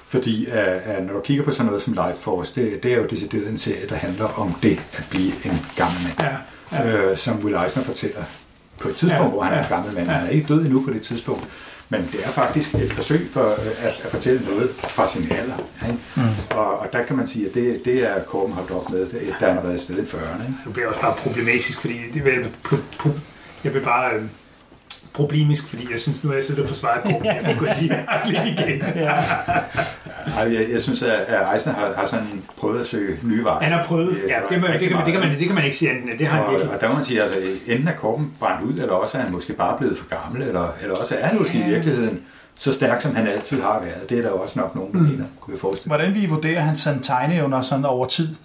Fordi 0.07 0.47
uh, 0.47 1.07
når 1.07 1.13
du 1.13 1.21
kigger 1.21 1.43
på 1.43 1.51
sådan 1.51 1.65
noget 1.65 1.82
som 1.82 1.93
Life 1.93 2.21
Force, 2.21 2.61
det, 2.61 2.84
det 2.84 2.93
er 2.93 2.97
jo 2.97 3.05
decideret 3.05 3.49
en 3.49 3.57
serie, 3.57 3.88
der 3.89 3.95
handler 3.95 4.25
om 4.25 4.53
det 4.63 4.80
at 4.93 5.07
blive 5.09 5.32
en 5.45 5.65
gammel 5.75 5.99
mand. 6.03 6.30
Ja. 6.71 6.89
Ja. 6.89 7.11
Uh, 7.11 7.17
som 7.17 7.43
Will 7.43 7.57
Eisner 7.63 7.84
fortæller 7.84 8.23
på 8.80 8.89
et 8.89 8.95
tidspunkt, 8.95 9.23
ja. 9.23 9.30
hvor 9.30 9.43
han 9.43 9.53
er 9.53 9.63
en 9.63 9.69
gammel 9.69 9.93
mand. 9.93 10.07
Ja. 10.07 10.13
Han 10.13 10.27
er 10.27 10.30
ikke 10.30 10.47
død 10.53 10.61
endnu 10.61 10.86
på 10.86 10.93
det 10.93 11.01
tidspunkt. 11.01 11.43
Men 11.91 12.09
det 12.11 12.19
er 12.25 12.30
faktisk 12.30 12.75
et 12.75 12.93
forsøg 12.93 13.30
for 13.32 13.43
at, 13.43 13.59
at 14.03 14.11
fortælle 14.11 14.45
noget 14.45 14.69
fra 14.69 15.07
sin 15.07 15.32
alder. 15.32 15.57
Ikke? 15.88 15.99
Mm. 16.15 16.57
Og, 16.57 16.80
og 16.80 16.88
der 16.93 17.03
kan 17.03 17.15
man 17.15 17.27
sige, 17.27 17.47
at 17.47 17.53
det, 17.53 17.82
det 17.86 18.09
er 18.09 18.23
Korben 18.23 18.53
holdt 18.53 18.71
op 18.71 18.91
med, 18.91 19.07
da 19.39 19.45
han 19.45 19.55
har 19.55 19.61
været 19.61 19.82
stedet 19.82 20.03
i 20.03 20.15
40'erne. 20.15 20.43
Det 20.65 20.73
bliver 20.73 20.88
også 20.88 21.01
bare 21.01 21.15
problematisk, 21.15 21.82
fordi 21.82 21.99
det 22.13 22.25
vil, 22.25 22.47
jeg 23.63 23.73
vil 23.73 23.80
bare 23.80 24.11
problemisk, 25.14 25.68
fordi 25.68 25.88
jeg 25.91 25.99
synes, 25.99 26.24
nu 26.24 26.30
er 26.30 26.34
jeg 26.34 26.43
siddet 26.43 26.64
og 26.64 26.70
forsvaret 26.70 27.01
Korben, 27.03 27.26
jeg 27.26 27.55
gå 27.60 27.66
lige, 27.80 27.93
lige 28.26 28.51
igen. 28.51 28.84
ja. 28.95 29.14
Jeg, 30.39 30.68
jeg 30.72 30.82
synes, 30.82 31.03
at 31.03 31.53
Eisner 31.55 31.74
har, 31.74 31.93
har 31.97 32.05
sådan 32.05 32.43
prøvet 32.57 32.80
at 32.80 32.86
søge 32.86 33.18
nye 33.24 33.43
veje. 33.43 33.64
Han 33.64 33.72
har 33.72 33.84
prøvet, 33.84 34.18
ja, 34.28 34.36
det, 34.49 34.62
det, 34.62 34.80
det, 34.80 34.89
kan 34.89 34.89
man, 34.91 35.05
det, 35.05 35.12
kan 35.12 35.22
man, 35.22 35.30
det 35.39 35.45
kan 35.45 35.55
man 35.55 35.64
ikke 35.64 35.78
sige 35.78 35.91
andet. 35.91 36.20
Det 36.20 36.28
har 36.28 36.41
han 36.41 36.51
virkelig. 36.51 36.74
Og 36.74 36.82
der 36.82 36.89
må 36.89 36.95
man 36.95 37.05
sige, 37.05 37.22
altså, 37.24 37.38
enten 37.68 37.88
er 37.88 37.95
Korben 37.95 38.34
brændt 38.39 38.64
ud, 38.64 38.74
eller 38.74 38.93
også 38.93 39.18
er 39.18 39.22
han 39.22 39.32
måske 39.32 39.53
bare 39.53 39.78
blevet 39.78 39.97
for 39.97 40.05
gammel, 40.10 40.41
eller, 40.41 40.74
eller 40.82 40.95
også 40.95 41.16
er 41.16 41.28
han 41.28 41.39
måske 41.39 41.57
ja. 41.57 41.68
i 41.68 41.70
virkeligheden 41.70 42.20
så 42.57 42.74
stærk, 42.74 43.01
som 43.01 43.16
han 43.16 43.28
altid 43.28 43.62
har 43.62 43.80
været. 43.80 44.10
Det 44.10 44.18
er 44.18 44.22
der 44.22 44.30
jo 44.30 44.41
også 44.41 44.60
nok 44.60 44.76
nogen, 44.76 44.93
der 44.93 44.99
mm. 44.99 45.05
mener, 45.05 45.26
kunne 45.39 45.53
vi 45.53 45.60
forestille. 45.60 45.89
Hvordan 45.89 46.14
vi 46.14 46.26
vurderer 46.26 46.62
hans 46.62 46.80
sådan 46.80 47.01
tegneevner 47.01 47.62
sådan 47.62 47.86
over 47.86 48.05
tid? 48.05 48.36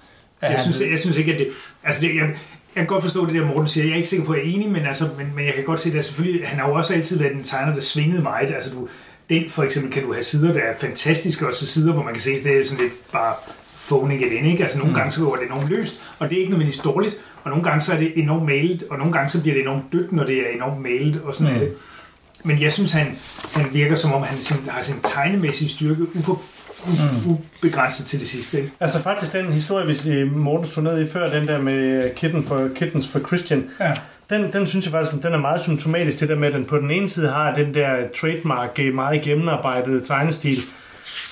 Jeg 0.42 0.58
synes, 0.62 0.80
jeg, 0.80 0.90
jeg 0.90 0.98
synes 0.98 1.16
ikke, 1.16 1.32
at 1.32 1.38
det... 1.38 1.48
Altså, 1.84 2.00
det, 2.00 2.16
jeg, 2.16 2.28
jeg 2.76 2.80
kan 2.80 2.86
godt 2.86 3.02
forstå 3.02 3.26
det 3.26 3.34
der, 3.34 3.46
Morten 3.46 3.68
siger. 3.68 3.84
Jeg 3.84 3.92
er 3.92 3.96
ikke 3.96 4.08
sikker 4.08 4.26
på, 4.26 4.32
at 4.32 4.38
jeg 4.38 4.46
er 4.46 4.54
enig, 4.54 4.70
men, 4.70 4.86
altså, 4.86 5.08
men, 5.18 5.32
men 5.36 5.46
jeg 5.46 5.54
kan 5.54 5.64
godt 5.64 5.80
se, 5.80 5.98
at 5.98 6.04
selvfølgelig, 6.04 6.48
han 6.48 6.58
har 6.58 6.68
jo 6.68 6.74
også 6.74 6.94
altid 6.94 7.18
været 7.18 7.32
en 7.32 7.42
tegner, 7.42 7.74
der 7.74 7.80
svingede 7.80 8.22
meget. 8.22 8.54
Altså, 8.54 8.70
du, 8.70 8.88
den 9.30 9.50
for 9.50 9.62
eksempel 9.62 9.92
kan 9.92 10.02
du 10.02 10.12
have 10.12 10.22
sider, 10.22 10.52
der 10.52 10.60
er 10.60 10.74
fantastiske, 10.80 11.46
og 11.46 11.54
så 11.54 11.66
sider, 11.66 11.92
hvor 11.92 12.02
man 12.02 12.12
kan 12.12 12.22
se, 12.22 12.30
at 12.30 12.44
det 12.44 12.60
er 12.60 12.64
sådan 12.64 12.84
lidt 12.84 13.12
bare 13.12 13.34
phoning 13.88 14.26
it 14.26 14.32
in, 14.32 14.44
ikke? 14.44 14.62
Altså 14.62 14.78
nogle 14.78 14.92
mm. 14.92 14.96
gange 14.96 15.12
så 15.12 15.20
går 15.20 15.36
det 15.36 15.46
enormt 15.46 15.68
løst, 15.68 16.02
og 16.18 16.30
det 16.30 16.36
er 16.36 16.40
ikke 16.40 16.50
nødvendigvis 16.50 16.80
dårligt, 16.80 17.16
og 17.42 17.50
nogle 17.50 17.64
gange 17.64 17.80
så 17.80 17.92
er 17.92 17.98
det 17.98 18.12
enormt 18.16 18.46
mailet, 18.46 18.84
og 18.90 18.98
nogle 18.98 19.12
gange 19.12 19.30
så 19.30 19.40
bliver 19.40 19.54
det 19.54 19.62
enormt 19.62 19.92
dødt, 19.92 20.12
når 20.12 20.24
det 20.24 20.38
er 20.38 20.54
enormt 20.54 20.82
mailet, 20.82 21.22
og 21.24 21.34
sådan 21.34 21.52
mm. 21.52 21.60
er 21.60 21.64
det. 21.64 21.74
Men 22.44 22.60
jeg 22.60 22.72
synes, 22.72 22.92
han, 22.92 23.18
han 23.54 23.66
virker 23.72 23.94
som 23.94 24.12
om, 24.12 24.22
han 24.22 24.38
har 24.68 24.82
sin 24.82 24.94
tegnemæssige 25.02 25.68
styrke 25.68 26.16
ufor, 26.16 26.40
mm. 26.86 27.38
ubegrænset 27.62 28.06
til 28.06 28.20
det 28.20 28.28
sidste. 28.28 28.58
Ikke? 28.58 28.70
Altså 28.80 29.02
faktisk 29.02 29.32
den 29.32 29.52
historie, 29.52 29.84
hvis 29.84 30.06
Morten 30.32 30.66
stod 30.66 30.82
ned 30.82 31.00
i 31.00 31.06
før, 31.06 31.30
den 31.30 31.48
der 31.48 31.58
med 31.58 32.10
Kitten 32.14 32.42
for, 32.44 32.68
Kittens 32.74 33.08
for 33.08 33.18
Christian, 33.18 33.64
ja. 33.80 33.94
den, 34.30 34.52
den 34.52 34.66
synes 34.66 34.84
jeg 34.84 34.92
faktisk, 34.92 35.22
den 35.22 35.32
er 35.32 35.38
meget 35.38 35.60
symptomatisk, 35.60 36.20
det 36.20 36.28
der 36.28 36.36
med, 36.36 36.48
at 36.48 36.54
den 36.54 36.64
på 36.64 36.78
den 36.78 36.90
ene 36.90 37.08
side 37.08 37.28
har 37.28 37.54
den 37.54 37.74
der 37.74 37.88
trademark, 38.20 38.70
øh, 38.78 38.94
meget 38.94 39.22
gennemarbejdet 39.22 40.04
tegnestil, 40.04 40.58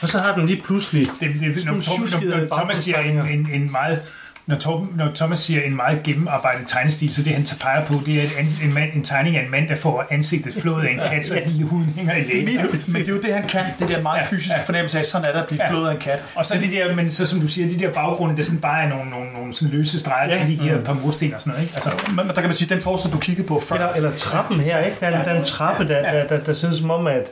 og 0.03 0.09
så 0.09 0.19
har 0.19 0.35
den 0.35 0.47
lige 0.47 0.63
pludselig... 0.65 1.07
Det, 1.21 1.29
det, 1.41 1.57
det, 1.57 1.67
når, 1.67 1.73
når, 1.73 2.39
når 2.39 2.57
Thomas 2.57 2.79
siger 2.79 2.99
en, 2.99 3.19
en, 3.19 3.49
en 3.53 3.73
meget 3.73 3.99
når, 4.47 4.57
Tom, 4.57 4.93
når 4.97 5.11
Thomas 5.15 5.39
siger 5.39 5.63
en 5.63 5.77
meget 5.77 6.03
gennemarbejdet 6.03 6.67
tegnestil, 6.67 7.15
så 7.15 7.23
det 7.23 7.33
han 7.33 7.47
peger 7.61 7.87
på, 7.87 7.95
det 8.07 8.17
er 8.17 8.23
en, 8.41 8.69
en, 8.69 8.75
mand, 8.75 8.93
en 8.95 9.05
tegning 9.05 9.37
af 9.37 9.45
en 9.45 9.51
mand, 9.51 9.69
der 9.69 9.77
får 9.77 10.07
ansigtet 10.11 10.55
flået 10.55 10.85
af 10.87 10.91
en 10.91 11.01
kat, 11.11 11.25
så 11.25 11.41
hele 11.45 11.65
huden 11.65 11.93
hænger 11.97 12.15
i 12.15 12.23
lægen. 12.23 12.61
Men 12.93 13.03
det 13.03 13.09
er 13.09 13.13
jo 13.13 13.21
det, 13.23 13.35
han 13.35 13.49
kan. 13.49 13.65
Det 13.79 13.89
der 13.89 14.03
meget 14.03 14.21
ja, 14.21 14.27
fysiske 14.27 14.59
ja. 14.59 14.65
fornemmelse 14.65 14.99
af, 14.99 15.07
sådan 15.07 15.29
er 15.29 15.33
der 15.33 15.43
at 15.43 15.49
blive 15.49 15.65
ja. 15.65 15.71
flået 15.71 15.89
af 15.89 15.95
en 15.95 16.01
kat. 16.01 16.23
Og 16.35 16.47
så, 16.47 16.55
det 16.55 16.73
der, 16.73 16.95
men 16.95 17.11
så 17.11 17.27
som 17.27 17.41
du 17.41 17.49
siger, 17.49 17.69
de 17.69 17.79
der 17.79 17.93
baggrunde, 17.93 18.37
der 18.37 18.43
sådan 18.43 18.61
bare 18.61 18.85
er 18.85 18.89
nogle, 18.89 19.11
nogle, 19.11 19.33
nogle 19.33 19.53
sådan 19.53 19.75
løse 19.75 19.99
streger, 19.99 20.37
ja. 20.37 20.47
de 20.47 20.55
her 20.55 20.79
mm. 20.79 20.85
par 20.85 20.93
mursten 20.93 21.35
og 21.35 21.41
sådan 21.41 21.51
noget. 21.51 21.63
Ikke? 21.63 21.75
Altså, 21.75 21.91
men, 22.09 22.27
der 22.27 22.35
kan 22.35 22.45
man 22.45 22.55
sige, 22.55 22.75
den 22.75 22.83
forskel, 22.83 23.13
du 23.13 23.19
kigger 23.19 23.45
på 23.45 23.61
før. 23.61 23.77
Eller, 23.77 23.93
eller 23.93 24.17
trappen 24.17 24.61
her, 24.61 24.79
ikke? 24.79 24.97
Den, 25.01 25.13
ja. 25.13 25.35
den 25.35 25.45
trappe, 25.45 25.89
der, 25.89 26.13
der, 26.13 26.27
der, 26.27 26.45
der 26.45 26.53
sidder 26.53 26.75
som 26.75 26.91
om, 26.91 27.07
at 27.07 27.27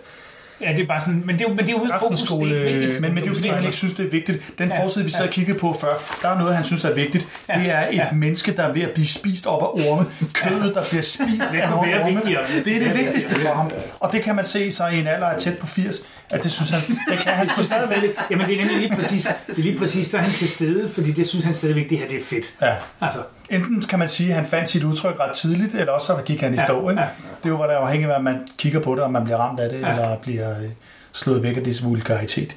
Ja, 0.61 0.73
det 0.73 0.83
er 0.83 0.87
bare 0.87 1.01
sådan, 1.01 1.23
men 1.27 1.39
det 1.39 1.45
er 1.45 1.49
men 1.49 1.59
det 1.59 1.69
er 1.69 1.73
jo 1.73 1.87
fokus, 2.01 2.23
det 2.23 2.31
er 2.31 2.73
vigtigt. 2.73 3.01
Men, 3.01 3.15
men 3.15 3.17
det 3.17 3.23
er 3.23 3.31
jo 3.31 3.35
fordi, 3.35 3.49
han 3.49 3.65
ikke 3.65 3.77
synes, 3.77 3.95
det 3.95 4.07
er 4.07 4.11
vigtigt. 4.11 4.43
Den 4.59 4.69
ja, 4.69 4.83
forside, 4.83 5.05
vi 5.05 5.11
så 5.11 5.25
ja. 5.25 5.31
kiggede 5.31 5.59
på 5.59 5.77
før, 5.81 6.19
der 6.23 6.29
er 6.29 6.39
noget, 6.39 6.57
han 6.57 6.65
synes 6.65 6.85
er 6.85 6.95
vigtigt. 6.95 7.27
Ja, 7.49 7.59
det 7.59 7.71
er 7.71 7.89
et 7.89 7.95
ja. 7.95 8.07
menneske, 8.13 8.57
der 8.57 8.63
er 8.63 8.73
ved 8.73 8.83
at 8.83 8.91
blive 8.91 9.07
spist 9.07 9.47
op 9.47 9.63
af 9.63 9.67
orme. 9.67 10.07
Kødet, 10.33 10.75
der 10.75 10.85
bliver 10.85 11.03
spist 11.03 11.53
det 11.53 11.61
af 11.61 11.73
orme. 11.73 12.21
Det 12.65 12.77
er 12.77 12.79
det 12.79 12.95
vigtigste 12.99 13.35
for 13.35 13.55
ham. 13.55 13.71
Og 14.01 14.13
det 14.13 14.23
kan 14.23 14.37
man 14.37 14.45
se 14.45 14.73
så 14.73 14.87
i 14.87 14.99
en 14.99 15.07
alder 15.07 15.27
af 15.27 15.41
tæt 15.41 15.59
på 15.59 15.67
80, 15.67 16.03
at 16.31 16.43
det 16.43 16.53
synes 16.53 16.71
han, 16.71 16.81
det 17.11 17.19
kan 17.19 17.33
han 17.33 17.49
synes 17.49 17.67
stadigvæk. 17.67 18.11
Jamen 18.31 18.47
det 18.47 18.55
er 18.55 18.59
nemlig 18.59 18.79
lige 18.79 18.97
præcis, 18.97 19.29
det 19.47 19.59
er 19.59 19.63
lige 19.63 19.79
præcis, 19.79 20.07
så 20.07 20.19
er 20.19 20.23
han 20.23 20.33
til 20.33 20.49
stede, 20.49 20.91
fordi 20.91 21.13
det 21.13 21.27
synes 21.27 21.45
han 21.45 21.55
stadigvæk, 21.55 21.91
det 21.91 21.99
her 21.99 22.09
det 22.09 22.17
er 22.17 22.25
fedt. 22.25 22.55
Ja. 22.63 22.75
Altså, 23.01 23.19
enten 23.51 23.83
kan 23.83 23.99
man 23.99 24.09
sige, 24.09 24.29
at 24.29 24.37
han 24.37 24.47
fandt 24.47 24.71
sit 24.71 24.85
udtryk 24.85 25.21
ret 25.21 25.37
tidligt, 25.37 25.75
eller 25.75 25.93
også 25.93 26.07
så 26.07 26.23
gik 26.25 26.41
han 26.41 26.55
i 26.55 26.59
stå. 26.59 26.91
Ikke? 26.91 27.03
Ja, 27.03 27.07
ja. 27.07 27.13
Det 27.39 27.45
er 27.45 27.49
jo, 27.49 27.57
hvor 27.57 27.67
der 27.67 27.73
er 27.73 27.79
afhængigt 27.79 28.13
af, 28.13 28.17
at 28.17 28.25
man 28.25 28.49
kigger 28.59 28.81
på 28.81 28.95
det, 28.95 29.03
om 29.03 29.13
man 29.13 29.25
bliver 29.25 29.37
ramt 29.37 29.61
af 29.61 29.71
det, 29.71 29.81
ja. 29.81 29.91
eller 29.91 30.17
bliver 30.17 30.51
øh, 30.51 30.69
slået 31.13 31.43
væk 31.43 31.57
af 31.57 31.65
dets 31.65 31.85
vulgaritet. 31.85 32.57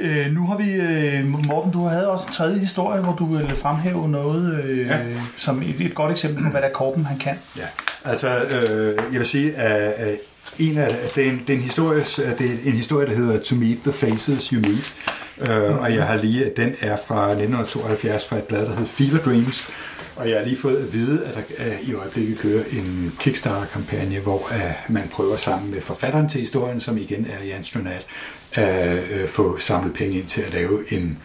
Øh, 0.00 0.32
nu 0.32 0.46
har 0.46 0.56
vi, 0.56 0.70
øh, 0.70 1.46
Morten, 1.46 1.72
du 1.72 1.84
havde 1.84 2.10
også 2.10 2.26
en 2.26 2.32
tredje 2.32 2.58
historie, 2.58 3.00
hvor 3.00 3.12
du 3.12 3.24
vil 3.24 3.54
fremhæve 3.54 4.08
noget 4.08 4.64
øh, 4.64 4.86
ja. 4.86 4.98
som 5.36 5.62
et, 5.62 5.80
et 5.80 5.94
godt 5.94 6.12
eksempel 6.12 6.44
på, 6.44 6.50
hvad 6.50 6.62
der 6.62 6.68
Korben 6.68 7.04
han 7.04 7.18
kan. 7.18 7.38
Ja, 7.56 7.66
altså 8.04 8.28
øh, 8.44 8.96
jeg 9.12 9.18
vil 9.18 9.26
sige, 9.26 9.56
at, 9.56 9.92
at 9.92 10.18
en 10.58 10.78
af, 10.78 10.94
det, 11.14 11.26
er 11.26 11.30
en, 11.30 11.40
det, 11.46 11.52
er 11.52 11.56
en 11.56 11.62
historie, 11.62 12.00
det 12.38 12.40
er 12.40 12.56
en 12.64 12.72
historie, 12.72 13.06
der 13.06 13.14
hedder 13.14 13.42
To 13.42 13.54
Meet 13.56 13.78
the 13.82 13.92
Faces 13.92 14.46
You 14.46 14.60
Meet, 14.60 14.96
øh, 15.40 15.78
og 15.78 15.94
jeg 15.94 16.06
har 16.06 16.16
lige, 16.16 16.44
at 16.44 16.56
den 16.56 16.74
er 16.80 16.96
fra 17.06 17.30
1972 17.30 18.26
fra 18.26 18.36
et 18.36 18.44
blad, 18.44 18.62
der 18.62 18.68
hedder 18.68 18.84
Fever 18.86 19.18
Dreams, 19.18 19.68
og 20.16 20.30
jeg 20.30 20.38
har 20.38 20.44
lige 20.44 20.58
fået 20.58 20.76
at 20.76 20.92
vide, 20.92 21.24
at 21.24 21.34
der 21.34 21.66
øh, 21.66 21.88
i 21.88 21.94
øjeblikket 21.94 22.38
kører 22.38 22.64
en 22.72 23.12
Kickstarter-kampagne, 23.20 24.18
hvor 24.18 24.52
øh, 24.54 24.72
man 24.88 25.08
prøver 25.12 25.36
sammen 25.36 25.70
med 25.70 25.80
forfatteren 25.80 26.28
til 26.28 26.40
historien, 26.40 26.80
som 26.80 26.98
igen 26.98 27.26
er 27.26 27.44
Jan 27.44 27.64
Stronat, 27.64 28.06
at 28.52 28.98
øh, 29.10 29.28
få 29.28 29.58
samlet 29.58 29.94
penge 29.94 30.18
ind 30.18 30.26
til 30.26 30.42
at 30.42 30.52
lave 30.52 30.92
en 30.92 31.18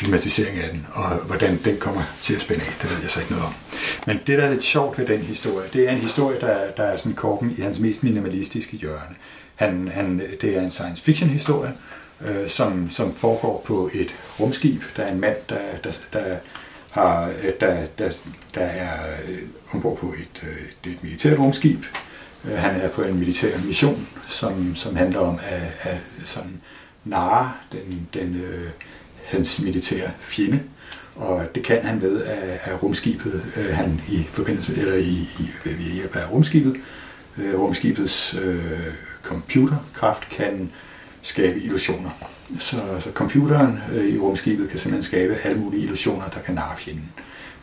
filmatisering 0.00 0.58
af 0.58 0.70
den, 0.70 0.86
og 0.92 1.16
hvordan 1.16 1.58
den 1.64 1.76
kommer 1.76 2.02
til 2.20 2.34
at 2.34 2.40
spænde 2.40 2.62
af, 2.62 2.72
det 2.82 2.90
ved 2.90 3.00
jeg 3.02 3.10
så 3.10 3.20
ikke 3.20 3.32
noget 3.32 3.46
om. 3.46 3.54
Men 4.06 4.20
det, 4.26 4.38
der 4.38 4.44
er 4.44 4.50
lidt 4.50 4.64
sjovt 4.64 4.98
ved 4.98 5.06
den 5.06 5.18
historie, 5.18 5.68
det 5.72 5.88
er 5.88 5.92
en 5.92 5.98
historie, 5.98 6.40
der, 6.40 6.70
der 6.76 6.82
er 6.82 6.96
sådan 6.96 7.12
korken 7.12 7.54
i 7.58 7.60
hans 7.60 7.78
mest 7.78 8.02
minimalistiske 8.02 8.76
hjørne. 8.76 9.16
Han, 9.54 9.88
han, 9.94 10.22
det 10.40 10.56
er 10.56 10.62
en 10.62 10.70
science 10.70 11.02
fiction 11.02 11.30
historie, 11.30 11.72
øh, 12.26 12.48
som, 12.48 12.90
som 12.90 13.14
foregår 13.14 13.62
på 13.66 13.90
et 13.94 14.14
rumskib. 14.40 14.82
Der 14.96 15.02
er 15.02 15.12
en 15.12 15.20
mand, 15.20 15.36
der, 15.48 15.58
der, 15.84 15.92
der 16.12 16.36
har, 16.90 17.28
øh, 17.28 17.52
der, 17.60 17.86
der, 17.98 18.10
der 18.54 18.60
er 18.60 19.16
øh, 19.28 19.38
ombord 19.72 19.98
på 19.98 20.06
et, 20.06 20.42
øh, 20.42 20.56
et, 20.86 20.92
et 20.92 21.02
militært 21.02 21.38
rumskib, 21.38 21.84
Øh, 22.44 22.58
han 22.58 22.80
er 22.80 22.88
på 22.88 23.02
en 23.02 23.18
militær 23.18 23.58
mission, 23.66 24.08
som, 24.28 24.76
som 24.76 24.96
handler 24.96 25.20
om 25.20 25.38
at, 25.42 25.92
at 25.92 25.98
sådan 26.24 26.60
narre 27.04 27.52
den, 27.72 28.08
den, 28.14 28.34
øh, 28.34 28.68
hans 29.24 29.60
militære 29.60 30.10
fjende. 30.20 30.62
Og 31.16 31.46
det 31.54 31.64
kan 31.64 31.84
han 31.84 32.02
ved 32.02 32.24
at, 32.24 32.60
at 32.64 32.82
rumskibet, 32.82 33.42
øh, 33.56 33.74
han 33.74 34.00
i 34.08 34.26
forbindelse 34.32 34.76
eller 34.76 34.94
i, 34.94 35.28
i 35.38 35.50
ved 35.64 35.74
hjælp 35.74 36.16
af 36.16 36.30
rumskibet, 36.30 36.76
øh, 37.38 37.60
rumskibets 37.60 38.38
øh, 38.42 38.94
computerkraft 39.22 40.28
kan 40.28 40.70
skabe 41.22 41.60
illusioner. 41.60 42.10
Så, 42.58 42.76
så 43.00 43.10
computeren 43.10 43.78
øh, 43.92 44.14
i 44.14 44.18
rumskibet 44.18 44.70
kan 44.70 44.78
simpelthen 44.78 45.02
skabe 45.02 45.38
alle 45.44 45.60
mulige 45.60 45.82
illusioner, 45.82 46.28
der 46.28 46.40
kan 46.40 46.54
narre 46.54 46.76
fjenden. 46.78 47.12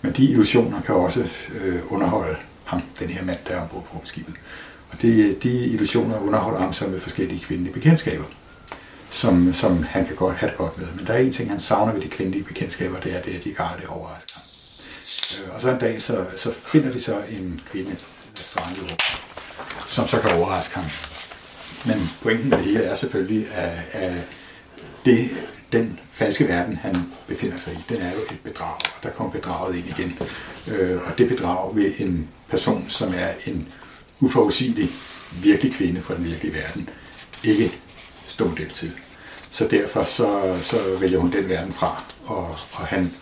Men 0.02 0.14
de 0.14 0.24
illusioner 0.24 0.82
kan 0.82 0.96
også 0.96 1.28
øh, 1.62 1.80
underholde 1.90 2.36
ham, 2.66 2.82
den 3.00 3.10
her 3.10 3.24
mand, 3.24 3.38
der 3.48 3.54
er 3.54 3.62
ombord 3.62 3.84
på 3.84 3.98
rumskibet. 3.98 4.36
Og 4.90 5.02
det, 5.02 5.44
de 5.44 5.66
illusioner 5.66 6.20
underholder 6.20 6.60
ham 6.60 6.74
så 6.74 6.88
med 6.88 7.00
forskellige 7.00 7.40
kvindelige 7.40 7.74
bekendtskaber, 7.74 8.26
som, 9.10 9.54
som 9.54 9.84
han 9.84 10.06
kan 10.06 10.16
godt 10.16 10.36
have 10.36 10.50
det 10.50 10.58
godt 10.58 10.78
med. 10.78 10.88
Men 10.96 11.08
der 11.08 11.14
er 11.14 11.18
en 11.18 11.34
ting, 11.34 11.50
han 11.50 11.60
savner 11.60 11.94
ved 11.94 12.02
de 12.02 12.08
kvindelige 12.08 12.44
bekendtskaber, 12.44 13.00
det 13.00 13.16
er 13.16 13.22
det, 13.22 13.36
at 13.36 13.44
de 13.44 13.56
har 13.58 13.78
det 13.82 13.88
overrasker 13.88 14.34
ham. 14.36 14.44
Øh, 15.48 15.56
og 15.56 15.62
så 15.62 15.72
en 15.72 15.80
dag, 15.80 16.02
så, 16.02 16.26
så 16.36 16.52
finder 16.52 16.92
de 16.92 17.00
så 17.00 17.22
en 17.30 17.62
kvinde, 17.72 17.96
som 19.88 20.08
så 20.08 20.20
kan 20.20 20.32
overraske 20.32 20.76
ham. 20.76 20.86
Men 21.86 22.10
pointen 22.22 22.50
med 22.50 22.58
det 22.58 22.66
her 22.66 22.82
er 22.82 22.96
selvfølgelig, 22.96 23.48
at, 23.52 23.80
at 23.92 24.14
det, 25.06 25.30
den 25.72 26.00
falske 26.12 26.48
verden, 26.48 26.76
han 26.76 26.96
befinder 27.28 27.58
sig 27.58 27.74
i, 27.74 27.94
den 27.94 28.02
er 28.02 28.12
jo 28.12 28.20
et 28.32 28.40
bedrag, 28.44 28.74
og 28.74 29.04
der 29.04 29.10
kommer 29.10 29.32
bedraget 29.32 29.76
ind 29.76 29.86
igen. 29.88 30.20
Øh, 30.68 30.98
og 31.06 31.18
det 31.18 31.30
bedrag 31.30 31.76
ved 31.76 31.94
en 31.98 32.28
person, 32.50 32.86
som 32.90 33.14
er 33.16 33.30
en 33.46 33.68
uforudsigelig 34.20 34.90
virkelig 35.32 35.74
kvinde 35.74 36.02
fra 36.02 36.16
den 36.16 36.26
virkelige 36.26 36.54
verden, 36.54 36.90
ikke 37.44 37.72
stå 38.28 38.52
del 38.58 38.70
til. 38.70 38.92
Så 39.50 39.68
derfor 39.68 40.04
så, 40.04 40.58
så 40.62 40.98
vælger 41.00 41.20
hun 41.20 41.32
den 41.32 41.50
verden 41.50 41.74
fra, 41.74 42.04
og, 42.26 42.48
og 42.74 42.88
han, 42.88 43.14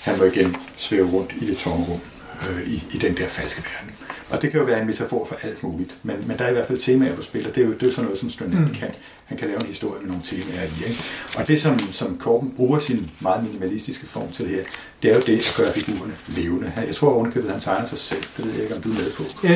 han 0.00 0.18
må 0.18 0.24
igen 0.24 0.56
svæve 0.76 1.10
rundt 1.10 1.32
i 1.40 1.46
det 1.46 1.58
tomme 1.58 1.86
rum 1.86 2.00
øh, 2.48 2.68
i, 2.68 2.84
i 2.92 2.98
den 2.98 3.16
der 3.16 3.28
falske 3.28 3.62
verden. 3.62 3.96
Og 4.32 4.42
det 4.42 4.50
kan 4.50 4.60
jo 4.60 4.66
være 4.66 4.80
en 4.80 4.86
metafor 4.86 5.24
for 5.24 5.36
alt 5.42 5.62
muligt, 5.62 5.94
men, 6.02 6.16
men 6.26 6.38
der 6.38 6.44
er 6.44 6.48
i 6.48 6.52
hvert 6.52 6.66
fald 6.66 6.78
temaer 6.78 7.14
på 7.14 7.22
spil, 7.22 7.46
og 7.48 7.54
det 7.54 7.62
er 7.62 7.66
jo, 7.66 7.72
det 7.72 7.82
er 7.82 7.86
jo 7.86 7.92
sådan 7.92 8.04
noget, 8.04 8.18
som 8.18 8.30
Stønne 8.30 8.60
mm. 8.60 8.74
kan. 8.74 8.90
Han 9.32 9.38
kan 9.38 9.48
lave 9.48 9.60
en 9.60 9.66
historie 9.66 10.00
med 10.02 10.08
nogle 10.08 10.22
temaer 10.24 10.62
i. 10.62 10.88
Ikke? 10.88 11.02
Og 11.38 11.48
det, 11.48 11.60
som, 11.60 11.78
som 11.78 12.16
Korben 12.18 12.52
bruger 12.56 12.78
sin 12.78 13.10
meget 13.20 13.44
minimalistiske 13.44 14.06
form 14.06 14.28
til 14.32 14.48
her, 14.48 14.62
det 15.02 15.10
er 15.10 15.14
jo 15.14 15.22
det 15.26 15.38
at 15.38 15.54
gøre 15.56 15.72
figurerne 15.72 16.12
levende. 16.28 16.72
Jeg 16.86 16.94
tror 16.94 17.08
ovenikøbet, 17.14 17.50
han 17.50 17.60
tegner 17.60 17.86
sig 17.86 17.98
selv. 17.98 18.22
Det 18.36 18.44
ved 18.44 18.52
jeg 18.52 18.62
ikke, 18.62 18.74
om 18.76 18.82
du 18.82 18.88
er 18.88 18.94
med 18.94 19.10
på. 19.16 19.22
Ja, 19.44 19.54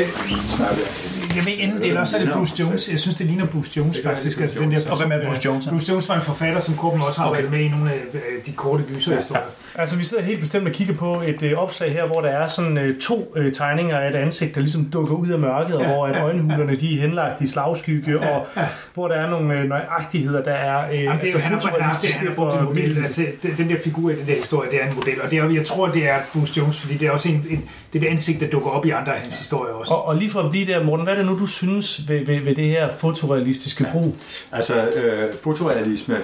jeg 1.37 1.47
ved 1.47 1.53
inden 1.53 1.77
det, 1.77 1.89
eller 1.89 2.01
også 2.01 2.17
er 2.19 2.25
det 2.25 2.33
Bruce 2.33 2.55
Jones. 2.59 2.91
Jeg 2.91 3.01
synes, 3.01 3.17
det 3.17 3.27
ligner 3.27 3.47
Bruce 3.47 3.73
Jones, 3.77 3.99
faktisk. 4.05 4.41
Altså, 4.41 4.61
den 4.61 4.73
der, 4.73 4.91
og 4.91 4.97
hvem 4.97 5.13
er 5.13 5.27
Bruce 5.27 5.43
Jones? 5.45 5.67
Bruce 5.67 5.93
Jones 5.93 6.09
var 6.09 6.15
en 6.15 6.23
forfatter, 6.23 6.61
som 6.61 6.77
Korben 6.77 7.03
også 7.03 7.21
har 7.21 7.31
okay. 7.31 7.41
været 7.41 7.51
med 7.51 7.61
i 7.61 7.69
nogle 7.69 7.93
af 7.93 8.01
de 8.47 8.53
korte 8.53 8.85
gyserhistorier. 8.89 9.43
Ja. 9.77 9.81
Altså, 9.81 9.97
vi 9.97 10.05
sidder 10.05 10.23
helt 10.23 10.41
bestemt 10.41 10.67
og 10.67 10.73
kigger 10.73 10.95
på 10.95 11.23
et 11.27 11.43
øh, 11.43 11.59
opslag 11.59 11.93
her, 11.93 12.07
hvor 12.07 12.21
der 12.21 12.29
er 12.29 12.47
sådan 12.47 12.79
øh, 12.79 12.99
to 13.01 13.33
øh, 13.37 13.53
tegninger 13.53 13.99
af 13.99 14.11
et 14.11 14.17
ansigt, 14.17 14.55
der 14.55 14.61
ligesom 14.61 14.85
dukker 14.85 15.15
ud 15.15 15.29
af 15.29 15.39
mørket, 15.39 15.79
ja, 15.81 15.87
hvor 15.87 16.07
at 16.07 16.23
øjenhulerne 16.23 16.77
de 16.77 16.97
er 16.97 17.01
henlagt 17.01 17.41
i 17.41 17.47
slagskygge, 17.47 18.11
ja, 18.11 18.29
og 18.29 18.47
ja. 18.57 18.69
hvor 18.95 19.09
der 19.09 19.15
er 19.15 19.31
nogle 19.31 19.55
øh, 19.55 19.66
nøjagtigheder, 19.69 20.43
der 20.43 20.53
er 20.53 20.91
øh, 20.91 21.03
Jamen, 21.03 21.21
det 21.21 21.35
er 21.35 21.39
altså, 21.39 21.69
futuralistiske 21.69 22.33
for 22.35 22.63
model. 22.63 22.99
Altså, 22.99 23.27
den 23.57 23.71
der 23.71 23.77
figur 23.85 24.11
i 24.11 24.15
den 24.15 24.27
der 24.27 24.35
historie, 24.35 24.71
det 24.71 24.83
er 24.83 24.89
en 24.89 24.95
model, 24.95 25.23
og 25.23 25.31
det 25.31 25.39
er, 25.39 25.51
jeg 25.51 25.67
tror, 25.67 25.87
det 25.87 26.09
er 26.09 26.19
Bruce 26.33 26.61
Jones, 26.61 26.81
fordi 26.81 26.97
det 26.97 27.09
er 27.09 27.11
også 27.11 27.29
en, 27.29 27.47
en 27.51 27.69
det 27.93 27.99
er 27.99 28.01
det 28.01 28.13
ansigt, 28.13 28.41
der 28.41 28.47
dukker 28.49 28.71
op 28.71 28.87
i 28.87 28.91
andre 28.91 29.15
af 29.15 29.21
hans 29.21 29.39
historier 29.39 29.75
også. 29.75 29.95
Og, 29.95 30.05
og 30.05 30.17
lige 30.17 30.31
for 30.31 30.41
at 30.41 30.51
blive 30.51 30.67
der, 30.67 30.85
Morten, 30.85 31.05
hvad 31.05 31.15
er 31.15 31.19
det 31.19 31.27
nu, 31.27 31.39
du 31.39 31.47
synes 31.47 32.09
ved, 32.09 32.27
ved, 32.27 32.41
ved 32.41 32.55
det 32.55 32.69
her 32.69 32.93
fotorealistiske 32.93 33.85
ja. 33.85 33.93
brug? 33.93 34.17
Altså, 34.53 34.91
øh, 34.91 35.35
fotorealisme, 35.43 36.17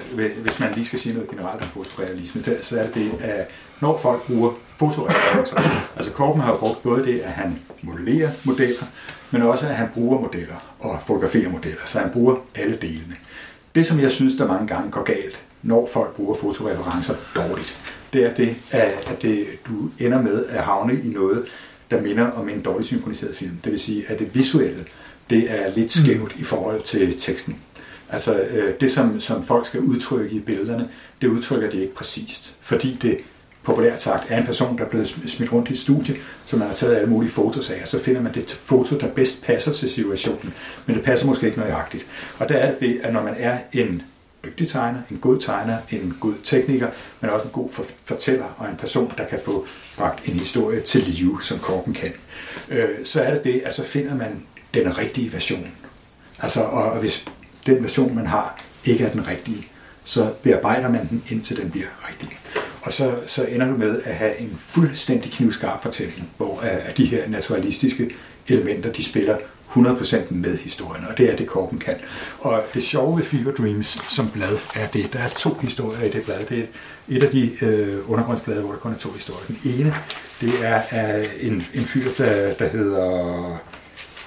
hvis 0.43 0.59
man 0.59 0.71
lige 0.75 0.85
skal 0.85 0.99
sige 0.99 1.13
noget 1.13 1.29
generelt 1.29 1.63
om 1.63 1.69
fotorealisme, 1.69 2.43
så 2.61 2.79
er 2.79 2.87
det, 2.87 3.11
at 3.21 3.47
når 3.79 3.97
folk 3.97 4.27
bruger 4.27 4.51
fotorealisme, 4.77 5.59
altså 5.95 6.11
Korben 6.11 6.41
har 6.41 6.57
brugt 6.57 6.83
både 6.83 7.05
det, 7.05 7.19
at 7.19 7.31
han 7.31 7.59
modellerer 7.81 8.29
modeller, 8.43 8.85
men 9.31 9.41
også 9.41 9.67
at 9.67 9.75
han 9.75 9.87
bruger 9.93 10.21
modeller 10.21 10.73
og 10.79 10.99
fotograferer 11.05 11.49
modeller, 11.49 11.81
så 11.85 11.99
han 11.99 12.09
bruger 12.09 12.35
alle 12.55 12.77
delene. 12.81 13.15
Det, 13.75 13.87
som 13.87 13.99
jeg 13.99 14.11
synes, 14.11 14.35
der 14.35 14.47
mange 14.47 14.67
gange 14.67 14.91
går 14.91 15.03
galt, 15.03 15.43
når 15.63 15.89
folk 15.93 16.15
bruger 16.15 16.35
fotoreferencer 16.35 17.15
dårligt, 17.35 17.77
det 18.13 18.25
er 18.25 18.33
det, 18.33 18.55
at 18.71 19.17
det, 19.21 19.45
du 19.67 19.89
ender 19.99 20.21
med 20.21 20.45
at 20.45 20.63
havne 20.63 21.01
i 21.03 21.07
noget, 21.07 21.45
der 21.91 22.01
minder 22.01 22.31
om 22.31 22.49
en 22.49 22.61
dårligt 22.61 22.87
synkroniseret 22.87 23.35
film. 23.35 23.57
Det 23.63 23.71
vil 23.71 23.79
sige, 23.79 24.05
at 24.07 24.19
det 24.19 24.35
visuelle, 24.35 24.85
det 25.29 25.51
er 25.51 25.75
lidt 25.75 25.91
skævt 25.91 26.35
mm. 26.35 26.41
i 26.41 26.43
forhold 26.43 26.81
til 26.81 27.19
teksten. 27.19 27.57
Altså 28.09 28.39
øh, 28.41 28.73
det, 28.79 28.91
som, 28.91 29.19
som 29.19 29.43
folk 29.43 29.65
skal 29.65 29.79
udtrykke 29.79 30.35
i 30.35 30.39
billederne, 30.39 30.89
det 31.21 31.27
udtrykker 31.27 31.69
de 31.69 31.81
ikke 31.81 31.95
præcist, 31.95 32.57
fordi 32.61 32.97
det 33.01 33.17
populært 33.63 34.01
sagt 34.01 34.23
er 34.29 34.37
en 34.37 34.45
person, 34.45 34.77
der 34.77 34.85
er 34.85 34.89
blevet 34.89 35.07
smidt 35.07 35.51
rundt 35.51 35.69
i 35.69 35.71
et 35.71 35.79
studie, 35.79 36.15
som 36.45 36.59
man 36.59 36.67
har 36.67 36.75
taget 36.75 36.95
alle 36.95 37.09
mulige 37.09 37.31
fotos 37.31 37.69
af, 37.69 37.81
og 37.81 37.87
så 37.87 37.99
finder 37.99 38.21
man 38.21 38.33
det 38.33 38.51
foto, 38.51 38.97
der 38.97 39.07
bedst 39.07 39.43
passer 39.43 39.73
til 39.73 39.89
situationen, 39.89 40.53
men 40.85 40.95
det 40.95 41.03
passer 41.03 41.27
måske 41.27 41.45
ikke 41.45 41.59
nøjagtigt. 41.59 42.05
Og 42.39 42.49
der 42.49 42.55
er 42.55 42.71
det 42.71 42.79
det, 42.79 42.99
at 43.03 43.13
når 43.13 43.23
man 43.23 43.35
er 43.37 43.57
en 43.71 44.01
dygtig 44.45 44.67
tegner, 44.67 44.99
en 45.11 45.17
god 45.17 45.39
tegner, 45.39 45.77
en 45.91 46.17
god 46.19 46.33
tekniker, 46.43 46.87
men 47.21 47.29
også 47.29 47.45
en 47.45 47.51
god 47.51 47.69
fortæller 48.05 48.45
og 48.57 48.69
en 48.69 48.75
person, 48.75 49.13
der 49.17 49.25
kan 49.25 49.39
få 49.45 49.65
bragt 49.97 50.27
en 50.27 50.33
historie 50.33 50.81
til 50.81 51.01
live, 51.01 51.41
som 51.41 51.59
Korken 51.59 51.93
kan, 51.93 52.13
øh, 52.69 52.89
så 53.03 53.21
er 53.21 53.33
det 53.33 53.43
det, 53.43 53.61
at 53.65 53.73
så 53.73 53.83
finder 53.83 54.15
man 54.15 54.43
den 54.73 54.97
rigtige 54.97 55.33
version. 55.33 55.71
Altså, 56.39 56.61
og 56.61 56.99
hvis 56.99 57.25
den 57.65 57.83
version, 57.83 58.15
man 58.15 58.27
har, 58.27 58.63
ikke 58.85 59.05
er 59.05 59.11
den 59.11 59.27
rigtige, 59.27 59.67
så 60.03 60.33
bearbejder 60.43 60.89
man 60.89 61.09
den, 61.09 61.23
indtil 61.29 61.57
den 61.57 61.71
bliver 61.71 61.87
rigtig. 62.09 62.37
Og 62.83 62.93
så, 62.93 63.15
så 63.27 63.45
ender 63.45 63.67
du 63.67 63.77
med 63.77 64.01
at 64.03 64.15
have 64.15 64.37
en 64.37 64.59
fuldstændig 64.65 65.31
knivskarp 65.31 65.83
fortælling, 65.83 66.29
hvor 66.37 66.59
øh, 66.63 66.89
at 66.89 66.97
de 66.97 67.05
her 67.05 67.29
naturalistiske 67.29 68.09
elementer, 68.47 68.91
de 68.91 69.03
spiller 69.03 69.37
100% 69.75 70.33
med 70.33 70.57
historien, 70.57 71.05
og 71.05 71.17
det 71.17 71.31
er 71.31 71.35
det, 71.35 71.47
Korben 71.47 71.79
kan. 71.79 71.95
Og 72.39 72.63
det 72.73 72.83
sjove 72.83 73.17
ved 73.17 73.25
Fever 73.25 73.51
Dreams 73.51 73.97
som 74.07 74.29
blad 74.29 74.57
er 74.75 74.87
det, 74.87 75.13
der 75.13 75.19
er 75.19 75.29
to 75.29 75.53
historier 75.53 76.03
i 76.03 76.09
det 76.09 76.23
blad. 76.23 76.45
Det 76.49 76.59
er 76.59 76.65
et 77.09 77.23
af 77.23 77.29
de 77.29 77.51
øh, 77.61 78.11
undergrundsblade, 78.11 78.61
hvor 78.61 78.71
der 78.71 78.79
kun 78.79 78.93
er 78.93 78.97
to 78.97 79.11
historier. 79.11 79.45
Den 79.47 79.59
ene, 79.65 79.95
det 80.41 80.53
er 80.61 80.81
af 80.89 81.29
en, 81.41 81.63
en 81.73 81.85
fyr, 81.85 82.11
der, 82.17 82.53
der 82.53 82.67
hedder, 82.67 83.57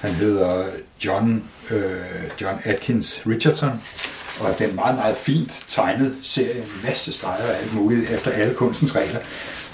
han 0.00 0.10
hedder 0.10 0.64
John, 1.04 1.44
øh, 1.70 1.96
John 2.40 2.58
Atkins 2.64 3.22
Richardson, 3.26 3.82
og 4.40 4.54
det 4.58 4.64
er 4.64 4.68
en 4.68 4.74
meget, 4.74 4.94
meget 4.94 5.16
fint 5.16 5.64
tegnet 5.68 6.16
serie, 6.22 6.56
en 6.56 6.80
masse 6.84 7.12
streger 7.12 7.44
og 7.44 7.56
alt 7.62 7.74
muligt 7.74 8.10
efter 8.10 8.30
alle 8.30 8.54
kunstens 8.54 8.96
regler. 8.96 9.20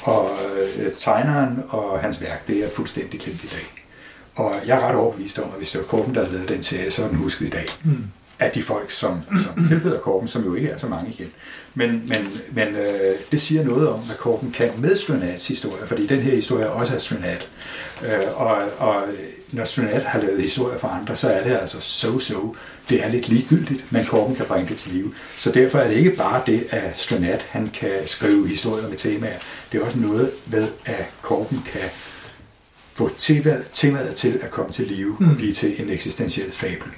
Og 0.02 0.30
øh, 0.56 0.92
tegneren 0.98 1.62
og 1.68 2.00
hans 2.00 2.20
værk, 2.20 2.46
det 2.46 2.64
er 2.64 2.68
fuldstændig 2.70 3.20
klemt 3.20 3.44
i 3.44 3.46
dag. 3.46 3.84
Og 4.34 4.54
jeg 4.66 4.78
er 4.78 4.88
ret 4.88 4.96
overbevist 4.96 5.38
om, 5.38 5.44
at 5.44 5.58
hvis 5.58 5.70
det 5.70 5.80
var 5.80 5.86
Korben, 5.86 6.14
der 6.14 6.20
havde 6.20 6.34
lavet 6.34 6.48
den 6.48 6.62
serie, 6.62 6.90
så 6.90 7.04
er 7.04 7.08
den 7.08 7.16
husket 7.16 7.46
i 7.46 7.50
dag. 7.50 7.66
Mm. 7.84 8.04
Af 8.38 8.50
de 8.50 8.62
folk, 8.62 8.90
som, 8.90 9.20
som 9.44 9.64
tilbeder 9.64 9.98
Korben, 9.98 10.28
som 10.28 10.44
jo 10.44 10.54
ikke 10.54 10.68
er 10.68 10.78
så 10.78 10.86
mange 10.86 11.10
igen. 11.10 11.30
Men, 11.74 12.02
men, 12.08 12.40
men 12.52 12.68
øh, 12.68 13.14
det 13.30 13.40
siger 13.40 13.64
noget 13.64 13.88
om, 13.88 14.00
hvad 14.00 14.16
Korben 14.16 14.50
kan 14.50 14.70
med 14.78 14.96
Stronats 14.96 15.48
historie, 15.48 15.86
fordi 15.86 16.06
den 16.06 16.20
her 16.20 16.34
historie 16.34 16.70
også 16.70 16.94
er 16.94 16.98
Stronat. 16.98 17.48
Øh, 18.04 18.40
og, 18.40 18.56
og 18.78 19.02
når 19.52 19.64
Stronat 19.64 20.02
har 20.02 20.20
lavet 20.20 20.42
historier 20.42 20.78
for 20.78 20.88
andre, 20.88 21.16
så 21.16 21.28
er 21.28 21.44
det 21.44 21.58
altså 21.60 21.78
so-so. 21.78 22.56
Det 22.88 23.04
er 23.04 23.08
lidt 23.08 23.28
ligegyldigt, 23.28 23.92
men 23.92 24.04
Korben 24.04 24.36
kan 24.36 24.46
bringe 24.46 24.68
det 24.68 24.76
til 24.76 24.92
live. 24.92 25.14
Så 25.38 25.52
derfor 25.52 25.78
er 25.78 25.88
det 25.88 25.96
ikke 25.96 26.10
bare 26.10 26.42
det, 26.46 26.66
at 26.70 26.98
Stronat 26.98 27.46
han 27.48 27.70
kan 27.74 27.90
skrive 28.06 28.48
historier 28.48 28.88
med 28.88 28.96
temaer. 28.96 29.38
Det 29.72 29.80
er 29.80 29.84
også 29.84 29.98
noget 29.98 30.30
med, 30.46 30.68
at 30.84 31.04
Korben 31.22 31.64
kan 31.72 31.88
få 32.94 33.10
temaet 33.72 34.14
til 34.14 34.40
at 34.42 34.50
komme 34.50 34.72
til 34.72 34.86
live 34.86 35.16
mm. 35.20 35.30
og 35.30 35.36
blive 35.36 35.52
til 35.52 35.82
en 35.82 35.90
eksistentiel 35.90 36.52
fabel. 36.52 36.88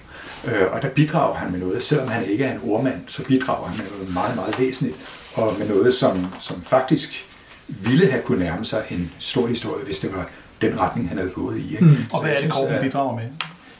Øh, 0.46 0.72
og 0.72 0.82
der 0.82 0.88
bidrager 0.88 1.34
han 1.34 1.52
med 1.52 1.60
noget, 1.60 1.82
selvom 1.82 2.08
han 2.08 2.26
ikke 2.26 2.44
er 2.44 2.52
en 2.52 2.60
ordmand, 2.64 3.00
så 3.06 3.24
bidrager 3.24 3.68
han 3.68 3.78
med 3.78 3.86
noget 3.98 4.14
meget, 4.14 4.36
meget 4.36 4.58
væsentligt, 4.58 4.96
og 5.34 5.54
med 5.58 5.68
noget, 5.68 5.94
som, 5.94 6.26
som 6.40 6.62
faktisk 6.62 7.26
ville 7.68 8.10
have 8.10 8.22
kunne 8.22 8.44
nærme 8.44 8.64
sig 8.64 8.84
en 8.90 9.12
stor 9.18 9.46
historie, 9.46 9.84
hvis 9.84 9.98
det 9.98 10.14
var 10.14 10.30
den 10.60 10.80
retning, 10.80 11.08
han 11.08 11.18
havde 11.18 11.30
gået 11.30 11.58
i. 11.58 11.70
Ikke? 11.70 11.84
Mm. 11.84 11.96
Og 12.12 12.22
hvad 12.22 12.32
er 12.32 12.40
det, 12.40 12.50
Korben 12.50 12.80
bidrager 12.82 13.16
med? 13.16 13.24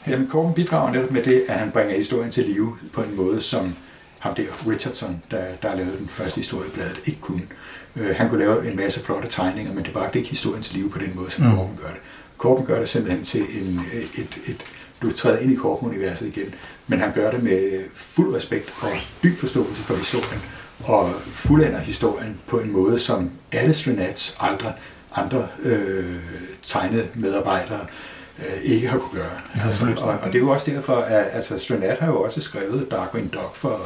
Jamen, 0.07 0.27
Korben 0.27 0.53
bidrager 0.53 0.91
netop 0.93 1.11
med 1.11 1.23
det, 1.23 1.43
at 1.47 1.59
han 1.59 1.71
bringer 1.71 1.97
historien 1.97 2.31
til 2.31 2.45
live 2.45 2.77
på 2.93 3.01
en 3.01 3.15
måde, 3.15 3.41
som 3.41 3.75
ham 4.19 4.35
der 4.35 4.43
Richardson, 4.69 5.21
der, 5.31 5.43
der 5.61 5.69
har 5.69 5.75
lavet 5.75 5.99
den 5.99 6.07
første 6.07 6.37
historie 6.37 6.67
i 6.67 6.71
bladet, 6.71 6.99
ikke 7.05 7.19
kunne. 7.19 7.41
Øh, 7.95 8.15
han 8.15 8.29
kunne 8.29 8.39
lave 8.39 8.71
en 8.71 8.75
masse 8.75 8.99
flotte 8.99 9.27
tegninger, 9.29 9.73
men 9.73 9.83
det 9.83 9.93
bragte 9.93 10.19
ikke 10.19 10.29
historien 10.29 10.63
til 10.63 10.75
live 10.75 10.89
på 10.89 10.99
den 10.99 11.11
måde, 11.15 11.31
som 11.31 11.45
mm. 11.45 11.55
Korben 11.55 11.77
gør 11.81 11.87
det. 11.87 11.99
Korben 12.37 12.65
gør 12.65 12.79
det 12.79 12.89
simpelthen 12.89 13.23
til 13.23 13.41
en, 13.41 13.81
et, 13.93 14.27
et, 14.45 14.63
du 15.01 15.11
træder 15.11 15.39
ind 15.39 15.51
i 15.51 15.55
Korben-universet 15.55 16.27
igen, 16.27 16.53
men 16.87 16.99
han 16.99 17.13
gør 17.13 17.31
det 17.31 17.43
med 17.43 17.83
fuld 17.93 18.35
respekt 18.35 18.73
og 18.81 18.89
dyb 19.23 19.37
forståelse 19.37 19.83
for 19.83 19.95
historien, 19.95 20.41
og 20.83 21.13
fuldender 21.23 21.79
historien 21.79 22.39
på 22.47 22.59
en 22.59 22.71
måde, 22.71 22.99
som 22.99 23.31
alle 23.51 23.73
Strenats 23.73 24.37
andre, 24.39 24.73
andre 25.15 25.47
øh, 25.63 26.15
tegnede 26.63 27.07
medarbejdere 27.15 27.85
øh, 28.39 28.63
ikke 28.63 28.87
har 28.87 28.97
kunne 28.97 29.19
gøre. 29.21 29.31
Altså, 29.65 29.85
og, 30.03 30.07
og 30.21 30.27
det 30.27 30.35
er 30.35 30.39
jo 30.39 30.49
også 30.49 30.71
derfor, 30.71 30.95
at 30.95 31.25
altså, 31.33 31.57
Stranat 31.57 31.97
har 31.99 32.07
jo 32.07 32.21
også 32.21 32.41
skrevet 32.41 32.87
Darkwing 32.91 33.33
Duck 33.33 33.55
for 33.55 33.81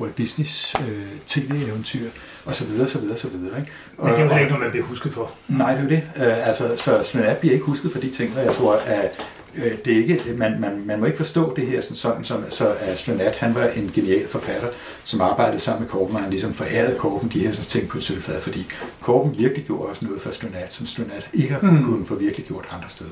Walt 0.00 0.18
Disneys 0.18 0.74
øh, 0.88 1.06
tv-eventyr, 1.26 2.08
og 2.44 2.54
så 2.56 2.64
videre, 2.64 2.88
så 2.88 2.98
videre, 2.98 3.16
så 3.18 3.28
videre. 3.28 3.58
Ikke? 3.60 3.72
Og, 3.98 4.04
Men 4.08 4.14
det 4.14 4.22
er 4.24 4.28
jo 4.28 4.36
ikke 4.36 4.48
noget, 4.48 4.60
man 4.62 4.70
bliver 4.70 4.86
husket 4.86 5.12
for. 5.12 5.30
Nej, 5.48 5.70
det 5.74 5.78
er 5.78 5.82
jo 5.82 5.88
det. 5.88 6.02
Øh, 6.16 6.48
altså, 6.48 6.72
så 6.76 7.00
Stranat 7.02 7.36
bliver 7.38 7.52
ikke 7.52 7.64
husket 7.66 7.92
for 7.92 7.98
de 7.98 8.10
ting, 8.10 8.36
og 8.38 8.44
jeg 8.44 8.52
tror, 8.54 8.74
at 8.76 9.10
øh, 9.54 9.72
det 9.84 9.92
er 9.92 9.96
ikke, 9.96 10.20
man, 10.36 10.60
man, 10.60 10.82
man 10.86 11.00
må 11.00 11.06
ikke 11.06 11.16
forstå 11.16 11.54
det 11.56 11.66
her 11.66 11.80
sådan, 11.80 11.96
sådan 11.96 12.24
som, 12.24 12.44
så 12.50 12.74
at 12.80 12.98
Stranat, 12.98 13.36
han 13.36 13.54
var 13.54 13.64
en 13.66 13.90
genial 13.94 14.28
forfatter, 14.28 14.68
som 15.04 15.20
arbejdede 15.20 15.58
sammen 15.60 15.82
med 15.82 15.90
Korben, 15.90 16.16
og 16.16 16.22
han 16.22 16.30
ligesom 16.30 16.52
forærede 16.54 16.98
Korben 16.98 17.28
de 17.28 17.38
her 17.40 17.52
sådan, 17.52 17.66
ting 17.68 17.88
på 17.88 17.98
et 17.98 18.04
sølvfad, 18.04 18.40
fordi 18.40 18.66
Korben 19.00 19.38
virkelig 19.38 19.64
gjorde 19.64 19.88
også 19.88 20.04
noget 20.04 20.22
for 20.22 20.30
Stranat, 20.30 20.72
som 20.72 20.86
Stranat 20.86 21.26
ikke 21.32 21.52
har 21.54 21.60
Mm. 21.60 21.68
mm. 21.76 21.84
kunnet 21.84 22.08
få 22.08 22.14
virkelig 22.14 22.46
gjort 22.46 22.64
andre 22.72 22.88
steder. 22.88 23.10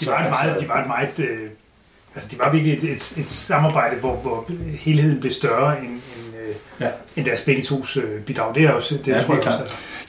De 0.00 0.06
var 0.10 0.24
et 0.24 0.30
meget, 0.30 0.60
de 0.60 0.68
var 0.68 0.80
et 0.80 0.86
meget 0.86 1.18
øh, 1.18 1.38
altså 2.14 2.28
det 2.30 2.38
var 2.38 2.50
virkelig 2.50 2.72
et, 2.78 2.84
et, 2.84 3.14
et 3.18 3.30
samarbejde, 3.30 3.96
hvor, 3.96 4.16
hvor 4.16 4.50
helheden 4.78 5.20
blev 5.20 5.32
større 5.32 5.78
end, 5.78 5.88
end, 5.88 6.36
øh, 6.48 6.54
Ja. 6.80 6.88
end 7.16 7.24
deres 7.24 7.40
begge 7.40 7.62
tos 7.62 7.96
øh, 7.96 8.20
bidrag. 8.22 8.54
Det 8.54 8.64
er 8.64 8.70
også, 8.70 8.94
det 9.04 9.08
Ja, 9.08 9.18
tror 9.18 9.34
jeg 9.34 9.46
også. 9.46 9.58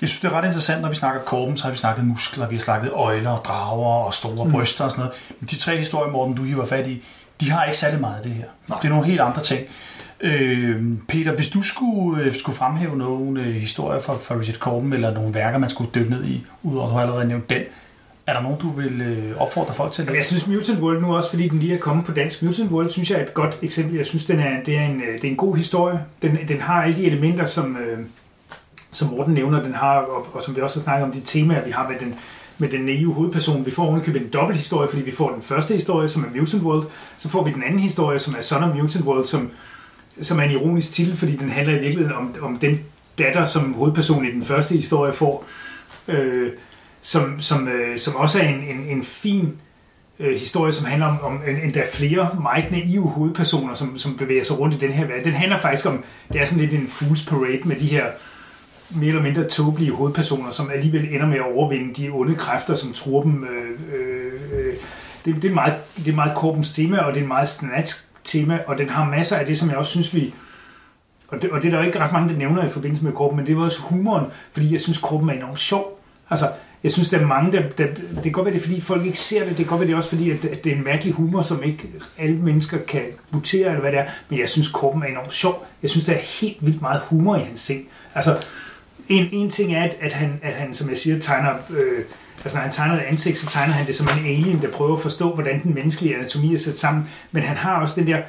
Jeg 0.02 0.10
synes, 0.10 0.20
det 0.20 0.28
er 0.28 0.34
ret 0.34 0.46
interessant, 0.46 0.82
når 0.82 0.89
vi 0.89 0.96
snakker 0.96 1.22
korben, 1.22 1.58
så 1.58 1.64
har 1.64 1.72
vi 1.72 1.78
snakket 1.78 2.06
muskler, 2.06 2.48
vi 2.48 2.56
har 2.56 2.62
snakket 2.62 2.92
øjler 2.94 3.30
og 3.30 3.46
drager 3.46 4.06
og 4.06 4.14
store 4.14 4.46
mm. 4.46 4.52
bryster 4.52 4.84
og 4.84 4.92
sådan 4.92 5.02
noget. 5.06 5.18
Men 5.39 5.48
de 5.48 5.56
tre 5.56 5.78
historier, 5.78 6.12
Morten, 6.12 6.36
du 6.36 6.44
hiver 6.44 6.66
fat 6.66 6.88
i, 6.88 7.04
de 7.42 7.52
har 7.52 7.66
ikke 7.66 7.78
særlig 7.78 8.02
meget 8.02 8.16
af 8.18 8.24
det 8.24 8.32
her. 8.32 8.46
Nej. 8.68 8.80
Det 8.80 8.86
er 8.86 8.89
nogle 8.89 9.06
helt 9.06 9.20
andre 9.22 9.42
ting. 9.42 9.62
Øh, 10.22 10.82
Peter, 11.08 11.36
hvis 11.36 11.48
du 11.48 11.62
skulle, 11.62 12.24
øh, 12.24 12.36
skulle 12.39 12.58
fremhæve 12.58 12.98
nogle 12.98 13.42
øh, 13.42 13.54
historier 13.54 14.02
fra, 14.02 14.14
fra 14.22 14.36
Richard 14.36 14.58
Corben, 14.58 14.94
eller 14.94 15.14
nogle 15.14 15.34
værker, 15.34 15.58
man 15.58 15.70
skulle 15.70 15.92
dykke 15.96 16.10
ned 16.10 16.26
i, 16.26 16.46
udover 16.64 16.86
at 16.86 16.89
du 16.92 16.96
har 16.96 17.02
allerede 17.02 17.28
nævnt 17.28 17.50
den, 17.50 17.62
er 18.32 18.36
der 18.36 18.44
nogen, 18.44 18.58
du 18.60 18.70
vil 18.72 19.02
øh, 19.02 19.38
opfordre 19.38 19.74
folk 19.74 19.92
til 19.94 20.02
at 20.02 20.06
Jamen, 20.06 20.16
jeg 20.16 20.20
læse? 20.20 20.40
synes 20.40 20.48
Mutant 20.48 20.80
World 20.80 21.02
nu 21.02 21.16
også, 21.16 21.30
fordi 21.30 21.48
den 21.48 21.60
lige 21.60 21.74
er 21.74 21.80
kommet 21.80 22.06
på 22.06 22.12
dansk. 22.12 22.44
Mutant 22.44 22.72
World 22.72 22.90
synes 22.90 23.12
jeg 23.12 23.20
er 23.20 23.24
et 23.24 23.34
godt 23.34 23.58
eksempel. 23.62 23.96
Jeg 23.96 24.06
synes, 24.06 24.26
den 24.26 24.40
er, 24.40 24.64
det, 24.64 24.78
er 24.78 24.82
en, 24.82 25.02
øh, 25.02 25.14
det 25.14 25.24
er 25.24 25.30
en 25.30 25.36
god 25.36 25.56
historie. 25.56 26.00
Den, 26.22 26.38
den 26.48 26.62
har 26.62 26.84
alle 26.84 26.98
de 26.98 27.06
elementer, 27.06 27.46
som, 27.46 27.78
øh, 27.78 28.00
som 28.92 29.08
Morten 29.08 29.34
nævner, 29.34 29.64
den 29.64 29.74
har, 29.74 29.98
og, 29.98 30.28
og 30.34 30.44
som 30.44 30.56
vi 30.56 30.62
også 30.62 30.80
har 30.80 30.82
snakket 30.82 31.06
om, 31.06 31.12
de 31.12 31.22
temaer, 31.22 31.66
vi 31.66 31.72
har 31.72 31.90
med 31.90 32.00
den, 32.00 32.16
med 32.58 32.70
den 32.70 32.82
naive 32.82 33.14
hovedperson. 33.14 33.66
Vi 33.66 33.72
får 33.72 33.86
ovenikøbet 33.86 34.22
en 34.22 34.30
dobbelt 34.30 34.60
historie, 34.60 34.90
fordi 34.90 35.02
vi 35.02 35.12
får 35.12 35.32
den 35.32 35.42
første 35.42 35.74
historie, 35.74 36.10
som 36.10 36.24
er 36.24 36.40
Mutant 36.40 36.64
World. 36.64 36.84
Så 37.18 37.30
får 37.30 37.44
vi 37.44 37.52
den 37.52 37.64
anden 37.64 37.80
historie, 37.80 38.20
som 38.20 38.36
er 38.38 38.42
Son 38.42 38.64
of 38.64 38.76
Mutant 38.76 39.06
World, 39.06 39.26
som, 39.26 39.52
som 40.22 40.40
er 40.40 40.44
en 40.44 40.52
ironisk 40.52 40.92
titel, 40.92 41.18
fordi 41.18 41.36
den 41.36 41.50
handler 41.50 41.74
i 41.74 41.80
virkeligheden 41.80 42.18
om, 42.18 42.36
om 42.42 42.58
den 42.58 42.80
datter, 43.18 43.46
som 43.46 43.74
hovedpersonen 43.74 44.30
i 44.30 44.32
den 44.32 44.44
første 44.44 44.76
historie 44.76 45.14
får. 45.14 45.46
Øh, 46.08 46.52
som, 47.02 47.41
som, 47.41 47.68
øh, 47.68 47.97
som 47.97 48.16
også 48.16 48.39
er 48.39 48.47
en, 48.47 48.64
en, 48.64 48.97
en 48.97 49.04
fin 49.04 49.54
øh, 50.20 50.39
historie, 50.39 50.74
som 50.74 50.86
handler 50.86 51.08
om, 51.08 51.22
om 51.22 51.41
en, 51.47 51.56
endda 51.56 51.84
flere 51.93 52.30
meget 52.41 52.72
naive 52.72 53.08
hovedpersoner, 53.10 53.74
som, 53.74 53.97
som 53.97 54.18
bevæger 54.18 54.43
sig 54.43 54.60
rundt 54.60 54.76
i 54.76 54.78
den 54.78 54.91
her 54.91 55.06
verden. 55.06 55.24
Den 55.24 55.34
handler 55.34 55.60
faktisk 55.60 55.86
om, 55.86 56.04
det 56.34 56.41
er 56.41 56.45
sådan 56.45 56.64
lidt 56.64 56.74
en 56.74 56.88
fool's 56.88 57.30
parade 57.30 57.62
med 57.66 57.76
de 57.76 57.88
her 57.88 58.06
mere 58.89 59.10
eller 59.10 59.22
mindre 59.22 59.43
tåbelige 59.43 59.91
hovedpersoner, 59.91 60.52
som 60.52 60.72
alligevel 60.72 61.14
ender 61.14 61.28
med 61.28 61.36
at 61.36 61.56
overvinde 61.56 61.93
de 61.93 62.10
onde 62.10 62.36
kræfter, 62.36 62.76
som 62.76 62.93
tror 62.93 63.24
dem. 63.24 63.43
Øh, 63.43 63.80
øh, 63.93 64.34
øh. 64.54 64.74
Det, 65.26 65.36
det, 65.41 65.49
er 65.49 65.54
meget, 65.54 65.74
det 65.97 66.08
er 66.08 66.16
meget 66.16 66.38
Corbens 66.38 66.72
tema, 66.72 66.97
og 66.97 67.14
det 67.14 67.18
er 67.18 67.22
en 67.22 67.28
meget 67.28 67.47
snatsk 67.47 68.08
tema, 68.24 68.60
og 68.68 68.78
den 68.78 68.89
har 68.89 69.10
masser 69.10 69.36
af 69.36 69.45
det, 69.45 69.60
som 69.60 69.70
jeg 69.70 69.78
også 69.78 69.91
synes, 69.91 70.16
vi... 70.16 70.34
Og 71.28 71.41
det, 71.41 71.52
og 71.52 71.62
det 71.62 71.68
er 71.68 71.72
der 71.72 71.80
jo 71.80 71.86
ikke 71.86 71.99
ret 71.99 72.12
mange, 72.12 72.30
der 72.30 72.38
nævner 72.38 72.66
i 72.66 72.70
forbindelse 72.70 73.04
med 73.04 73.12
Korben, 73.12 73.38
men 73.38 73.47
det 73.47 73.58
var 73.58 73.64
også 73.64 73.82
humoren, 73.82 74.26
fordi 74.52 74.74
jeg 74.74 74.82
synes, 74.82 74.97
Korben 74.97 75.30
er 75.30 75.34
enormt 75.34 75.60
sjov. 75.60 75.99
Altså, 76.30 76.49
jeg 76.84 76.92
synes, 76.92 77.10
der 77.10 77.20
er 77.20 77.26
mange, 77.26 77.52
der, 77.52 77.62
der... 77.62 77.86
Det 78.16 78.24
kan 78.24 78.32
godt 78.32 78.46
være, 78.46 78.54
det 78.54 78.60
er, 78.60 78.64
fordi 78.64 78.82
folk 78.82 79.06
ikke 79.06 79.20
ser 79.20 79.40
det. 79.40 79.50
Det 79.50 79.58
kan 79.58 79.66
godt 79.66 79.80
være, 79.80 79.88
det 79.88 79.94
er 79.94 79.98
også 79.98 80.10
fordi, 80.10 80.32
at, 80.32 80.46
at 80.46 80.64
det 80.64 80.72
er 80.72 80.76
en 80.76 80.84
mærkelig 80.84 81.14
humor, 81.14 81.42
som 81.42 81.64
ikke 81.64 81.90
alle 82.18 82.36
mennesker 82.36 82.78
kan 82.88 83.02
votere, 83.32 83.68
eller 83.68 83.82
hvad 83.82 83.92
det 83.92 84.00
er. 84.00 84.06
Men 84.30 84.40
jeg 84.40 84.50
synes, 84.50 84.68
Korben 84.68 85.04
er 85.04 85.08
enormt 85.08 85.34
sjov. 85.34 85.68
Jeg 85.82 85.90
synes, 85.90 86.06
der 86.06 86.14
er 86.14 86.42
helt 86.42 86.58
vildt 86.62 86.82
meget 86.82 87.02
humor 87.02 87.36
i 87.36 87.40
hans 87.40 87.66
ting. 87.66 87.88
Altså, 88.16 88.38
en, 89.10 89.30
en 89.32 89.50
ting 89.50 89.74
er, 89.74 89.84
at, 89.84 89.98
at, 90.02 90.14
han, 90.14 90.40
at 90.44 90.54
han, 90.54 90.74
som 90.74 90.90
jeg 90.90 90.98
siger, 90.98 91.20
tegner... 91.20 91.54
Øh, 91.70 92.04
altså, 92.44 92.58
når 92.58 92.62
han 92.62 92.72
tegner 92.72 92.96
et 92.96 93.02
ansigt, 93.02 93.38
så 93.38 93.48
tegner 93.48 93.74
han 93.74 93.88
det 93.88 93.96
som 93.96 94.08
en 94.08 94.26
alien, 94.26 94.62
der 94.62 94.72
prøver 94.72 94.96
at 94.96 95.02
forstå, 95.02 95.34
hvordan 95.34 95.64
den 95.64 95.74
menneskelige 95.74 96.16
anatomi 96.16 96.54
er 96.54 96.60
sat 96.60 96.78
sammen. 96.78 97.10
Men 97.32 97.44
han 97.44 97.58
har 97.58 97.82
også 97.82 98.00
den 98.00 98.08
der... 98.08 98.22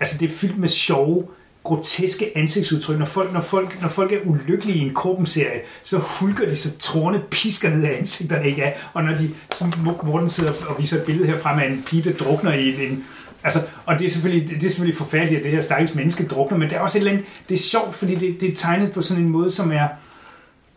Altså, 0.00 0.18
det 0.18 0.30
er 0.30 0.34
fyldt 0.34 0.58
med 0.58 0.68
sjove, 0.68 1.26
groteske 1.66 2.32
ansigtsudtryk. 2.34 2.98
Når 2.98 3.06
folk, 3.06 3.32
når 3.32 3.40
folk, 3.40 3.82
når 3.82 3.88
folk 3.88 4.12
er 4.12 4.18
ulykkelige 4.24 4.78
i 4.78 4.80
en 4.80 4.94
Korben-serie, 4.94 5.60
så 5.82 5.98
hulker 5.98 6.48
de 6.48 6.56
så 6.56 6.78
trårne 6.78 7.22
pisker 7.30 7.70
ned 7.70 7.84
af 7.84 7.98
ansigterne, 7.98 8.48
ikke? 8.48 8.64
af? 8.64 8.78
Og 8.92 9.04
når 9.04 9.16
de, 9.16 9.30
som 9.52 9.72
Morten 10.02 10.28
sidder 10.28 10.52
og 10.66 10.76
viser 10.78 10.96
et 10.96 11.04
billede 11.04 11.26
herfra 11.26 11.56
med 11.56 11.66
en 11.66 11.84
pige, 11.86 12.02
der 12.02 12.12
drukner 12.12 12.52
i 12.52 12.86
en, 12.86 13.04
Altså, 13.44 13.60
og 13.84 13.98
det 13.98 14.06
er, 14.06 14.10
selvfølgelig, 14.10 14.48
det 14.48 14.56
er 14.56 14.60
selvfølgelig 14.60 14.98
forfærdeligt, 14.98 15.38
at 15.38 15.44
det 15.44 15.52
her 15.52 15.60
stakkels 15.60 15.94
menneske 15.94 16.26
drukner, 16.26 16.58
men 16.58 16.68
det 16.70 16.76
er 16.76 16.80
også 16.80 16.98
et 16.98 17.00
eller 17.00 17.12
andet, 17.12 17.26
det 17.48 17.54
er 17.54 17.58
sjovt, 17.58 17.94
fordi 17.94 18.14
det, 18.14 18.40
det 18.40 18.52
er 18.52 18.56
tegnet 18.56 18.92
på 18.92 19.02
sådan 19.02 19.22
en 19.22 19.28
måde, 19.28 19.50
som 19.50 19.72
er, 19.72 19.88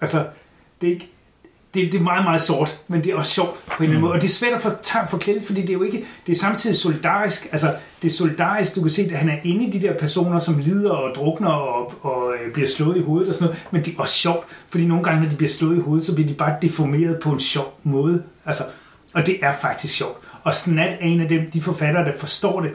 altså, 0.02 0.26
det 0.82 0.90
er 0.90 0.94
ikke, 0.94 1.10
det, 1.74 1.92
det 1.92 2.00
er 2.00 2.04
meget, 2.04 2.24
meget 2.24 2.42
sort, 2.42 2.82
men 2.88 3.04
det 3.04 3.12
er 3.12 3.16
også 3.16 3.32
sjovt 3.32 3.66
på 3.68 3.74
en 3.78 3.84
eller 3.84 3.90
anden 3.90 4.02
måde. 4.02 4.14
Og 4.14 4.22
det 4.22 4.28
er 4.28 4.32
svært 4.32 4.54
at 4.54 4.62
for, 4.62 4.80
forklare, 5.10 5.42
fordi 5.42 5.62
det 5.62 5.70
er 5.70 5.74
jo 5.74 5.84
ikke, 5.84 6.06
det 6.28 6.32
er 6.32 6.40
samtidig 6.40 6.76
solidarisk, 6.76 7.48
altså 7.52 7.76
det 8.02 8.08
er 8.08 8.14
solidarisk, 8.14 8.76
du 8.76 8.82
kan 8.82 8.90
se, 8.90 9.02
at 9.02 9.12
han 9.12 9.30
er 9.30 9.38
inde 9.44 9.66
i 9.66 9.70
de 9.70 9.88
der 9.88 9.98
personer, 9.98 10.40
som 10.40 10.58
lider 10.58 10.92
og 10.92 11.16
drukner 11.16 11.50
og, 11.50 12.06
og 12.06 12.34
øh, 12.34 12.54
bliver 12.54 12.68
slået 12.68 12.98
i 12.98 13.02
hovedet 13.02 13.30
og 13.30 13.36
sådan 13.36 13.46
noget, 13.46 13.68
men 13.72 13.86
det 13.86 13.96
er 13.96 14.00
også 14.00 14.14
sjovt, 14.14 14.46
fordi 14.70 14.86
nogle 14.86 15.04
gange, 15.04 15.22
når 15.22 15.30
de 15.30 15.36
bliver 15.36 15.50
slået 15.50 15.78
i 15.78 15.82
hovedet, 15.82 16.06
så 16.06 16.16
bliver 16.16 16.28
de 16.28 16.34
bare 16.34 16.56
deformeret 16.62 17.20
på 17.20 17.32
en 17.32 17.40
sjov 17.40 17.80
måde. 17.84 18.24
Altså, 18.46 18.64
og 19.14 19.26
det 19.26 19.38
er 19.42 19.54
faktisk 19.62 19.94
sjovt. 19.94 20.18
Og 20.44 20.56
Snat 20.56 20.94
er 20.94 21.06
en 21.06 21.22
af 21.22 21.30
dem, 21.30 21.52
de 21.52 21.62
forfattere, 21.62 22.06
der 22.06 22.18
forstår 22.18 22.62
det. 22.62 22.72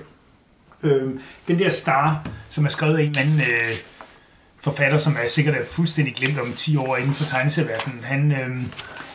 Øhm, 0.82 1.20
den 1.48 1.58
der 1.58 1.70
star, 1.70 2.28
som 2.50 2.64
er 2.64 2.68
skrevet 2.68 2.96
af 2.96 3.02
en 3.02 3.08
eller 3.08 3.20
anden 3.22 3.40
øh, 3.40 3.76
forfatter, 4.64 4.98
som 4.98 5.16
er 5.24 5.28
sikkert 5.28 5.54
er 5.54 5.64
fuldstændig 5.64 6.14
glemt 6.14 6.38
om 6.38 6.52
10 6.52 6.76
år 6.76 6.96
inden 6.96 7.14
for 7.14 7.24
tegneserieverdenen, 7.24 8.00
han, 8.04 8.32
øh, 8.32 8.62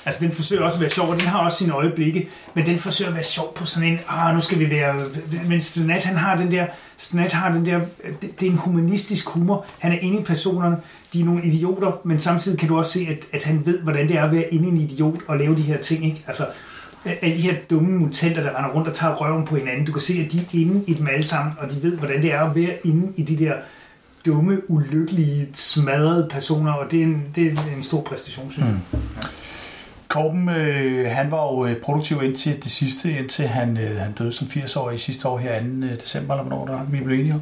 altså 0.06 0.24
den 0.24 0.32
forsøger 0.32 0.64
også 0.64 0.78
at 0.78 0.82
være 0.82 0.90
sjov, 0.90 1.10
og 1.10 1.20
den 1.20 1.28
har 1.28 1.40
også 1.40 1.58
sine 1.58 1.74
øjeblikke, 1.74 2.30
men 2.54 2.66
den 2.66 2.80
forsøger 2.80 3.10
at 3.10 3.16
være 3.16 3.24
sjov 3.24 3.54
på 3.54 3.66
sådan 3.66 3.90
en, 3.90 4.00
ah, 4.10 4.36
nu 4.36 4.42
skal 4.42 4.60
vi 4.60 4.70
være, 4.70 4.96
men 5.48 5.62
Stenat, 5.62 6.04
han 6.04 6.18
har 6.18 6.38
den 6.38 6.52
der, 6.52 6.66
Snat 6.98 7.34
har 7.34 7.52
den 7.52 7.66
der, 7.66 7.80
det, 8.22 8.40
det 8.40 8.48
er 8.48 8.52
en 8.52 8.58
humanistisk 8.58 9.30
humor, 9.30 9.66
han 9.80 9.92
er 9.92 10.00
inde 10.00 10.20
i 10.20 10.24
personerne, 10.24 10.78
de 11.14 11.22
er 11.22 11.26
nogle 11.26 11.44
idioter, 11.44 12.02
men 12.04 12.20
samtidig 12.20 12.60
kan 12.60 12.68
du 12.68 12.78
også 12.78 12.92
se, 12.92 13.08
at, 13.10 13.26
at 13.34 13.44
han 13.44 13.66
ved, 13.66 13.80
hvordan 13.80 14.08
det 14.08 14.18
er 14.18 14.24
at 14.24 14.32
være 14.32 14.54
inde 14.54 14.68
i 14.68 14.72
en 14.72 14.78
idiot 14.78 15.20
og 15.28 15.38
lave 15.38 15.56
de 15.56 15.62
her 15.62 15.78
ting, 15.78 16.06
ikke? 16.06 16.24
Altså, 16.28 16.46
alle 17.06 17.36
de 17.36 17.42
her 17.42 17.56
dumme 17.70 17.98
mutanter, 17.98 18.44
der 18.44 18.58
render 18.58 18.70
rundt 18.70 18.88
og 18.88 18.94
tager 18.94 19.14
røven 19.14 19.46
på 19.46 19.56
hinanden, 19.56 19.86
du 19.86 19.92
kan 19.92 20.02
se, 20.02 20.14
at 20.26 20.32
de 20.32 20.38
er 20.38 20.44
inde 20.54 20.84
i 20.88 20.94
dem 20.94 21.08
alle 21.08 21.24
sammen, 21.24 21.54
og 21.60 21.72
de 21.72 21.84
ved, 21.84 21.98
hvordan 21.98 22.22
det 22.22 22.34
er 22.34 22.42
at 22.42 22.56
være 22.56 22.78
inde 22.84 23.14
i 23.18 23.24
de 23.24 23.46
der 23.46 23.54
dumme, 24.26 24.70
ulykkelige, 24.70 25.50
smadrede 25.54 26.28
personer, 26.30 26.72
og 26.72 26.92
det 26.92 27.00
er 27.00 27.04
en, 27.04 27.24
det 27.36 27.48
er 27.48 27.76
en 27.76 27.84
stor 27.84 28.02
præstation, 28.02 28.52
synes 28.52 28.68
jeg. 28.68 28.76
Mm. 28.92 29.00
Korben, 30.08 30.50
øh, 30.50 31.12
han 31.12 31.32
var 31.32 31.44
jo 31.44 31.66
øh, 31.66 31.78
produktiv 31.78 32.24
indtil 32.24 32.64
det 32.64 32.72
sidste, 32.72 33.12
indtil 33.12 33.48
han, 33.48 33.78
øh, 33.78 33.98
han 33.98 34.12
døde 34.12 34.32
som 34.32 34.48
80-årig 34.48 34.96
i 34.96 34.98
sidste 34.98 35.28
år 35.28 35.38
her 35.38 35.60
2. 35.60 35.66
december, 35.96 36.34
eller 36.34 36.44
hvornår 36.44 36.66
der 36.66 36.74
er, 36.74 36.86
vi 36.90 37.00
blev 37.00 37.20
enige 37.20 37.34
om. 37.34 37.42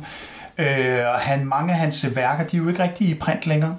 Øh, 0.58 1.08
og 1.14 1.20
han, 1.20 1.46
mange 1.46 1.74
af 1.74 1.80
hans 1.80 2.16
værker, 2.16 2.48
de 2.48 2.58
er 2.58 2.62
jo 2.62 2.68
ikke 2.68 2.84
rigtig 2.84 3.10
i 3.10 3.14
print 3.14 3.48
længere. 3.48 3.76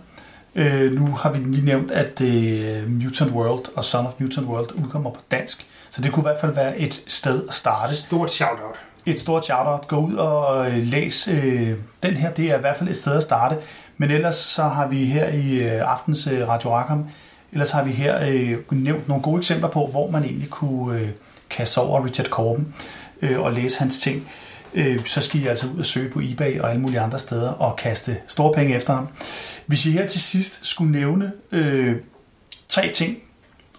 Øh, 0.55 0.95
nu 0.95 1.07
har 1.07 1.33
vi 1.33 1.39
lige 1.39 1.65
nævnt, 1.65 1.91
at 1.91 2.21
øh, 2.21 2.91
Mutant 2.91 3.33
World 3.33 3.65
og 3.77 3.85
Son 3.85 4.07
of 4.07 4.13
Mutant 4.19 4.47
World 4.47 4.85
udkommer 4.85 5.11
på 5.11 5.21
dansk. 5.31 5.67
Så 5.91 6.03
det 6.03 6.13
kunne 6.13 6.23
i 6.23 6.29
hvert 6.29 6.41
fald 6.41 6.55
være 6.55 6.79
et 6.79 6.95
sted 6.95 7.43
at 7.49 7.55
starte. 7.55 7.97
Stort 7.97 8.31
shout-out. 8.31 8.88
Et 9.07 9.21
stort 9.21 9.45
shout-out. 9.45 9.89
Gå 9.89 9.97
ud 9.97 10.15
og 10.15 10.71
øh, 10.71 10.87
læs 10.87 11.29
øh, 11.29 11.73
den 12.03 12.15
her. 12.15 12.31
Det 12.31 12.51
er 12.51 12.57
i 12.57 12.61
hvert 12.61 12.77
fald 12.77 12.89
et 12.89 12.97
sted 12.97 13.17
at 13.17 13.23
starte. 13.23 13.57
Men 13.97 14.11
ellers 14.11 14.37
så 14.37 14.63
har 14.63 14.89
vi 14.89 15.05
her 15.05 15.29
i 15.29 15.59
øh, 15.59 15.91
aftens 15.91 16.27
øh, 16.27 16.49
Radio 16.49 16.75
Rackham, 16.75 17.07
ellers 17.53 17.71
har 17.71 17.85
vi 17.85 17.93
her 17.93 18.29
øh, 18.29 18.59
nævnt 18.71 19.09
nogle 19.09 19.23
gode 19.23 19.39
eksempler 19.39 19.69
på, 19.69 19.87
hvor 19.87 20.11
man 20.11 20.25
egentlig 20.25 20.51
kunne 20.51 21.01
øh, 21.01 21.09
kaste 21.51 21.79
over 21.79 22.05
Richard 22.05 22.27
Corben 22.27 22.75
øh, 23.23 23.41
og 23.41 23.53
læse 23.53 23.79
hans 23.79 23.99
ting. 23.99 24.29
Øh, 24.75 25.07
så 25.07 25.21
skal 25.21 25.41
I 25.41 25.47
altså 25.47 25.67
ud 25.75 25.79
og 25.79 25.85
søge 25.85 26.11
på 26.11 26.21
eBay 26.23 26.61
og 26.61 26.71
alle 26.71 26.83
mulige 26.83 27.01
andre 27.01 27.19
steder 27.19 27.51
og 27.51 27.77
kaste 27.77 28.17
store 28.29 28.53
penge 28.55 28.77
efter 28.77 28.93
ham. 28.93 29.09
Hvis 29.67 29.87
I 29.87 29.91
her 29.91 30.07
til 30.07 30.21
sidst 30.21 30.67
skulle 30.67 30.93
nævne 30.93 31.33
øh, 31.53 31.97
tre 32.69 32.91
ting 32.95 33.17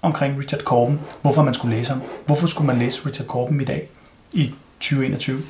omkring 0.01 0.39
Richard 0.39 0.61
Corben, 0.61 0.99
hvorfor 1.21 1.43
man 1.43 1.53
skulle 1.53 1.75
læse 1.75 1.89
ham, 1.89 2.01
hvorfor 2.25 2.47
skulle 2.47 2.67
man 2.67 2.79
læse 2.79 3.05
Richard 3.05 3.27
Corben 3.27 3.61
i 3.61 3.65
dag 3.65 3.89
i 4.33 4.53
2021? 4.79 5.41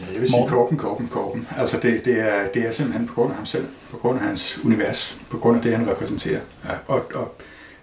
Ja, 0.00 0.06
jeg 0.12 0.20
vil 0.20 0.30
sige 0.30 0.48
Korben, 0.48 0.78
Korben, 0.78 1.08
Korben. 1.08 1.48
Altså 1.58 1.80
det, 1.82 2.04
det, 2.04 2.20
er, 2.20 2.48
det 2.54 2.66
er 2.66 2.72
simpelthen 2.72 3.06
på 3.06 3.14
grund 3.14 3.30
af 3.30 3.36
ham 3.36 3.46
selv, 3.46 3.66
på 3.90 3.96
grund 3.96 4.18
af 4.18 4.24
hans 4.24 4.60
univers, 4.64 5.18
på 5.30 5.38
grund 5.38 5.56
af 5.56 5.62
det, 5.62 5.76
han 5.76 5.90
repræsenterer. 5.90 6.40
Ja, 6.64 6.72
og, 6.86 7.12
og 7.14 7.34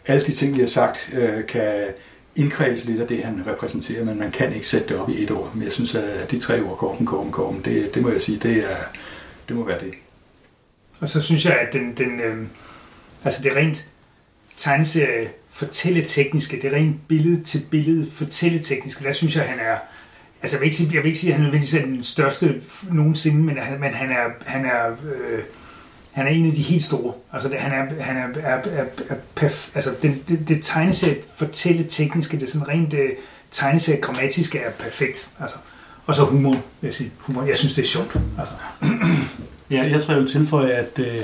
alle 0.08 0.26
de 0.26 0.32
ting, 0.32 0.56
vi 0.56 0.60
har 0.60 0.68
sagt, 0.68 1.10
øh, 1.14 1.46
kan 1.46 1.88
indkredse 2.36 2.86
lidt 2.86 3.02
af 3.02 3.08
det, 3.08 3.24
han 3.24 3.44
repræsenterer, 3.48 4.06
men 4.06 4.20
man 4.20 4.32
kan 4.32 4.54
ikke 4.54 4.68
sætte 4.68 4.88
det 4.88 4.98
op 4.98 5.10
i 5.10 5.24
et 5.24 5.32
ord. 5.32 5.52
Men 5.56 5.64
jeg 5.64 5.72
synes, 5.72 5.96
at 5.96 6.32
de 6.32 6.40
tre 6.40 6.64
ord, 6.64 6.78
Korben, 6.78 7.06
Korben, 7.06 7.32
Korben, 7.32 7.62
det, 7.66 7.94
det 7.94 8.02
må 8.02 8.10
jeg 8.10 8.22
sige, 8.22 8.40
det, 8.40 8.72
er, 8.72 8.78
det 9.48 9.56
må 9.56 9.66
være 9.66 9.80
det. 9.80 9.94
Og 11.00 11.10
så 11.10 11.22
synes 11.22 11.46
jeg, 11.46 11.60
at 11.60 11.74
den, 11.74 11.98
den 11.98 12.20
øh, 12.20 12.48
altså 13.24 13.44
det 13.44 13.56
rent 13.56 13.86
tegneserie 14.58 15.30
fortælletekniske, 15.50 16.62
det 16.62 16.74
rent 16.74 17.08
billede 17.08 17.44
til 17.44 17.66
billede 17.72 18.12
fortælletekniske, 18.12 19.04
der 19.04 19.12
synes 19.12 19.36
jeg, 19.36 19.44
han 19.44 19.60
er, 19.60 19.78
altså 20.42 20.56
jeg 20.56 20.62
vil 20.62 20.66
ikke 20.66 20.78
sige, 20.78 20.90
jeg 20.94 21.04
vil 21.04 21.08
ikke 21.08 21.20
sige 21.20 21.32
at 21.32 21.36
han 21.36 21.44
nødvendigvis 21.44 21.74
er 21.74 21.86
den 21.86 22.04
største 22.04 22.62
nogensinde, 22.92 23.42
men, 23.42 23.58
han, 23.58 23.80
men 23.80 23.94
han 23.94 24.12
er, 24.12 24.26
han 24.46 24.66
er, 24.66 24.88
øh, 24.90 25.40
han 26.12 26.28
er 26.28 26.32
en 26.32 26.46
af 26.46 26.52
de 26.52 26.62
helt 26.62 26.84
store. 26.84 27.14
Altså 27.34 27.50
det, 27.50 27.60
han 27.60 27.72
er, 27.72 28.04
han 28.04 28.18
er, 28.18 28.42
er, 28.42 28.62
er, 28.66 28.86
er 29.10 29.16
perf, 29.36 29.76
altså 29.76 29.90
det, 30.02 30.30
det, 30.30 30.48
det 30.48 30.60
tegneserie 30.62 31.18
fortælletekniske, 31.36 32.40
det 32.40 32.46
er 32.46 32.52
sådan 32.52 32.68
rent 32.68 32.92
det, 32.92 33.12
tegneserie 33.52 34.02
grammatiske 34.02 34.60
er 34.60 34.72
perfekt. 34.72 35.30
Altså. 35.40 35.58
Og 36.06 36.16
så 36.16 36.24
humor, 36.24 36.52
vil 36.52 36.88
jeg 36.88 36.94
sige. 36.94 37.12
Humor. 37.18 37.44
Jeg 37.44 37.58
synes, 37.58 37.74
det 37.74 37.82
er 37.82 37.88
sjovt. 37.88 38.18
Altså. 38.40 38.54
Ja, 39.72 39.84
jeg 39.84 40.02
tror, 40.02 40.14
jeg 40.14 40.24
vil 40.24 40.32
tilføje, 40.32 40.72
at 40.72 41.00
øh, 41.00 41.20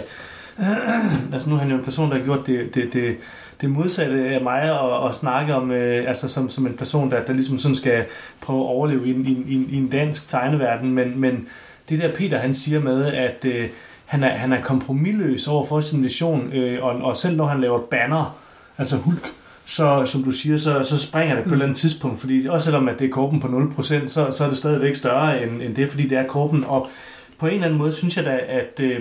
altså 1.33 1.49
nu 1.49 1.55
er 1.55 1.59
han 1.59 1.69
jo 1.69 1.77
en 1.77 1.83
person, 1.83 2.11
der 2.11 2.17
har 2.17 2.23
gjort 2.23 2.47
det, 2.47 2.75
det, 2.75 2.93
det, 2.93 3.17
det 3.61 3.69
modsatte 3.69 4.29
af 4.29 4.41
mig 4.41 4.61
at, 4.61 5.09
at 5.09 5.15
snakke 5.15 5.55
om, 5.55 5.71
øh, 5.71 6.07
altså 6.07 6.29
som, 6.29 6.49
som 6.49 6.67
en 6.67 6.73
person, 6.73 7.11
der, 7.11 7.23
der 7.23 7.33
ligesom 7.33 7.57
sådan 7.57 7.75
skal 7.75 8.05
prøve 8.41 8.59
at 8.59 8.67
overleve 8.67 9.07
i 9.07 9.13
en, 9.13 9.25
i, 9.47 9.53
en, 9.55 9.67
i 9.69 9.77
en 9.77 9.87
dansk 9.87 10.29
tegneverden, 10.29 10.91
men, 10.91 11.19
men 11.19 11.47
det 11.89 11.99
der 11.99 12.15
Peter 12.15 12.37
han 12.37 12.53
siger 12.53 12.79
med, 12.79 13.05
at 13.13 13.45
øh, 13.45 13.69
han, 14.05 14.23
er, 14.23 14.29
han 14.29 14.53
er 14.53 14.61
kompromilløs 14.61 15.47
over 15.47 15.65
for 15.65 15.81
sin 15.81 16.03
vision, 16.03 16.53
øh, 16.53 16.83
og, 16.83 16.95
og 16.95 17.17
selv 17.17 17.37
når 17.37 17.45
han 17.45 17.61
laver 17.61 17.81
banner, 17.91 18.37
altså 18.77 18.97
Hulk, 18.97 19.31
så 19.65 20.05
som 20.05 20.23
du 20.23 20.31
siger, 20.31 20.57
så, 20.57 20.83
så 20.83 20.97
springer 20.97 21.35
det 21.35 21.43
på 21.43 21.47
mm. 21.47 21.51
et 21.51 21.55
eller 21.55 21.65
andet 21.65 21.77
tidspunkt, 21.77 22.19
fordi 22.19 22.47
også 22.47 22.65
selvom 22.65 22.87
at 22.87 22.99
det 22.99 23.05
er 23.05 23.11
korpen 23.11 23.39
på 23.39 23.47
0%, 23.47 24.07
så, 24.07 24.31
så 24.31 24.43
er 24.43 24.47
det 24.47 24.57
stadigvæk 24.57 24.95
større 24.95 25.43
end, 25.43 25.61
end 25.61 25.75
det, 25.75 25.89
fordi 25.89 26.07
det 26.07 26.17
er 26.17 26.27
korpen, 26.27 26.65
og 26.67 26.89
på 27.39 27.47
en 27.47 27.53
eller 27.53 27.65
anden 27.65 27.77
måde 27.77 27.91
synes 27.91 28.17
jeg 28.17 28.25
da, 28.25 28.39
at 28.47 28.79
øh, 28.79 28.99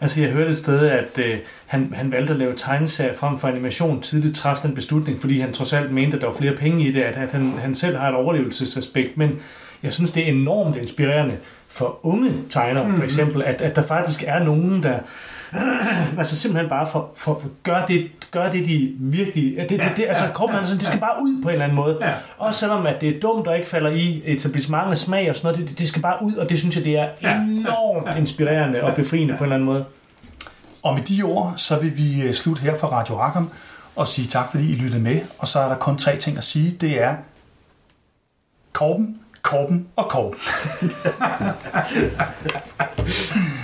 altså 0.00 0.22
jeg 0.22 0.30
hørte 0.30 0.50
et 0.50 0.56
sted, 0.56 0.88
at 0.88 1.18
øh, 1.18 1.38
han, 1.66 1.92
han 1.94 2.12
valgte 2.12 2.32
at 2.32 2.38
lave 2.38 2.54
tegnesager 2.56 3.14
frem 3.14 3.38
for 3.38 3.48
animation 3.48 4.00
tidligt 4.00 4.36
træffe 4.36 4.66
den 4.66 4.74
beslutning, 4.74 5.20
fordi 5.20 5.40
han 5.40 5.52
trods 5.52 5.72
alt 5.72 5.92
mente, 5.92 6.16
at 6.16 6.20
der 6.20 6.26
var 6.28 6.34
flere 6.34 6.56
penge 6.56 6.88
i 6.88 6.92
det, 6.92 7.02
at, 7.02 7.16
at 7.16 7.32
han, 7.32 7.52
han 7.58 7.74
selv 7.74 7.96
har 7.96 8.08
et 8.08 8.14
overlevelsesaspekt, 8.14 9.16
men 9.16 9.40
jeg 9.82 9.92
synes, 9.92 10.10
det 10.10 10.22
er 10.22 10.32
enormt 10.32 10.76
inspirerende 10.76 11.36
for 11.68 12.00
unge 12.02 12.32
tegnere, 12.48 12.82
for 12.82 12.88
mm-hmm. 12.88 13.04
eksempel, 13.04 13.42
at, 13.42 13.60
at 13.60 13.76
der 13.76 13.82
faktisk 13.82 14.24
er 14.26 14.44
nogen, 14.44 14.82
der 14.82 14.98
altså 16.18 16.36
simpelthen 16.36 16.68
bare 16.68 16.86
for, 16.86 17.10
for 17.16 17.42
gør, 17.62 17.86
det, 17.86 18.10
gør 18.30 18.50
det, 18.50 18.66
de 18.66 18.92
virkelig... 18.98 19.56
Det, 19.56 19.70
det, 19.70 19.92
det, 19.96 20.04
altså, 20.08 20.24
kroppen, 20.34 20.58
altså, 20.58 20.76
de 20.76 20.84
skal 20.84 21.00
bare 21.00 21.22
ud 21.22 21.42
på 21.42 21.48
en 21.48 21.52
eller 21.52 21.64
anden 21.64 21.76
måde. 21.76 21.98
Ja. 22.00 22.12
Også 22.38 22.60
selvom 22.60 22.86
at 22.86 23.00
det 23.00 23.16
er 23.16 23.20
dumt 23.20 23.46
og 23.46 23.56
ikke 23.56 23.68
falder 23.68 23.90
i 23.90 24.22
etablissementets 24.24 25.00
smag 25.00 25.30
og 25.30 25.36
sådan 25.36 25.52
noget, 25.52 25.70
det, 25.70 25.78
det 25.78 25.88
skal 25.88 26.02
bare 26.02 26.16
ud, 26.22 26.34
og 26.34 26.48
det 26.48 26.58
synes 26.58 26.76
jeg, 26.76 26.84
det 26.84 26.98
er 26.98 27.08
enormt 27.22 28.18
inspirerende 28.18 28.82
og 28.82 28.94
befriende 28.94 29.34
på 29.38 29.44
en 29.44 29.44
eller 29.44 29.56
anden 29.56 29.66
måde. 29.66 29.84
Og 30.82 30.94
med 30.94 31.02
de 31.02 31.22
ord, 31.22 31.54
så 31.56 31.80
vil 31.80 31.96
vi 31.96 32.22
øh, 32.22 32.34
slutte 32.34 32.62
her 32.62 32.74
fra 32.78 32.88
Radio 32.88 33.18
Rackham 33.18 33.50
og 33.96 34.08
sige 34.08 34.28
tak, 34.28 34.50
fordi 34.50 34.72
I 34.72 34.74
lyttede 34.74 35.02
med. 35.02 35.20
Og 35.38 35.48
så 35.48 35.58
er 35.58 35.68
der 35.68 35.76
kun 35.76 35.96
tre 35.96 36.16
ting 36.16 36.38
at 36.38 36.44
sige. 36.44 36.76
Det 36.80 37.02
er 37.02 37.16
Korben, 38.72 39.18
Korben 39.42 39.88
og 39.96 40.08
Korben. 40.08 40.38